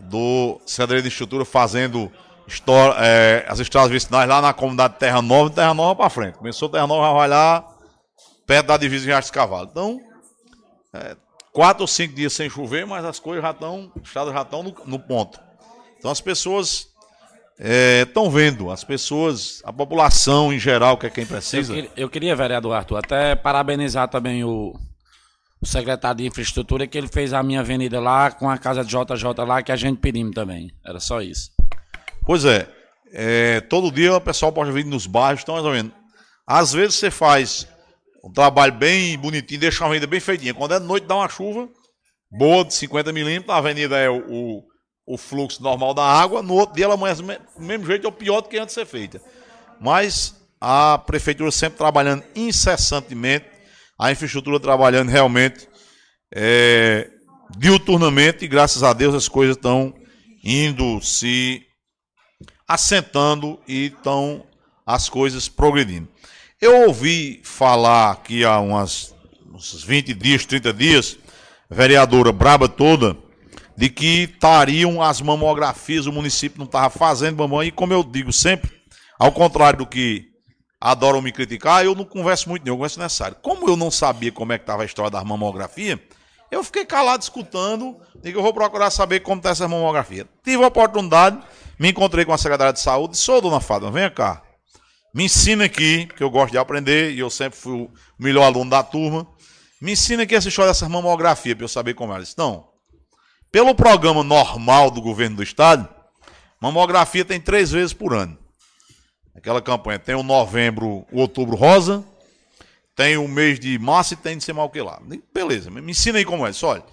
do 0.00 0.58
Secretaria 0.64 1.02
de 1.02 1.08
Estrutura 1.08 1.44
fazendo 1.44 2.10
história, 2.46 2.96
é, 3.04 3.44
as 3.46 3.58
estradas 3.58 3.90
vicinais 3.90 4.26
lá 4.26 4.40
na 4.40 4.54
comunidade 4.54 4.94
de 4.94 5.00
Terra 5.00 5.20
Nova, 5.20 5.50
Terra 5.50 5.74
Nova 5.74 5.94
para 5.94 6.08
frente. 6.08 6.38
Começou 6.38 6.70
Terra 6.70 6.86
Nova, 6.86 7.12
vai 7.18 7.28
lá 7.28 7.68
perto 8.46 8.68
da 8.68 8.78
divisa 8.78 9.02
de 9.02 9.10
Riacho 9.10 9.30
Cavalo. 9.30 9.68
Então, 9.70 10.00
é, 10.94 11.14
quatro 11.52 11.82
ou 11.82 11.86
cinco 11.86 12.14
dias 12.14 12.32
sem 12.32 12.48
chover, 12.48 12.86
mas 12.86 13.04
as 13.04 13.20
coisas 13.20 13.42
já 13.42 13.50
estão, 13.50 13.92
as 13.94 14.06
estradas 14.06 14.32
já 14.32 14.40
estão 14.40 14.62
no, 14.62 14.74
no 14.86 14.98
ponto. 14.98 15.38
Então 15.98 16.10
as 16.10 16.22
pessoas 16.22 16.86
estão 17.58 18.26
é, 18.26 18.30
vendo, 18.30 18.70
as 18.70 18.84
pessoas, 18.84 19.60
a 19.64 19.72
população 19.72 20.52
em 20.52 20.58
geral, 20.58 20.96
que 20.96 21.06
é 21.06 21.10
quem 21.10 21.26
precisa. 21.26 21.72
Eu, 21.72 21.74
queria, 21.74 21.90
eu 21.96 22.08
queria, 22.08 22.36
vereador 22.36 22.72
Arthur, 22.72 22.98
até 22.98 23.34
parabenizar 23.34 24.08
também 24.08 24.44
o, 24.44 24.74
o, 25.60 25.66
secretário 25.66 26.18
de 26.18 26.26
infraestrutura, 26.26 26.86
que 26.86 26.96
ele 26.96 27.08
fez 27.08 27.32
a 27.32 27.42
minha 27.42 27.60
avenida 27.60 27.98
lá 27.98 28.30
com 28.30 28.48
a 28.48 28.56
casa 28.56 28.84
de 28.84 28.90
JJ 28.90 29.44
lá, 29.44 29.62
que 29.62 29.72
a 29.72 29.76
gente 29.76 29.98
pedimos 29.98 30.34
também. 30.34 30.70
Era 30.86 31.00
só 31.00 31.20
isso. 31.20 31.50
Pois 32.24 32.44
é, 32.44 32.68
é 33.12 33.60
todo 33.62 33.90
dia 33.90 34.14
o 34.14 34.20
pessoal 34.20 34.52
pode 34.52 34.70
vir 34.70 34.84
nos 34.84 35.06
bairros, 35.06 35.40
estão 35.40 35.54
mais 35.54 35.66
ou 35.66 35.72
menos. 35.72 35.92
Às 36.46 36.72
vezes 36.72 36.94
você 36.94 37.10
faz 37.10 37.66
um 38.22 38.32
trabalho 38.32 38.72
bem 38.72 39.18
bonitinho, 39.18 39.60
deixa 39.60 39.82
uma 39.82 39.88
avenida 39.88 40.06
bem 40.06 40.20
feitinha. 40.20 40.54
Quando 40.54 40.74
é 40.74 40.78
noite, 40.78 41.06
dá 41.06 41.16
uma 41.16 41.28
chuva 41.28 41.68
boa 42.30 42.64
de 42.64 42.74
50 42.74 43.12
milímetros, 43.12 43.50
a 43.50 43.58
avenida 43.58 43.96
é 43.96 44.08
o, 44.08 44.18
o 44.28 44.67
o 45.08 45.16
fluxo 45.16 45.62
normal 45.62 45.94
da 45.94 46.04
água, 46.04 46.42
no 46.42 46.52
outro 46.52 46.76
dia 46.76 46.84
ela 46.84 46.92
amanhece 46.92 47.22
do 47.22 47.64
mesmo 47.64 47.86
jeito 47.86 48.04
ou 48.04 48.12
pior 48.12 48.42
do 48.42 48.48
que 48.48 48.58
antes 48.58 48.74
de 48.74 48.80
ser 48.82 48.86
feita. 48.86 49.18
Mas 49.80 50.36
a 50.60 50.98
prefeitura 50.98 51.50
sempre 51.50 51.78
trabalhando 51.78 52.22
incessantemente, 52.36 53.46
a 53.98 54.12
infraestrutura 54.12 54.60
trabalhando 54.60 55.08
realmente 55.08 55.66
é, 56.34 57.08
diuturnamente, 57.56 58.44
e 58.44 58.48
graças 58.48 58.82
a 58.82 58.92
Deus 58.92 59.14
as 59.14 59.28
coisas 59.28 59.56
estão 59.56 59.94
indo 60.44 61.00
se 61.00 61.62
assentando 62.68 63.58
e 63.66 63.86
estão 63.86 64.44
as 64.84 65.08
coisas 65.08 65.48
progredindo. 65.48 66.06
Eu 66.60 66.86
ouvi 66.86 67.40
falar 67.44 68.10
aqui 68.10 68.44
há 68.44 68.60
umas, 68.60 69.14
uns 69.54 69.82
20 69.82 70.12
dias, 70.12 70.44
30 70.44 70.70
dias, 70.74 71.16
vereadora 71.70 72.30
braba 72.30 72.68
toda, 72.68 73.16
de 73.78 73.88
que 73.88 74.24
estariam 74.24 75.00
as 75.00 75.20
mamografias, 75.20 76.06
o 76.06 76.12
município 76.12 76.58
não 76.58 76.66
estava 76.66 76.90
fazendo 76.90 77.38
mamãe, 77.38 77.68
e 77.68 77.70
como 77.70 77.92
eu 77.92 78.02
digo 78.02 78.32
sempre, 78.32 78.68
ao 79.16 79.30
contrário 79.30 79.78
do 79.78 79.86
que 79.86 80.32
adoram 80.80 81.22
me 81.22 81.30
criticar, 81.30 81.84
eu 81.84 81.94
não 81.94 82.04
converso 82.04 82.48
muito, 82.48 82.64
nem 82.64 82.72
eu 82.72 82.76
converso 82.76 82.98
necessário. 82.98 83.36
Como 83.40 83.70
eu 83.70 83.76
não 83.76 83.88
sabia 83.88 84.32
como 84.32 84.52
é 84.52 84.58
que 84.58 84.64
estava 84.64 84.82
a 84.82 84.84
história 84.84 85.12
das 85.12 85.22
mamografias, 85.22 86.00
eu 86.50 86.64
fiquei 86.64 86.84
calado 86.84 87.22
escutando, 87.22 87.96
e 88.24 88.30
eu 88.30 88.42
vou 88.42 88.52
procurar 88.52 88.90
saber 88.90 89.20
como 89.20 89.38
está 89.38 89.50
essa 89.50 89.68
mamografia. 89.68 90.26
Tive 90.42 90.64
a 90.64 90.66
oportunidade, 90.66 91.38
me 91.78 91.90
encontrei 91.90 92.24
com 92.24 92.32
a 92.32 92.38
secretária 92.38 92.72
de 92.72 92.80
saúde, 92.80 93.16
sou 93.16 93.40
dona 93.40 93.60
Fátima, 93.60 93.92
venha 93.92 94.10
cá. 94.10 94.42
Me 95.14 95.26
ensina 95.26 95.66
aqui, 95.66 96.06
que 96.16 96.22
eu 96.24 96.30
gosto 96.30 96.50
de 96.50 96.58
aprender, 96.58 97.12
e 97.12 97.20
eu 97.20 97.30
sempre 97.30 97.56
fui 97.56 97.82
o 97.82 97.90
melhor 98.18 98.42
aluno 98.42 98.70
da 98.70 98.82
turma. 98.82 99.24
Me 99.80 99.92
ensina 99.92 100.24
aqui 100.24 100.34
essa 100.34 100.48
história 100.48 100.72
dessas 100.72 100.88
mamografias, 100.88 101.54
para 101.54 101.64
eu 101.64 101.68
saber 101.68 101.94
como 101.94 102.12
é. 102.12 102.18
Disse, 102.18 102.34
não, 102.36 102.76
pelo 103.50 103.74
programa 103.74 104.22
normal 104.22 104.90
do 104.90 105.00
governo 105.00 105.36
do 105.36 105.42
estado, 105.42 105.88
mamografia 106.60 107.24
tem 107.24 107.40
três 107.40 107.70
vezes 107.70 107.92
por 107.92 108.14
ano. 108.14 108.36
Aquela 109.34 109.62
campanha 109.62 109.98
tem 109.98 110.14
o 110.14 110.22
novembro, 110.22 111.06
o 111.12 111.20
outubro 111.20 111.56
rosa, 111.56 112.04
tem 112.94 113.16
o 113.16 113.28
mês 113.28 113.60
de 113.60 113.78
março 113.78 114.14
e 114.14 114.16
tem 114.16 114.36
de 114.36 114.42
ser 114.42 114.52
mal 114.52 114.68
que 114.68 114.80
lá. 114.80 115.00
Beleza, 115.32 115.70
me 115.70 115.90
ensina 115.90 116.18
aí 116.18 116.24
como 116.24 116.46
é. 116.46 116.52
Só 116.52 116.70
olha, 116.70 116.84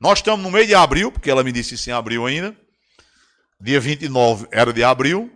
nós 0.00 0.18
estamos 0.18 0.44
no 0.44 0.50
mês 0.50 0.66
de 0.66 0.74
abril, 0.74 1.12
porque 1.12 1.30
ela 1.30 1.44
me 1.44 1.52
disse 1.52 1.76
isso 1.76 1.88
em 1.88 1.92
abril 1.92 2.26
ainda. 2.26 2.56
Dia 3.60 3.78
29 3.78 4.48
era 4.50 4.72
de 4.72 4.82
abril. 4.82 5.30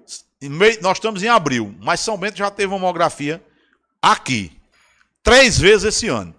Nós 0.83 0.97
estamos 0.97 1.23
em 1.23 1.29
abril, 1.29 1.75
mas 1.81 2.01
São 2.01 2.19
Bento 2.19 2.37
já 2.37 2.51
teve 2.51 2.73
mamografia 2.73 3.41
aqui. 4.03 4.61
Três 5.23 5.57
vezes 5.59 5.85
esse 5.85 6.09
ano. 6.09 6.35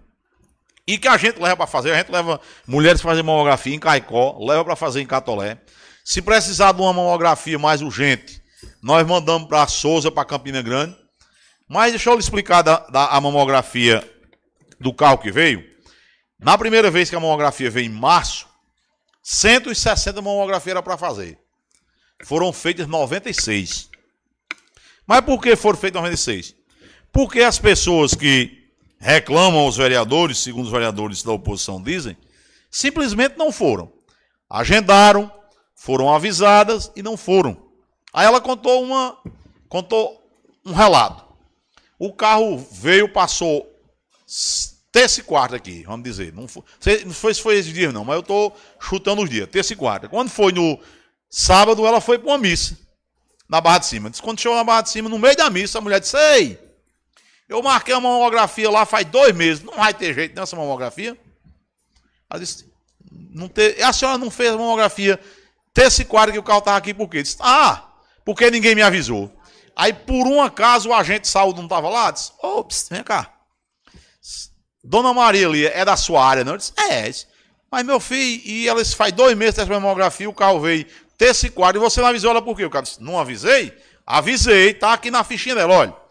E 0.88 0.98
que 0.98 1.08
a 1.08 1.18
gente 1.18 1.40
leva 1.40 1.58
para 1.58 1.68
fazer, 1.68 1.92
a 1.92 1.98
gente 1.98 2.12
leva 2.12 2.40
mulheres 2.66 3.02
para 3.02 3.12
fazer 3.12 3.24
mamografia 3.24 3.76
em 3.76 3.80
Caicó, 3.80 4.38
leva 4.40 4.64
para 4.64 4.76
fazer 4.76 5.02
em 5.02 5.06
Catolé. 5.06 5.58
Se 6.04 6.22
precisar 6.22 6.72
de 6.72 6.82
uma 6.82 6.94
mamografia 6.94 7.60
mais 7.60 7.82
urgente, 7.82 8.42
Nós 8.82 9.06
mandamos 9.06 9.48
para 9.48 9.68
Souza, 9.68 10.10
para 10.10 10.26
Campina 10.26 10.62
Grande. 10.62 10.96
Mas 11.68 11.92
deixa 11.92 12.10
eu 12.10 12.14
lhe 12.14 12.20
explicar 12.20 12.62
da, 12.62 12.78
da 12.88 13.08
a 13.08 13.22
mamografia 13.22 14.04
do 14.80 14.94
carro 14.94 15.18
que 15.18 15.32
veio. 15.32 15.64
Na 16.40 16.58
primeira 16.58 16.90
vez 16.90 17.10
que 17.10 17.16
a 17.16 17.20
mamografia 17.20 17.70
veio 17.70 17.88
em 17.88 17.90
março, 17.90 18.48
160 19.22 20.22
mamografias 20.22 20.72
era 20.72 20.82
para 20.82 20.98
fazer. 20.98 21.38
Foram 22.24 22.54
feitas 22.54 22.88
96. 22.88 23.90
Mas 25.06 25.22
por 25.22 25.42
que 25.42 25.56
foram 25.56 25.78
feitas 25.78 26.02
96? 26.02 26.56
Porque 27.12 27.42
as 27.42 27.60
pessoas 27.60 28.14
que 28.14 28.57
reclamam 29.00 29.68
os 29.68 29.78
vereadores, 29.78 30.40
segundo 30.40 30.66
os 30.66 30.72
vereadores 30.72 31.24
da 31.24 31.32
oposição 31.32 31.82
dizem, 31.82 32.18
simplesmente 32.70 33.38
não 33.38 33.52
foram. 33.52 33.92
Agendaram, 34.50 35.32
foram 35.76 36.14
avisadas 36.14 36.92
e 36.96 37.04
não 37.04 37.16
foram. 37.16 37.58
Aí 38.14 38.26
ela 38.26 38.42
contou 38.42 38.84
uma 38.84 39.18
contou 39.70 40.24
um 40.66 40.74
relato. 40.74 41.26
O 42.00 42.14
carro 42.14 42.58
veio, 42.72 43.12
passou 43.12 43.68
terça 44.92 45.20
e 45.20 45.24
quarta 45.24 45.56
aqui, 45.56 45.84
vamos 45.84 46.04
dizer. 46.04 46.34
Não 46.34 46.48
foi, 46.48 46.64
não 47.06 47.14
foi 47.14 47.34
se 47.34 47.42
foi 47.42 47.58
esse 47.58 47.72
dia 47.72 47.92
não, 47.92 48.04
mas 48.04 48.16
eu 48.16 48.22
estou 48.22 48.56
chutando 48.80 49.22
os 49.22 49.30
dias, 49.30 49.50
terça 49.50 49.74
e 49.74 49.76
quarta. 49.76 50.08
Quando 50.10 50.30
foi 50.30 50.52
no 50.52 50.80
sábado, 51.30 51.86
ela 51.86 52.02
foi 52.02 52.18
para 52.18 52.30
uma 52.30 52.38
missa 52.38 52.78
na 53.50 53.62
Barra 53.62 53.80
de 53.80 53.86
Cima. 53.86 54.12
quando 54.22 54.40
chegou 54.40 54.58
na 54.58 54.64
Barra 54.64 54.82
de 54.82 54.90
Cima, 54.90 55.10
no 55.10 55.20
meio 55.20 55.36
da 55.36 55.50
missa, 55.50 55.78
a 55.78 55.82
mulher 55.82 56.00
disse: 56.00 56.18
Ei, 56.18 56.60
eu 57.50 57.62
marquei 57.64 57.94
uma 57.94 58.10
mamografia 58.10 58.70
lá 58.70 58.86
faz 58.86 59.06
dois 59.06 59.34
meses, 59.34 59.64
não 59.64 59.76
vai 59.76 59.94
ter 59.94 60.14
jeito 60.14 60.36
nessa 60.36 60.56
mamografia. 60.56 61.18
Ela 62.30 62.40
disse: 62.40 62.70
não 63.32 63.48
ter, 63.48 63.82
a 63.82 63.94
senhora 63.94 64.18
não 64.18 64.30
fez 64.30 64.52
a 64.52 64.58
mamografia 64.58 65.20
terça 65.74 66.02
e 66.02 66.06
quarta 66.06 66.34
que 66.34 66.40
o 66.40 66.44
carro 66.44 66.60
estava 66.60 66.78
aqui 66.78 66.94
por 66.94 67.08
quê? 67.10 67.24
Disse: 67.24 67.38
Ah, 67.40 67.88
porque 68.26 68.52
ninguém 68.52 68.76
me 68.76 68.82
avisou. 68.82 69.32
Aí, 69.76 69.94
por 69.94 70.28
um 70.28 70.42
acaso, 70.42 70.90
o 70.90 70.94
agente 70.94 71.22
de 71.22 71.28
saúde 71.28 71.58
não 71.58 71.66
estava 71.66 71.88
lá? 71.88 72.12
Disse: 72.12 72.32
Ops, 72.42 72.88
vem 72.90 73.04
cá. 73.04 73.34
Dona 74.84 75.14
Maria 75.14 75.48
ali 75.48 75.66
é 75.66 75.86
da 75.86 75.96
sua 75.96 76.26
área, 76.26 76.44
não? 76.44 76.54
Eu 76.54 76.58
disse: 76.58 76.74
É. 76.78 77.12
Mas 77.70 77.86
meu 77.86 78.00
filho, 78.00 78.42
e 78.46 78.68
ela 78.68 78.84
faz 78.86 79.12
dois 79.14 79.36
meses 79.38 79.56
dessa 79.56 79.70
mamografia, 79.72 80.30
o 80.30 80.34
carro 80.34 80.60
veio 80.62 80.86
terça 81.18 81.48
e 81.48 81.50
quarta, 81.50 81.78
e 81.78 81.82
você 81.82 82.00
não 82.00 82.08
avisou 82.08 82.32
ela 82.32 82.42
por 82.42 82.56
quê? 82.56 82.66
O 82.66 82.70
cara 82.70 82.84
disse: 82.84 83.02
Não 83.02 83.20
avisei? 83.20 83.78
Avisei, 84.06 84.74
tá 84.74 84.94
aqui 84.94 85.12
na 85.12 85.24
fichinha 85.24 85.56
dela, 85.56 85.74
olha. 85.74 86.07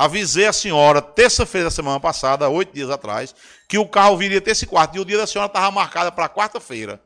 Avisei 0.00 0.46
a 0.46 0.52
senhora, 0.52 1.02
terça-feira 1.02 1.66
da 1.66 1.70
semana 1.70 2.00
passada, 2.00 2.48
oito 2.48 2.72
dias 2.72 2.88
atrás, 2.88 3.34
que 3.68 3.76
o 3.76 3.86
carro 3.86 4.16
viria 4.16 4.40
terça 4.40 4.64
e 4.64 4.66
quarta, 4.66 4.96
e 4.96 5.00
o 5.00 5.04
dia 5.04 5.18
da 5.18 5.26
senhora 5.26 5.46
estava 5.46 5.70
marcado 5.70 6.10
para 6.10 6.26
quarta-feira, 6.26 6.98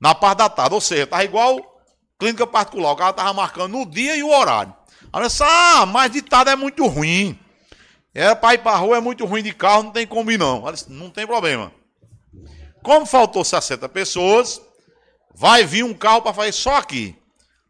na 0.00 0.14
parte 0.14 0.38
da 0.38 0.48
tarde. 0.48 0.72
Ou 0.72 0.80
seja, 0.80 1.02
estava 1.02 1.24
igual 1.24 1.60
clínica 2.16 2.46
particular, 2.46 2.92
o 2.92 2.96
carro 2.96 3.10
estava 3.10 3.32
marcando 3.32 3.80
o 3.80 3.84
dia 3.84 4.14
e 4.14 4.22
o 4.22 4.30
horário. 4.30 4.72
Ela 5.12 5.26
disse, 5.26 5.42
ah, 5.42 5.84
mas 5.84 6.12
de 6.12 6.22
tarde 6.22 6.52
é 6.52 6.54
muito 6.54 6.86
ruim. 6.86 7.36
Era 8.14 8.36
para 8.36 8.54
ir 8.54 8.58
para 8.58 8.76
rua, 8.76 8.98
é 8.98 9.00
muito 9.00 9.26
ruim 9.26 9.42
de 9.42 9.52
carro, 9.52 9.82
não 9.82 9.90
tem 9.90 10.06
como 10.06 10.30
ir 10.30 10.38
não. 10.38 10.58
Ela 10.58 10.74
disse, 10.74 10.92
não 10.92 11.10
tem 11.10 11.26
problema. 11.26 11.72
Como 12.84 13.04
faltou 13.04 13.44
60 13.44 13.88
pessoas, 13.88 14.62
vai 15.34 15.64
vir 15.64 15.82
um 15.82 15.92
carro 15.92 16.22
para 16.22 16.32
fazer 16.32 16.52
só 16.52 16.76
aqui. 16.76 17.16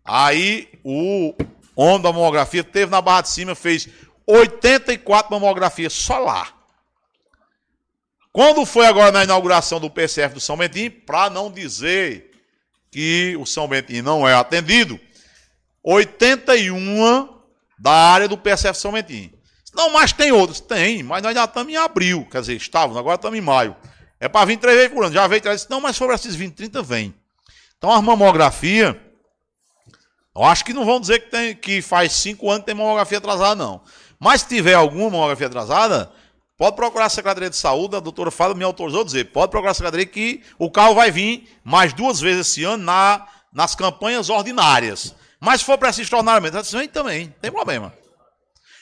Aí 0.05 0.69
o 0.85 1.35
homem 1.75 2.03
da 2.03 2.13
mamografia 2.13 2.63
teve 2.63 2.91
na 2.91 3.01
Barra 3.01 3.23
de 3.23 3.31
Cima, 3.31 3.55
fez 3.55 3.89
84 4.29 5.33
mamografias 5.33 5.93
só 5.93 6.19
lá. 6.19 6.53
Quando 8.31 8.65
foi 8.67 8.87
agora 8.87 9.11
na 9.11 9.25
inauguração 9.25 9.81
do 9.81 9.91
PCF 9.91 10.35
do 10.35 10.41
São 10.41 10.57
Bentinho, 10.57 10.91
para 10.91 11.31
não 11.31 11.51
dizer 11.51 12.31
que 12.91 13.37
o 13.41 13.47
São 13.47 13.67
Bentinho 13.67 14.03
não 14.03 14.29
é 14.29 14.35
atendido, 14.35 15.01
81 15.83 17.29
da 17.79 17.91
área 17.91 18.29
do 18.29 18.37
PSF 18.37 18.79
São 18.79 18.93
Bentinho. 18.93 19.33
Não, 19.75 19.91
mas 19.91 20.13
tem 20.13 20.31
outros. 20.31 20.61
Tem, 20.61 21.03
mas 21.03 21.23
nós 21.23 21.35
já 21.35 21.45
estamos 21.45 21.73
em 21.73 21.77
abril. 21.77 22.27
Quer 22.31 22.41
dizer, 22.41 22.57
estávamos, 22.57 22.97
agora 22.97 23.17
estamos 23.17 23.39
em 23.39 23.43
maio. 23.43 23.77
É 24.21 24.29
para 24.29 24.45
vir 24.45 24.59
três 24.59 24.77
vezes 24.77 24.93
por 24.93 25.05
ano. 25.05 25.15
Já 25.15 25.27
veio 25.27 25.41
três 25.41 25.67
Não, 25.69 25.81
mas 25.81 25.97
sobre 25.97 26.15
esses 26.15 26.35
20, 26.35 26.55
30 26.55 26.83
vem. 26.83 27.15
Então 27.77 27.93
a 27.93 28.03
mamografia, 28.03 29.01
eu 30.35 30.45
acho 30.45 30.65
que 30.65 30.73
não 30.73 30.85
vão 30.85 31.01
dizer 31.01 31.21
que, 31.21 31.31
tem, 31.31 31.55
que 31.55 31.81
faz 31.81 32.13
cinco 32.13 32.51
anos 32.51 32.61
que 32.61 32.67
tem 32.67 32.75
mamografia 32.75 33.19
atrasada, 33.19 33.55
não. 33.55 33.81
Mas 34.19 34.41
se 34.41 34.49
tiver 34.49 34.75
alguma 34.75 35.11
mamografia 35.11 35.47
atrasada, 35.47 36.11
pode 36.57 36.77
procurar 36.77 37.07
a 37.07 37.09
Secretaria 37.11 37.51
de 37.51 37.57
Saúde, 37.57 37.97
a 37.97 38.01
doutora 38.01 38.31
Fábio 38.31 38.57
me 38.57 38.65
autorizou 38.65 39.03
a 39.03 39.05
dizer, 39.05 39.27
pode 39.27 39.51
procurar 39.51 39.73
a 39.73 39.75
Secretaria 39.75 40.07
que 40.07 40.43
o 40.59 40.71
carro 40.71 40.95
vai 40.95 41.11
vir 41.11 41.49
mais 41.63 41.93
duas 41.93 42.21
vezes 42.21 42.49
esse 42.49 42.65
ano 42.65 42.85
na, 42.85 43.27
nas 43.53 43.75
campanhas 43.75 44.29
ordinárias. 44.29 45.15
Mas 45.41 45.61
se 45.61 45.67
for 45.67 45.79
para 45.79 45.91
esses 45.91 46.09
tornamentos, 46.09 46.73
vem 46.73 46.89
também, 46.89 47.27
não 47.27 47.35
tem 47.41 47.53
problema. 47.53 47.93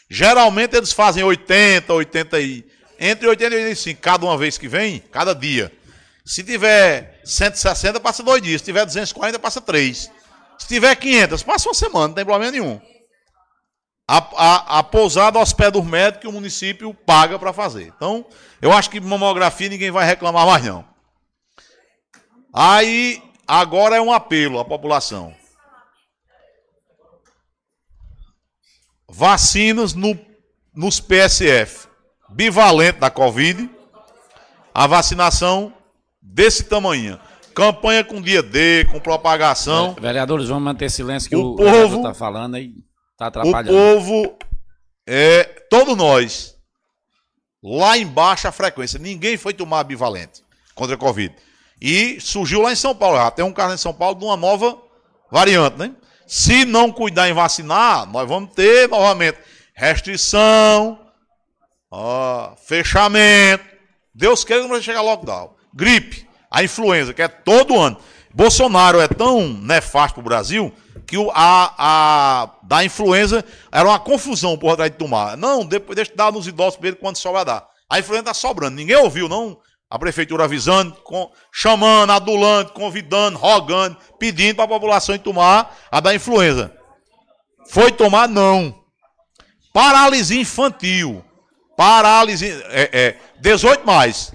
Geralmente 0.09 0.77
eles 0.77 0.93
fazem 0.93 1.23
80, 1.23 1.93
80 1.93 2.41
e 2.41 2.65
entre 2.99 3.29
80 3.29 3.55
e 3.55 3.59
85 3.59 4.01
cada 4.01 4.25
uma 4.25 4.39
vez 4.39 4.57
que 4.57 4.69
vem, 4.69 5.01
cada 5.13 5.35
dia. 5.35 5.71
Se 6.25 6.43
tiver 6.43 7.21
160, 7.25 8.01
passa 8.01 8.23
dois 8.23 8.43
dias. 8.43 8.61
Se 8.61 8.65
tiver 8.65 8.85
240, 8.85 9.39
passa 9.39 9.61
três. 9.61 10.11
Se 10.59 10.67
tiver 10.67 10.95
500, 10.97 11.43
passa 11.43 11.69
uma 11.69 11.75
semana, 11.75 12.09
não 12.09 12.15
tem 12.15 12.25
problema 12.25 12.51
nenhum. 12.51 12.81
A, 14.09 14.19
a, 14.19 14.79
a 14.79 14.83
pousada 14.85 15.39
aos 15.39 15.53
pés 15.53 15.73
dos 15.73 15.85
médicos 15.85 16.21
que 16.21 16.29
o 16.29 16.33
município 16.33 16.95
paga 16.95 17.39
para 17.39 17.53
fazer. 17.53 17.93
Então, 17.97 18.25
eu 18.63 18.73
acho 18.73 18.89
que 18.89 19.01
mamografia 19.01 19.69
ninguém 19.69 19.91
vai 19.91 20.07
reclamar 20.07 20.47
mais 20.47 20.65
não. 20.65 20.85
Aí, 22.53 23.23
agora 23.47 23.97
é 23.97 24.01
um 24.01 24.13
apelo 24.13 24.61
à 24.61 24.65
população. 24.65 25.35
Vacinas 29.09 29.93
no, 29.93 30.19
nos 30.75 31.01
PSF. 31.01 31.89
Bivalente 32.31 33.01
da 33.01 33.11
Covid. 33.11 33.69
A 34.73 34.87
vacinação 34.87 35.73
desse 36.23 36.65
tamanho. 36.65 37.19
Campanha 37.55 38.05
com 38.05 38.21
dia 38.21 38.43
D, 38.43 38.85
com 38.85 39.01
propagação. 39.01 39.97
Vereadores, 40.01 40.49
vamos 40.49 40.65
manter 40.65 40.91
silêncio 40.91 41.29
que 41.29 41.37
o, 41.37 41.53
o 41.53 41.57
povo 41.57 41.97
está 41.97 42.13
falando 42.13 42.57
aí. 42.57 42.86
O 43.21 43.25
atrapalhando. 43.25 43.69
povo, 43.69 44.37
é, 45.07 45.45
todos 45.71 45.97
nós, 45.97 46.57
lá 47.63 47.97
embaixo 47.97 48.47
a 48.47 48.53
frequência. 48.53 48.99
Ninguém 48.99 49.37
foi 49.37 49.55
tomar 49.55 49.85
bivalente 49.85 50.43
contra 50.75 50.95
a 50.95 50.99
Covid. 50.99 51.35
E 51.81 52.21
surgiu 52.21 52.63
lá 52.63 52.73
em 52.73 52.77
São 52.77 52.95
Paulo. 52.95 53.17
Já 53.17 53.31
tem 53.31 53.45
um 53.45 53.53
caso 53.53 53.75
em 53.75 53.79
São 53.79 53.93
Paulo 53.93 54.19
de 54.19 54.25
uma 54.25 54.37
nova 54.37 54.79
variante, 55.31 55.79
né? 55.79 55.93
Se 56.27 56.65
não 56.65 56.91
cuidar 56.91 57.29
em 57.29 57.33
vacinar, 57.33 58.07
nós 58.11 58.29
vamos 58.29 58.53
ter 58.53 58.89
novamente 58.89 59.39
restrição, 59.75 60.99
ó, 61.91 62.55
fechamento. 62.57 63.65
Deus 64.15 64.43
queira 64.43 64.63
que 64.63 64.69
não 64.69 64.75
vai 64.75 64.83
chegar 64.83 65.03
lockdown. 65.03 65.55
Gripe, 65.73 66.27
a 66.51 66.65
influenza, 66.65 67.15
que 67.15 67.23
é 67.23 67.29
todo 67.29 67.79
ano. 67.79 67.99
Bolsonaro 68.35 69.01
é 69.01 69.07
tão 69.07 69.47
nefasto 69.49 70.15
para 70.15 70.21
o 70.21 70.25
Brasil 70.25 70.73
que 71.07 71.17
o, 71.17 71.31
a, 71.33 71.75
a 71.79 72.51
da 72.65 72.85
influenza 72.85 73.45
era 73.71 73.89
uma 73.89 73.99
confusão 73.99 74.59
por 74.59 74.75
trás 74.75 74.91
de 74.91 74.97
tomar. 74.97 75.37
Não, 75.37 75.65
depois 75.65 75.95
deixa 75.95 76.11
de 76.11 76.17
dar 76.17 76.33
nos 76.33 76.47
idosos 76.49 76.75
primeiro 76.75 76.97
quando 76.97 77.17
sobra 77.17 77.45
dar. 77.45 77.69
A 77.89 78.01
influenza 78.01 78.23
está 78.23 78.35
sobrando. 78.35 78.75
Ninguém 78.75 78.97
ouviu, 78.97 79.29
não? 79.29 79.57
A 79.89 79.99
prefeitura 79.99 80.45
avisando, 80.45 80.97
com, 81.05 81.31
chamando, 81.53 82.11
adulando, 82.11 82.73
convidando, 82.73 83.39
rogando, 83.39 83.97
pedindo 84.19 84.57
para 84.57 84.65
a 84.65 84.69
população 84.69 85.17
tomar 85.17 85.77
a 85.93 86.01
da 86.01 86.13
influenza. 86.13 86.73
Foi 87.69 87.93
tomar? 87.93 88.29
Não. 88.29 88.75
Paralisia 89.73 90.41
infantil. 90.41 91.25
Paralisia. 91.77 92.53
É, 92.71 92.91
é, 92.93 93.17
18 93.41 93.87
mais. 93.87 94.33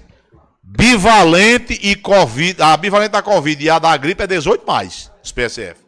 Bivalente 0.62 1.78
e 1.82 1.94
Covid. 1.96 2.62
A 2.62 2.74
bivalente 2.78 3.12
da 3.12 3.20
Covid 3.20 3.62
e 3.62 3.68
a 3.68 3.78
da 3.78 3.94
gripe 3.98 4.22
é 4.22 4.26
18 4.26 4.66
mais. 4.66 5.10
Os 5.22 5.32
PSF. 5.32 5.81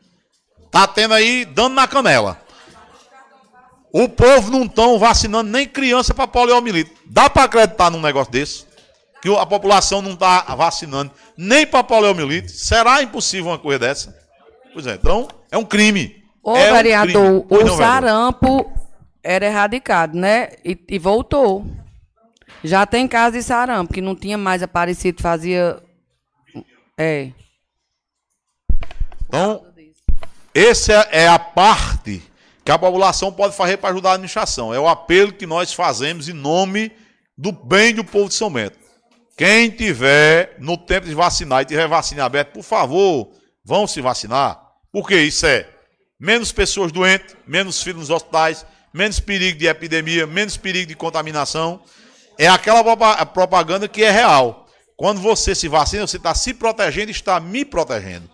Tá 0.75 0.89
tendo 0.89 1.15
aí 1.15 1.45
dando 1.45 1.75
na 1.75 1.87
canela. 1.87 2.37
O 3.93 4.09
povo 4.09 4.51
não 4.51 4.65
estão 4.65 4.99
vacinando 4.99 5.49
nem 5.49 5.69
criança 5.69 6.13
para 6.13 6.27
poliomielite. 6.27 6.93
Dá 7.07 7.31
para 7.31 7.45
acreditar 7.45 7.93
num 7.93 8.01
negócio 8.01 8.33
desse? 8.33 8.67
Que 9.23 9.33
a 9.37 9.47
população 9.47 10.03
não 10.03 10.15
está 10.15 10.41
vacinando 10.57 11.13
nem 11.37 11.65
para 11.65 11.85
poliomielite? 11.85 12.51
Será 12.51 13.01
impossível 13.01 13.53
uma 13.53 13.59
coisa 13.59 13.79
dessa? 13.79 14.19
Pois 14.73 14.85
é, 14.89 14.95
então 14.95 15.29
é 15.49 15.57
um 15.57 15.65
crime. 15.65 16.25
Ô, 16.43 16.57
é 16.57 16.73
vereador, 16.73 17.23
um 17.23 17.41
crime. 17.41 17.47
Pois 17.49 17.63
o 17.63 17.67
não, 17.67 17.77
sarampo 17.77 18.73
era 19.23 19.47
erradicado, 19.47 20.19
né? 20.19 20.49
E, 20.65 20.77
e 20.89 20.99
voltou. 20.99 21.65
Já 22.65 22.85
tem 22.85 23.07
caso 23.07 23.37
de 23.37 23.45
sarampo, 23.45 23.95
que 23.95 24.01
não 24.01 24.17
tinha 24.17 24.37
mais 24.37 24.61
aparecido, 24.61 25.23
fazia. 25.23 25.81
É. 26.99 27.31
Então, 29.29 29.65
essa 30.55 31.09
é 31.10 31.26
a 31.26 31.39
parte 31.39 32.22
que 32.64 32.70
a 32.70 32.78
população 32.78 33.32
pode 33.32 33.56
fazer 33.56 33.76
para 33.76 33.90
ajudar 33.90 34.10
a 34.10 34.12
administração. 34.14 34.72
É 34.72 34.78
o 34.78 34.89
apelo 34.89 35.32
que 35.32 35.47
nós 35.47 35.72
fazemos 35.72 36.28
em 36.28 36.32
nome 36.32 36.93
do 37.36 37.51
bem 37.51 37.94
do 37.94 38.05
povo 38.05 38.28
de 38.28 38.35
São 38.35 38.51
Bento. 38.51 38.78
Quem 39.36 39.68
tiver 39.68 40.55
no 40.60 40.78
tempo 40.78 41.06
de 41.06 41.14
vacinar 41.14 41.62
e 41.62 41.66
tiver 41.66 41.89
vacina 41.89 42.24
aberta, 42.24 42.52
por 42.52 42.62
favor, 42.62 43.32
vão 43.64 43.86
se 43.86 44.01
vacinar. 44.01 44.60
Porque 44.93 45.16
isso 45.20 45.44
é 45.44 45.68
menos 46.20 46.52
pessoas 46.52 46.93
doentes, 46.93 47.36
menos 47.47 47.82
filhos 47.82 48.01
nos 48.01 48.10
hospitais, 48.10 48.64
menos 48.93 49.18
perigo 49.18 49.59
de 49.59 49.66
epidemia, 49.66 50.24
menos 50.24 50.56
perigo 50.56 50.86
de 50.86 50.94
contaminação. 50.94 51.82
É 52.39 52.47
aquela 52.47 52.82
propaganda 53.26 53.89
que 53.89 54.05
é 54.05 54.10
real. 54.10 54.68
Quando 54.97 55.20
você 55.20 55.52
se 55.52 55.66
vacina, 55.66 56.06
você 56.06 56.16
está 56.16 56.32
se 56.32 56.55
protegendo 56.55 57.10
e 57.10 57.10
está 57.10 57.40
me 57.40 57.64
protegendo. 57.64 58.31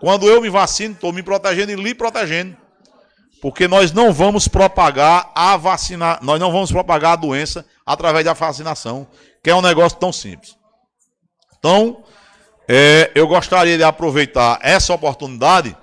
Quando 0.00 0.28
eu 0.28 0.40
me 0.40 0.48
vacino, 0.48 0.94
estou 0.94 1.12
me 1.12 1.22
protegendo 1.22 1.72
e 1.72 1.76
lhe 1.76 1.94
protegendo. 1.94 2.56
Porque 3.40 3.68
nós 3.68 3.92
não 3.92 4.12
vamos 4.12 4.48
propagar 4.48 5.30
a 5.34 5.56
vacina, 5.56 6.18
nós 6.22 6.40
não 6.40 6.50
vamos 6.50 6.72
propagar 6.72 7.12
a 7.12 7.16
doença 7.16 7.64
através 7.86 8.24
da 8.24 8.32
vacinação, 8.32 9.06
que 9.42 9.50
é 9.50 9.54
um 9.54 9.62
negócio 9.62 9.98
tão 9.98 10.12
simples. 10.12 10.56
Então, 11.58 12.02
é, 12.68 13.10
eu 13.14 13.26
gostaria 13.26 13.76
de 13.76 13.84
aproveitar 13.84 14.58
essa 14.62 14.92
oportunidade 14.92 15.76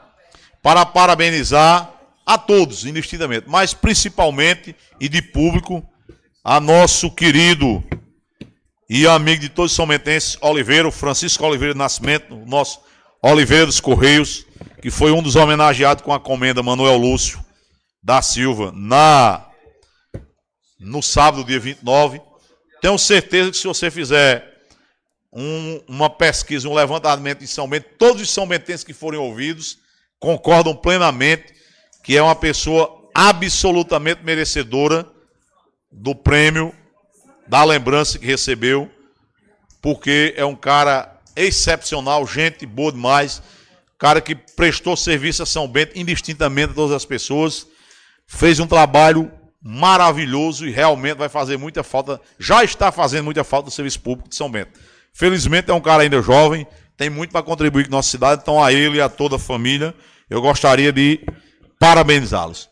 para 0.61 0.85
parabenizar 0.85 1.91
a 2.25 2.37
todos, 2.37 2.85
indistintamente, 2.85 3.45
mas 3.47 3.73
principalmente 3.73 4.75
e 4.99 5.07
de 5.07 5.21
público, 5.21 5.87
a 6.43 6.59
nosso 6.59 7.09
querido 7.09 7.83
e 8.89 9.07
amigo 9.07 9.41
de 9.41 9.49
todos 9.49 9.71
os 9.71 9.75
somentenses, 9.75 10.37
Oliveira, 10.41 10.91
Francisco 10.91 11.43
Oliveira 11.45 11.73
Nascimento, 11.73 12.35
nosso 12.45 12.79
Oliveira 13.31 13.65
dos 13.65 13.79
Correios, 13.79 14.45
que 14.79 14.91
foi 14.91 15.11
um 15.11 15.19
dos 15.19 15.35
homenageados 15.35 16.03
com 16.03 16.13
a 16.13 16.19
comenda 16.19 16.61
Manuel 16.61 16.95
Lúcio 16.95 17.43
da 18.01 18.21
Silva 18.21 18.71
na 18.75 19.43
no 20.79 21.01
sábado, 21.01 21.43
dia 21.43 21.59
29. 21.59 22.21
Tenho 22.81 22.99
certeza 22.99 23.49
que 23.49 23.57
se 23.57 23.65
você 23.65 23.89
fizer 23.89 24.45
um, 25.33 25.81
uma 25.87 26.07
pesquisa, 26.07 26.69
um 26.69 26.75
levantamento 26.75 27.43
em 27.43 27.47
São 27.47 27.67
Bento, 27.67 27.89
todos 27.97 28.21
os 28.21 28.29
são 28.29 28.45
bentenses 28.45 28.83
que 28.83 28.93
forem 28.93 29.19
ouvidos 29.19 29.79
concordam 30.19 30.75
plenamente 30.75 31.55
que 32.03 32.15
é 32.15 32.21
uma 32.21 32.35
pessoa 32.35 33.09
absolutamente 33.11 34.23
merecedora 34.23 35.03
do 35.91 36.13
prêmio, 36.13 36.71
da 37.47 37.63
lembrança 37.63 38.19
que 38.19 38.25
recebeu, 38.27 38.87
porque 39.81 40.35
é 40.37 40.45
um 40.45 40.55
cara 40.55 41.14
excepcional, 41.35 42.25
gente 42.25 42.65
boa 42.65 42.91
demais, 42.91 43.41
cara 43.97 44.21
que 44.21 44.35
prestou 44.35 44.95
serviço 44.95 45.43
a 45.43 45.45
São 45.45 45.67
Bento 45.67 45.97
indistintamente 45.97 46.71
a 46.71 46.75
todas 46.75 46.95
as 46.95 47.05
pessoas, 47.05 47.67
fez 48.27 48.59
um 48.59 48.67
trabalho 48.67 49.31
maravilhoso 49.61 50.67
e 50.67 50.71
realmente 50.71 51.17
vai 51.17 51.29
fazer 51.29 51.57
muita 51.57 51.83
falta, 51.83 52.21
já 52.39 52.63
está 52.63 52.91
fazendo 52.91 53.25
muita 53.25 53.43
falta 53.43 53.65
do 53.65 53.71
serviço 53.71 53.99
público 53.99 54.29
de 54.29 54.35
São 54.35 54.49
Bento. 54.49 54.79
Felizmente 55.13 55.71
é 55.71 55.73
um 55.73 55.81
cara 55.81 56.03
ainda 56.03 56.21
jovem, 56.21 56.67
tem 56.97 57.09
muito 57.09 57.31
para 57.31 57.43
contribuir 57.43 57.85
com 57.85 57.95
a 57.95 57.97
nossa 57.97 58.09
cidade, 58.09 58.41
então 58.41 58.63
a 58.63 58.71
ele 58.71 58.97
e 58.97 59.01
a 59.01 59.09
toda 59.09 59.37
a 59.37 59.39
família, 59.39 59.93
eu 60.29 60.41
gostaria 60.41 60.91
de 60.91 61.19
parabenizá-los. 61.79 62.69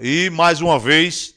E 0.00 0.30
mais 0.30 0.60
uma 0.60 0.78
vez, 0.78 1.34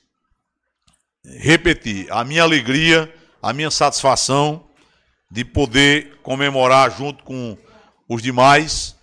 repetir 1.39 2.07
a 2.11 2.23
minha 2.23 2.43
alegria, 2.43 3.13
a 3.41 3.53
minha 3.53 3.71
satisfação 3.71 4.67
de 5.31 5.45
poder 5.45 6.17
comemorar 6.21 6.95
junto 6.95 7.23
com 7.23 7.57
os 8.07 8.21
demais 8.21 8.97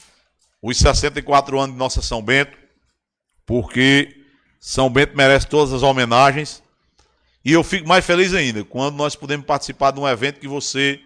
os 0.60 0.76
64 0.76 1.58
anos 1.58 1.74
de 1.74 1.78
nossa 1.78 2.02
São 2.02 2.20
Bento, 2.20 2.56
porque 3.46 4.24
São 4.60 4.90
Bento 4.90 5.16
merece 5.16 5.46
todas 5.46 5.72
as 5.72 5.82
homenagens. 5.82 6.62
E 7.44 7.52
eu 7.52 7.64
fico 7.64 7.88
mais 7.88 8.04
feliz 8.04 8.34
ainda 8.34 8.62
quando 8.62 8.96
nós 8.96 9.16
podemos 9.16 9.46
participar 9.46 9.92
de 9.92 10.00
um 10.00 10.06
evento 10.06 10.40
que 10.40 10.48
você, 10.48 11.00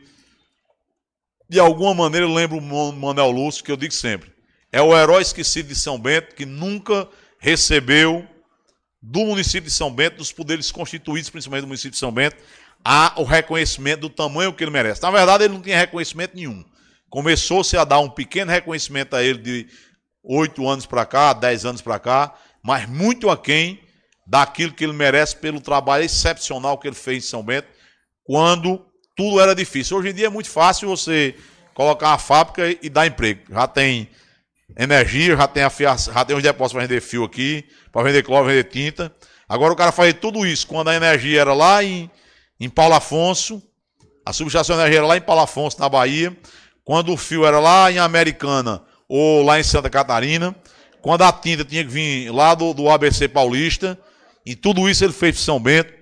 de 1.48 1.60
alguma 1.60 1.94
maneira, 1.94 2.26
lembra 2.26 2.56
o 2.56 2.92
Manuel 2.92 3.30
Lúcio, 3.30 3.62
que 3.62 3.70
eu 3.70 3.76
digo 3.76 3.94
sempre. 3.94 4.32
É 4.72 4.82
o 4.82 4.96
herói 4.96 5.22
esquecido 5.22 5.68
de 5.68 5.76
São 5.76 6.00
Bento 6.00 6.34
que 6.34 6.46
nunca 6.46 7.06
recebeu 7.38 8.26
do 9.00 9.20
município 9.26 9.68
de 9.68 9.70
São 9.70 9.92
Bento, 9.92 10.16
dos 10.16 10.32
poderes 10.32 10.72
constituídos, 10.72 11.28
principalmente 11.28 11.62
do 11.62 11.68
município 11.68 11.90
de 11.90 11.98
São 11.98 12.10
Bento, 12.10 12.36
a 12.84 13.14
o 13.16 13.24
reconhecimento 13.24 14.00
do 14.00 14.10
tamanho 14.10 14.52
que 14.52 14.64
ele 14.64 14.70
merece. 14.70 15.02
Na 15.02 15.10
verdade, 15.10 15.44
ele 15.44 15.54
não 15.54 15.62
tinha 15.62 15.76
reconhecimento 15.76 16.34
nenhum. 16.34 16.64
Começou-se 17.08 17.76
a 17.76 17.84
dar 17.84 18.00
um 18.00 18.08
pequeno 18.08 18.50
reconhecimento 18.50 19.14
a 19.14 19.22
ele 19.22 19.38
de 19.38 19.66
oito 20.24 20.68
anos 20.68 20.86
para 20.86 21.04
cá, 21.04 21.32
dez 21.32 21.64
anos 21.64 21.82
para 21.82 21.98
cá, 21.98 22.34
mas 22.62 22.88
muito 22.88 23.28
aquém 23.28 23.80
daquilo 24.26 24.72
que 24.72 24.84
ele 24.84 24.92
merece 24.92 25.36
pelo 25.36 25.60
trabalho 25.60 26.04
excepcional 26.04 26.78
que 26.78 26.88
ele 26.88 26.96
fez 26.96 27.24
em 27.24 27.26
São 27.26 27.42
Bento, 27.42 27.68
quando 28.24 28.84
tudo 29.16 29.40
era 29.40 29.54
difícil. 29.54 29.96
Hoje 29.96 30.10
em 30.10 30.14
dia 30.14 30.26
é 30.26 30.30
muito 30.30 30.48
fácil 30.48 30.88
você 30.88 31.34
colocar 31.74 32.08
uma 32.10 32.18
fábrica 32.18 32.78
e 32.80 32.88
dar 32.88 33.06
emprego. 33.06 33.42
Já 33.50 33.66
tem 33.66 34.08
energia, 34.78 35.36
já 35.36 35.46
tem, 35.46 35.62
a 35.62 35.70
fiação, 35.70 36.14
já 36.14 36.24
tem 36.24 36.36
os 36.36 36.42
depósitos 36.42 36.72
para 36.72 36.86
vender 36.86 37.00
fio 37.00 37.24
aqui, 37.24 37.64
para 37.90 38.02
vender 38.02 38.22
cloro, 38.22 38.46
vender 38.46 38.64
tinta. 38.64 39.14
Agora 39.48 39.72
o 39.72 39.76
cara 39.76 39.92
faz 39.92 40.14
tudo 40.14 40.46
isso 40.46 40.66
quando 40.66 40.88
a 40.88 40.94
energia 40.94 41.40
era 41.40 41.52
lá 41.52 41.84
em, 41.84 42.10
em 42.64 42.70
Paulo 42.70 42.94
Afonso, 42.94 43.60
a 44.24 44.32
era 44.84 45.04
lá 45.04 45.16
em 45.16 45.20
Paulo 45.20 45.42
Afonso, 45.42 45.80
na 45.80 45.88
Bahia, 45.88 46.36
quando 46.84 47.12
o 47.12 47.16
fio 47.16 47.44
era 47.44 47.58
lá 47.58 47.90
em 47.90 47.98
Americana 47.98 48.84
ou 49.08 49.42
lá 49.42 49.58
em 49.58 49.64
Santa 49.64 49.90
Catarina, 49.90 50.54
quando 51.00 51.22
a 51.22 51.32
tinta 51.32 51.64
tinha 51.64 51.82
que 51.82 51.90
vir 51.90 52.30
lá 52.30 52.54
do, 52.54 52.72
do 52.72 52.88
ABC 52.88 53.26
Paulista, 53.26 53.98
e 54.46 54.54
tudo 54.54 54.88
isso 54.88 55.04
ele 55.04 55.12
fez 55.12 55.34
para 55.34 55.44
São 55.44 55.60
Bento, 55.60 55.92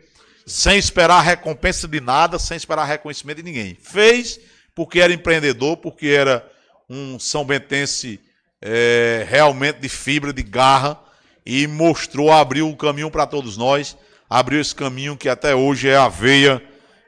sem 0.47 0.77
esperar 0.77 1.23
recompensa 1.23 1.89
de 1.89 1.99
nada, 1.99 2.39
sem 2.39 2.59
esperar 2.59 2.85
reconhecimento 2.85 3.39
de 3.39 3.43
ninguém. 3.43 3.79
Fez 3.81 4.39
porque 4.75 5.01
era 5.01 5.15
empreendedor, 5.15 5.79
porque 5.79 6.09
era 6.09 6.47
um 6.91 7.19
São 7.19 7.43
Bentense 7.43 8.21
é, 8.61 9.27
realmente 9.27 9.81
de 9.81 9.89
fibra, 9.89 10.31
de 10.31 10.43
garra, 10.43 11.01
e 11.47 11.67
mostrou, 11.67 12.31
abriu 12.31 12.69
o 12.69 12.77
caminho 12.77 13.11
para 13.11 13.27
todos 13.27 13.57
nós, 13.57 13.97
abriu 14.31 14.61
esse 14.61 14.75
caminho 14.75 15.17
que 15.17 15.29
até 15.29 15.55
hoje 15.55 15.89
é 15.89 15.97
a 15.97 16.09
veia 16.09 16.63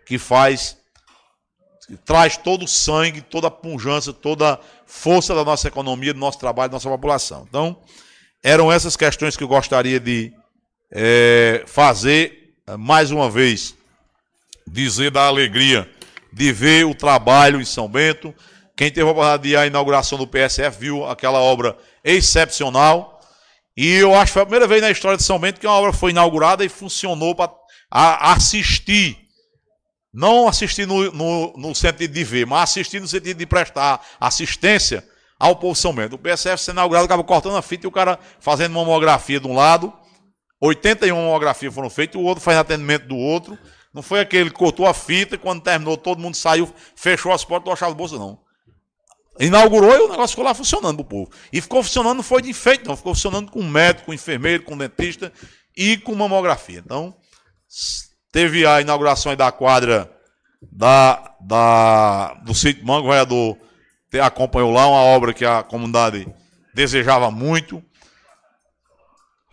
que 0.04 0.18
faz, 0.18 0.76
que 1.86 1.96
traz 1.96 2.36
todo 2.36 2.64
o 2.64 2.68
sangue, 2.68 3.22
toda 3.22 3.46
a 3.46 3.50
punjança, 3.50 4.12
toda 4.12 4.54
a 4.54 4.58
força 4.84 5.34
da 5.34 5.44
nossa 5.44 5.68
economia, 5.68 6.12
do 6.12 6.18
nosso 6.18 6.38
trabalho, 6.38 6.70
da 6.70 6.76
nossa 6.76 6.88
população. 6.88 7.46
Então, 7.48 7.80
eram 8.42 8.72
essas 8.72 8.96
questões 8.96 9.36
que 9.36 9.44
eu 9.44 9.48
gostaria 9.48 10.00
de 10.00 10.32
é, 10.90 11.62
fazer, 11.66 12.56
mais 12.78 13.12
uma 13.12 13.30
vez, 13.30 13.74
dizer 14.66 15.12
da 15.12 15.26
alegria 15.26 15.88
de 16.32 16.50
ver 16.50 16.84
o 16.84 16.94
trabalho 16.94 17.60
em 17.60 17.64
São 17.64 17.88
Bento, 17.88 18.34
quem 18.76 18.90
teve 18.90 19.02
a 19.02 19.12
oportunidade 19.12 19.42
de 19.42 19.50
ir 19.50 19.56
à 19.56 19.66
inauguração 19.66 20.18
do 20.18 20.26
PSF 20.26 20.78
viu 20.78 21.04
aquela 21.06 21.40
obra 21.40 21.76
excepcional. 22.02 23.11
E 23.76 23.94
eu 23.94 24.14
acho 24.14 24.26
que 24.26 24.32
foi 24.34 24.42
a 24.42 24.46
primeira 24.46 24.66
vez 24.66 24.82
na 24.82 24.90
história 24.90 25.16
de 25.16 25.22
São 25.22 25.38
Bento 25.38 25.60
que 25.60 25.66
uma 25.66 25.76
obra 25.76 25.92
foi 25.92 26.10
inaugurada 26.10 26.64
e 26.64 26.68
funcionou 26.68 27.34
para 27.34 27.52
assistir. 27.90 29.18
Não 30.12 30.46
assistir 30.46 30.86
no, 30.86 31.10
no, 31.10 31.54
no, 31.56 31.74
sentido 31.74 32.12
de 32.12 32.22
ver, 32.22 32.46
mas 32.46 32.64
assistir 32.64 33.00
no 33.00 33.08
sentido 33.08 33.38
de 33.38 33.46
prestar 33.46 34.04
assistência 34.20 35.02
ao 35.38 35.56
povo 35.56 35.72
de 35.72 35.78
São 35.78 35.94
Bento. 35.94 36.16
O 36.16 36.18
PSF 36.18 36.62
sendo 36.62 36.74
inaugurado, 36.74 37.06
acaba 37.06 37.24
cortando 37.24 37.56
a 37.56 37.62
fita 37.62 37.86
e 37.86 37.88
o 37.88 37.92
cara 37.92 38.18
fazendo 38.38 38.74
mamografia 38.74 39.40
de 39.40 39.46
um 39.46 39.54
lado. 39.54 39.92
81 40.60 41.16
mamografias 41.16 41.74
foram 41.74 41.88
feitas, 41.88 42.20
o 42.20 42.24
outro 42.24 42.44
faz 42.44 42.58
atendimento 42.58 43.08
do 43.08 43.16
outro. 43.16 43.58
Não 43.92 44.02
foi 44.02 44.20
aquele 44.20 44.50
que 44.50 44.56
cortou 44.56 44.86
a 44.86 44.94
fita, 44.94 45.36
quando 45.36 45.62
terminou, 45.62 45.96
todo 45.96 46.20
mundo 46.20 46.36
saiu, 46.36 46.72
fechou 46.94 47.32
as 47.32 47.44
portas 47.44 47.64
do 47.64 47.72
achava 47.72 47.94
bolsa, 47.94 48.16
não. 48.16 48.38
Inaugurou 49.40 49.94
e 49.94 50.00
o 50.00 50.08
negócio 50.08 50.30
ficou 50.30 50.44
lá 50.44 50.54
funcionando 50.54 50.96
pro 50.96 51.04
povo. 51.04 51.30
E 51.52 51.60
ficou 51.60 51.82
funcionando, 51.82 52.16
não 52.16 52.22
foi 52.22 52.42
de 52.42 52.50
enfeite, 52.50 52.86
não. 52.86 52.96
Ficou 52.96 53.14
funcionando 53.14 53.50
com 53.50 53.62
médico, 53.62 54.06
com 54.06 54.14
enfermeiro, 54.14 54.62
com 54.62 54.76
dentista 54.76 55.32
e 55.76 55.96
com 55.96 56.14
mamografia. 56.14 56.82
Então, 56.84 57.16
teve 58.30 58.66
a 58.66 58.80
inauguração 58.80 59.34
da 59.34 59.50
quadra 59.50 60.10
da, 60.70 61.34
da, 61.40 62.34
do 62.44 62.54
sítio 62.54 62.86
Mango, 62.86 63.06
o 63.06 63.10
vereador 63.10 63.56
acompanhou 64.22 64.70
lá, 64.70 64.86
uma 64.86 65.00
obra 65.00 65.32
que 65.32 65.44
a 65.44 65.62
comunidade 65.62 66.28
desejava 66.74 67.30
muito. 67.30 67.82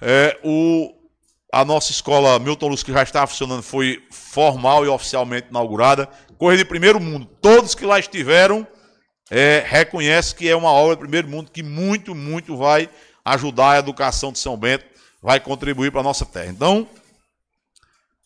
É, 0.02 0.38
o, 0.44 0.94
a 1.52 1.64
nossa 1.64 1.92
escola 1.92 2.38
Milton 2.40 2.68
Luz, 2.68 2.84
que 2.84 2.92
já 2.92 3.04
estava 3.04 3.28
funcionando, 3.28 3.64
foi 3.64 4.04
formal 4.12 4.86
e 4.86 4.90
oficialmente 4.90 5.48
inaugurada. 5.50 6.08
Correio 6.38 6.60
de 6.60 6.66
primeiro 6.66 7.00
mundo. 7.00 7.26
Todos 7.42 7.76
que 7.76 7.86
lá 7.86 8.00
estiveram 8.00 8.68
é, 9.30 9.64
reconhece 9.66 10.34
que 10.34 10.50
é 10.50 10.56
uma 10.56 10.72
obra 10.72 10.96
de 10.96 11.02
primeiro 11.02 11.28
mundo 11.28 11.52
que 11.52 11.62
muito, 11.62 12.16
muito 12.16 12.58
vai 12.58 12.90
ajudar 13.24 13.72
a 13.72 13.80
educação 13.80 14.32
de 14.32 14.40
São 14.40 14.58
Bento, 14.58 14.86
vai 15.22 15.40
contribuir 15.40 15.92
para 15.92 16.02
a 16.02 16.04
nossa 16.04 16.26
terra. 16.26 16.48
Então, 16.48 16.88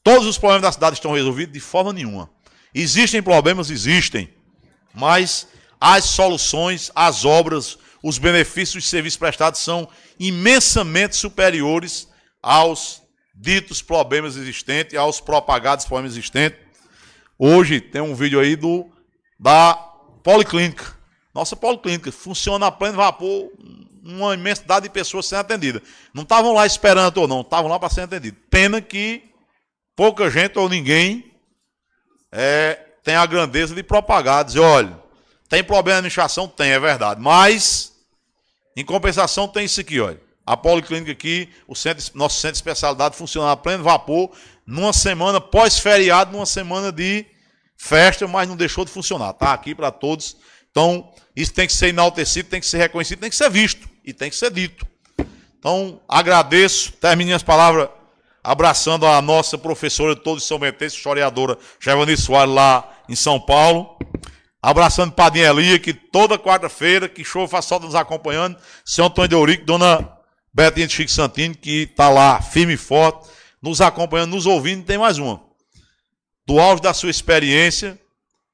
todos 0.04 0.28
os 0.28 0.38
problemas 0.38 0.64
da 0.64 0.72
cidade 0.72 0.96
estão 0.96 1.14
resolvidos 1.14 1.54
de 1.54 1.60
forma 1.60 1.92
nenhuma. 1.92 2.30
Existem 2.74 3.22
problemas, 3.22 3.70
existem, 3.70 4.34
mas 4.94 5.48
as 5.80 6.06
soluções, 6.06 6.92
as 6.96 7.26
obras, 7.26 7.78
os 8.02 8.18
benefícios 8.18 8.84
de 8.84 8.90
serviços 8.90 9.18
prestados 9.18 9.60
são 9.60 9.88
imensamente 10.20 11.16
superiores 11.16 12.08
aos 12.42 13.02
ditos 13.36 13.82
problemas 13.82 14.36
existentes, 14.36 14.98
aos 14.98 15.20
propagados 15.20 15.86
problemas 15.86 16.14
existentes. 16.14 16.60
Hoje 17.38 17.82
tem 17.82 18.02
um 18.02 18.16
vídeo 18.16 18.40
aí 18.40 18.56
do 18.56 18.90
da 19.40 19.93
Policlínica. 20.24 20.98
Nossa 21.34 21.56
policlínica 21.56 22.12
funciona 22.12 22.68
a 22.68 22.72
pleno 22.72 22.98
vapor, 22.98 23.52
uma 24.04 24.36
imensidade 24.36 24.84
de 24.84 24.90
pessoas 24.90 25.26
sendo 25.26 25.40
atendidas. 25.40 25.82
Não 26.14 26.24
estavam 26.24 26.54
lá 26.54 26.66
esperando 26.66 27.18
ou 27.18 27.28
não, 27.28 27.42
estavam 27.42 27.70
lá 27.70 27.80
para 27.80 27.90
ser 27.90 28.02
atendidos. 28.02 28.40
Pena 28.50 28.82
que 28.82 29.24
pouca 29.96 30.30
gente 30.30 30.58
ou 30.60 30.70
ninguém 30.70 31.34
é, 32.32 32.80
tem 33.04 33.16
a 33.16 33.26
grandeza 33.26 33.74
de 33.74 33.82
propagar, 33.82 34.46
dizer, 34.46 34.60
olha, 34.60 34.98
tem 35.50 35.64
problema 35.64 35.96
na 35.96 36.00
administração? 36.00 36.48
Tem, 36.48 36.72
é 36.72 36.80
verdade. 36.80 37.20
Mas, 37.20 37.94
em 38.76 38.86
compensação, 38.86 39.48
tem 39.48 39.66
isso 39.66 39.82
aqui, 39.82 40.00
olha. 40.00 40.22
A 40.46 40.58
policlínica 40.58 41.12
aqui, 41.12 41.50
o 41.68 41.76
centro, 41.76 42.04
nosso 42.16 42.36
centro 42.36 42.54
de 42.54 42.58
especialidade 42.58 43.16
funciona 43.16 43.52
a 43.52 43.58
pleno 43.58 43.84
vapor, 43.84 44.32
numa 44.68 44.94
semana 44.94 45.40
pós-feriado, 45.40 46.32
numa 46.32 46.46
semana 46.46 46.92
de 46.92 47.26
festa, 47.78 48.28
mas 48.28 48.48
não 48.48 48.56
deixou 48.56 48.86
de 48.86 48.92
funcionar. 48.92 49.32
Está 49.32 49.54
aqui 49.54 49.74
para 49.76 49.92
todos. 49.92 50.38
Então, 50.72 51.12
isso 51.36 51.54
tem 51.54 51.68
que 51.68 51.74
ser 51.74 51.90
enaltecido, 51.90 52.50
tem 52.50 52.60
que 52.60 52.66
ser 52.66 52.78
reconhecido, 52.78 53.20
tem 53.20 53.30
que 53.30 53.36
ser 53.36 53.50
visto 53.50 53.88
e 54.04 54.14
tem 54.14 54.30
que 54.30 54.36
ser 54.36 54.52
dito. 54.52 54.86
Então, 55.60 56.02
agradeço, 56.10 56.92
termino 56.94 57.34
as 57.36 57.44
palavras 57.44 57.90
abraçando 58.44 59.06
a 59.06 59.22
nossa 59.22 59.58
professora 59.58 60.16
de 60.16 60.22
todos 60.22 60.44
São 60.44 60.60
Bentense, 60.60 60.98
historiadora 60.98 61.58
Giovanni 61.80 62.18
Soares, 62.18 62.54
lá 62.54 62.92
em 63.08 63.16
São 63.16 63.40
Paulo. 63.40 63.98
Abraçando 64.62 65.12
Padinha 65.12 65.50
Elia, 65.50 65.78
que 65.78 65.94
toda 65.94 66.40
quarta-feira, 66.40 67.10
que 67.10 67.24
show 67.24 67.48
faz 67.48 67.66
solta 67.66 67.86
nos 67.86 67.96
acompanhando. 67.96 68.58
Senhor 68.86 69.08
Antônio 69.08 69.28
de 69.28 69.36
Eurico, 69.36 69.66
Dona 69.66 70.10
Betinha 70.54 70.88
de 70.88 70.94
Chico 70.94 71.12
Santini, 71.12 71.54
que 71.54 71.84
está 71.84 72.10
lá 72.10 72.42
firme 72.42 72.74
e 72.74 72.78
forte, 72.78 73.30
nos 73.62 73.82
acompanhando, 73.82 74.32
nos 74.32 74.46
ouvindo. 74.46 74.86
Tem 74.86 74.98
mais 74.98 75.18
uma. 75.18 75.42
Do 76.46 76.60
auge 76.60 76.82
da 76.82 76.94
sua 76.94 77.10
experiência, 77.10 78.00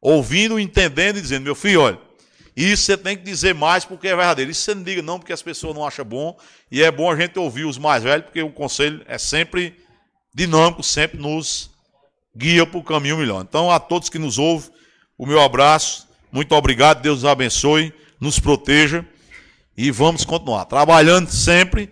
ouvindo, 0.02 0.60
entendendo 0.60 1.18
e 1.18 1.22
dizendo: 1.22 1.44
Meu 1.44 1.56
filho, 1.56 1.82
olha, 1.82 2.00
isso 2.56 2.84
você 2.84 2.98
tem 2.98 3.16
que 3.16 3.24
dizer 3.24 3.56
mais 3.56 3.86
porque 3.86 4.08
é 4.08 4.16
verdadeiro. 4.16 4.52
Isso 4.52 4.64
você 4.64 4.76
não 4.76 4.84
diga 4.84 5.02
não 5.02 5.18
porque 5.18 5.32
as 5.32 5.42
pessoas 5.42 5.74
não 5.74 5.86
acham 5.86 6.04
bom. 6.04 6.38
E 6.70 6.84
é 6.84 6.92
bom 6.92 7.10
a 7.10 7.16
gente 7.16 7.40
ouvir 7.40 7.64
os 7.64 7.78
mais 7.78 8.04
velhos, 8.04 8.26
porque 8.26 8.42
o 8.42 8.52
conselho 8.52 9.02
é 9.08 9.18
sempre 9.18 9.76
dinâmico, 10.34 10.84
sempre 10.84 11.18
nos 11.18 11.72
guia 12.36 12.66
para 12.66 12.78
o 12.78 12.84
caminho 12.84 13.18
melhor. 13.18 13.42
Então, 13.42 13.72
a 13.72 13.80
todos 13.80 14.10
que 14.10 14.20
nos 14.20 14.38
ouvem, 14.38 14.70
o 15.18 15.26
meu 15.26 15.42
abraço. 15.42 16.08
Muito 16.32 16.54
obrigado. 16.54 17.02
Deus 17.02 17.24
nos 17.24 17.32
abençoe, 17.32 17.94
nos 18.20 18.40
proteja. 18.40 19.06
E 19.78 19.90
vamos 19.90 20.26
continuar 20.26 20.66
trabalhando 20.66 21.30
sempre, 21.30 21.90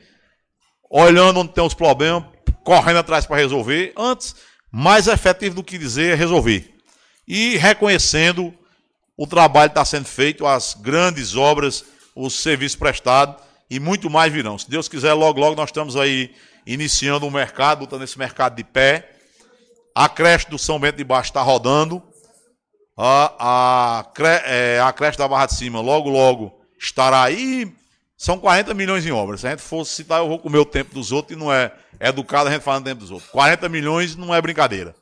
olhando 0.90 1.40
onde 1.40 1.53
tem 1.53 1.64
os 1.64 1.74
problemas, 1.74 2.26
correndo 2.64 2.98
atrás 2.98 3.26
para 3.26 3.38
resolver. 3.38 3.94
Antes, 3.95 4.36
mais 4.78 5.08
efetivo 5.08 5.56
do 5.56 5.64
que 5.64 5.76
dizer 5.76 6.12
é 6.12 6.16
resolver. 6.16 6.72
E 7.28 7.58
reconhecendo 7.58 8.54
o 9.18 9.26
trabalho 9.26 9.72
que 9.72 9.72
está 9.72 9.84
sendo 9.84 10.06
feito, 10.06 10.45
as 10.45 10.76
grandes 10.76 11.36
obras, 11.36 11.84
os 12.16 12.36
serviços 12.36 12.76
prestados 12.76 13.44
e 13.72 13.80
muito 13.80 14.08
mais 14.08 14.32
virão. 14.32 14.56
Se 14.56 14.70
Deus 14.70 14.88
quiser, 14.88 15.14
logo, 15.14 15.40
logo 15.40 15.56
nós 15.56 15.70
estamos 15.70 15.95
aí 15.95 16.32
iniciando 16.64 17.26
o 17.26 17.30
um 17.30 17.32
mercado, 17.32 17.80
botando 17.80 18.04
esse 18.04 18.20
mercado 18.20 18.56
de 18.56 18.64
pé. 18.64 19.14
A 19.95 20.08
creche 20.08 20.48
do 20.48 20.60
São 20.60 20.80
Bento 20.80 20.98
de 20.98 21.04
Baixo 21.04 21.32
está 21.32 21.41
rodando. 21.41 21.99
A, 22.95 23.34
a, 23.40 24.06
é, 24.45 24.80
a 24.80 24.94
creche 24.94 25.18
da 25.18 25.28
Barra 25.28 25.48
de 25.48 25.56
Cima, 25.56 25.82
logo, 25.82 26.08
logo, 26.08 26.62
estará 26.80 27.24
aí. 27.24 27.74
São 28.16 28.38
40 28.38 28.76
milhões 28.76 29.04
em 29.08 29.12
obras. 29.12 29.41
Se 29.41 29.48
a 29.48 29.49
gente 29.49 29.64
fosse 29.64 29.95
citar, 29.95 30.20
eu 30.20 30.28
vou 30.28 30.38
comer 30.38 30.60
o 30.60 30.66
tempo 30.66 30.94
dos 30.94 31.12
outros 31.12 31.36
e 31.36 31.40
não 31.40 31.52
é 31.52 31.74
educado 31.99 32.49
a 32.49 32.52
gente 32.52 32.64
falando 32.64 32.86
tempo 32.86 33.02
dos 33.02 33.11
outros. 33.11 33.30
40 33.32 33.69
milhões 33.69 34.15
não 34.15 34.34
é 34.34 34.41
brincadeira. 34.41 34.95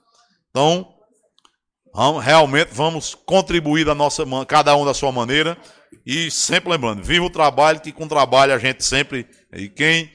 Então, 0.50 0.96
Vamos, 1.96 2.26
realmente 2.26 2.74
vamos 2.74 3.16
contribuir 3.16 3.86
da 3.86 3.96
nossa, 3.96 4.26
cada 4.46 4.76
um 4.76 4.84
da 4.84 4.94
sua 4.94 5.14
maneira. 5.14 5.58
E 6.06 6.30
sempre 6.30 6.70
lembrando, 6.70 7.02
viva 7.02 7.24
o 7.24 7.30
trabalho, 7.30 7.80
que 7.80 7.94
com 7.94 8.06
trabalho 8.06 8.54
a 8.54 8.58
gente 8.58 8.84
sempre. 8.84 9.26
E 9.54 9.70
quem, 9.70 10.12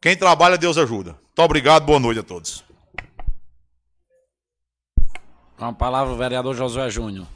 quem 0.00 0.16
trabalha, 0.16 0.56
Deus 0.56 0.78
ajuda. 0.78 1.10
Muito 1.12 1.42
obrigado, 1.42 1.84
boa 1.84 2.00
noite 2.00 2.20
a 2.20 2.22
todos. 2.22 2.64
Com 5.58 5.66
a 5.66 5.72
palavra 5.74 6.14
o 6.14 6.16
vereador 6.16 6.56
Josué 6.56 6.88
Júnior. 6.88 7.26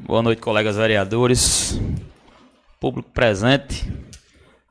Boa 0.00 0.22
noite, 0.22 0.40
colegas 0.40 0.76
vereadores, 0.76 1.78
público 2.80 3.10
presente, 3.10 3.92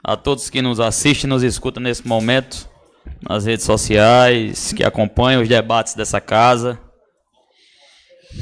a 0.04 0.16
todos 0.16 0.50
que 0.50 0.62
nos 0.62 0.80
assistem 0.80 1.30
nos 1.30 1.44
escutam 1.44 1.84
nesse 1.84 2.08
momento, 2.08 2.68
nas 3.22 3.46
redes 3.46 3.66
sociais, 3.66 4.72
que 4.74 4.84
acompanham 4.84 5.42
os 5.42 5.48
debates 5.48 5.94
dessa 5.96 6.22
casa. 6.22 6.80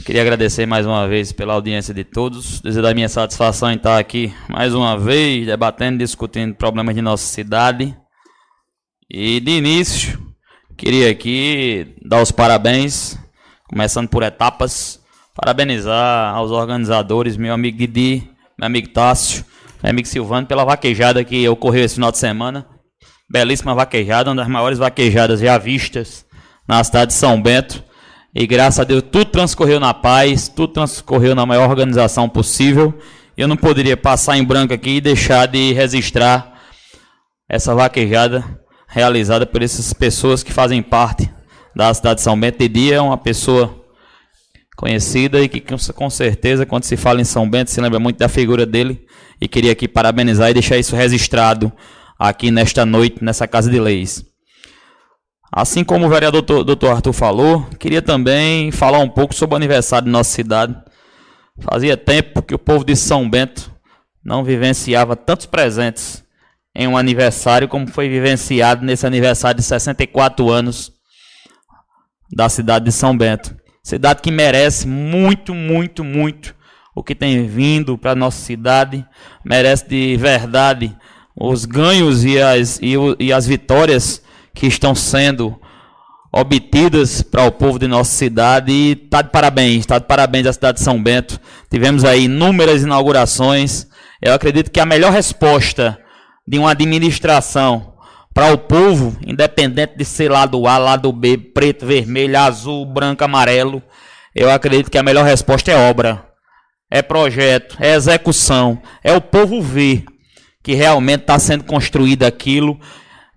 Queria 0.06 0.22
agradecer 0.22 0.66
mais 0.68 0.86
uma 0.86 1.08
vez 1.08 1.32
pela 1.34 1.54
audiência 1.54 1.94
de 1.94 2.04
todos, 2.04 2.62
dizer 2.62 2.82
da 2.82 2.94
minha 2.94 3.10
satisfação 3.10 3.72
em 3.72 3.76
estar 3.76 3.98
aqui 3.98 4.34
mais 4.48 4.74
uma 4.74 4.98
vez, 4.98 5.48
debatendo, 5.48 5.98
discutindo 5.98 6.56
problemas 6.56 6.96
de 6.96 7.02
nossa 7.02 7.26
cidade. 7.26 7.98
E 9.10 9.40
de 9.40 9.52
início, 9.52 10.24
queria 10.78 11.10
aqui 11.10 11.96
dar 12.06 12.22
os 12.22 12.32
parabéns, 12.32 13.18
começando 13.68 14.08
por 14.08 14.24
etapas 14.24 15.04
Parabenizar 15.36 16.34
aos 16.34 16.50
organizadores, 16.50 17.36
meu 17.36 17.54
amigo 17.54 17.78
Didi, 17.78 18.32
meu 18.58 18.68
amigo 18.68 18.88
Tássio, 18.88 19.44
meu 19.84 19.92
amigo 19.92 20.08
Silvano, 20.08 20.48
pela 20.48 20.64
vaquejada 20.64 21.22
que 21.26 21.48
ocorreu 21.50 21.84
esse 21.84 21.96
final 21.96 22.10
de 22.10 22.18
semana. 22.18 22.66
Belíssima 23.30 23.76
vaquejada, 23.76 24.30
uma 24.30 24.38
das 24.38 24.48
maiores 24.48 24.78
vaquejadas 24.78 25.42
já 25.42 25.58
vistas 25.58 26.26
na 26.66 26.82
cidade 26.82 27.08
de 27.08 27.16
São 27.16 27.42
Bento. 27.42 27.84
E 28.34 28.48
graças 28.48 28.80
a 28.80 28.86
Deus 28.86 29.04
tudo 29.12 29.26
transcorreu 29.26 29.78
na 29.78 29.94
paz, 29.94 30.48
tudo 30.48 30.72
transcorreu 30.72 31.36
na 31.36 31.46
maior 31.46 31.70
organização 31.70 32.30
possível. 32.30 32.98
Eu 33.36 33.50
não 33.50 33.58
poderia 33.58 33.98
passar 33.98 34.38
em 34.38 34.44
branco 34.44 34.74
aqui 34.74 34.92
e 34.92 35.02
deixar 35.02 35.48
de 35.48 35.74
registrar 35.74 36.54
essa 37.50 37.76
vaquejada 37.76 38.42
realizada 38.88 39.46
por 39.46 39.62
essas 39.62 39.92
pessoas 39.92 40.44
que 40.44 40.54
fazem 40.54 40.82
parte 40.82 41.30
da 41.76 41.94
cidade 41.94 42.20
de 42.20 42.22
São 42.22 42.40
Bento. 42.40 42.60
Didi 42.60 42.94
é 42.94 43.02
uma 43.02 43.18
pessoa 43.18 43.85
conhecida 44.76 45.40
e 45.40 45.48
que 45.48 45.62
com 45.94 46.10
certeza 46.10 46.66
quando 46.66 46.84
se 46.84 46.98
fala 46.98 47.22
em 47.22 47.26
São 47.26 47.50
Bento 47.50 47.72
se 47.72 47.80
lembra 47.80 48.00
muito 48.00 48.18
da 48.18 48.28
figura 48.28 48.66
dele 48.66 49.06
e 49.40 49.48
queria 49.48 49.72
aqui 49.72 49.88
parabenizar 49.88 50.50
e 50.50 50.54
deixar 50.54 50.78
isso 50.78 50.96
registrado 50.96 51.72
aqui 52.20 52.52
nesta 52.52 52.86
noite 52.86 53.24
nessa 53.24 53.48
Casa 53.48 53.70
de 53.70 53.80
Leis. 53.80 54.24
Assim 55.52 55.84
como 55.84 56.06
o 56.06 56.10
vereador 56.10 56.42
Dr. 56.42 56.88
Arthur 56.88 57.14
falou, 57.14 57.64
queria 57.80 58.02
também 58.02 58.72
falar 58.72 59.00
um 59.00 59.08
pouco 59.08 59.34
sobre 59.34 59.54
o 59.54 59.58
aniversário 59.58 60.06
de 60.06 60.12
nossa 60.12 60.30
cidade. 60.32 60.76
Fazia 61.62 61.96
tempo 61.96 62.42
que 62.42 62.54
o 62.54 62.60
povo 62.60 62.84
de 62.84 62.96
São 62.96 63.30
Bento 63.30 63.72
não 64.24 64.44
vivenciava 64.44 65.16
tantos 65.16 65.46
presentes 65.46 66.26
em 66.76 66.88
um 66.88 66.98
aniversário 66.98 67.70
como 67.70 67.88
foi 67.88 68.10
vivenciado 68.10 68.84
nesse 68.86 69.08
aniversário 69.08 69.58
de 69.58 69.64
64 69.64 70.50
anos 70.52 70.92
da 72.30 72.50
cidade 72.50 72.86
de 72.86 72.92
São 72.92 73.18
Bento. 73.18 73.56
Cidade 73.86 74.24
que 74.24 74.32
merece 74.32 74.88
muito, 74.88 75.54
muito, 75.54 76.04
muito 76.04 76.56
o 76.96 77.04
que 77.04 77.14
tem 77.14 77.46
vindo 77.46 78.00
para 78.00 78.16
nossa 78.16 78.44
cidade. 78.44 79.06
Merece 79.46 79.88
de 79.88 80.18
verdade 80.18 80.98
os 81.40 81.66
ganhos 81.66 82.26
e 82.26 82.42
as, 82.42 82.80
e, 82.82 82.96
e 83.20 83.32
as 83.32 83.46
vitórias 83.46 84.24
que 84.56 84.66
estão 84.66 84.96
sendo 84.96 85.56
obtidas 86.34 87.22
para 87.22 87.46
o 87.46 87.52
povo 87.52 87.78
de 87.78 87.86
nossa 87.86 88.10
cidade. 88.10 88.72
E 88.72 88.92
está 88.94 89.22
de 89.22 89.30
parabéns, 89.30 89.82
está 89.82 90.00
de 90.00 90.08
parabéns 90.08 90.48
a 90.48 90.54
cidade 90.54 90.80
de 90.80 90.84
São 90.84 91.00
Bento. 91.04 91.40
Tivemos 91.70 92.04
aí 92.04 92.24
inúmeras 92.24 92.82
inaugurações. 92.82 93.86
Eu 94.20 94.34
acredito 94.34 94.72
que 94.72 94.80
a 94.80 94.86
melhor 94.88 95.12
resposta 95.12 95.96
de 96.48 96.58
uma 96.58 96.72
administração 96.72 97.94
para 98.36 98.54
o 98.54 98.58
povo, 98.58 99.16
independente 99.26 99.94
de 99.96 100.04
ser 100.04 100.30
lado 100.30 100.68
A, 100.68 100.78
lado 100.78 101.10
B, 101.14 101.38
preto, 101.38 101.86
vermelho, 101.86 102.38
azul, 102.38 102.86
branco, 102.86 103.24
amarelo, 103.24 103.82
eu 104.36 104.52
acredito 104.52 104.92
que 104.92 104.98
a 104.98 105.04
melhor 105.04 105.24
resposta 105.24 105.72
é 105.72 105.90
obra, 105.90 106.22
é 106.92 107.02
projeto, 107.02 107.78
é 107.80 107.96
execução, 107.96 108.82
é 109.02 109.14
o 109.14 109.22
povo 109.22 109.62
ver 109.62 110.04
que 110.62 110.74
realmente 110.74 111.22
está 111.22 111.40
sendo 111.40 111.64
construído 111.64 112.24
aquilo, 112.24 112.78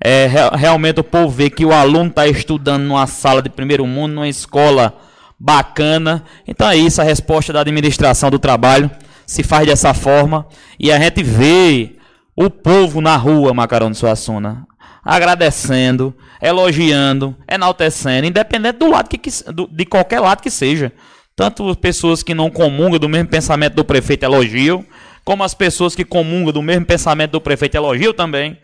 é 0.04 0.28
realmente 0.56 0.98
o 0.98 1.04
povo 1.04 1.28
ver 1.28 1.50
que 1.50 1.64
o 1.64 1.72
aluno 1.72 2.10
está 2.10 2.26
estudando 2.26 2.82
numa 2.82 3.06
sala 3.06 3.40
de 3.40 3.50
primeiro 3.50 3.86
mundo, 3.86 4.14
numa 4.14 4.28
escola 4.28 4.98
bacana. 5.38 6.24
Então 6.44 6.68
é 6.68 6.76
isso, 6.76 7.00
a 7.00 7.04
resposta 7.04 7.52
da 7.52 7.60
administração 7.60 8.30
do 8.30 8.38
trabalho 8.38 8.90
se 9.24 9.44
faz 9.44 9.64
dessa 9.64 9.94
forma. 9.94 10.46
E 10.78 10.90
a 10.90 10.98
gente 10.98 11.22
vê 11.22 11.96
o 12.34 12.50
povo 12.50 13.00
na 13.00 13.16
rua, 13.16 13.54
Macarão 13.54 13.92
de 13.92 13.96
Suassuna 13.96 14.67
agradecendo, 15.08 16.14
elogiando, 16.38 17.34
enaltecendo, 17.50 18.26
independente 18.26 18.76
do 18.76 18.90
lado 18.90 19.08
que, 19.08 19.18
do, 19.50 19.66
de 19.66 19.86
qualquer 19.86 20.20
lado 20.20 20.42
que 20.42 20.50
seja. 20.50 20.92
Tanto 21.34 21.74
pessoas 21.76 22.22
que 22.22 22.34
não 22.34 22.50
comungam 22.50 22.98
do 22.98 23.08
mesmo 23.08 23.26
pensamento 23.26 23.72
do 23.72 23.86
prefeito 23.86 24.24
elogiam, 24.24 24.84
como 25.24 25.42
as 25.42 25.54
pessoas 25.54 25.94
que 25.94 26.04
comungam 26.04 26.52
do 26.52 26.60
mesmo 26.60 26.84
pensamento 26.84 27.30
do 27.30 27.40
prefeito 27.40 27.74
elogiam 27.74 28.12
também. 28.12 28.58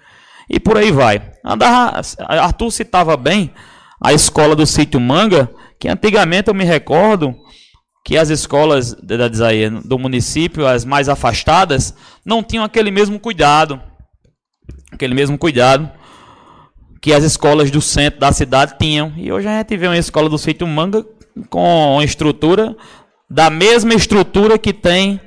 e 0.50 0.60
por 0.60 0.76
aí 0.76 0.92
vai. 0.92 1.32
Andava, 1.42 2.02
Arthur 2.18 2.70
citava 2.70 3.16
bem 3.16 3.50
a 3.98 4.12
escola 4.12 4.54
do 4.54 4.66
sítio 4.66 5.00
Manga, 5.00 5.50
que 5.80 5.88
antigamente 5.88 6.48
eu 6.48 6.54
me 6.54 6.64
recordo 6.64 7.34
que 8.04 8.18
as 8.18 8.28
escolas 8.28 8.94
do 9.82 9.98
município, 9.98 10.66
as 10.66 10.84
mais 10.84 11.08
afastadas, 11.08 11.94
não 12.22 12.42
tinham 12.42 12.64
aquele 12.64 12.90
mesmo 12.90 13.18
cuidado, 13.18 13.80
aquele 14.92 15.14
mesmo 15.14 15.38
cuidado 15.38 15.90
que 17.04 17.12
as 17.12 17.22
escolas 17.22 17.70
do 17.70 17.82
centro 17.82 18.18
da 18.18 18.32
cidade 18.32 18.76
tinham. 18.80 19.12
E 19.18 19.30
hoje 19.30 19.46
a 19.46 19.58
gente 19.58 19.76
vê 19.76 19.86
uma 19.86 19.98
escola 19.98 20.26
do 20.26 20.38
sítio 20.38 20.66
Manga 20.66 21.04
com 21.50 22.00
estrutura 22.02 22.74
da 23.28 23.50
mesma 23.50 23.92
estrutura 23.92 24.56
que 24.56 24.72
tem 24.72 25.20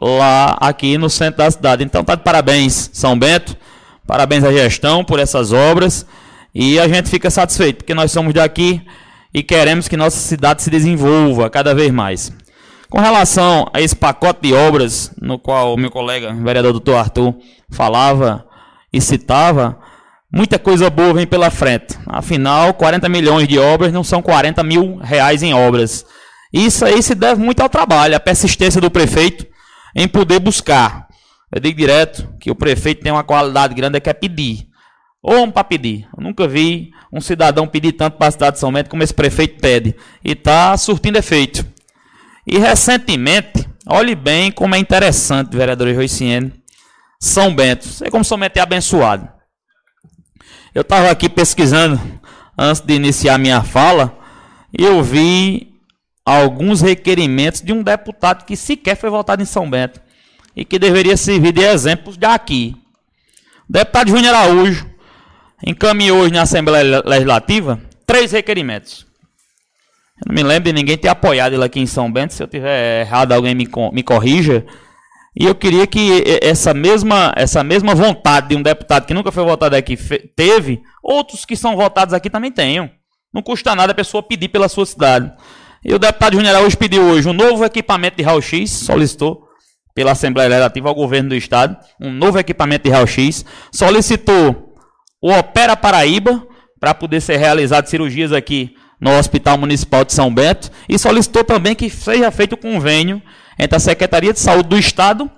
lá 0.00 0.56
aqui 0.58 0.96
no 0.96 1.10
centro 1.10 1.44
da 1.44 1.50
cidade. 1.50 1.84
Então 1.84 2.02
tá 2.02 2.14
de 2.14 2.22
parabéns, 2.22 2.88
São 2.94 3.18
Bento. 3.18 3.54
Parabéns 4.06 4.42
à 4.42 4.50
gestão 4.50 5.04
por 5.04 5.18
essas 5.20 5.52
obras. 5.52 6.06
E 6.54 6.80
a 6.80 6.88
gente 6.88 7.10
fica 7.10 7.28
satisfeito, 7.28 7.84
porque 7.84 7.92
nós 7.92 8.10
somos 8.10 8.32
daqui 8.32 8.80
e 9.34 9.42
queremos 9.42 9.88
que 9.88 9.96
nossa 9.96 10.16
cidade 10.16 10.62
se 10.62 10.70
desenvolva 10.70 11.50
cada 11.50 11.74
vez 11.74 11.92
mais. 11.92 12.32
Com 12.88 12.98
relação 12.98 13.68
a 13.74 13.82
esse 13.82 13.94
pacote 13.94 14.40
de 14.40 14.54
obras, 14.54 15.12
no 15.20 15.38
qual 15.38 15.74
o 15.74 15.76
meu 15.76 15.90
colega, 15.90 16.32
o 16.32 16.42
vereador 16.42 16.72
doutor 16.72 16.96
Arthur, 16.96 17.34
falava 17.68 18.46
e 18.90 19.02
citava, 19.02 19.78
muita 20.32 20.58
coisa 20.58 20.90
boa 20.90 21.14
vem 21.14 21.26
pela 21.26 21.50
frente. 21.50 21.98
Afinal, 22.06 22.74
40 22.74 23.08
milhões 23.08 23.48
de 23.48 23.58
obras 23.58 23.92
não 23.92 24.04
são 24.04 24.22
40 24.22 24.62
mil 24.62 24.96
reais 24.96 25.42
em 25.42 25.54
obras. 25.54 26.04
Isso 26.52 26.84
aí 26.84 27.02
se 27.02 27.14
deve 27.14 27.42
muito 27.42 27.60
ao 27.60 27.68
trabalho, 27.68 28.16
à 28.16 28.20
persistência 28.20 28.80
do 28.80 28.90
prefeito 28.90 29.46
em 29.94 30.08
poder 30.08 30.38
buscar. 30.38 31.08
Eu 31.52 31.60
digo 31.60 31.78
direto 31.78 32.28
que 32.40 32.50
o 32.50 32.54
prefeito 32.54 33.02
tem 33.02 33.12
uma 33.12 33.24
qualidade 33.24 33.74
grande 33.74 33.96
é 33.96 34.00
que 34.00 34.10
é 34.10 34.14
pedir. 34.14 34.68
Ou 35.22 35.50
para 35.50 35.64
pedir. 35.64 36.06
Eu 36.16 36.22
nunca 36.22 36.46
vi 36.46 36.90
um 37.12 37.20
cidadão 37.20 37.66
pedir 37.66 37.92
tanto 37.92 38.16
para 38.16 38.28
a 38.28 38.30
cidade 38.30 38.54
de 38.54 38.60
São 38.60 38.72
Bento 38.72 38.90
como 38.90 39.02
esse 39.02 39.14
prefeito 39.14 39.60
pede. 39.60 39.94
E 40.24 40.32
está 40.32 40.76
surtindo 40.76 41.18
efeito. 41.18 41.66
E 42.46 42.58
recentemente, 42.58 43.68
olhe 43.86 44.14
bem 44.14 44.50
como 44.52 44.74
é 44.74 44.78
interessante, 44.78 45.56
vereador 45.56 45.94
Roiciene, 45.94 46.52
São 47.20 47.54
Bento. 47.54 47.86
Sei 47.86 48.10
como 48.10 48.24
São 48.24 48.38
Bento 48.38 48.56
é 48.56 48.60
abençoado. 48.60 49.28
Eu 50.74 50.82
estava 50.82 51.10
aqui 51.10 51.28
pesquisando 51.28 52.00
antes 52.56 52.80
de 52.82 52.94
iniciar 52.94 53.38
minha 53.38 53.62
fala 53.62 54.18
e 54.76 54.84
eu 54.84 55.02
vi 55.02 55.74
alguns 56.24 56.80
requerimentos 56.80 57.62
de 57.62 57.72
um 57.72 57.82
deputado 57.82 58.44
que 58.44 58.56
sequer 58.56 58.96
foi 58.96 59.08
votado 59.08 59.42
em 59.42 59.46
São 59.46 59.68
Bento 59.68 60.00
e 60.54 60.64
que 60.64 60.78
deveria 60.78 61.16
servir 61.16 61.52
de 61.52 61.62
exemplo 61.62 62.16
daqui. 62.16 62.76
O 63.68 63.72
deputado 63.72 64.10
Júnior 64.10 64.34
Araújo 64.34 64.86
encaminhou 65.66 66.18
hoje 66.18 66.32
na 66.32 66.42
Assembleia 66.42 67.02
Legislativa 67.04 67.80
três 68.06 68.32
requerimentos. 68.32 69.06
Eu 70.20 70.28
não 70.28 70.34
me 70.34 70.42
lembro 70.42 70.64
de 70.64 70.72
ninguém 70.72 70.98
ter 70.98 71.08
apoiado 71.08 71.52
ele 71.52 71.64
aqui 71.64 71.78
em 71.78 71.86
São 71.86 72.10
Bento. 72.10 72.34
Se 72.34 72.42
eu 72.42 72.48
tiver 72.48 73.02
errado, 73.02 73.32
alguém 73.32 73.54
me, 73.54 73.68
me 73.92 74.02
corrija. 74.02 74.66
E 75.36 75.44
eu 75.44 75.54
queria 75.54 75.86
que 75.86 76.24
essa 76.42 76.74
mesma, 76.74 77.32
essa 77.36 77.62
mesma 77.62 77.94
vontade 77.94 78.48
de 78.48 78.56
um 78.56 78.62
deputado 78.62 79.06
que 79.06 79.14
nunca 79.14 79.30
foi 79.30 79.44
votado 79.44 79.76
aqui 79.76 79.96
teve, 80.34 80.82
outros 81.02 81.44
que 81.44 81.56
são 81.56 81.76
votados 81.76 82.14
aqui 82.14 82.28
também 82.28 82.50
tenham. 82.50 82.90
Não 83.32 83.42
custa 83.42 83.74
nada 83.74 83.92
a 83.92 83.94
pessoa 83.94 84.22
pedir 84.22 84.48
pela 84.48 84.68
sua 84.68 84.86
cidade. 84.86 85.30
E 85.84 85.94
o 85.94 85.98
deputado 85.98 86.34
Júnior 86.34 86.56
Araújo 86.56 86.76
pediu 86.76 87.02
hoje 87.02 87.28
um 87.28 87.32
novo 87.32 87.64
equipamento 87.64 88.16
de 88.16 88.22
raio-x, 88.22 88.70
solicitou 88.70 89.46
pela 89.94 90.12
Assembleia 90.12 90.48
Legislativa 90.48 90.88
ao 90.88 90.94
governo 90.94 91.30
do 91.30 91.34
Estado, 91.34 91.76
um 92.00 92.10
novo 92.10 92.38
equipamento 92.38 92.84
de 92.84 92.90
raio-x, 92.90 93.44
solicitou 93.72 94.74
o 95.20 95.30
Opera 95.30 95.76
Paraíba, 95.76 96.46
para 96.80 96.94
poder 96.94 97.20
ser 97.20 97.36
realizado 97.36 97.86
cirurgias 97.86 98.32
aqui 98.32 98.74
no 99.00 99.16
Hospital 99.16 99.58
Municipal 99.58 100.04
de 100.04 100.12
São 100.12 100.32
Bento, 100.32 100.70
e 100.88 100.98
solicitou 100.98 101.44
também 101.44 101.74
que 101.74 101.90
seja 101.90 102.30
feito 102.30 102.54
um 102.54 102.58
convênio 102.58 103.20
entre 103.58 103.76
a 103.76 103.80
Secretaria 103.80 104.32
de 104.32 104.40
Saúde 104.40 104.68
do 104.68 104.78
Estado 104.78 105.30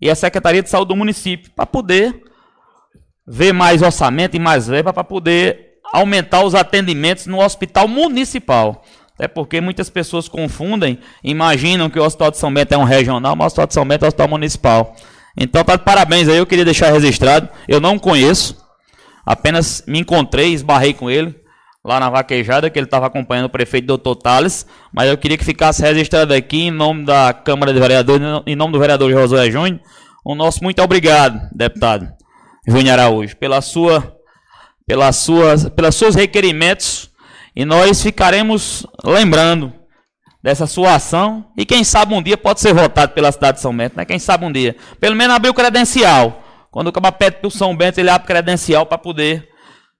e 0.00 0.10
a 0.10 0.14
Secretaria 0.14 0.62
de 0.62 0.70
Saúde 0.70 0.88
do 0.88 0.96
município, 0.96 1.50
para 1.54 1.66
poder 1.66 2.22
ver 3.26 3.52
mais 3.52 3.82
orçamento 3.82 4.36
e 4.36 4.38
mais 4.38 4.66
verba 4.66 4.92
para 4.92 5.04
poder 5.04 5.74
aumentar 5.92 6.44
os 6.44 6.54
atendimentos 6.54 7.26
no 7.26 7.42
Hospital 7.42 7.88
Municipal. 7.88 8.84
É 9.18 9.26
porque 9.26 9.60
muitas 9.60 9.88
pessoas 9.88 10.28
confundem, 10.28 10.98
imaginam 11.24 11.88
que 11.88 11.98
o 11.98 12.04
Hospital 12.04 12.30
de 12.30 12.36
São 12.36 12.52
Bento 12.52 12.72
é 12.72 12.78
um 12.78 12.84
regional, 12.84 13.34
mas 13.34 13.44
o 13.44 13.46
Hospital 13.46 13.66
de 13.66 13.74
São 13.74 13.88
Bento 13.88 14.02
é 14.02 14.06
um 14.06 14.08
hospital 14.08 14.28
municipal. 14.28 14.96
Então, 15.38 15.64
tá 15.64 15.76
de 15.76 15.84
parabéns 15.84 16.28
aí, 16.28 16.36
eu 16.36 16.46
queria 16.46 16.64
deixar 16.64 16.92
registrado. 16.92 17.48
Eu 17.66 17.80
não 17.80 17.98
conheço, 17.98 18.56
apenas 19.24 19.82
me 19.86 20.00
encontrei, 20.00 20.52
esbarrei 20.52 20.92
com 20.92 21.10
ele 21.10 21.45
lá 21.86 22.00
na 22.00 22.10
vaquejada, 22.10 22.68
que 22.68 22.78
ele 22.78 22.86
estava 22.86 23.06
acompanhando 23.06 23.46
o 23.46 23.50
prefeito 23.50 23.86
doutor 23.86 24.16
Tales, 24.16 24.66
mas 24.92 25.08
eu 25.08 25.16
queria 25.16 25.38
que 25.38 25.44
ficasse 25.44 25.82
registrado 25.82 26.34
aqui 26.34 26.64
em 26.64 26.70
nome 26.70 27.04
da 27.04 27.32
Câmara 27.32 27.72
de 27.72 27.78
Vereadores, 27.78 28.26
em 28.44 28.56
nome 28.56 28.72
do 28.72 28.80
vereador 28.80 29.10
Josué 29.12 29.48
Júnior, 29.50 29.80
o 30.24 30.34
nosso 30.34 30.64
muito 30.64 30.82
obrigado, 30.82 31.40
deputado 31.54 32.08
Júnior 32.66 32.98
Araújo, 32.98 33.36
pela 33.36 33.60
sua, 33.60 34.16
pela 34.84 35.12
sua, 35.12 35.56
pelos 35.70 35.94
seus 35.94 36.16
requerimentos 36.16 37.08
e 37.54 37.64
nós 37.64 38.02
ficaremos 38.02 38.84
lembrando 39.04 39.72
dessa 40.42 40.66
sua 40.66 40.96
ação. 40.96 41.46
E 41.56 41.64
quem 41.64 41.84
sabe 41.84 42.12
um 42.12 42.22
dia 42.22 42.36
pode 42.36 42.60
ser 42.60 42.74
votado 42.74 43.12
pela 43.12 43.30
cidade 43.30 43.58
de 43.58 43.62
São 43.62 43.74
Bento, 43.74 43.96
né? 43.96 44.04
Quem 44.04 44.18
sabe 44.18 44.44
um 44.44 44.50
dia. 44.50 44.76
Pelo 45.00 45.14
menos 45.14 45.36
abrir 45.36 45.50
o 45.50 45.54
credencial. 45.54 46.42
Quando 46.70 46.88
o 46.88 46.92
caba 46.92 47.10
pede 47.10 47.36
para 47.36 47.48
o 47.48 47.50
São 47.50 47.74
Bento, 47.74 47.98
ele 47.98 48.10
abre 48.10 48.26
credencial 48.26 48.84
para 48.84 48.98
poder 48.98 49.48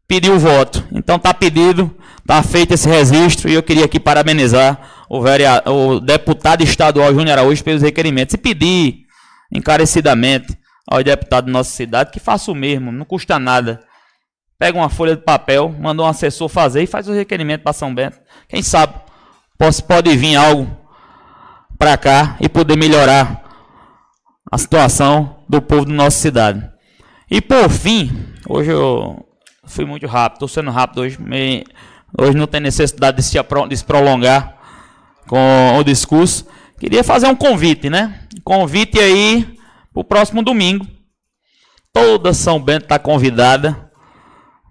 pedir 0.07 0.31
o 0.31 0.39
voto. 0.39 0.87
Então 0.93 1.17
está 1.17 1.33
pedido, 1.35 1.95
está 2.19 2.43
feito 2.43 2.75
esse 2.75 2.89
registro 2.89 3.49
e 3.49 3.55
eu 3.55 3.63
queria 3.63 3.85
aqui 3.85 4.01
parabenizar 4.01 4.79
o, 5.09 5.21
vereador, 5.21 5.75
o 5.75 6.01
deputado 6.01 6.63
estadual 6.63 7.13
Júnior 7.13 7.39
Araújo 7.39 7.63
pelos 7.63 7.83
requerimentos 7.83 8.35
e 8.35 8.39
pedir 8.39 9.07
encarecidamente 9.53 10.57
ao 10.89 11.03
deputado 11.03 11.47
da 11.47 11.53
nossa 11.53 11.71
cidade 11.71 12.11
que 12.11 12.21
faça 12.21 12.51
o 12.51 12.55
mesmo, 12.55 12.93
não 12.93 13.05
custa 13.05 13.39
nada 13.39 13.81
pega 14.59 14.79
uma 14.79 14.89
folha 14.89 15.17
de 15.17 15.23
papel, 15.23 15.75
manda 15.79 16.03
um 16.03 16.07
assessor 16.07 16.49
fazer 16.49 16.83
e 16.83 16.87
faz 16.87 17.09
o 17.09 17.13
requerimento 17.13 17.63
para 17.63 17.73
São 17.73 17.95
Bento. 17.95 18.19
Quem 18.49 18.63
sabe 18.63 18.95
pode, 19.59 19.83
pode 19.83 20.17
vir 20.17 20.37
algo 20.37 20.69
para 21.79 21.97
cá 21.97 22.37
e 22.41 22.49
poder 22.49 22.77
melhorar 22.77 23.45
a 24.51 24.59
situação 24.59 25.45
do 25.49 25.61
povo 25.61 25.85
da 25.85 25.93
nossa 25.93 26.19
cidade. 26.19 26.67
E 27.31 27.41
por 27.41 27.69
fim, 27.69 28.11
hoje 28.49 28.71
eu 28.71 29.26
fui 29.67 29.85
muito 29.85 30.07
rápido, 30.07 30.37
estou 30.37 30.49
sendo 30.49 30.71
rápido 30.71 31.03
hoje. 31.03 31.21
Me, 31.21 31.65
hoje 32.19 32.37
não 32.37 32.47
tem 32.47 32.61
necessidade 32.61 33.19
de 33.19 33.23
se, 33.23 33.39
de 33.69 33.77
se 33.77 33.85
prolongar 33.85 34.57
com 35.27 35.77
o 35.79 35.85
discurso. 35.85 36.47
Queria 36.79 37.03
fazer 37.03 37.27
um 37.27 37.37
convite, 37.37 37.89
né? 37.89 38.21
Convite 38.45 38.99
aí 38.99 39.57
para 39.93 40.01
o 40.01 40.05
próximo 40.05 40.43
domingo. 40.43 40.87
Toda 41.93 42.33
São 42.35 42.61
Bento 42.61 42.85
está 42.85 42.99
convidada 42.99 43.87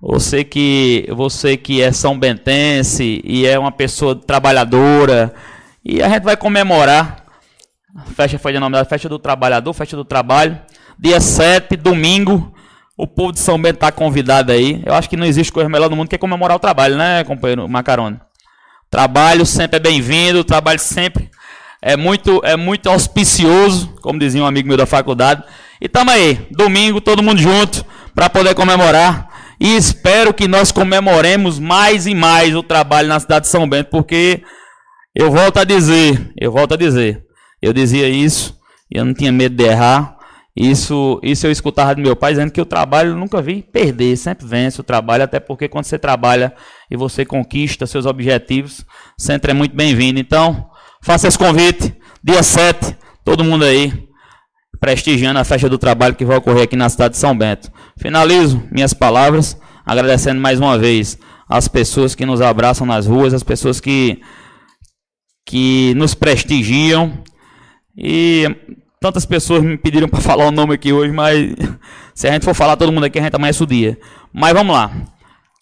você 0.08 0.44
que, 0.44 1.08
você 1.10 1.58
que 1.58 1.82
é 1.82 1.92
São 1.92 2.18
Bentense 2.18 3.22
e 3.24 3.48
é 3.48 3.58
uma 3.58 3.72
pessoa 3.72 4.16
trabalhadora. 4.16 5.34
E 5.84 6.00
a 6.00 6.08
gente 6.08 6.22
vai 6.22 6.38
comemorar. 6.38 7.26
A 7.96 8.04
festa 8.04 8.38
foi 8.38 8.54
denominada 8.54 8.88
Festa 8.88 9.10
do 9.10 9.18
Trabalhador, 9.18 9.74
Festa 9.74 9.98
do 9.98 10.06
Trabalho. 10.06 10.60
Dia 11.00 11.20
7, 11.20 11.76
domingo. 11.76 12.55
O 12.98 13.06
povo 13.06 13.32
de 13.32 13.40
São 13.40 13.62
Bento 13.62 13.76
está 13.76 13.92
convidado 13.92 14.52
aí. 14.52 14.82
Eu 14.86 14.94
acho 14.94 15.10
que 15.10 15.18
não 15.18 15.26
existe 15.26 15.52
coisa 15.52 15.70
melhor 15.70 15.90
no 15.90 15.96
mundo 15.96 16.10
que 16.10 16.18
comemorar 16.18 16.56
o 16.56 16.60
trabalho, 16.60 16.98
né, 16.98 17.24
companheiro 17.24 17.68
Macarone? 17.68 18.20
Trabalho 18.90 19.46
sempre 19.46 19.78
é 19.78 19.80
bem-vindo, 19.80 20.44
trabalho 20.44 20.80
sempre 20.80 21.30
é 21.82 21.98
muito, 21.98 22.42
é 22.44 22.56
muito 22.56 22.90
auspicioso, 22.90 23.94
como 24.02 24.18
dizia 24.20 24.42
um 24.42 24.46
amigo 24.46 24.68
meu 24.68 24.78
da 24.78 24.86
faculdade. 24.86 25.44
E 25.82 25.90
tamo 25.90 26.12
aí, 26.12 26.48
domingo, 26.52 27.02
todo 27.02 27.22
mundo 27.22 27.40
junto, 27.40 27.86
para 28.14 28.30
poder 28.30 28.56
comemorar 28.56 29.30
e 29.60 29.76
espero 29.76 30.34
que 30.34 30.48
nós 30.48 30.72
comemoremos 30.72 31.60
mais 31.60 32.08
e 32.08 32.14
mais 32.14 32.56
o 32.56 32.64
trabalho 32.64 33.08
na 33.08 33.20
cidade 33.20 33.46
de 33.46 33.52
São 33.52 33.68
Bento, 33.68 33.90
porque 33.90 34.44
eu 35.16 35.32
volto 35.32 35.58
a 35.58 35.64
dizer, 35.64 36.32
eu 36.40 36.52
volto 36.52 36.74
a 36.74 36.78
dizer, 36.78 37.24
eu 37.62 37.72
dizia 37.72 38.08
isso, 38.10 38.58
eu 38.92 39.06
não 39.06 39.14
tinha 39.14 39.32
medo 39.32 39.56
de 39.56 39.64
errar. 39.64 40.15
Isso, 40.56 41.20
isso 41.22 41.46
eu 41.46 41.52
escutava 41.52 41.96
do 41.96 42.02
meu 42.02 42.16
pai 42.16 42.32
dizendo 42.32 42.52
que 42.52 42.62
o 42.62 42.66
trabalho 42.66 43.10
eu 43.10 43.18
nunca 43.18 43.42
vi 43.42 43.62
perder, 43.62 44.16
sempre 44.16 44.48
vence 44.48 44.80
o 44.80 44.84
trabalho, 44.84 45.24
até 45.24 45.38
porque 45.38 45.68
quando 45.68 45.84
você 45.84 46.00
trabalha 46.00 46.54
e 46.90 46.96
você 46.96 47.26
conquista 47.26 47.86
seus 47.86 48.06
objetivos, 48.06 48.86
sempre 49.18 49.52
é 49.52 49.54
muito 49.54 49.76
bem-vindo. 49.76 50.18
Então, 50.18 50.70
faça 51.04 51.28
esse 51.28 51.38
convite, 51.38 51.94
dia 52.24 52.42
7, 52.42 52.96
todo 53.26 53.44
mundo 53.44 53.66
aí, 53.66 54.08
prestigiando 54.80 55.40
a 55.40 55.44
festa 55.44 55.68
do 55.68 55.78
trabalho 55.78 56.16
que 56.16 56.24
vai 56.24 56.38
ocorrer 56.38 56.64
aqui 56.64 56.78
na 56.78 56.88
cidade 56.88 57.16
de 57.16 57.20
São 57.20 57.38
Bento. 57.38 57.70
Finalizo 57.98 58.64
minhas 58.72 58.94
palavras 58.94 59.60
agradecendo 59.86 60.40
mais 60.40 60.60
uma 60.60 60.78
vez 60.78 61.18
as 61.50 61.68
pessoas 61.68 62.16
que 62.16 62.26
nos 62.26 62.42
abraçam 62.42 62.88
nas 62.88 63.06
ruas, 63.06 63.34
as 63.34 63.44
pessoas 63.44 63.82
que, 63.82 64.22
que 65.46 65.94
nos 65.96 66.16
prestigiam 66.16 67.22
e 67.98 68.46
Tantas 69.06 69.24
pessoas 69.24 69.62
me 69.62 69.78
pediram 69.78 70.10
para 70.10 70.18
falar 70.20 70.48
o 70.48 70.52
nome 70.52 70.74
aqui 70.74 70.92
hoje, 70.92 71.14
mas 71.14 71.54
se 72.16 72.28
a 72.28 72.32
gente 72.32 72.44
for 72.44 72.56
falar 72.56 72.76
todo 72.76 72.92
mundo 72.92 73.04
aqui, 73.04 73.20
a 73.20 73.22
gente 73.22 73.36
amanhece 73.36 73.62
o 73.62 73.68
dia. 73.68 74.00
Mas 74.34 74.52
vamos 74.52 74.76
lá. 74.76 74.90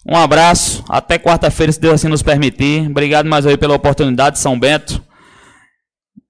Um 0.08 0.16
abraço, 0.16 0.82
até 0.88 1.18
quarta-feira, 1.18 1.70
se 1.70 1.78
Deus 1.78 1.96
assim 1.96 2.08
nos 2.08 2.22
permitir. 2.22 2.88
Obrigado 2.88 3.26
mais 3.26 3.46
aí 3.46 3.58
pela 3.58 3.74
oportunidade, 3.74 4.38
São 4.38 4.58
Bento. 4.58 5.04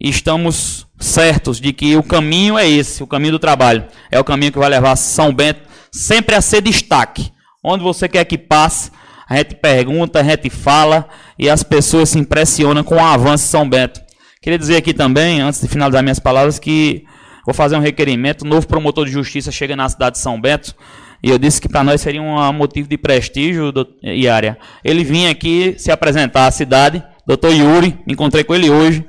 Estamos 0.01 0.89
certos 0.99 1.61
de 1.61 1.73
que 1.73 1.97
o 1.97 2.03
caminho 2.03 2.59
é 2.59 2.69
esse, 2.69 3.01
o 3.01 3.07
caminho 3.07 3.35
do 3.35 3.39
trabalho. 3.39 3.85
É 4.11 4.19
o 4.19 4.25
caminho 4.25 4.51
que 4.51 4.59
vai 4.59 4.69
levar 4.69 4.97
São 4.97 5.33
Bento 5.33 5.61
sempre 5.93 6.35
a 6.35 6.41
ser 6.41 6.63
destaque. 6.63 7.31
Onde 7.63 7.85
você 7.85 8.09
quer 8.09 8.25
que 8.25 8.37
passe, 8.37 8.91
a 9.29 9.37
gente 9.37 9.55
pergunta, 9.55 10.19
a 10.19 10.25
gente 10.25 10.51
fala 10.51 11.09
e 11.39 11.49
as 11.49 11.63
pessoas 11.63 12.09
se 12.09 12.19
impressionam 12.19 12.83
com 12.83 12.97
o 12.97 13.01
avanço 13.01 13.45
de 13.45 13.51
São 13.51 13.69
Bento. 13.69 14.04
Queria 14.45 14.59
dizer 14.59 14.77
aqui 14.77 14.93
também, 14.93 15.41
antes 15.41 15.63
de 15.63 15.69
finalizar 15.69 16.03
minhas 16.03 16.19
palavras, 16.19 16.59
que 16.59 17.03
vou 17.47 17.55
fazer 17.55 17.77
um 17.77 17.81
requerimento. 17.81 18.43
O 18.43 18.47
novo 18.47 18.67
promotor 18.67 19.07
de 19.07 19.11
justiça 19.11 19.51
chega 19.51 19.75
na 19.75 19.89
cidade 19.89 20.17
de 20.17 20.19
São 20.21 20.39
Bento. 20.39 20.75
E 21.23 21.31
eu 21.31 21.39
disse 21.39 21.59
que 21.63 21.67
para 21.67 21.83
nós 21.83 22.03
seria 22.03 22.21
um 22.21 22.53
motivo 22.53 22.87
de 22.87 22.99
prestígio, 22.99 23.73
Iária. 24.03 24.59
Ele 24.85 25.03
vinha 25.03 25.31
aqui 25.31 25.75
se 25.79 25.91
apresentar 25.91 26.47
à 26.47 26.51
cidade, 26.51 27.03
doutor 27.27 27.55
Yuri, 27.55 27.99
encontrei 28.07 28.45
com 28.45 28.55
ele 28.55 28.69
hoje, 28.69 29.03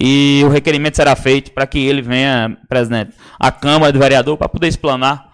e 0.00 0.42
o 0.44 0.48
requerimento 0.50 0.94
será 0.94 1.16
feito 1.16 1.50
para 1.50 1.66
que 1.66 1.80
ele 1.80 2.00
venha, 2.00 2.56
presidente, 2.68 3.10
à 3.40 3.50
Câmara 3.50 3.92
de 3.92 3.98
Vereador 3.98 4.36
para 4.36 4.48
poder 4.48 4.68
explanar 4.68 5.26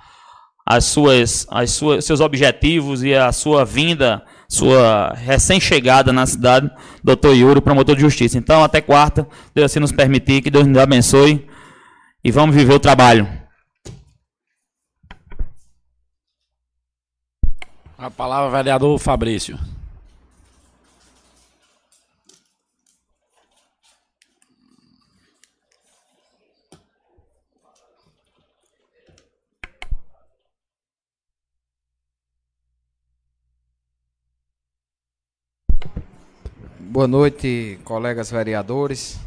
as 0.66 0.86
suas, 0.86 1.46
as 1.50 1.72
suas, 1.72 2.06
seus 2.06 2.20
objetivos 2.20 3.02
e 3.02 3.12
a 3.14 3.30
sua 3.32 3.66
vinda, 3.66 4.22
sua 4.52 5.14
recém-chegada 5.14 6.12
na 6.12 6.26
cidade, 6.26 6.70
doutor 7.02 7.34
Yuri, 7.34 7.58
promotor 7.62 7.94
de 7.94 8.02
justiça. 8.02 8.36
Então, 8.36 8.62
até 8.62 8.82
quarta, 8.82 9.26
Deus 9.54 9.64
assim 9.64 9.80
nos 9.80 9.92
permitir, 9.92 10.42
que 10.42 10.50
Deus 10.50 10.66
nos 10.66 10.76
abençoe 10.76 11.48
e 12.22 12.30
vamos 12.30 12.54
viver 12.54 12.74
o 12.74 12.78
trabalho. 12.78 13.26
A 17.96 18.10
palavra, 18.10 18.50
vereador 18.50 18.98
Fabrício. 18.98 19.58
Boa 36.92 37.08
noite, 37.08 37.80
colegas 37.84 38.30
vereadores. 38.30 39.18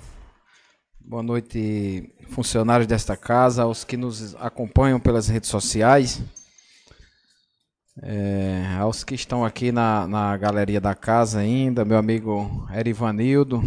Boa 0.99 1.23
noite, 1.23 2.13
funcionários 2.29 2.85
desta 2.85 3.17
casa, 3.17 3.63
aos 3.63 3.83
que 3.83 3.97
nos 3.97 4.35
acompanham 4.35 4.99
pelas 4.99 5.27
redes 5.27 5.49
sociais, 5.49 6.21
é, 8.03 8.77
aos 8.79 9.03
que 9.03 9.15
estão 9.15 9.43
aqui 9.43 9.71
na, 9.71 10.07
na 10.07 10.37
galeria 10.37 10.79
da 10.79 10.93
casa 10.93 11.39
ainda, 11.39 11.83
meu 11.83 11.97
amigo 11.97 12.67
Erivanildo, 12.71 13.63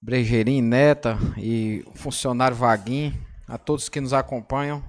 Bregerim 0.00 0.62
Neta 0.62 1.18
e 1.36 1.84
funcionário 1.96 2.56
Vaguinho, 2.56 3.18
a 3.48 3.58
todos 3.58 3.88
que 3.88 4.00
nos 4.00 4.12
acompanham, 4.12 4.80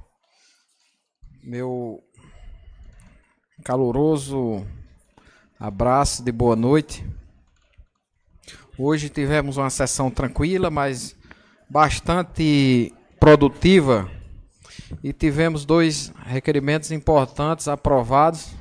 meu 1.44 1.99
caloroso 3.65 4.64
abraço 5.60 6.23
de 6.23 6.31
boa 6.31 6.56
noite. 6.56 7.03
Hoje 8.76 9.08
tivemos 9.08 9.58
uma 9.58 9.70
sessão 9.70 10.10
tranquila, 10.10 10.72
mas 10.72 11.16
bastante 11.70 12.91
produtiva 13.20 14.10
e 15.04 15.14
tivemos 15.14 15.64
dois 15.64 16.12
requerimentos 16.26 16.91
importantes 16.91 17.68
aprovados, 17.68 18.56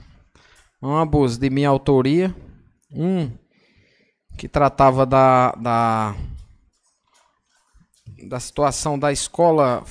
ambos 0.83 1.39
de 1.39 1.49
minha 1.49 1.71
autoria. 1.71 2.35
Um 2.91 3.31
que 4.37 4.47
tratava 4.49 5.07
da, 5.07 5.53
da, 5.53 6.15
da 8.29 8.39
situação 8.39 8.99
da 8.99 9.11
escola 9.13 9.83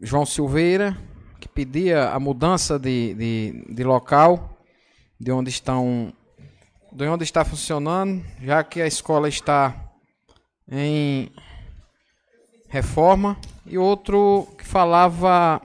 João 0.00 0.24
Silveira, 0.24 0.96
que 1.38 1.46
pedia 1.46 2.08
a 2.08 2.18
mudança 2.18 2.78
de, 2.78 3.12
de, 3.14 3.74
de 3.74 3.84
local, 3.84 4.58
de 5.20 5.30
onde 5.30 5.50
estão 5.50 6.10
de 6.92 7.08
onde 7.08 7.24
está 7.24 7.42
funcionando, 7.42 8.22
já 8.42 8.62
que 8.62 8.80
a 8.80 8.86
escola 8.86 9.26
está 9.26 9.74
em 10.70 11.32
reforma, 12.68 13.36
e 13.66 13.78
outro 13.78 14.46
que 14.58 14.66
falava 14.66 15.60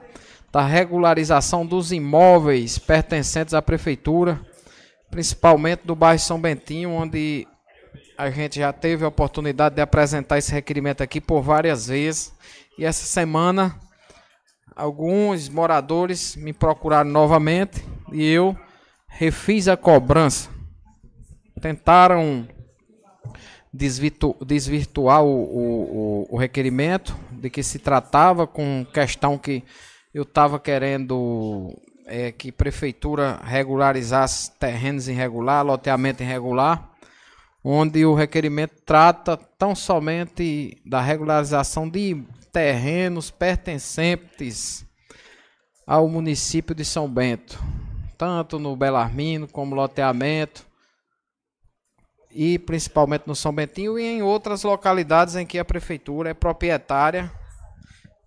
da 0.52 0.66
regularização 0.66 1.66
dos 1.66 1.91
imóveis 1.91 2.80
pertencentes 2.80 3.54
à 3.54 3.62
prefeitura, 3.62 4.40
principalmente 5.12 5.82
do 5.86 5.95
bairro 5.95 6.20
São 6.20 6.40
Bentinho, 6.40 6.91
onde 6.91 7.45
a 8.18 8.30
gente 8.30 8.60
já 8.60 8.72
teve 8.72 9.04
a 9.04 9.10
oportunidade 9.10 9.76
de 9.76 9.82
apresentar 9.82 10.38
esse 10.38 10.52
requerimento 10.52 11.04
aqui 11.04 11.20
por 11.20 11.41
várias 11.41 11.88
vezes. 11.88 12.34
E 12.80 12.86
essa 12.86 13.06
semana 13.06 13.78
alguns 14.76 15.49
moradores 15.49 16.38
me 16.38 16.54
procuraram 16.54 17.10
novamente 17.10 17.84
e 18.12 18.26
eu 18.26 18.58
refiz 19.08 19.68
a 19.68 19.76
cobrança 19.76 20.57
tentaram 21.62 22.48
desvirtu 23.74 24.36
desvirtuar 24.46 25.24
o, 25.24 25.28
o, 25.28 26.28
o, 26.30 26.38
requerimento 26.38 27.16
de 27.32 27.50
que 27.50 27.62
se 27.62 27.80
tratava 27.80 28.48
com 28.48 28.86
questão 28.94 29.38
que 29.38 29.64
eu 30.14 30.24
estava 30.24 30.60
querendo 30.60 31.76
é, 32.06 32.32
que 32.32 32.52
prefeitura 32.52 33.40
regularizasse 33.44 34.52
terrenos 34.58 35.08
irregular, 35.08 35.66
loteamento 35.66 36.24
irregular, 36.24 36.90
onde 37.64 38.06
o 38.06 38.16
requerimento 38.16 38.76
trata 38.86 39.38
tão 39.38 39.76
somente 39.76 40.82
da 40.86 41.02
regularização 41.02 41.88
de 41.88 42.24
terrenos 42.52 43.30
pertencentes 43.30 44.86
ao 45.86 46.08
município 46.08 46.74
de 46.74 46.84
São 46.84 47.08
Bento, 47.08 47.62
tanto 48.18 48.58
no 48.58 48.76
Belarmino 48.76 49.48
como 49.48 49.76
loteamento 49.76 50.66
e 52.40 52.60
principalmente 52.60 53.24
no 53.26 53.36
São 53.36 53.52
Bentinho 53.52 53.98
e 53.98 54.04
em 54.04 54.22
outras 54.22 54.62
localidades 54.62 55.36
em 55.36 55.44
que 55.44 55.58
a 55.58 55.66
prefeitura 55.66 56.30
é 56.30 56.34
proprietária 56.36 57.32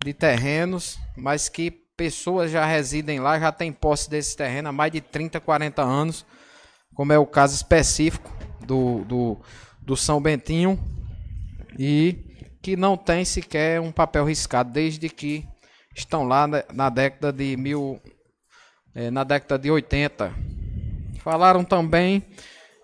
de 0.03 0.13
terrenos, 0.13 0.99
mas 1.15 1.47
que 1.47 1.71
pessoas 1.95 2.51
já 2.51 2.65
residem 2.65 3.21
lá, 3.21 3.39
já 3.39 3.53
têm 3.53 3.71
posse 3.71 4.09
desse 4.09 4.35
terreno 4.35 4.67
há 4.67 4.71
mais 4.73 4.91
de 4.91 4.99
30, 4.99 5.39
40 5.39 5.81
anos, 5.81 6.25
como 6.93 7.13
é 7.13 7.17
o 7.17 7.25
caso 7.25 7.55
específico 7.55 8.29
do, 8.59 9.05
do, 9.05 9.41
do 9.81 9.95
São 9.95 10.19
Bentinho, 10.19 10.77
e 11.79 12.57
que 12.61 12.75
não 12.75 12.97
tem 12.97 13.23
sequer 13.23 13.79
um 13.79 13.93
papel 13.93 14.25
riscado 14.25 14.73
desde 14.73 15.07
que 15.07 15.47
estão 15.95 16.25
lá 16.25 16.45
na, 16.73 16.89
década 16.89 17.31
de 17.31 17.55
mil, 17.55 17.97
é, 18.93 19.09
na 19.09 19.23
década 19.23 19.57
de 19.57 19.71
80. 19.71 20.33
Falaram 21.21 21.63
também 21.63 22.25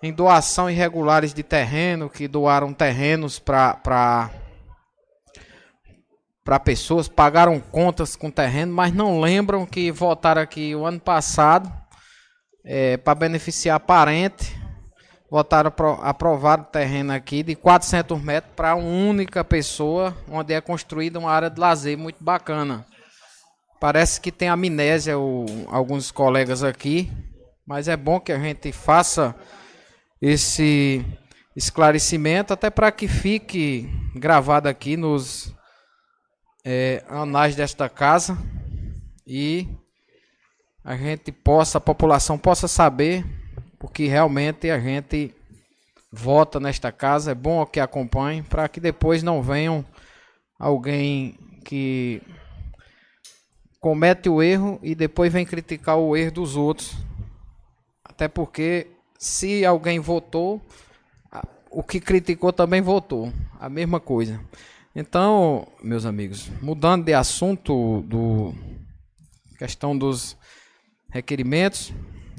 em 0.02 0.12
doação 0.12 0.70
irregulares 0.70 1.34
de 1.34 1.42
terreno, 1.42 2.08
que 2.08 2.28
doaram 2.28 2.72
terrenos 2.72 3.38
para 3.38 4.30
para 6.44 6.58
pessoas, 6.58 7.08
pagaram 7.08 7.60
contas 7.60 8.16
com 8.16 8.30
terreno, 8.30 8.72
mas 8.72 8.90
não 8.90 9.20
lembram 9.20 9.66
que 9.66 9.92
votaram 9.92 10.40
aqui 10.40 10.74
o 10.74 10.86
ano 10.86 10.98
passado 10.98 11.70
é, 12.64 12.96
para 12.96 13.14
beneficiar 13.14 13.78
parente, 13.80 14.58
votaram 15.30 15.70
aprovar 16.02 16.60
o 16.60 16.64
terreno 16.64 17.12
aqui 17.12 17.42
de 17.42 17.54
400 17.54 18.22
metros 18.22 18.50
para 18.56 18.74
uma 18.74 18.88
única 18.88 19.44
pessoa, 19.44 20.16
onde 20.26 20.54
é 20.54 20.60
construída 20.62 21.18
uma 21.18 21.30
área 21.30 21.50
de 21.50 21.60
lazer 21.60 21.98
muito 21.98 22.24
bacana. 22.24 22.86
Parece 23.78 24.18
que 24.18 24.32
tem 24.32 24.48
amnésia 24.48 25.18
o, 25.18 25.44
alguns 25.68 26.10
colegas 26.10 26.64
aqui, 26.64 27.12
mas 27.66 27.88
é 27.88 27.96
bom 27.96 28.18
que 28.18 28.32
a 28.32 28.38
gente 28.38 28.72
faça 28.72 29.36
esse 30.20 31.04
esclarecimento, 31.54 32.52
até 32.52 32.70
para 32.70 32.92
que 32.92 33.08
fique 33.08 33.88
gravado 34.14 34.68
aqui 34.68 34.96
nos 34.96 35.54
é, 36.64 37.04
anais 37.08 37.56
desta 37.56 37.88
casa 37.88 38.38
e 39.26 39.68
a 40.84 40.96
gente 40.96 41.30
possa, 41.30 41.78
a 41.78 41.80
população 41.80 42.38
possa 42.38 42.66
saber, 42.66 43.24
porque 43.78 44.06
realmente 44.06 44.70
a 44.70 44.78
gente 44.78 45.34
vota 46.10 46.58
nesta 46.58 46.90
casa, 46.90 47.32
é 47.32 47.34
bom 47.34 47.64
que 47.66 47.80
acompanhe, 47.80 48.42
para 48.42 48.68
que 48.68 48.80
depois 48.80 49.22
não 49.22 49.42
venham 49.42 49.84
alguém 50.58 51.38
que 51.64 52.22
comete 53.80 54.28
o 54.28 54.42
erro 54.42 54.78
e 54.82 54.94
depois 54.94 55.32
vem 55.32 55.44
criticar 55.44 55.96
o 55.96 56.16
erro 56.16 56.32
dos 56.32 56.56
outros. 56.56 56.96
Até 58.04 58.26
porque 58.26 58.86
se 59.18 59.66
alguém 59.66 59.98
votou, 59.98 60.62
o 61.70 61.82
que 61.82 62.00
criticou 62.00 62.52
também 62.52 62.80
votou. 62.80 63.32
A 63.60 63.68
mesma 63.68 63.98
coisa. 63.98 64.40
Então, 64.94 65.66
meus 65.82 66.06
amigos, 66.06 66.50
mudando 66.62 67.04
de 67.04 67.12
assunto 67.12 68.02
do 68.02 68.54
questão 69.58 69.96
dos 69.96 70.36
requerimentos, 71.10 71.92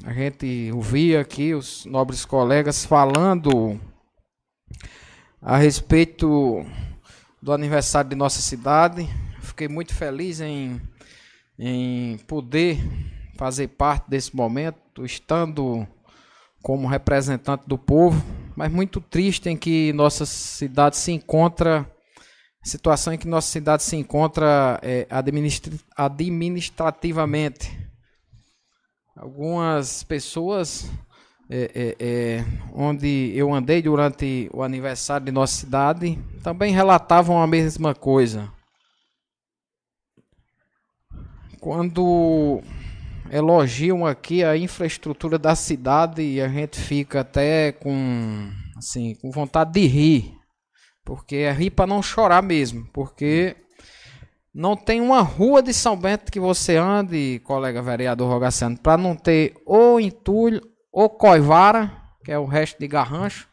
a 0.04 0.12
gente 0.12 0.70
ouvia 0.74 1.20
aqui 1.20 1.54
os 1.54 1.84
nobres 1.84 2.24
colegas 2.24 2.84
falando 2.84 3.78
a 5.42 5.58
respeito 5.58 6.64
do 7.42 7.52
aniversário 7.52 8.10
de 8.10 8.16
nossa 8.16 8.40
cidade. 8.40 9.06
Fiquei 9.42 9.68
muito 9.68 9.94
feliz 9.94 10.40
em, 10.40 10.80
em 11.58 12.16
poder 12.26 12.78
fazer 13.36 13.68
parte 13.68 14.08
desse 14.08 14.34
momento, 14.34 15.04
estando 15.04 15.86
como 16.62 16.88
representante 16.88 17.64
do 17.66 17.78
povo, 17.78 18.22
mas 18.56 18.70
muito 18.70 19.00
triste 19.00 19.48
em 19.48 19.56
que 19.56 19.92
nossa 19.92 20.26
cidade 20.26 20.96
se 20.96 21.12
encontra 21.12 21.86
situação 22.62 23.12
em 23.12 23.18
que 23.18 23.26
nossa 23.26 23.48
cidade 23.48 23.82
se 23.82 23.96
encontra 23.96 24.78
é, 24.82 25.06
administrativamente. 25.10 27.76
Algumas 29.16 30.02
pessoas 30.02 30.90
é, 31.48 31.70
é, 31.74 31.96
é, 31.98 32.44
onde 32.72 33.32
eu 33.34 33.52
andei 33.52 33.82
durante 33.82 34.48
o 34.52 34.62
aniversário 34.62 35.26
de 35.26 35.32
nossa 35.32 35.54
cidade 35.54 36.16
também 36.42 36.72
relatavam 36.72 37.42
a 37.42 37.46
mesma 37.46 37.94
coisa. 37.94 38.50
Quando 41.58 42.62
elogiam 43.30 44.04
aqui 44.04 44.42
a 44.42 44.56
infraestrutura 44.56 45.38
da 45.38 45.54
cidade 45.54 46.20
e 46.22 46.40
a 46.40 46.48
gente 46.48 46.78
fica 46.78 47.20
até 47.20 47.72
com 47.72 48.50
assim, 48.76 49.14
com 49.14 49.30
vontade 49.30 49.72
de 49.72 49.86
rir. 49.86 50.34
Porque 51.04 51.36
é 51.36 51.52
rir 51.52 51.70
para 51.70 51.86
não 51.86 52.02
chorar 52.02 52.42
mesmo, 52.42 52.86
porque 52.92 53.56
não 54.54 54.76
tem 54.76 55.00
uma 55.00 55.20
rua 55.20 55.62
de 55.62 55.72
São 55.72 55.96
Bento 55.96 56.30
que 56.30 56.40
você 56.40 56.76
ande, 56.76 57.40
colega 57.44 57.80
vereador 57.80 58.28
Rogaciano, 58.28 58.76
para 58.76 58.96
não 58.96 59.14
ter 59.14 59.54
ou 59.64 60.00
entulho, 60.00 60.60
ou 60.92 61.08
coivara, 61.08 61.90
que 62.24 62.32
é 62.32 62.38
o 62.38 62.44
resto 62.44 62.78
de 62.78 62.88
garrancho, 62.88 63.48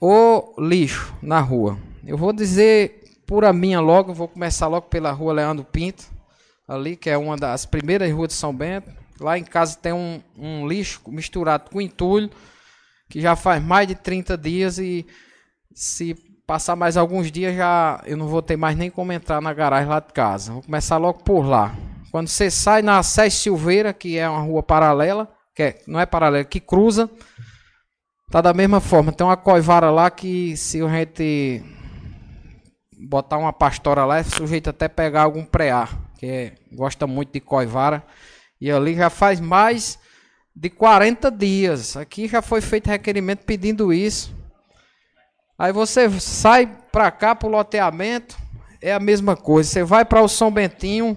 ou 0.00 0.54
lixo 0.58 1.14
na 1.20 1.40
rua. 1.40 1.78
Eu 2.06 2.16
vou 2.16 2.32
dizer 2.32 3.02
por 3.26 3.44
a 3.44 3.52
minha 3.52 3.80
logo, 3.80 4.14
vou 4.14 4.28
começar 4.28 4.68
logo 4.68 4.86
pela 4.86 5.12
rua 5.12 5.34
Leandro 5.34 5.64
Pinto, 5.64 6.17
ali, 6.68 6.94
que 6.94 7.08
é 7.08 7.16
uma 7.16 7.36
das 7.36 7.64
primeiras 7.64 8.12
ruas 8.12 8.28
de 8.28 8.34
São 8.34 8.54
Bento. 8.54 8.92
Lá 9.18 9.38
em 9.38 9.42
casa 9.42 9.76
tem 9.76 9.92
um, 9.92 10.20
um 10.36 10.68
lixo 10.68 11.00
misturado 11.08 11.70
com 11.70 11.80
entulho, 11.80 12.30
que 13.08 13.20
já 13.20 13.34
faz 13.34 13.62
mais 13.62 13.88
de 13.88 13.94
30 13.94 14.36
dias 14.36 14.78
e 14.78 15.06
se 15.74 16.14
passar 16.46 16.76
mais 16.76 16.96
alguns 16.96 17.32
dias 17.32 17.56
já 17.56 18.00
eu 18.06 18.16
não 18.16 18.28
vou 18.28 18.40
ter 18.40 18.56
mais 18.56 18.76
nem 18.76 18.90
como 18.90 19.12
entrar 19.12 19.40
na 19.40 19.52
garagem 19.52 19.88
lá 19.88 19.98
de 19.98 20.12
casa. 20.12 20.52
Vou 20.52 20.62
começar 20.62 20.98
logo 20.98 21.22
por 21.24 21.42
lá. 21.42 21.74
Quando 22.12 22.28
você 22.28 22.50
sai 22.50 22.82
na 22.82 23.02
Sérgio 23.02 23.38
Silveira, 23.38 23.92
que 23.92 24.18
é 24.18 24.28
uma 24.28 24.40
rua 24.40 24.62
paralela, 24.62 25.28
que 25.54 25.62
é, 25.62 25.78
não 25.86 25.98
é 25.98 26.06
paralela, 26.06 26.44
que 26.44 26.60
cruza, 26.60 27.10
tá 28.30 28.40
da 28.40 28.54
mesma 28.54 28.80
forma. 28.80 29.12
Tem 29.12 29.26
uma 29.26 29.36
coivara 29.36 29.90
lá 29.90 30.10
que 30.10 30.56
se 30.56 30.80
a 30.80 30.88
gente 30.88 31.62
botar 33.08 33.36
uma 33.36 33.52
pastora 33.52 34.04
lá, 34.04 34.18
é 34.18 34.22
sujeito 34.22 34.70
até 34.70 34.88
pegar 34.88 35.22
algum 35.22 35.44
prear 35.44 36.07
que 36.18 36.26
é, 36.26 36.54
gosta 36.72 37.06
muito 37.06 37.32
de 37.32 37.40
coivara. 37.40 38.04
E 38.60 38.70
ali 38.70 38.94
já 38.94 39.08
faz 39.08 39.40
mais 39.40 39.98
de 40.54 40.68
40 40.68 41.30
dias. 41.30 41.96
Aqui 41.96 42.26
já 42.26 42.42
foi 42.42 42.60
feito 42.60 42.90
requerimento 42.90 43.44
pedindo 43.44 43.92
isso. 43.92 44.36
Aí 45.56 45.72
você 45.72 46.10
sai 46.20 46.66
para 46.92 47.10
cá 47.10 47.34
para 47.34 47.48
o 47.48 47.50
loteamento, 47.50 48.36
é 48.82 48.92
a 48.92 49.00
mesma 49.00 49.36
coisa. 49.36 49.70
Você 49.70 49.84
vai 49.84 50.04
para 50.04 50.20
o 50.20 50.28
São 50.28 50.50
Bentinho, 50.50 51.16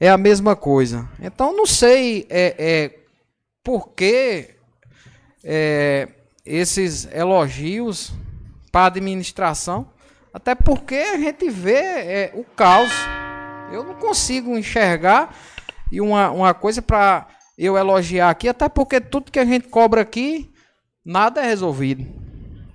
é 0.00 0.08
a 0.08 0.16
mesma 0.16 0.54
coisa. 0.54 1.08
Então 1.20 1.54
não 1.54 1.66
sei 1.66 2.26
é, 2.30 2.54
é, 2.58 2.98
por 3.62 3.88
que 3.90 4.50
é, 5.44 6.08
esses 6.46 7.06
elogios 7.12 8.12
para 8.70 8.82
a 8.82 8.86
administração, 8.86 9.90
até 10.32 10.54
porque 10.54 10.94
a 10.94 11.18
gente 11.18 11.50
vê 11.50 11.80
é, 11.80 12.32
o 12.34 12.44
caos. 12.44 12.92
Eu 13.72 13.84
não 13.84 13.94
consigo 13.94 14.56
enxergar 14.56 15.34
e 15.92 16.00
uma, 16.00 16.30
uma 16.30 16.54
coisa 16.54 16.80
para 16.80 17.26
eu 17.56 17.76
elogiar 17.76 18.30
aqui, 18.30 18.48
até 18.48 18.68
porque 18.68 19.00
tudo 19.00 19.32
que 19.32 19.38
a 19.38 19.44
gente 19.44 19.68
cobra 19.68 20.00
aqui, 20.00 20.50
nada 21.04 21.42
é 21.42 21.46
resolvido. 21.46 22.06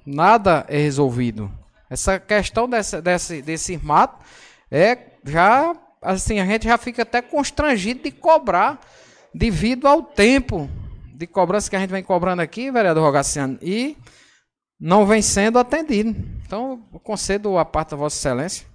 Nada 0.06 0.66
é 0.68 0.78
resolvido. 0.78 1.52
Essa 1.90 2.20
questão 2.20 2.68
desse, 2.68 3.02
desse, 3.02 3.42
desse 3.42 3.78
mato 3.78 4.24
é 4.70 4.98
já 5.26 5.76
assim, 6.02 6.40
a 6.40 6.46
gente 6.46 6.66
já 6.66 6.78
fica 6.78 7.04
até 7.04 7.22
constrangido 7.22 8.04
de 8.04 8.12
cobrar 8.12 8.80
devido 9.34 9.88
ao 9.88 10.04
tempo 10.04 10.70
de 11.16 11.26
cobrança 11.26 11.70
que 11.70 11.76
a 11.76 11.80
gente 11.80 11.92
vem 11.92 12.04
cobrando 12.04 12.42
aqui, 12.42 12.70
vereador 12.70 13.04
Rogaciano, 13.04 13.58
e 13.62 13.96
não 14.80 15.06
vem 15.06 15.22
sendo 15.22 15.58
atendido. 15.58 16.14
Então, 16.46 16.84
eu 16.94 17.00
concedo 17.00 17.58
a 17.58 17.64
parte 17.64 17.92
da 17.92 17.98
Vossa 17.98 18.18
Excelência. 18.18 18.73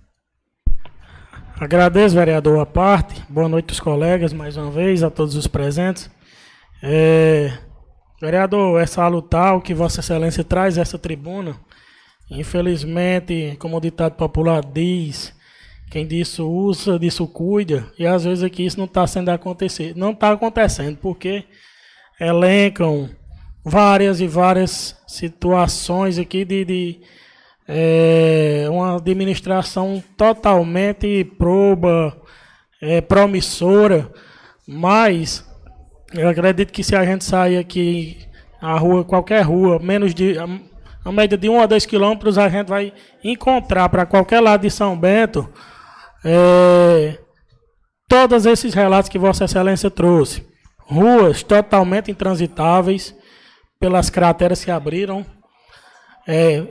Agradeço, 1.61 2.15
vereador, 2.15 2.61
a 2.61 2.65
parte. 2.65 3.21
Boa 3.29 3.49
noite 3.49 3.73
aos 3.73 3.81
colegas, 3.81 4.33
mais 4.33 4.57
uma 4.57 4.71
vez, 4.71 5.03
a 5.03 5.11
todos 5.11 5.35
os 5.35 5.49
presentes. 5.49 6.09
É, 6.81 7.53
vereador, 8.23 8.81
essa 8.81 9.09
lutar 9.09 9.61
que 9.61 9.75
Vossa 9.75 9.99
Excelência 9.99 10.45
traz 10.45 10.79
essa 10.79 10.97
tribuna, 10.97 11.57
infelizmente, 12.31 13.57
como 13.59 13.77
o 13.77 13.81
ditado 13.81 14.15
popular 14.15 14.63
diz, 14.65 15.35
quem 15.91 16.07
disso 16.07 16.49
usa, 16.49 16.97
disso 16.97 17.27
cuida, 17.27 17.93
e 17.99 18.07
às 18.07 18.23
vezes 18.23 18.45
aqui 18.45 18.65
isso 18.65 18.79
não 18.79 18.87
está 18.87 19.05
sendo 19.05 19.31
acontecer, 19.31 19.97
não 19.97 20.13
está 20.13 20.31
acontecendo, 20.31 20.97
porque 20.99 21.43
elencam 22.21 23.11
várias 23.65 24.21
e 24.21 24.29
várias 24.29 24.97
situações 25.09 26.21
aqui 26.21 26.45
de, 26.45 26.65
de 26.65 27.01
é 27.69 28.67
uma 28.71 28.97
administração 28.97 30.03
totalmente 30.17 31.23
proba, 31.37 32.17
é, 32.81 33.03
promissora, 33.03 34.11
mas 34.67 35.47
eu 36.15 36.27
acredito 36.27 36.73
que 36.73 36.83
se 36.83 36.97
a 36.97 37.05
gente 37.05 37.25
sair 37.25 37.59
aqui 37.59 38.27
a 38.61 38.79
rua, 38.79 39.05
qualquer 39.05 39.43
rua, 39.43 39.79
menos 39.79 40.15
de 40.15 40.39
a, 40.39 40.47
a 41.05 41.13
média 41.13 41.37
de 41.37 41.49
um 41.51 41.61
a 41.61 41.67
dois 41.67 41.85
quilômetros, 41.85 42.39
a 42.39 42.49
gente 42.49 42.69
vai 42.69 42.93
encontrar 43.23 43.91
para 43.91 44.07
qualquer 44.07 44.41
lado 44.41 44.63
de 44.63 44.71
São 44.71 44.99
Bento 44.99 45.47
é, 46.25 47.19
todos 48.09 48.47
esses 48.47 48.73
relatos 48.73 49.11
que 49.11 49.19
Vossa 49.19 49.45
Excelência 49.45 49.91
trouxe. 49.91 50.47
Ruas 50.79 51.43
totalmente 51.43 52.11
intransitáveis 52.11 53.15
pelas 53.79 54.09
crateras 54.09 54.65
que 54.65 54.71
abriram. 54.71 55.25
É, 56.27 56.67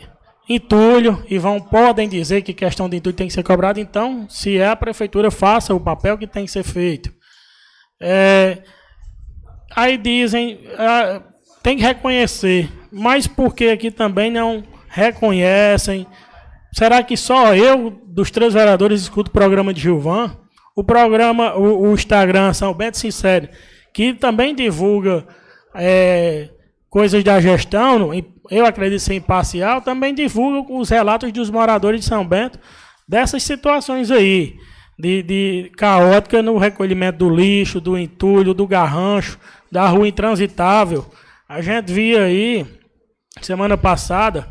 entulho 0.50 1.24
e 1.30 1.38
vão 1.38 1.60
podem 1.60 2.08
dizer 2.08 2.42
que 2.42 2.54
questão 2.54 2.88
de 2.88 2.98
entulho 2.98 3.16
tem 3.16 3.28
que 3.28 3.34
ser 3.34 3.44
cobrada. 3.44 3.80
Então, 3.80 4.28
se 4.30 4.58
é 4.58 4.68
a 4.68 4.76
prefeitura, 4.76 5.30
faça 5.30 5.74
o 5.74 5.80
papel 5.80 6.18
que 6.18 6.28
tem 6.28 6.46
que 6.46 6.52
ser 6.52 6.64
feito. 6.64 7.12
É, 8.00 8.60
aí 9.76 9.98
dizem, 9.98 10.60
é, 10.78 11.22
tem 11.62 11.78
que 11.78 11.84
reconhecer, 11.84 12.70
mas 12.92 13.28
por 13.28 13.54
que 13.54 13.70
aqui 13.70 13.92
também 13.92 14.32
não 14.32 14.64
reconhecem? 14.88 16.08
Será 16.72 17.02
que 17.04 17.18
só 17.18 17.56
eu, 17.56 18.02
dos 18.06 18.32
três 18.32 18.54
vereadores, 18.54 19.02
escuto 19.02 19.30
o 19.30 19.34
programa 19.34 19.74
de 19.74 19.82
Gilvan? 19.82 20.38
O 20.76 20.84
programa, 20.84 21.56
o, 21.56 21.90
o 21.90 21.94
Instagram 21.94 22.54
São 22.54 22.74
Bento 22.74 22.98
Sincero, 22.98 23.50
que 23.92 24.14
também 24.14 24.54
divulga 24.54 25.26
é, 25.74 26.50
coisas 26.90 27.24
da 27.24 27.42
gestão, 27.42 28.12
eu 28.50 28.66
acredito 28.66 29.00
ser 29.00 29.16
imparcial, 29.16 29.82
também 29.82 30.14
divulga 30.14 30.74
os 30.74 30.90
relatos 30.90 31.32
dos 31.32 31.50
moradores 31.50 32.02
de 32.02 32.06
São 32.06 32.26
Bento 32.26 32.60
dessas 33.08 33.44
situações 33.44 34.12
aí, 34.12 34.56
de, 34.98 35.24
de 35.24 35.72
caótica 35.78 36.42
no 36.42 36.58
recolhimento 36.58 37.20
do 37.20 37.30
lixo, 37.30 37.80
do 37.80 37.98
entulho, 37.98 38.54
do 38.54 38.68
garrancho, 38.68 39.40
da 39.72 39.88
rua 39.88 40.08
intransitável. 40.08 41.06
A 41.48 41.62
gente 41.62 41.92
via 41.92 42.24
aí, 42.24 42.66
semana 43.42 43.78
passada, 43.78 44.48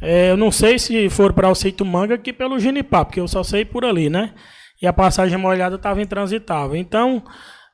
é, 0.00 0.30
eu 0.30 0.36
não 0.36 0.52
sei 0.52 0.78
se 0.78 1.08
for 1.08 1.32
para 1.32 1.48
o 1.48 1.54
Seito 1.54 1.84
Manga 1.84 2.14
aqui 2.14 2.32
pelo 2.32 2.58
Genipá, 2.58 3.04
porque 3.04 3.20
eu 3.20 3.26
só 3.26 3.42
sei 3.42 3.64
por 3.64 3.84
ali, 3.84 4.10
né? 4.10 4.34
E 4.80 4.86
a 4.86 4.92
passagem 4.92 5.38
molhada 5.38 5.76
estava 5.76 6.02
intransitável. 6.02 6.76
Então, 6.76 7.22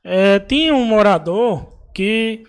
é, 0.04 0.38
tinha 0.38 0.74
um 0.74 0.84
morador 0.84 1.68
que 1.92 2.44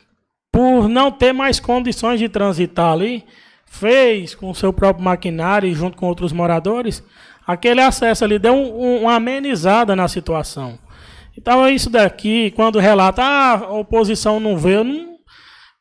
por 0.54 0.88
não 0.88 1.12
ter 1.12 1.34
mais 1.34 1.60
condições 1.60 2.20
de 2.20 2.30
transitar 2.30 2.94
ali, 2.94 3.26
fez 3.66 4.36
com 4.36 4.54
seu 4.54 4.72
próprio 4.72 5.04
maquinário 5.04 5.68
e 5.68 5.74
junto 5.74 5.98
com 5.98 6.06
outros 6.06 6.32
moradores, 6.32 7.04
aquele 7.46 7.82
acesso 7.82 8.24
ali 8.24 8.38
deu 8.38 8.54
um, 8.54 8.82
um, 8.82 9.02
uma 9.02 9.16
amenizada 9.16 9.96
na 9.96 10.08
situação. 10.08 10.78
Então 11.36 11.66
é 11.66 11.72
isso 11.72 11.90
daqui, 11.90 12.52
quando 12.52 12.78
relata, 12.78 13.24
ah, 13.24 13.54
a 13.54 13.74
oposição 13.74 14.40
não 14.40 14.56
vê, 14.56 14.76
eu 14.76 14.84
não, 14.84 15.18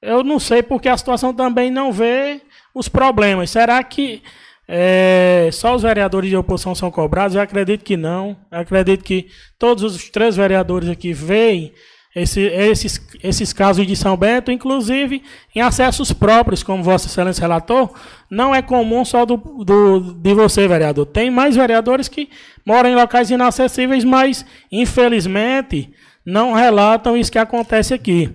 eu 0.01 0.25
não 0.25 0.41
sei 0.41 0.63
porque 0.63 0.89
a 0.89 0.97
situação 0.97 1.35
também 1.35 1.71
não 1.71 1.93
vê 1.93 2.41
os 2.75 2.89
problemas. 2.89 3.51
Será 3.51 3.85
que 3.85 4.23
é, 4.67 5.51
só 5.53 5.75
os 5.75 5.83
vereadores 5.83 6.31
de 6.31 6.37
oposição 6.37 6.75
são 6.75 6.91
cobrados? 6.91 7.37
Eu 7.37 7.43
acredito 7.43 7.85
que 7.85 7.99
não. 7.99 8.39
Eu 8.51 8.61
acredito 8.61 9.05
que 9.05 9.29
todos 9.59 9.83
os 9.83 10.09
três 10.09 10.35
vereadores 10.35 10.89
aqui 10.89 11.13
veem 11.13 11.75
esse, 12.15 12.41
esses, 12.43 13.01
esses 13.23 13.53
casos 13.55 13.87
de 13.87 13.97
São 13.97 14.17
Bento, 14.17 14.53
inclusive 14.53 15.23
em 15.55 15.63
acessos 15.63 16.13
próprios, 16.13 16.63
como 16.63 16.83
Vossa 16.83 17.07
Excelência 17.07 17.41
relatou, 17.41 17.95
não 18.31 18.55
é 18.55 18.61
comum 18.61 19.03
só 19.03 19.25
do, 19.25 19.37
do, 19.37 20.15
de 20.15 20.35
você, 20.35 20.69
vereador. 20.69 21.07
Tem 21.07 21.31
mais 21.31 21.57
vereadores 21.57 22.09
que 22.09 22.29
moram 22.67 22.91
em 22.91 22.95
locais 22.95 23.31
inacessíveis, 23.31 24.05
mas, 24.05 24.45
infelizmente, 24.71 25.91
não 26.25 26.53
relatam 26.53 27.17
isso 27.17 27.33
que 27.33 27.39
acontece 27.39 27.95
aqui. 27.95 28.31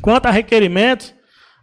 Quanto 0.00 0.26
a 0.26 0.30
requerimentos, 0.30 1.12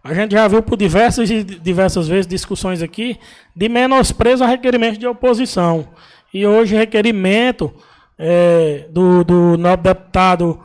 a 0.04 0.14
gente 0.14 0.34
já 0.34 0.48
viu 0.50 0.62
por 0.62 0.78
diversas 0.78 1.30
e 1.30 1.44
diversas 1.44 2.10
vezes 2.10 2.28
discussões 2.28 2.82
aqui 2.82 3.18
de 3.56 3.70
menosprezo 3.70 4.44
a 4.44 4.48
requerimentos 4.48 5.00
de 5.00 5.08
oposição. 5.08 5.88
E 6.34 6.46
hoje, 6.46 6.76
requerimento 6.76 7.74
é, 8.20 8.88
do, 8.90 9.24
do 9.24 9.58
novo 9.58 9.82
deputado 9.82 10.60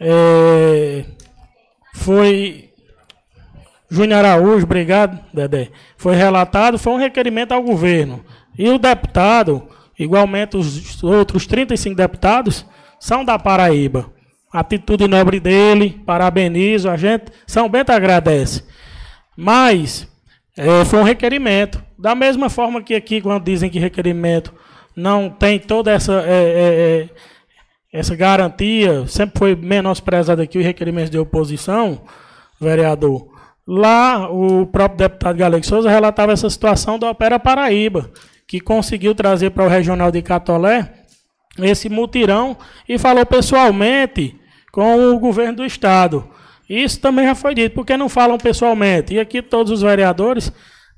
é, 0.00 1.04
foi 1.94 2.70
Júnior 3.88 4.24
Araújo, 4.24 4.64
obrigado, 4.64 5.18
Dedé. 5.32 5.70
Foi 5.96 6.14
relatado, 6.14 6.78
foi 6.78 6.92
um 6.92 6.98
requerimento 6.98 7.52
ao 7.52 7.62
governo. 7.62 8.24
E 8.58 8.68
o 8.68 8.78
deputado, 8.78 9.68
igualmente 9.98 10.56
os 10.56 11.02
outros 11.02 11.46
35 11.46 11.94
deputados, 11.94 12.66
são 12.98 13.24
da 13.24 13.38
Paraíba. 13.38 14.10
Atitude 14.52 15.06
nobre 15.06 15.38
dele, 15.38 16.02
parabenizo, 16.04 16.88
a 16.88 16.96
gente, 16.96 17.26
São 17.46 17.68
Bento 17.68 17.90
agradece. 17.90 18.64
Mas 19.36 20.08
é, 20.56 20.84
foi 20.84 20.98
um 21.00 21.04
requerimento. 21.04 21.82
Da 21.98 22.14
mesma 22.14 22.48
forma 22.48 22.82
que 22.82 22.94
aqui, 22.94 23.20
quando 23.20 23.44
dizem 23.44 23.70
que 23.70 23.78
requerimento 23.78 24.52
não 24.94 25.28
tem 25.28 25.58
toda 25.58 25.92
essa. 25.92 26.12
É, 26.26 26.30
é, 26.30 27.00
é 27.02 27.08
essa 27.96 28.14
garantia 28.14 29.06
sempre 29.06 29.38
foi 29.38 29.56
menosprezada 29.56 30.42
aqui, 30.42 30.58
os 30.58 30.64
requerimentos 30.64 31.10
de 31.10 31.18
oposição, 31.18 32.02
vereador. 32.60 33.26
Lá, 33.66 34.30
o 34.30 34.66
próprio 34.66 34.98
deputado 35.08 35.36
Galego 35.36 35.64
Souza 35.64 35.88
relatava 35.88 36.32
essa 36.32 36.50
situação 36.50 36.98
da 36.98 37.10
Opera 37.10 37.38
Paraíba, 37.38 38.10
que 38.46 38.60
conseguiu 38.60 39.14
trazer 39.14 39.50
para 39.50 39.64
o 39.64 39.68
regional 39.68 40.10
de 40.10 40.20
Catolé 40.20 40.92
esse 41.58 41.88
mutirão 41.88 42.54
e 42.86 42.98
falou 42.98 43.24
pessoalmente 43.24 44.38
com 44.70 45.14
o 45.14 45.18
governo 45.18 45.56
do 45.56 45.64
estado. 45.64 46.28
Isso 46.68 47.00
também 47.00 47.24
já 47.24 47.34
foi 47.34 47.54
dito, 47.54 47.74
porque 47.74 47.96
não 47.96 48.10
falam 48.10 48.36
pessoalmente. 48.36 49.14
E 49.14 49.18
aqui 49.18 49.40
todos 49.40 49.72
os 49.72 49.80
vereadores 49.80 50.52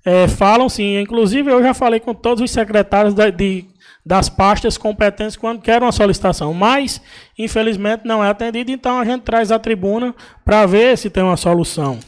é, 0.04 0.26
falam 0.26 0.68
sim. 0.68 0.98
Inclusive, 0.98 1.48
eu 1.48 1.62
já 1.62 1.72
falei 1.72 2.00
com 2.00 2.12
todos 2.12 2.42
os 2.42 2.50
secretários 2.50 3.14
de 3.14 3.66
das 4.08 4.30
pastas 4.30 4.78
competentes 4.78 5.36
quando 5.36 5.60
quer 5.60 5.82
uma 5.82 5.92
solicitação. 5.92 6.54
Mas, 6.54 6.98
infelizmente, 7.38 8.06
não 8.06 8.24
é 8.24 8.30
atendido, 8.30 8.70
então 8.70 8.98
a 8.98 9.04
gente 9.04 9.20
traz 9.20 9.52
a 9.52 9.58
tribuna 9.58 10.14
para 10.46 10.64
ver 10.64 10.96
se 10.96 11.10
tem 11.10 11.22
uma 11.22 11.36
solução. 11.36 11.98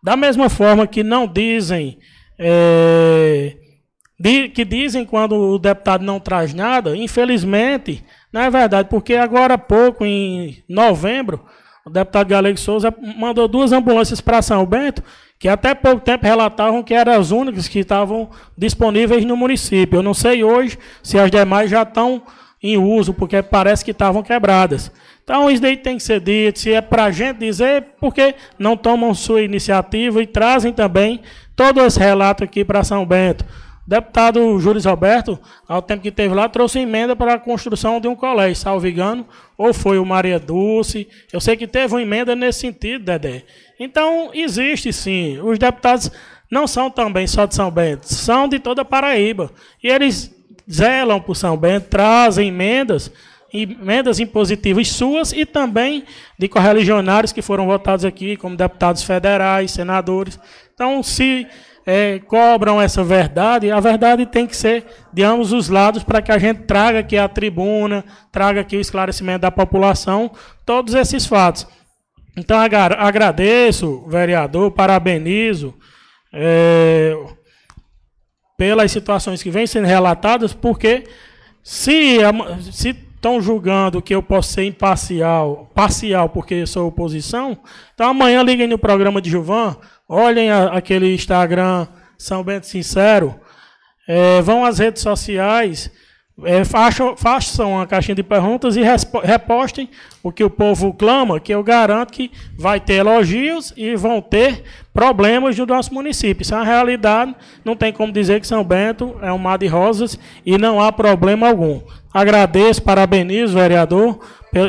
Da 0.00 0.16
mesma 0.16 0.48
forma 0.48 0.86
que 0.86 1.02
não 1.02 1.26
dizem, 1.26 1.98
é, 2.38 3.56
que 4.54 4.64
dizem 4.64 5.04
quando 5.04 5.34
o 5.34 5.58
deputado 5.58 6.04
não 6.04 6.20
traz 6.20 6.54
nada, 6.54 6.96
infelizmente, 6.96 8.04
não 8.32 8.42
é 8.42 8.48
verdade, 8.48 8.88
porque 8.88 9.16
agora 9.16 9.54
há 9.54 9.58
pouco, 9.58 10.06
em 10.06 10.62
novembro, 10.68 11.44
o 11.84 11.90
deputado 11.90 12.28
Galego 12.28 12.60
Souza 12.60 12.94
mandou 13.16 13.48
duas 13.48 13.72
ambulâncias 13.72 14.20
para 14.20 14.40
São 14.40 14.64
Bento 14.64 15.02
que 15.40 15.48
até 15.48 15.74
pouco 15.74 16.02
tempo 16.02 16.26
relatavam 16.26 16.82
que 16.82 16.92
eram 16.92 17.18
as 17.18 17.30
únicas 17.30 17.66
que 17.66 17.78
estavam 17.78 18.28
disponíveis 18.56 19.24
no 19.24 19.38
município. 19.38 19.96
Eu 19.96 20.02
não 20.02 20.12
sei 20.12 20.44
hoje 20.44 20.78
se 21.02 21.18
as 21.18 21.30
demais 21.30 21.70
já 21.70 21.82
estão 21.82 22.22
em 22.62 22.76
uso, 22.76 23.14
porque 23.14 23.42
parece 23.42 23.82
que 23.82 23.90
estavam 23.90 24.22
quebradas. 24.22 24.92
Então, 25.24 25.50
isso 25.50 25.62
daí 25.62 25.78
tem 25.78 25.96
que 25.96 26.02
ser 26.02 26.20
dito. 26.20 26.58
Se 26.58 26.74
é 26.74 26.82
para 26.82 27.04
a 27.04 27.10
gente 27.10 27.38
dizer, 27.38 27.86
porque 27.98 28.34
não 28.58 28.76
tomam 28.76 29.14
sua 29.14 29.40
iniciativa 29.40 30.22
e 30.22 30.26
trazem 30.26 30.74
também 30.74 31.22
todo 31.56 31.80
esse 31.80 31.98
relato 31.98 32.44
aqui 32.44 32.62
para 32.62 32.84
São 32.84 33.06
Bento. 33.06 33.42
O 33.86 33.90
deputado 33.90 34.60
Júlio 34.60 34.82
Roberto, 34.82 35.38
ao 35.66 35.80
tempo 35.80 36.02
que 36.02 36.10
esteve 36.10 36.34
lá, 36.34 36.50
trouxe 36.50 36.80
emenda 36.80 37.16
para 37.16 37.34
a 37.34 37.38
construção 37.38 37.98
de 37.98 38.06
um 38.06 38.14
colégio, 38.14 38.56
salvo 38.56 38.86
engano, 38.86 39.26
ou 39.56 39.72
foi 39.72 39.98
o 39.98 40.04
Maria 40.04 40.38
Dulce. 40.38 41.08
Eu 41.32 41.40
sei 41.40 41.56
que 41.56 41.66
teve 41.66 41.94
uma 41.94 42.02
emenda 42.02 42.36
nesse 42.36 42.60
sentido, 42.60 43.06
Dedé. 43.06 43.44
Então, 43.80 44.30
existe 44.34 44.92
sim. 44.92 45.40
Os 45.42 45.58
deputados 45.58 46.12
não 46.50 46.66
são 46.66 46.90
também 46.90 47.26
só 47.26 47.46
de 47.46 47.54
São 47.54 47.70
Bento, 47.70 48.12
são 48.12 48.46
de 48.46 48.58
toda 48.58 48.82
a 48.82 48.84
Paraíba. 48.84 49.50
E 49.82 49.88
eles 49.88 50.30
zelam 50.70 51.18
por 51.18 51.34
São 51.34 51.56
Bento, 51.56 51.88
trazem 51.88 52.48
emendas, 52.48 53.10
emendas 53.50 54.20
impositivas 54.20 54.88
suas 54.88 55.32
e 55.32 55.46
também 55.46 56.04
de 56.38 56.46
correligionários 56.46 57.32
que 57.32 57.40
foram 57.40 57.66
votados 57.66 58.04
aqui, 58.04 58.36
como 58.36 58.54
deputados 58.54 59.02
federais, 59.02 59.70
senadores. 59.70 60.38
Então, 60.74 61.02
se 61.02 61.46
é, 61.86 62.18
cobram 62.18 62.80
essa 62.80 63.02
verdade, 63.02 63.70
a 63.70 63.80
verdade 63.80 64.26
tem 64.26 64.46
que 64.46 64.56
ser 64.56 64.84
de 65.10 65.22
ambos 65.22 65.52
os 65.52 65.70
lados 65.70 66.02
para 66.02 66.20
que 66.20 66.30
a 66.30 66.38
gente 66.38 66.64
traga 66.64 66.98
aqui 66.98 67.16
a 67.16 67.28
tribuna, 67.28 68.04
traga 68.30 68.60
aqui 68.60 68.76
o 68.76 68.80
esclarecimento 68.80 69.40
da 69.40 69.50
população, 69.50 70.30
todos 70.66 70.92
esses 70.92 71.24
fatos. 71.24 71.66
Então 72.36 72.58
agradeço, 72.58 74.04
vereador, 74.08 74.70
parabenizo 74.70 75.74
é, 76.32 77.16
pelas 78.56 78.92
situações 78.92 79.42
que 79.42 79.50
vêm 79.50 79.66
sendo 79.66 79.86
relatadas, 79.86 80.52
porque 80.52 81.04
se 81.62 82.18
estão 82.78 83.40
julgando 83.40 84.00
que 84.00 84.14
eu 84.14 84.22
posso 84.22 84.52
ser 84.52 84.64
imparcial, 84.64 85.70
parcial 85.74 86.28
porque 86.28 86.64
sou 86.66 86.88
oposição, 86.88 87.58
então 87.94 88.08
amanhã 88.08 88.42
liguem 88.42 88.66
no 88.66 88.78
programa 88.78 89.20
de 89.20 89.28
Gilvan, 89.28 89.76
olhem 90.08 90.50
a, 90.50 90.68
aquele 90.68 91.14
Instagram 91.14 91.86
São 92.16 92.42
Bento 92.42 92.66
Sincero, 92.66 93.38
é, 94.08 94.40
vão 94.40 94.64
às 94.64 94.78
redes 94.78 95.02
sociais 95.02 95.90
é, 96.44 96.64
façam, 96.64 97.16
façam 97.16 97.72
uma 97.72 97.86
caixinha 97.86 98.14
de 98.14 98.22
perguntas 98.22 98.76
e 98.76 98.82
repostem 99.22 99.88
o 100.22 100.30
que 100.30 100.44
o 100.44 100.50
povo 100.50 100.92
clama, 100.92 101.40
que 101.40 101.52
eu 101.52 101.62
garanto 101.62 102.12
que 102.12 102.30
vai 102.56 102.78
ter 102.78 102.94
elogios 102.94 103.72
e 103.76 103.96
vão 103.96 104.20
ter 104.20 104.62
problemas 104.92 105.56
no 105.58 105.66
nosso 105.66 105.92
município. 105.94 106.42
Isso 106.42 106.54
é 106.54 106.58
uma 106.58 106.64
realidade, 106.64 107.34
não 107.64 107.74
tem 107.74 107.92
como 107.92 108.12
dizer 108.12 108.40
que 108.40 108.46
São 108.46 108.62
Bento 108.62 109.16
é 109.22 109.32
um 109.32 109.38
mar 109.38 109.58
de 109.58 109.66
rosas 109.66 110.18
e 110.44 110.58
não 110.58 110.80
há 110.80 110.92
problema 110.92 111.48
algum. 111.48 111.80
Agradeço, 112.12 112.82
parabenizo 112.82 113.56
o 113.56 113.60
vereador 113.60 114.20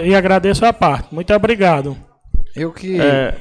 e 0.04 0.16
agradeço 0.16 0.66
a 0.66 0.72
parte. 0.72 1.14
Muito 1.14 1.34
obrigado. 1.34 1.98
Eu 2.56 2.72
que. 2.72 3.00
É, 3.00 3.36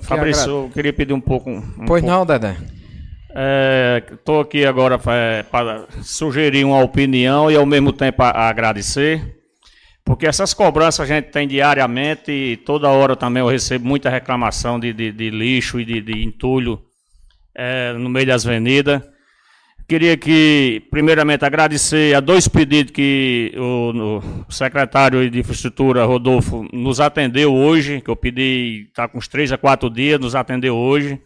Fabrício, 0.00 0.50
eu 0.50 0.70
queria 0.72 0.92
pedir 0.92 1.14
um 1.14 1.20
pouco. 1.20 1.50
Um 1.50 1.86
pois 1.86 2.02
pouco. 2.02 2.06
não, 2.06 2.26
Dedé. 2.26 2.56
Estou 4.10 4.40
é, 4.40 4.42
aqui 4.42 4.66
agora 4.66 4.98
é, 5.06 5.44
para 5.44 5.86
sugerir 6.02 6.64
uma 6.64 6.82
opinião 6.82 7.48
e 7.48 7.54
ao 7.54 7.64
mesmo 7.64 7.92
tempo 7.92 8.20
a, 8.20 8.30
a 8.30 8.48
agradecer, 8.48 9.38
porque 10.04 10.26
essas 10.26 10.52
cobranças 10.52 11.08
a 11.08 11.14
gente 11.14 11.26
tem 11.26 11.46
diariamente 11.46 12.32
e 12.32 12.56
toda 12.56 12.88
hora 12.88 13.14
também 13.14 13.40
eu 13.40 13.46
recebo 13.46 13.86
muita 13.86 14.10
reclamação 14.10 14.80
de, 14.80 14.92
de, 14.92 15.12
de 15.12 15.30
lixo 15.30 15.78
e 15.78 15.84
de, 15.84 16.00
de 16.00 16.24
entulho 16.24 16.82
é, 17.54 17.92
no 17.92 18.08
meio 18.08 18.26
das 18.26 18.44
avenidas. 18.44 19.02
Queria 19.86 20.16
que, 20.16 20.82
primeiramente, 20.90 21.44
agradecer 21.44 22.14
a 22.14 22.20
dois 22.20 22.48
pedidos 22.48 22.92
que 22.92 23.52
o, 23.56 24.18
o, 24.48 24.52
secretário 24.52 25.30
de 25.30 25.38
Infraestrutura, 25.38 26.04
Rodolfo, 26.04 26.68
nos 26.72 27.00
atendeu 27.00 27.54
hoje, 27.54 28.00
que 28.00 28.10
eu 28.10 28.16
pedi, 28.16 28.88
está 28.88 29.06
com 29.06 29.16
uns 29.16 29.28
três 29.28 29.52
a 29.52 29.56
quatro 29.56 29.88
dias, 29.88 30.20
nos 30.20 30.34
atendeu 30.34 30.76
hoje. 30.76 31.18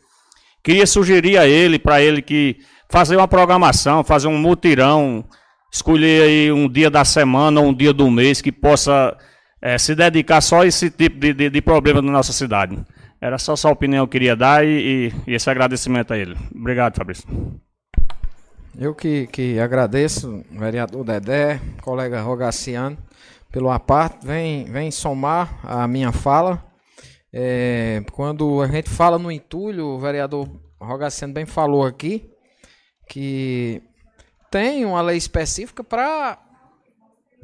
Queria 0.63 0.87
sugerir 0.87 1.39
a 1.39 1.47
ele, 1.47 1.79
para 1.79 2.01
ele 2.01 2.23
que 2.23 2.59
fazer 2.89 3.17
uma 3.17 3.27
programação, 3.27 4.05
fazer 4.05 4.29
um 4.29 4.39
mutirão, 4.39 5.25
escolher 5.73 6.23
aí 6.23 6.53
um 6.53 6.69
dia 6.69 6.89
da 6.89 7.05
semana 7.05 7.61
ou 7.61 7.69
um 7.69 7.75
dia 7.75 7.93
do 7.93 8.09
mês 8.11 8.41
que 8.41 8.53
possa 8.53 9.17
é, 9.61 9.77
se 9.77 9.95
dedicar 9.95 10.41
só 10.41 10.63
a 10.63 10.67
esse 10.67 10.91
tipo 10.91 11.19
de, 11.19 11.33
de, 11.33 11.51
de, 11.51 11.63
problema 11.63 12.01
na 12.01 12.13
nossa 12.13 12.33
cidade. 12.33 12.79
Era 13.21 13.39
só 13.39 13.55
essa 13.55 13.71
opinião 13.71 14.07
que 14.07 14.17
eu 14.17 14.21
queria 14.21 14.37
dar 14.37 14.65
e, 14.65 15.13
e 15.27 15.35
esse 15.35 15.49
agradecimento 15.51 16.13
a 16.13 16.19
ele. 16.19 16.37
Obrigado, 16.55 16.97
Fabrício. 16.97 17.27
Eu 18.79 18.95
que, 18.95 19.27
que 19.29 19.59
agradeço, 19.59 20.45
vereador 20.51 21.05
Dedé, 21.05 21.61
colega 21.81 22.21
Rogaciano, 22.21 22.97
pelo 23.51 23.71
aparte, 23.71 24.27
vem, 24.27 24.65
vem 24.65 24.91
somar 24.91 25.59
a 25.65 25.87
minha 25.89 26.13
fala 26.13 26.72
é, 27.33 28.03
quando 28.13 28.61
a 28.61 28.67
gente 28.67 28.91
fala 28.91 29.19
no 29.19 29.31
entulho, 29.31 29.87
o 29.87 29.99
vereador 29.99 30.49
Rogaceno 30.81 31.33
bem 31.33 31.47
falou 31.47 31.85
aqui 31.87 32.29
que 33.09 33.83
tem 34.51 34.85
uma 34.85 35.01
lei 35.01 35.17
específica 35.17 35.83
para 35.83 36.39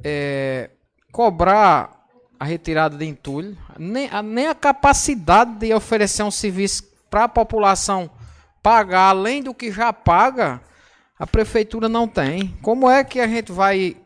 é, 0.04 0.70
cobrar 1.12 2.06
a 2.38 2.44
retirada 2.44 2.96
de 2.96 3.04
entulho, 3.04 3.56
nem 3.78 4.08
a, 4.10 4.22
nem 4.22 4.46
a 4.46 4.54
capacidade 4.54 5.58
de 5.58 5.72
oferecer 5.74 6.22
um 6.22 6.30
serviço 6.30 6.84
para 7.10 7.24
a 7.24 7.28
população 7.28 8.10
pagar 8.62 9.10
além 9.10 9.42
do 9.42 9.54
que 9.54 9.72
já 9.72 9.92
paga, 9.92 10.60
A 11.18 11.26
prefeitura 11.26 11.88
não 11.88 12.06
tem. 12.06 12.56
Como 12.62 12.88
é 12.88 13.02
que 13.02 13.18
a 13.18 13.26
gente 13.26 13.50
vai 13.50 13.96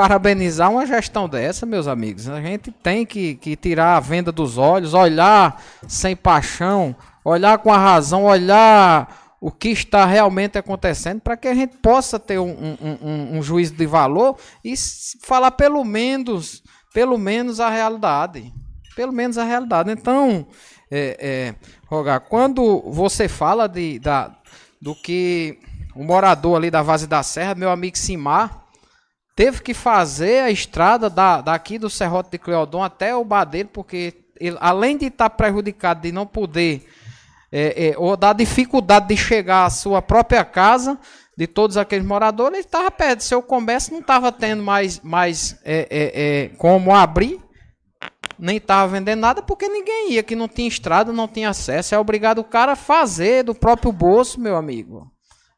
parabenizar 0.00 0.70
uma 0.70 0.86
gestão 0.86 1.28
dessa, 1.28 1.66
meus 1.66 1.86
amigos? 1.86 2.26
A 2.26 2.40
gente 2.40 2.72
tem 2.72 3.04
que, 3.04 3.34
que 3.34 3.54
tirar 3.54 3.98
a 3.98 4.00
venda 4.00 4.32
dos 4.32 4.56
olhos, 4.56 4.94
olhar 4.94 5.62
sem 5.86 6.16
paixão, 6.16 6.96
olhar 7.22 7.58
com 7.58 7.70
a 7.70 7.76
razão, 7.76 8.24
olhar 8.24 9.36
o 9.38 9.50
que 9.50 9.68
está 9.68 10.06
realmente 10.06 10.56
acontecendo 10.56 11.20
para 11.20 11.36
que 11.36 11.46
a 11.46 11.54
gente 11.54 11.76
possa 11.76 12.18
ter 12.18 12.38
um, 12.38 12.48
um, 12.48 12.98
um, 13.02 13.38
um 13.38 13.42
juízo 13.42 13.74
de 13.74 13.84
valor 13.84 14.38
e 14.64 14.72
falar 15.20 15.50
pelo 15.50 15.84
menos, 15.84 16.62
pelo 16.94 17.18
menos 17.18 17.60
a 17.60 17.68
realidade. 17.68 18.50
Pelo 18.96 19.12
menos 19.12 19.36
a 19.36 19.44
realidade. 19.44 19.90
Então, 19.90 20.46
é, 20.90 21.16
é, 21.20 21.54
Rogar, 21.86 22.20
quando 22.20 22.80
você 22.90 23.28
fala 23.28 23.68
de, 23.68 23.98
da, 23.98 24.34
do 24.80 24.94
que 24.94 25.58
o 25.94 26.02
morador 26.02 26.56
ali 26.56 26.70
da 26.70 26.80
Vase 26.80 27.06
da 27.06 27.22
Serra, 27.22 27.54
meu 27.54 27.70
amigo 27.70 27.98
Simar, 27.98 28.69
teve 29.40 29.62
que 29.62 29.72
fazer 29.72 30.42
a 30.42 30.50
estrada 30.50 31.08
da, 31.08 31.40
daqui 31.40 31.78
do 31.78 31.88
Serrote 31.88 32.32
de 32.32 32.36
Cleodon 32.36 32.82
até 32.82 33.16
o 33.16 33.24
Badeiro, 33.24 33.70
porque 33.72 34.12
ele, 34.38 34.58
além 34.60 34.98
de 34.98 35.06
estar 35.06 35.30
prejudicado 35.30 36.02
de 36.02 36.12
não 36.12 36.26
poder, 36.26 36.86
é, 37.50 37.88
é, 37.88 37.94
ou 37.96 38.18
da 38.18 38.34
dificuldade 38.34 39.08
de 39.08 39.16
chegar 39.16 39.64
à 39.64 39.70
sua 39.70 40.02
própria 40.02 40.44
casa, 40.44 40.98
de 41.38 41.46
todos 41.46 41.78
aqueles 41.78 42.04
moradores, 42.06 42.52
ele 42.52 42.66
estava 42.66 42.90
perto. 42.90 43.24
Seu 43.24 43.42
comércio 43.42 43.94
não 43.94 44.00
estava 44.00 44.30
tendo 44.30 44.62
mais, 44.62 45.00
mais 45.00 45.58
é, 45.64 45.88
é, 45.90 46.44
é 46.44 46.48
como 46.58 46.94
abrir 46.94 47.40
nem 48.38 48.58
estava 48.58 48.92
vendendo 48.92 49.20
nada 49.20 49.42
porque 49.42 49.68
ninguém 49.68 50.12
ia, 50.12 50.22
que 50.22 50.36
não 50.36 50.48
tinha 50.48 50.68
estrada, 50.68 51.14
não 51.14 51.26
tinha 51.26 51.48
acesso. 51.48 51.94
É 51.94 51.98
obrigado 51.98 52.40
o 52.40 52.44
cara 52.44 52.72
a 52.72 52.76
fazer 52.76 53.44
do 53.44 53.54
próprio 53.54 53.90
bolso, 53.90 54.38
meu 54.38 54.56
amigo. 54.56 55.10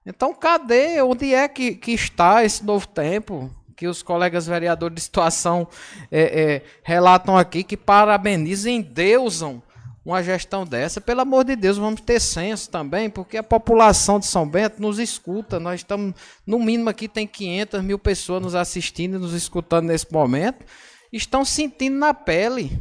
Então, 0.06 0.32
cadê? 0.32 1.02
Onde 1.02 1.34
é 1.34 1.48
que, 1.48 1.74
que 1.74 1.92
está 1.92 2.44
esse 2.44 2.64
novo 2.64 2.86
tempo? 2.86 3.50
Que 3.82 3.88
os 3.88 4.00
colegas 4.00 4.46
vereadores 4.46 4.94
de 4.94 5.00
situação 5.00 5.66
é, 6.08 6.20
é, 6.22 6.62
relatam 6.84 7.36
aqui, 7.36 7.64
que 7.64 7.76
parabenizam, 7.76 8.70
endeusam 8.70 9.60
uma 10.04 10.22
gestão 10.22 10.64
dessa. 10.64 11.00
Pelo 11.00 11.22
amor 11.22 11.42
de 11.42 11.56
Deus, 11.56 11.78
vamos 11.78 12.00
ter 12.00 12.20
senso 12.20 12.70
também, 12.70 13.10
porque 13.10 13.36
a 13.36 13.42
população 13.42 14.20
de 14.20 14.26
São 14.26 14.48
Bento 14.48 14.80
nos 14.80 15.00
escuta. 15.00 15.58
Nós 15.58 15.80
estamos, 15.80 16.14
no 16.46 16.60
mínimo 16.60 16.90
aqui 16.90 17.08
tem 17.08 17.26
500 17.26 17.82
mil 17.82 17.98
pessoas 17.98 18.40
nos 18.40 18.54
assistindo 18.54 19.16
e 19.16 19.18
nos 19.18 19.34
escutando 19.34 19.86
nesse 19.88 20.12
momento 20.12 20.64
estão 21.12 21.44
sentindo 21.44 21.96
na 21.96 22.14
pele 22.14 22.78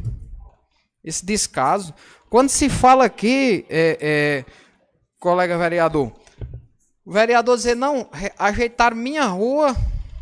esse 1.04 1.26
descaso. 1.26 1.96
Quando 2.30 2.50
se 2.50 2.70
fala 2.70 3.06
aqui, 3.06 3.66
é, 3.72 3.98
é, 4.00 4.46
colega 5.20 5.58
vereador, 5.58 6.12
o 7.04 7.12
vereador 7.12 7.58
dizer, 7.58 7.76
não, 7.76 8.08
ajeitaram 8.38 8.96
minha 8.96 9.26
rua 9.26 9.76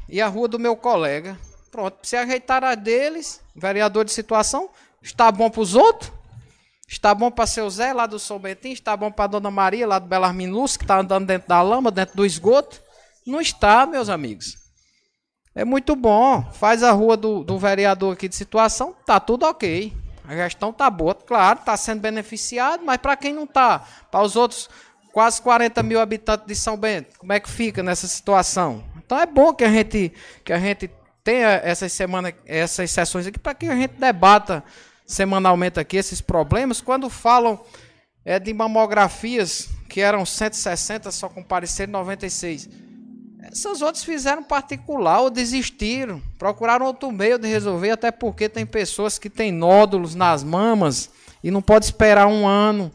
e 0.09 0.21
a 0.21 0.27
rua 0.27 0.47
do 0.47 0.59
meu 0.59 0.75
colega. 0.75 1.37
Pronto, 1.71 1.97
se 2.01 2.15
ajeitar 2.15 2.63
a 2.63 2.75
deles, 2.75 3.41
vereador 3.55 4.03
de 4.03 4.11
situação, 4.11 4.69
está 5.01 5.31
bom 5.31 5.49
para 5.49 5.61
os 5.61 5.75
outros? 5.75 6.11
Está 6.87 7.13
bom 7.13 7.29
para 7.29 7.45
seu 7.45 7.69
Zé, 7.69 7.93
lá 7.93 8.07
do 8.07 8.17
São 8.17 8.39
Bentinho? 8.39 8.73
Está 8.73 8.97
bom 8.97 9.11
para 9.11 9.27
Dona 9.27 9.51
Maria, 9.51 9.87
lá 9.87 9.99
do 9.99 10.07
Belarmino 10.07 10.59
Lúcio, 10.59 10.79
que 10.79 10.85
está 10.85 10.99
andando 10.99 11.27
dentro 11.27 11.47
da 11.47 11.61
lama, 11.61 11.91
dentro 11.91 12.17
do 12.17 12.25
esgoto? 12.25 12.81
Não 13.27 13.39
está, 13.39 13.85
meus 13.85 14.09
amigos. 14.09 14.57
É 15.53 15.63
muito 15.63 15.95
bom. 15.95 16.43
Faz 16.53 16.81
a 16.81 16.91
rua 16.91 17.15
do, 17.15 17.43
do 17.43 17.59
vereador 17.59 18.13
aqui 18.13 18.27
de 18.27 18.35
situação, 18.35 18.95
tá 19.05 19.19
tudo 19.19 19.45
ok. 19.45 19.93
A 20.27 20.35
gestão 20.35 20.73
tá 20.73 20.89
boa, 20.89 21.13
claro, 21.13 21.59
tá 21.63 21.77
sendo 21.77 22.01
beneficiado, 22.01 22.83
mas 22.83 22.97
para 22.97 23.15
quem 23.15 23.33
não 23.33 23.45
tá, 23.45 23.85
para 24.11 24.21
os 24.21 24.35
outros 24.35 24.69
quase 25.11 25.41
40 25.41 25.81
mil 25.83 25.99
habitantes 25.99 26.47
de 26.47 26.55
São 26.55 26.77
Bento, 26.77 27.17
como 27.17 27.33
é 27.33 27.39
que 27.39 27.49
fica 27.49 27.83
nessa 27.83 28.07
situação? 28.07 28.83
Então 29.09 29.19
é 29.19 29.25
bom 29.25 29.51
que 29.55 29.63
a 29.63 29.71
gente 29.71 30.13
que 30.45 30.53
a 30.53 30.59
gente 30.59 30.87
tenha 31.23 31.59
essas 31.63 31.91
semanas, 31.91 32.31
essas 32.45 32.91
sessões 32.91 33.25
aqui 33.25 33.39
para 33.39 33.55
que 33.55 33.65
a 33.65 33.75
gente 33.75 33.95
debata 33.95 34.63
semanalmente 35.03 35.79
aqui 35.79 35.97
esses 35.97 36.21
problemas. 36.21 36.79
Quando 36.79 37.09
falam 37.09 37.59
é, 38.23 38.37
de 38.37 38.53
mamografias 38.53 39.67
que 39.89 39.99
eram 39.99 40.23
160, 40.27 41.09
só 41.09 41.27
compareceram 41.27 41.91
96 41.93 42.69
essas 43.41 43.81
outras 43.81 44.03
fizeram 44.03 44.43
particular 44.43 45.21
ou 45.21 45.31
desistiram, 45.31 46.21
procuraram 46.37 46.85
outro 46.85 47.11
meio 47.11 47.39
de 47.39 47.47
resolver, 47.47 47.89
até 47.89 48.11
porque 48.11 48.47
tem 48.47 48.63
pessoas 48.63 49.17
que 49.17 49.27
têm 49.27 49.51
nódulos 49.51 50.13
nas 50.13 50.43
mamas 50.43 51.09
e 51.43 51.49
não 51.49 51.63
pode 51.63 51.85
esperar 51.85 52.27
um 52.27 52.47
ano, 52.47 52.91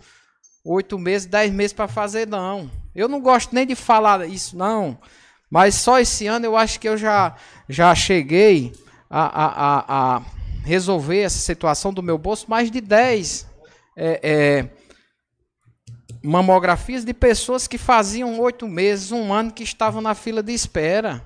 oito 0.65 0.97
meses, 0.97 1.27
dez 1.27 1.51
meses 1.51 1.73
para 1.73 1.89
fazer, 1.89 2.29
não. 2.29 2.71
Eu 2.95 3.09
não 3.09 3.21
gosto 3.21 3.53
nem 3.53 3.67
de 3.67 3.75
falar 3.75 4.29
isso, 4.29 4.57
não. 4.57 4.97
Mas 5.55 5.77
só 5.77 6.01
esse 6.01 6.27
ano 6.27 6.45
eu 6.45 6.57
acho 6.57 6.81
que 6.81 6.89
eu 6.89 6.97
já, 6.97 7.37
já 7.69 7.95
cheguei 7.95 8.73
a, 9.09 9.21
a, 9.23 9.47
a, 9.47 10.17
a 10.17 10.23
resolver 10.65 11.21
essa 11.21 11.39
situação 11.39 11.95
do 11.95 12.03
meu 12.03 12.19
bolso, 12.19 12.51
mais 12.51 12.73
de 12.73 12.81
dez 12.81 13.47
é, 13.97 14.21
é, 14.21 14.69
mamografias 16.25 17.05
de 17.05 17.15
pessoas 17.15 17.69
que 17.69 17.79
faziam 17.79 18.41
oito 18.41 18.67
meses, 18.67 19.13
um 19.13 19.33
ano, 19.33 19.53
que 19.53 19.63
estavam 19.63 20.01
na 20.01 20.13
fila 20.13 20.43
de 20.43 20.53
espera. 20.53 21.25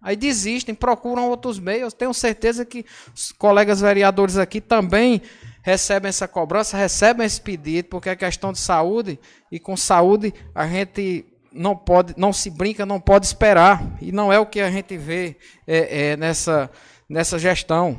Aí 0.00 0.14
desistem, 0.14 0.72
procuram 0.72 1.28
outros 1.28 1.58
meios. 1.58 1.92
Tenho 1.92 2.14
certeza 2.14 2.64
que 2.64 2.86
os 3.12 3.32
colegas 3.32 3.80
vereadores 3.80 4.36
aqui 4.36 4.60
também 4.60 5.20
recebem 5.60 6.08
essa 6.08 6.28
cobrança, 6.28 6.76
recebem 6.76 7.26
esse 7.26 7.40
pedido, 7.40 7.88
porque 7.88 8.10
é 8.10 8.14
questão 8.14 8.52
de 8.52 8.60
saúde, 8.60 9.18
e 9.50 9.58
com 9.58 9.76
saúde 9.76 10.32
a 10.54 10.68
gente 10.68 11.26
não 11.56 11.76
pode, 11.76 12.14
não 12.16 12.32
se 12.32 12.50
brinca, 12.50 12.84
não 12.84 13.00
pode 13.00 13.26
esperar. 13.26 13.82
E 14.00 14.12
não 14.12 14.32
é 14.32 14.38
o 14.38 14.46
que 14.46 14.60
a 14.60 14.70
gente 14.70 14.96
vê 14.96 15.36
é, 15.66 16.10
é, 16.10 16.16
nessa, 16.16 16.70
nessa 17.08 17.38
gestão. 17.38 17.98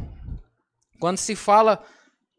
Quando 1.00 1.18
se 1.18 1.36
fala 1.36 1.84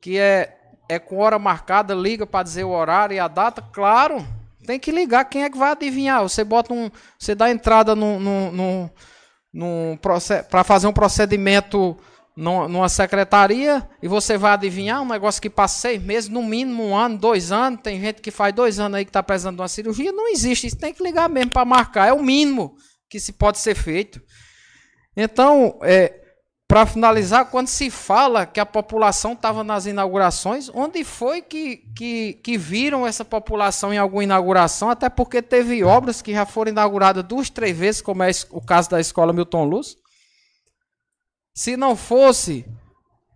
que 0.01 0.19
é 0.19 0.55
é 0.89 0.99
com 0.99 1.19
hora 1.19 1.39
marcada, 1.39 1.95
liga 1.95 2.27
para 2.27 2.43
dizer 2.43 2.65
o 2.65 2.70
horário 2.70 3.15
e 3.15 3.20
a 3.20 3.28
data, 3.28 3.61
claro, 3.61 4.27
tem 4.66 4.78
que 4.81 4.90
ligar. 4.90 5.27
Quem 5.27 5.45
é 5.45 5.51
que 5.51 5.59
vai 5.59 5.73
adivinhar? 5.73 6.23
Você 6.23 6.43
bota 6.43 6.73
um, 6.73 6.90
você 7.19 7.35
dá 7.35 7.51
entrada 7.51 7.95
no, 7.95 8.19
no, 8.19 8.51
no, 8.53 8.90
no 9.53 9.99
para 10.51 10.65
fazer 10.65 10.86
um 10.86 10.93
procedimento 10.93 11.97
numa 12.39 12.89
secretaria 12.89 13.85
e 14.01 14.06
você 14.06 14.39
vai 14.39 14.52
adivinhar 14.52 15.02
um 15.02 15.09
negócio 15.09 15.43
que 15.43 15.51
passa 15.51 15.81
seis 15.81 16.01
meses, 16.01 16.31
no 16.31 16.40
mínimo 16.40 16.85
um 16.85 16.97
ano, 16.97 17.19
dois 17.19 17.51
anos. 17.51 17.81
Tem 17.82 18.01
gente 18.01 18.23
que 18.23 18.31
faz 18.31 18.55
dois 18.55 18.78
anos 18.78 18.97
aí 18.97 19.05
que 19.05 19.09
está 19.09 19.24
precisando 19.24 19.56
de 19.56 19.62
uma 19.62 19.66
cirurgia. 19.66 20.12
Não 20.12 20.28
existe. 20.28 20.69
Isso 20.69 20.78
tem 20.78 20.94
que 20.94 21.02
ligar 21.02 21.28
mesmo 21.28 21.51
para 21.51 21.65
marcar. 21.65 22.06
É 22.06 22.12
o 22.12 22.23
mínimo 22.23 22.77
que 23.10 23.19
se 23.19 23.32
pode 23.32 23.59
ser 23.59 23.74
feito. 23.74 24.23
Então, 25.16 25.81
é, 25.82 26.15
para 26.69 26.86
finalizar, 26.86 27.47
quando 27.47 27.66
se 27.66 27.90
fala 27.90 28.47
que 28.47 28.60
a 28.60 28.66
população 28.66 29.32
estava 29.32 29.65
nas 29.65 29.86
inaugurações, 29.86 30.70
onde 30.73 31.02
foi 31.02 31.43
que, 31.43 31.78
que, 31.97 32.35
que, 32.35 32.56
viram 32.56 33.05
essa 33.05 33.24
população 33.24 33.93
em 33.93 33.98
alguma 33.98 34.23
inauguração? 34.23 34.90
Até 34.90 35.09
porque 35.09 35.43
teve 35.43 35.82
obras 35.82 36.23
que 36.23 36.32
já 36.32 36.47
foram 36.47 36.70
inauguradas 36.70 37.24
duas, 37.24 37.51
três 37.51 37.77
vezes, 37.77 38.01
como 38.01 38.23
é 38.23 38.31
o 38.51 38.60
caso 38.60 38.90
da 38.90 39.01
escola 39.01 39.32
Milton 39.32 39.65
Luz. 39.65 39.97
Se 41.59 41.76
não 41.76 41.97
fosse, 41.97 42.64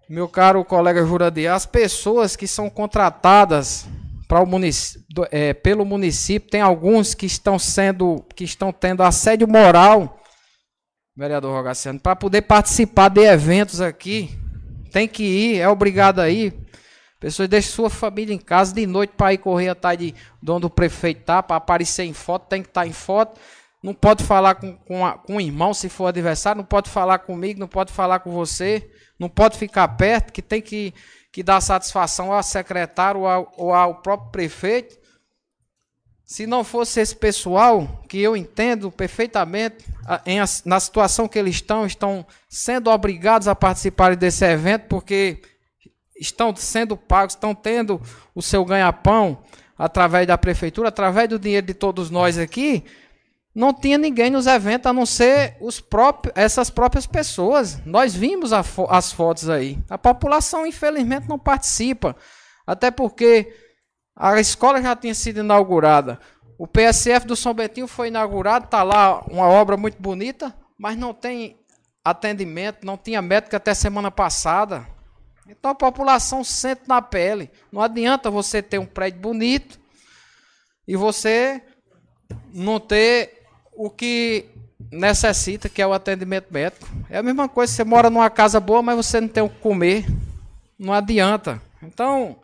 meu 0.09 0.29
caro 0.29 0.65
colega 0.65 1.05
Juradias, 1.05 1.57
as 1.57 1.67
pessoas 1.67 2.37
que 2.37 2.47
são 2.47 2.71
contratadas 2.71 3.85
para 4.29 4.41
o 4.41 4.47
município, 4.47 5.27
é, 5.33 5.53
pelo 5.53 5.85
município, 5.85 6.49
tem 6.49 6.61
alguns 6.61 7.15
que 7.15 7.27
estão 7.27 7.59
sendo, 7.59 8.25
que 8.37 8.45
estão 8.45 8.73
tendo 8.73 9.03
assédio 9.03 9.49
moral 9.49 10.23
vereador 11.17 11.53
Rogaciano, 11.53 11.99
para 11.99 12.15
poder 12.15 12.43
participar 12.43 13.09
de 13.09 13.23
eventos 13.23 13.81
aqui, 13.81 14.31
tem 14.93 15.09
que 15.09 15.25
ir, 15.25 15.59
é 15.59 15.69
obrigado 15.69 16.21
a 16.21 16.31
ir. 16.31 16.55
Pessoas 17.19 17.49
deixam 17.49 17.73
sua 17.73 17.91
família 17.91 18.33
em 18.33 18.39
casa 18.39 18.73
de 18.73 18.87
noite 18.87 19.15
para 19.17 19.35
ir 19.35 19.39
correr 19.39 19.71
atrás 19.71 19.99
de 19.99 20.15
onde 20.49 20.67
o 20.67 20.71
prefeito 20.71 21.25
tá, 21.25 21.43
para 21.43 21.57
aparecer 21.57 22.05
em 22.05 22.13
foto, 22.13 22.47
tem 22.47 22.63
que 22.63 22.69
estar 22.69 22.83
tá 22.83 22.87
em 22.87 22.93
foto. 22.93 23.41
Não 23.83 23.93
pode 23.93 24.23
falar 24.23 24.55
com, 24.55 24.77
com, 24.77 25.05
a, 25.05 25.19
com 25.19 25.37
o 25.37 25.41
irmão 25.41 25.75
se 25.75 25.89
for 25.89 26.07
adversário, 26.07 26.59
não 26.59 26.65
pode 26.65 26.89
falar 26.89 27.19
comigo, 27.19 27.59
não 27.59 27.67
pode 27.67 27.93
falar 27.93 28.21
com 28.21 28.31
você, 28.31 28.89
não 29.19 29.29
pode 29.29 29.59
ficar 29.59 29.89
perto, 29.89 30.33
que 30.33 30.41
tem 30.41 30.63
que, 30.63 30.95
que 31.33 31.43
dar 31.43 31.61
satisfação 31.61 32.33
ao 32.33 32.43
secretário 32.43 33.23
ou 33.23 33.27
ao, 33.27 33.53
ou 33.57 33.75
ao 33.75 33.97
próprio 33.97 34.31
prefeito. 34.31 35.03
Se 36.25 36.47
não 36.47 36.63
fosse 36.63 37.01
esse 37.01 37.15
pessoal, 37.15 38.05
que 38.09 38.19
eu 38.19 38.37
entendo 38.37 38.91
perfeitamente, 38.91 39.85
em, 40.25 40.39
na 40.65 40.81
situação 40.81 41.29
que 41.29 41.39
eles 41.39 41.57
estão, 41.57 41.85
estão 41.85 42.25
sendo 42.49 42.89
obrigados 42.89 43.49
a 43.49 43.55
participar 43.55 44.15
desse 44.15 44.45
evento, 44.45 44.87
porque 44.89 45.43
estão 46.19 46.55
sendo 46.55 46.97
pagos, 46.97 47.35
estão 47.35 47.53
tendo 47.55 48.01
o 48.35 48.41
seu 48.41 48.65
ganha-pão 48.65 49.43
através 49.77 50.27
da 50.27 50.39
prefeitura, 50.39 50.89
através 50.89 51.29
do 51.29 51.39
dinheiro 51.39 51.67
de 51.67 51.75
todos 51.75 52.09
nós 52.09 52.39
aqui, 52.39 52.85
não 53.55 53.75
tinha 53.75 53.99
ninguém 53.99 54.31
nos 54.31 54.47
eventos 54.47 54.87
a 54.87 54.93
não 54.93 55.05
ser 55.05 55.57
os 55.61 55.79
próprios, 55.79 56.33
essas 56.37 56.71
próprias 56.71 57.07
pessoas. 57.07 57.85
Nós 57.85 58.15
vimos 58.15 58.51
fo 58.65 58.87
as 58.89 59.13
fotos 59.13 59.51
aí. 59.51 59.79
A 59.91 59.99
população, 59.99 60.67
infelizmente, 60.67 61.29
não 61.29 61.39
participa. 61.39 62.17
Até 62.67 62.91
porque 62.91 63.55
a 64.17 64.41
escola 64.41 64.81
já 64.81 64.97
tinha 64.97 65.15
sido 65.15 65.41
inaugurada. 65.41 66.19
O 66.59 66.67
PSF 66.67 67.27
do 67.27 67.37
São 67.37 67.53
Bentinho 67.53 67.87
foi 67.87 68.09
inaugurado, 68.09 68.67
está 68.67 68.83
lá 68.83 69.21
uma 69.23 69.47
obra 69.47 69.77
muito 69.77 70.01
bonita, 70.01 70.55
mas 70.79 70.97
não 70.97 71.13
tem 71.13 71.59
atendimento, 72.05 72.87
não 72.87 72.97
tinha 72.97 73.21
médico 73.21 73.57
até 73.57 73.75
semana 73.75 74.11
passada. 74.11 74.87
Então 75.47 75.73
a 75.73 75.75
população 75.75 76.43
sente 76.43 76.83
na 76.87 77.03
pele. 77.03 77.51
Não 77.71 77.83
adianta 77.83 78.31
você 78.31 78.63
ter 78.63 78.79
um 78.79 78.87
prédio 78.87 79.21
bonito 79.21 79.79
e 80.87 80.97
você 80.97 81.61
não 82.55 82.81
ter 82.81 83.42
o 83.73 83.91
que 83.91 84.47
necessita, 84.91 85.69
que 85.69 85.81
é 85.81 85.87
o 85.87 85.93
atendimento 85.93 86.53
médico. 86.53 86.87
É 87.09 87.19
a 87.19 87.23
mesma 87.23 87.49
coisa, 87.49 87.73
você 87.73 87.85
mora 87.85 88.11
numa 88.11 88.31
casa 88.31 88.61
boa, 88.61 88.83
mas 88.83 88.97
você 88.97 89.21
não 89.21 89.29
tem 89.29 89.43
o 89.43 89.49
que 89.49 89.59
comer. 89.59 90.07
Não 90.79 90.93
adianta. 90.93 91.61
Então, 91.83 92.37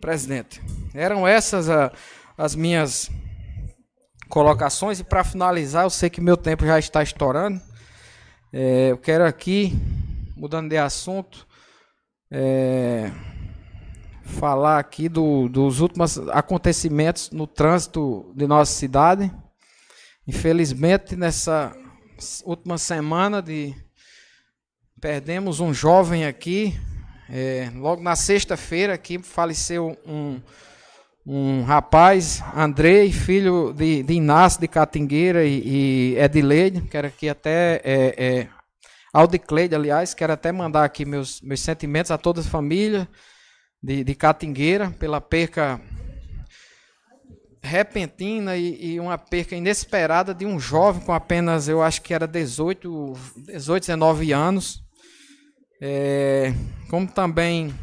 presidente, 0.00 0.62
eram 0.94 1.26
essas 1.26 1.68
a, 1.68 1.92
as 2.36 2.54
minhas 2.54 3.10
colocações. 4.28 5.00
E 5.00 5.04
para 5.04 5.24
finalizar, 5.24 5.84
eu 5.84 5.90
sei 5.90 6.10
que 6.10 6.20
meu 6.20 6.36
tempo 6.36 6.66
já 6.66 6.78
está 6.78 7.02
estourando. 7.02 7.60
É, 8.52 8.90
eu 8.90 8.98
quero 8.98 9.24
aqui, 9.24 9.72
mudando 10.36 10.68
de 10.68 10.76
assunto, 10.76 11.46
é, 12.30 13.10
falar 14.24 14.78
aqui 14.78 15.08
do, 15.08 15.48
dos 15.48 15.80
últimos 15.80 16.18
acontecimentos 16.30 17.30
no 17.30 17.46
trânsito 17.46 18.32
de 18.34 18.46
nossa 18.46 18.72
cidade. 18.72 19.32
Infelizmente, 20.28 21.14
nessa 21.14 21.72
última 22.44 22.78
semana 22.78 23.40
de 23.40 23.72
perdemos 25.00 25.60
um 25.60 25.72
jovem 25.72 26.26
aqui. 26.26 26.74
É, 27.30 27.70
logo 27.76 28.02
na 28.02 28.16
sexta-feira 28.16 28.94
aqui 28.94 29.20
faleceu 29.20 29.96
um, 30.04 30.40
um 31.24 31.62
rapaz, 31.62 32.42
Andrei, 32.56 33.12
filho 33.12 33.72
de, 33.72 34.02
de 34.02 34.14
Inácio 34.14 34.60
de 34.60 34.66
Catingueira 34.66 35.44
e, 35.44 36.14
e 36.14 36.18
Edileide, 36.18 36.82
quero 36.82 37.06
aqui 37.06 37.28
até 37.28 37.80
é, 37.84 38.14
é, 38.16 38.48
Aldicleide, 39.12 39.76
aliás, 39.76 40.12
quero 40.12 40.32
até 40.32 40.50
mandar 40.50 40.84
aqui 40.84 41.04
meus, 41.04 41.40
meus 41.40 41.60
sentimentos 41.60 42.10
a 42.10 42.18
toda 42.18 42.40
a 42.40 42.44
família 42.44 43.08
de, 43.80 44.02
de 44.02 44.14
Catingueira 44.16 44.90
pela 44.90 45.20
perca 45.20 45.80
repentina 47.66 48.56
e, 48.56 48.94
e, 48.94 49.00
uma 49.00 49.18
perca 49.18 49.54
inesperada 49.54 50.32
de 50.32 50.46
um 50.46 50.58
jovem 50.58 51.02
com 51.02 51.12
apenas, 51.12 51.68
eu 51.68 51.82
acho 51.82 52.00
que 52.02 52.14
era 52.14 52.26
18, 52.26 53.12
18 53.46 53.82
19 53.82 54.32
anos. 54.32 54.82
É, 55.80 56.54
como 56.88 57.06
também 57.06 57.74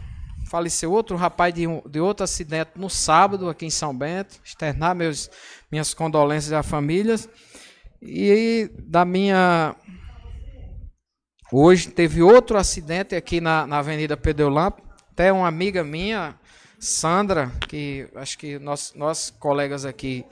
faleceu 0.49 0.91
outro 0.91 1.15
rapaz 1.15 1.53
de, 1.53 1.65
de 1.89 1.99
outro 1.99 2.23
acidente 2.23 2.71
no 2.75 2.89
sábado 2.89 3.49
aqui 3.49 3.65
em 3.65 3.69
São 3.69 3.95
Bento. 3.95 4.39
Externar 4.43 4.95
meus, 4.95 5.29
minhas 5.71 5.93
condolências 5.93 6.53
à 6.53 6.61
família. 6.61 7.15
E 8.01 8.69
da 8.79 9.03
minha. 9.03 9.75
Hoje 11.51 11.89
teve 11.89 12.21
outro 12.21 12.57
acidente 12.57 13.15
aqui 13.15 13.39
na, 13.41 13.65
na 13.65 13.79
Avenida 13.79 14.15
Pedro 14.15 14.49
Lampo. 14.49 14.81
Até 15.11 15.31
uma 15.31 15.47
amiga 15.47 15.83
minha, 15.83 16.35
Sandra, 16.83 17.51
que 17.67 18.07
acho 18.15 18.37
que 18.37 18.59
nós, 18.59 18.93
nós 18.95 19.29
colegas 19.39 19.85
aqui 19.85 20.25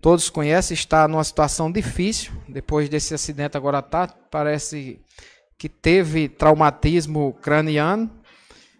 todos 0.00 0.30
conhecem, 0.30 0.74
está 0.74 1.06
numa 1.06 1.24
situação 1.24 1.70
difícil. 1.70 2.32
Depois 2.48 2.88
desse 2.88 3.14
acidente 3.14 3.56
agora 3.56 3.82
tá, 3.82 4.08
parece 4.30 5.00
que 5.58 5.68
teve 5.68 6.28
traumatismo 6.28 7.34
craniano. 7.40 8.10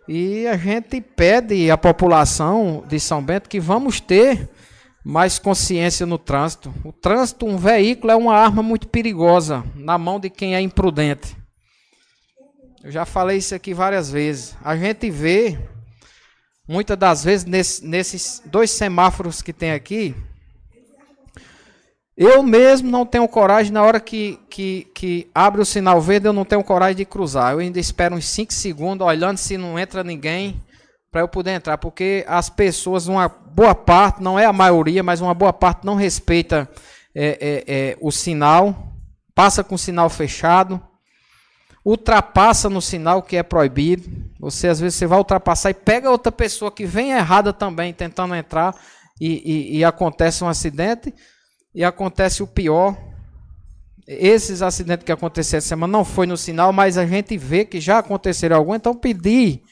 E 0.09 0.47
a 0.47 0.56
gente 0.56 1.01
pede 1.01 1.70
à 1.70 1.76
população 1.76 2.85
de 2.86 2.98
São 2.98 3.22
Bento 3.22 3.48
que 3.48 3.60
vamos 3.60 4.01
ter 4.01 4.51
mais 5.05 5.39
consciência 5.39 6.06
no 6.06 6.16
trânsito. 6.16 6.72
O 6.82 6.93
trânsito, 6.93 7.47
um 7.47 7.59
veículo, 7.59 8.12
é 8.12 8.16
uma 8.16 8.35
arma 8.35 8.62
muito 8.62 8.89
perigosa 8.89 9.62
na 9.74 9.98
mão 9.98 10.18
de 10.18 10.31
quem 10.31 10.55
é 10.55 10.60
imprudente. 10.60 11.36
Eu 12.82 12.90
já 12.90 13.05
falei 13.05 13.39
isso 13.39 13.55
aqui 13.55 13.72
várias 13.72 14.10
vezes. 14.10 14.56
A 14.62 14.76
gente 14.76 15.10
vê 15.10 15.59
Muitas 16.66 16.97
das 16.97 17.23
vezes, 17.23 17.45
nesse, 17.45 17.85
nesses 17.85 18.43
dois 18.47 18.70
semáforos 18.70 19.43
que 19.43 19.53
tem 19.53 19.73
aqui, 19.73 20.15
eu 22.16 22.43
mesmo 22.43 22.91
não 22.91 23.05
tenho 23.05 23.28
coragem, 23.28 23.73
na 23.73 23.82
hora 23.82 24.01
que, 24.01 24.39
que, 24.49 24.89
que 24.95 25.31
abre 25.35 25.61
o 25.61 25.65
sinal 25.65 26.01
verde, 26.01 26.27
eu 26.27 26.32
não 26.32 26.45
tenho 26.45 26.65
coragem 26.65 26.97
de 26.97 27.05
cruzar. 27.05 27.53
Eu 27.53 27.59
ainda 27.59 27.78
espero 27.78 28.15
uns 28.15 28.27
5 28.27 28.53
segundos, 28.53 29.07
olhando 29.07 29.36
se 29.36 29.59
não 29.59 29.78
entra 29.78 30.03
ninguém, 30.03 30.62
para 31.11 31.20
eu 31.20 31.28
poder 31.28 31.51
entrar. 31.51 31.77
Porque 31.77 32.24
as 32.27 32.49
pessoas, 32.49 33.09
uma 33.09 33.28
boa 33.28 33.74
parte, 33.74 34.23
não 34.23 34.39
é 34.39 34.47
a 34.47 34.53
maioria, 34.53 35.03
mas 35.03 35.20
uma 35.20 35.35
boa 35.35 35.53
parte 35.53 35.85
não 35.85 35.97
respeita 35.97 36.69
é, 37.15 37.27
é, 37.27 37.65
é, 37.66 37.99
o 38.01 38.11
sinal, 38.11 38.93
passa 39.35 39.62
com 39.62 39.74
o 39.74 39.78
sinal 39.78 40.09
fechado 40.09 40.81
ultrapassa 41.85 42.70
no 42.70 42.81
sinal 42.81 43.23
que 43.23 43.36
é 43.36 43.43
proibido. 43.43 44.11
Você 44.40 44.69
às 44.69 44.81
vezes 44.81 44.98
você 44.98 45.06
vai 45.06 45.19
ultrapassar 45.19 45.70
e 45.70 45.74
pega 45.74 46.11
outra 46.11 46.32
pessoa 46.32 46.73
que 46.73 46.86
vem 46.86 47.12
errada 47.12 47.52
também 47.52 47.93
tentando 47.93 48.35
entrar 48.35 48.74
e, 49.20 49.74
e, 49.74 49.78
e 49.78 49.85
acontece 49.85 50.43
um 50.43 50.48
acidente 50.48 51.12
e 51.74 51.85
acontece 51.85 52.43
o 52.43 52.47
pior. 52.47 52.97
Esses 54.06 54.62
acidentes 54.62 55.05
que 55.05 55.12
aconteceram 55.12 55.59
essa 55.59 55.69
semana 55.69 55.90
não 55.90 56.05
foi 56.05 56.27
no 56.27 56.36
sinal, 56.36 56.73
mas 56.73 56.98
a 56.98 57.06
gente 57.06 57.36
vê 57.36 57.65
que 57.65 57.81
já 57.81 57.98
aconteceram 57.98 58.56
algum. 58.56 58.74
Então 58.74 58.94
pedir 58.94 59.62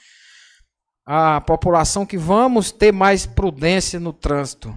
à 1.04 1.40
população 1.40 2.06
que 2.06 2.16
vamos 2.16 2.70
ter 2.70 2.92
mais 2.92 3.26
prudência 3.26 3.98
no 3.98 4.12
trânsito. 4.12 4.74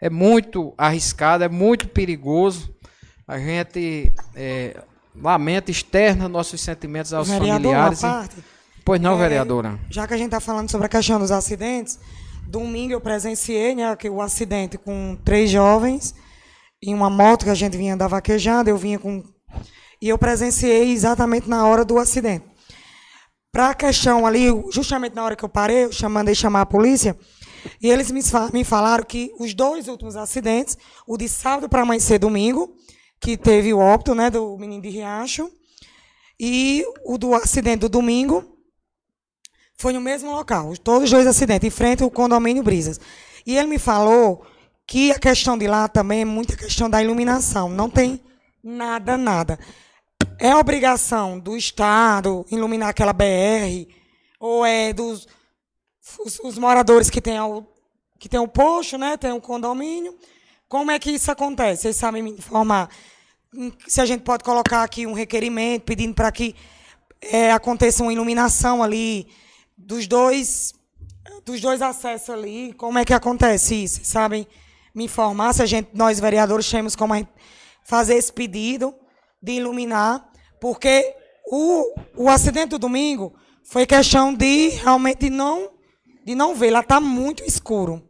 É 0.00 0.08
muito 0.08 0.74
arriscado, 0.76 1.44
é 1.44 1.48
muito 1.48 1.88
perigoso. 1.88 2.72
A 3.26 3.38
gente 3.38 4.12
é, 4.34 4.82
lamenta, 5.20 5.70
externa 5.70 6.28
nossos 6.28 6.60
sentimentos 6.60 7.12
aos 7.12 7.28
familiares. 7.28 8.00
Parte, 8.00 8.36
pois 8.84 9.00
não, 9.00 9.14
é, 9.14 9.18
vereadora. 9.18 9.78
Já 9.90 10.06
que 10.06 10.14
a 10.14 10.16
gente 10.16 10.26
está 10.26 10.40
falando 10.40 10.70
sobre 10.70 10.86
a 10.86 10.88
questão 10.88 11.18
dos 11.18 11.30
acidentes, 11.30 11.98
domingo 12.46 12.92
eu 12.92 13.00
presenciei 13.00 13.74
né, 13.74 13.96
o 14.10 14.20
acidente 14.20 14.78
com 14.78 15.16
três 15.24 15.50
jovens 15.50 16.14
em 16.82 16.94
uma 16.94 17.10
moto 17.10 17.44
que 17.44 17.50
a 17.50 17.54
gente 17.54 17.76
vinha 17.76 17.96
da 17.96 18.06
vaquejada, 18.06 18.70
eu 18.70 18.76
vinha 18.76 18.98
com. 18.98 19.22
E 20.00 20.08
eu 20.08 20.16
presenciei 20.16 20.92
exatamente 20.92 21.48
na 21.48 21.66
hora 21.66 21.84
do 21.84 21.98
acidente. 21.98 22.44
Para 23.50 23.70
a 23.70 23.74
questão 23.74 24.26
ali, 24.26 24.46
justamente 24.70 25.14
na 25.14 25.24
hora 25.24 25.34
que 25.34 25.44
eu 25.44 25.48
parei, 25.48 25.86
eu 25.86 25.92
chamando 25.92 26.32
chamar 26.34 26.60
a 26.60 26.66
polícia, 26.66 27.18
e 27.82 27.88
eles 27.90 28.10
me 28.10 28.64
falaram 28.64 29.04
que 29.04 29.32
os 29.38 29.54
dois 29.54 29.88
últimos 29.88 30.16
acidentes, 30.16 30.78
o 31.06 31.16
de 31.16 31.28
sábado 31.28 31.68
para 31.68 31.82
amanhecer 31.82 32.18
domingo, 32.18 32.72
que 33.20 33.36
teve 33.36 33.72
o 33.72 33.78
óbito 33.78 34.14
né, 34.14 34.30
do 34.30 34.56
menino 34.58 34.82
de 34.82 34.88
Riacho. 34.88 35.50
E 36.38 36.84
o 37.04 37.18
do 37.18 37.34
acidente 37.34 37.80
do 37.80 37.88
domingo 37.88 38.56
foi 39.76 39.92
no 39.92 40.00
mesmo 40.00 40.30
local. 40.30 40.76
Todos 40.78 41.04
os 41.04 41.10
dois 41.10 41.26
acidentes, 41.26 41.66
em 41.66 41.70
frente 41.70 42.02
ao 42.02 42.10
condomínio 42.10 42.62
Brisas. 42.62 43.00
E 43.44 43.56
ele 43.56 43.68
me 43.68 43.78
falou 43.78 44.44
que 44.86 45.10
a 45.10 45.18
questão 45.18 45.58
de 45.58 45.66
lá 45.66 45.88
também 45.88 46.22
é 46.22 46.24
muita 46.24 46.56
questão 46.56 46.88
da 46.88 47.02
iluminação. 47.02 47.68
Não 47.68 47.90
tem 47.90 48.20
nada, 48.62 49.16
nada. 49.16 49.58
É 50.38 50.54
obrigação 50.54 51.38
do 51.38 51.56
Estado 51.56 52.46
iluminar 52.50 52.90
aquela 52.90 53.12
BR, 53.12 53.88
ou 54.38 54.64
é 54.64 54.92
dos 54.92 55.26
os, 56.24 56.38
os 56.40 56.58
moradores 56.58 57.10
que 57.10 57.20
têm 57.20 57.40
o, 57.40 57.66
que 58.18 58.28
tem 58.28 58.40
o 58.40 58.48
posto, 58.48 58.96
né, 58.96 59.16
tem 59.16 59.32
o 59.32 59.40
condomínio, 59.40 60.16
como 60.68 60.90
é 60.90 60.98
que 60.98 61.10
isso 61.10 61.30
acontece? 61.30 61.82
Vocês 61.82 61.96
sabem 61.96 62.22
me 62.22 62.30
informar? 62.30 62.90
Se 63.86 64.00
a 64.00 64.06
gente 64.06 64.22
pode 64.22 64.44
colocar 64.44 64.82
aqui 64.82 65.06
um 65.06 65.14
requerimento 65.14 65.84
pedindo 65.84 66.14
para 66.14 66.30
que 66.30 66.54
é, 67.20 67.50
aconteça 67.52 68.02
uma 68.02 68.12
iluminação 68.12 68.82
ali 68.82 69.26
dos 69.76 70.06
dois 70.06 70.74
dos 71.44 71.60
dois 71.60 71.80
acessos 71.80 72.30
ali. 72.30 72.74
Como 72.74 72.98
é 72.98 73.04
que 73.04 73.14
acontece 73.14 73.74
isso? 73.74 73.96
Vocês 73.96 74.08
sabem 74.08 74.46
me 74.94 75.04
informar 75.04 75.54
se 75.54 75.62
a 75.62 75.66
gente, 75.66 75.90
nós 75.94 76.20
vereadores, 76.20 76.70
temos 76.70 76.94
como 76.94 77.14
fazer 77.82 78.14
esse 78.14 78.32
pedido 78.32 78.94
de 79.42 79.52
iluminar, 79.52 80.30
porque 80.60 81.14
o, 81.50 81.94
o 82.16 82.28
acidente 82.28 82.70
do 82.70 82.78
domingo 82.78 83.34
foi 83.62 83.86
questão 83.86 84.34
de 84.34 84.68
realmente 84.70 85.30
não 85.30 85.70
de 86.24 86.34
não 86.34 86.54
ver, 86.54 86.70
lá 86.70 86.80
está 86.80 87.00
muito 87.00 87.42
escuro. 87.42 88.06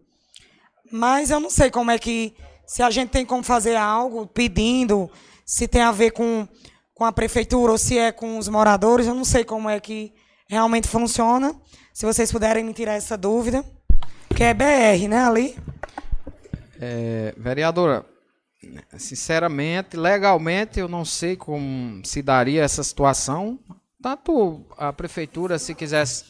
Mas 0.91 1.31
eu 1.31 1.39
não 1.39 1.51
sei 1.51 1.71
como 1.71 1.93
é 1.93 1.99
que 1.99 2.35
se 2.69 2.83
a 2.83 2.91
gente 2.91 3.09
tem 3.09 3.25
como 3.25 3.43
fazer 3.43 3.77
algo 3.77 4.27
pedindo, 4.27 5.11
se 5.45 5.67
tem 5.67 5.81
a 5.81 5.91
ver 5.91 6.11
com, 6.11 6.47
com 6.95 7.03
a 7.07 7.11
prefeitura 7.11 7.73
ou 7.73 7.79
se 7.79 7.97
é 7.99 8.13
com 8.13 8.37
os 8.37 8.47
moradores, 8.47 9.07
eu 9.07 9.15
não 9.15 9.25
sei 9.25 9.43
como 9.43 9.71
é 9.71 9.81
que 9.81 10.13
realmente 10.47 10.87
funciona. 10.87 11.57
Se 11.95 12.05
vocês 12.05 12.31
puderem 12.31 12.63
me 12.63 12.75
tirar 12.75 12.93
essa 12.93 13.17
dúvida. 13.17 13.65
Que 14.37 14.45
é 14.45 14.53
BR, 14.53 15.09
né, 15.09 15.25
ali? 15.25 15.57
É, 16.79 17.35
vereadora, 17.39 18.05
sinceramente, 18.99 19.97
legalmente, 19.97 20.79
eu 20.79 20.89
não 20.89 21.07
sei 21.07 21.37
como 21.37 22.05
se 22.05 22.21
daria 22.21 22.63
essa 22.63 22.85
situação. 22.85 23.59
Tanto 24.01 24.67
a 24.77 24.93
prefeitura, 24.93 25.59
se 25.59 25.75
quisesse 25.75 26.27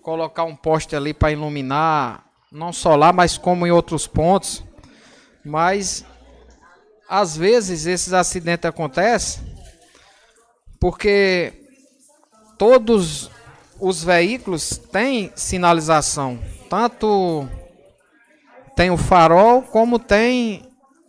colocar 0.00 0.44
um 0.44 0.56
poste 0.56 0.96
ali 0.96 1.12
para 1.12 1.32
iluminar, 1.32 2.24
não 2.50 2.72
só 2.72 2.96
lá, 2.96 3.12
mas 3.12 3.36
como 3.36 3.66
em 3.66 3.70
outros 3.70 4.06
pontos, 4.06 4.64
mas 5.44 6.04
às 7.08 7.36
vezes 7.36 7.86
esses 7.86 8.12
acidentes 8.12 8.64
acontecem 8.64 9.42
porque 10.80 11.52
todos 12.58 13.30
os 13.80 14.02
veículos 14.02 14.78
têm 14.78 15.32
sinalização, 15.34 16.38
tanto 16.68 17.48
tem 18.74 18.90
o 18.90 18.96
farol 18.96 19.62
como 19.62 19.98
tem 19.98 20.62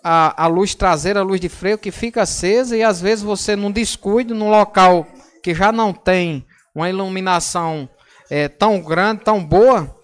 a, 0.03 0.43
a 0.43 0.47
luz 0.47 0.76
traseira, 0.76 1.22
a 1.22 1.23
luz 1.23 1.39
de 1.39 1.49
freio 1.49 1.77
que 1.77 1.91
fica 1.91 2.23
acesa 2.23 2.76
e 2.76 2.84
às 2.84 2.99
vezes 2.99 3.23
você 3.23 3.55
não 3.55 3.72
descuide 3.72 4.34
num 4.34 4.49
local 4.49 5.07
que 5.41 5.55
já 5.55 5.72
não 5.72 5.93
tem 5.93 6.45
uma 6.76 6.89
iluminação 6.89 7.89
é, 8.30 8.47
tão 8.47 8.81
grande, 8.81 9.23
tão 9.23 9.43
boa, 9.43 9.95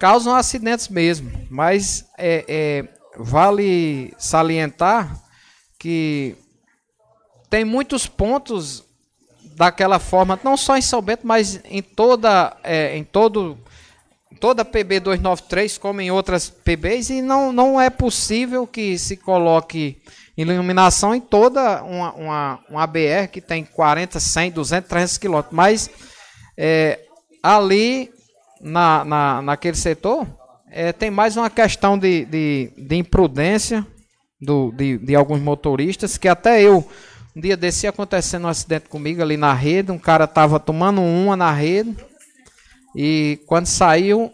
causam 0.00 0.34
acidentes 0.34 0.88
mesmo. 0.88 1.30
Mas 1.50 2.06
é, 2.18 2.44
é, 2.48 2.88
vale 3.18 4.14
salientar 4.18 5.20
que 5.78 6.36
tem 7.48 7.64
muitos 7.64 8.06
pontos 8.06 8.84
daquela 9.56 9.98
forma, 9.98 10.38
não 10.44 10.56
só 10.56 10.76
em 10.76 10.82
São 10.82 11.00
Bento, 11.00 11.26
mas 11.26 11.60
em 11.64 11.80
toda, 11.80 12.56
é, 12.62 12.96
em 12.96 13.04
todo, 13.04 13.58
toda 14.38 14.64
PB 14.64 15.00
293, 15.00 15.78
como 15.78 16.00
em 16.00 16.10
outras 16.10 16.50
PBs, 16.50 17.10
e 17.10 17.22
não, 17.22 17.52
não 17.52 17.80
é 17.80 17.88
possível 17.88 18.66
que 18.66 18.98
se 18.98 19.16
coloque 19.16 20.02
iluminação 20.36 21.14
em 21.14 21.20
toda 21.20 21.82
uma, 21.82 22.12
uma, 22.12 22.60
uma 22.68 22.86
BR 22.86 23.28
que 23.32 23.40
tem 23.40 23.64
40, 23.64 24.20
100, 24.20 24.50
200, 24.50 24.88
300 24.88 25.18
quilômetros. 25.18 25.54
Mas 25.54 25.90
é, 26.56 27.00
ali, 27.42 28.12
na, 28.60 29.04
na, 29.04 29.42
naquele 29.42 29.76
setor, 29.76 30.26
é, 30.76 30.92
tem 30.92 31.10
mais 31.10 31.38
uma 31.38 31.48
questão 31.48 31.98
de, 31.98 32.26
de, 32.26 32.70
de 32.76 32.96
imprudência 32.96 33.84
do, 34.38 34.70
de, 34.72 34.98
de 34.98 35.14
alguns 35.14 35.40
motoristas, 35.40 36.18
que 36.18 36.28
até 36.28 36.62
eu, 36.62 36.86
um 37.34 37.40
dia 37.40 37.56
desse 37.56 37.86
acontecendo 37.86 38.44
um 38.44 38.48
acidente 38.48 38.86
comigo 38.86 39.22
ali 39.22 39.38
na 39.38 39.54
rede, 39.54 39.90
um 39.90 39.98
cara 39.98 40.24
estava 40.24 40.60
tomando 40.60 41.00
uma 41.00 41.34
na 41.34 41.50
rede, 41.50 41.96
e 42.94 43.40
quando 43.46 43.64
saiu, 43.64 44.30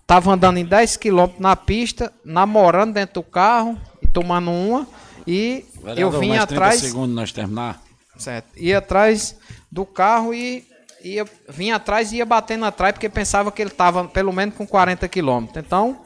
estava 0.00 0.32
andando 0.32 0.58
em 0.58 0.64
10 0.64 0.96
km 0.96 1.28
na 1.38 1.54
pista, 1.54 2.12
namorando 2.24 2.94
dentro 2.94 3.14
do 3.14 3.22
carro, 3.22 3.78
tomando 4.12 4.50
uma 4.50 4.88
e 5.24 5.64
Vereador, 5.76 6.14
eu 6.14 6.20
vim 6.20 6.36
atrás. 6.36 6.80
segundos 6.80 7.14
nós 7.14 7.30
terminar. 7.30 7.80
Certo. 8.16 8.48
Ia 8.56 8.78
atrás 8.78 9.36
do 9.70 9.86
carro 9.86 10.34
e 10.34 10.66
ia, 11.02 11.24
vinha 11.48 11.76
atrás 11.76 12.12
e 12.12 12.16
ia 12.16 12.26
batendo 12.26 12.64
atrás 12.64 12.92
porque 12.92 13.08
pensava 13.08 13.52
que 13.52 13.62
ele 13.62 13.70
estava 13.70 14.04
pelo 14.06 14.32
menos 14.32 14.54
com 14.54 14.66
40 14.66 15.06
quilômetros. 15.08 15.64
Então, 15.64 16.04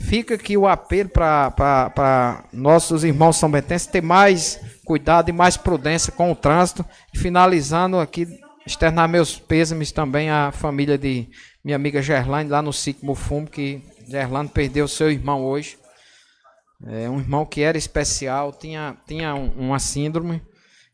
fica 0.00 0.34
aqui 0.34 0.56
o 0.56 0.66
apelo 0.66 1.08
para 1.08 2.44
nossos 2.52 3.04
irmãos 3.04 3.36
são 3.36 3.50
bentenses 3.50 3.86
ter 3.86 4.02
mais 4.02 4.60
cuidado 4.84 5.28
e 5.28 5.32
mais 5.32 5.56
prudência 5.56 6.12
com 6.12 6.30
o 6.30 6.36
trânsito. 6.36 6.84
E 7.12 7.18
finalizando 7.18 7.98
aqui, 7.98 8.26
externar 8.66 9.08
meus 9.08 9.38
pêsames 9.38 9.92
também 9.92 10.30
à 10.30 10.52
família 10.52 10.98
de 10.98 11.28
minha 11.64 11.76
amiga 11.76 12.02
Gerlane 12.02 12.48
lá 12.48 12.62
no 12.62 12.72
sítio 12.72 13.04
Mufumo, 13.04 13.46
que 13.46 13.82
Gerlane 14.06 14.48
perdeu 14.48 14.86
seu 14.88 15.10
irmão 15.10 15.44
hoje. 15.44 15.78
É 16.86 17.10
um 17.10 17.18
irmão 17.18 17.44
que 17.44 17.60
era 17.60 17.76
especial, 17.76 18.52
tinha, 18.52 18.96
tinha 19.06 19.34
uma 19.34 19.78
síndrome. 19.78 20.40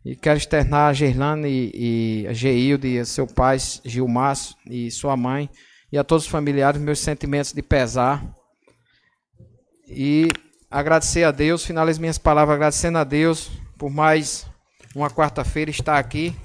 E 0.05 0.15
quero 0.15 0.37
externar 0.37 0.91
a 0.91 0.93
Gerlane 0.93 1.49
e, 1.49 2.25
e 2.25 2.27
a 2.27 2.33
Geilde, 2.35 2.99
a 2.99 3.07
seu 3.07 3.27
pai, 3.27 3.57
Gilmar 3.85 4.37
e 4.69 4.91
sua 4.91 5.17
mãe, 5.17 5.49
e 5.91 5.97
a 5.97 6.05
todos 6.05 6.25
os 6.25 6.31
familiares, 6.31 6.81
meus 6.81 6.99
sentimentos 6.99 7.53
de 7.53 7.63
pesar. 7.63 8.23
E 9.89 10.29
agradecer 10.71 11.25
a 11.25 11.31
Deus, 11.31 11.65
finalizo 11.65 12.01
minhas 12.01 12.19
palavras 12.19 12.55
agradecendo 12.57 12.99
a 12.99 13.05
Deus 13.05 13.51
por 13.79 13.91
mais 13.91 14.47
uma 14.95 15.09
quarta-feira 15.09 15.71
estar 15.71 15.99
aqui. 15.99 16.37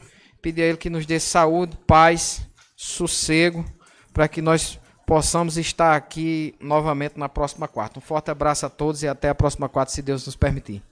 Pedir 0.41 0.61
a 0.61 0.65
Ele 0.67 0.77
que 0.77 0.89
nos 0.89 1.05
dê 1.05 1.19
saúde, 1.19 1.77
paz, 1.85 2.41
sossego, 2.77 3.65
para 4.13 4.29
que 4.29 4.41
nós 4.41 4.79
possamos 5.05 5.57
estar 5.57 5.97
aqui 5.97 6.55
novamente 6.61 7.19
na 7.19 7.27
próxima 7.27 7.67
quarta. 7.67 7.99
Um 7.99 8.01
forte 8.01 8.31
abraço 8.31 8.65
a 8.65 8.69
todos 8.69 9.03
e 9.03 9.07
até 9.07 9.27
a 9.27 9.35
próxima 9.35 9.67
quarta, 9.67 9.91
se 9.91 10.01
Deus 10.01 10.25
nos 10.25 10.37
permitir. 10.37 10.88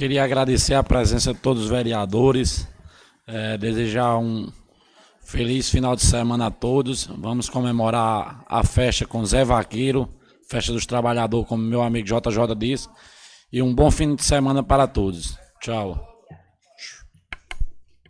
Queria 0.00 0.24
agradecer 0.24 0.72
a 0.72 0.82
presença 0.82 1.34
de 1.34 1.40
todos 1.40 1.64
os 1.64 1.68
vereadores, 1.68 2.66
é, 3.26 3.58
desejar 3.58 4.16
um 4.16 4.50
feliz 5.22 5.68
final 5.68 5.94
de 5.94 6.00
semana 6.00 6.46
a 6.46 6.50
todos. 6.50 7.04
Vamos 7.18 7.50
comemorar 7.50 8.42
a 8.48 8.64
festa 8.64 9.04
com 9.04 9.22
Zé 9.26 9.44
Vaqueiro, 9.44 10.08
festa 10.48 10.72
dos 10.72 10.86
trabalhadores, 10.86 11.46
como 11.46 11.62
meu 11.62 11.82
amigo 11.82 12.08
JJ 12.08 12.54
disse, 12.56 12.88
e 13.52 13.60
um 13.60 13.74
bom 13.74 13.90
fim 13.90 14.14
de 14.14 14.24
semana 14.24 14.62
para 14.62 14.86
todos. 14.86 15.36
Tchau. 15.60 16.09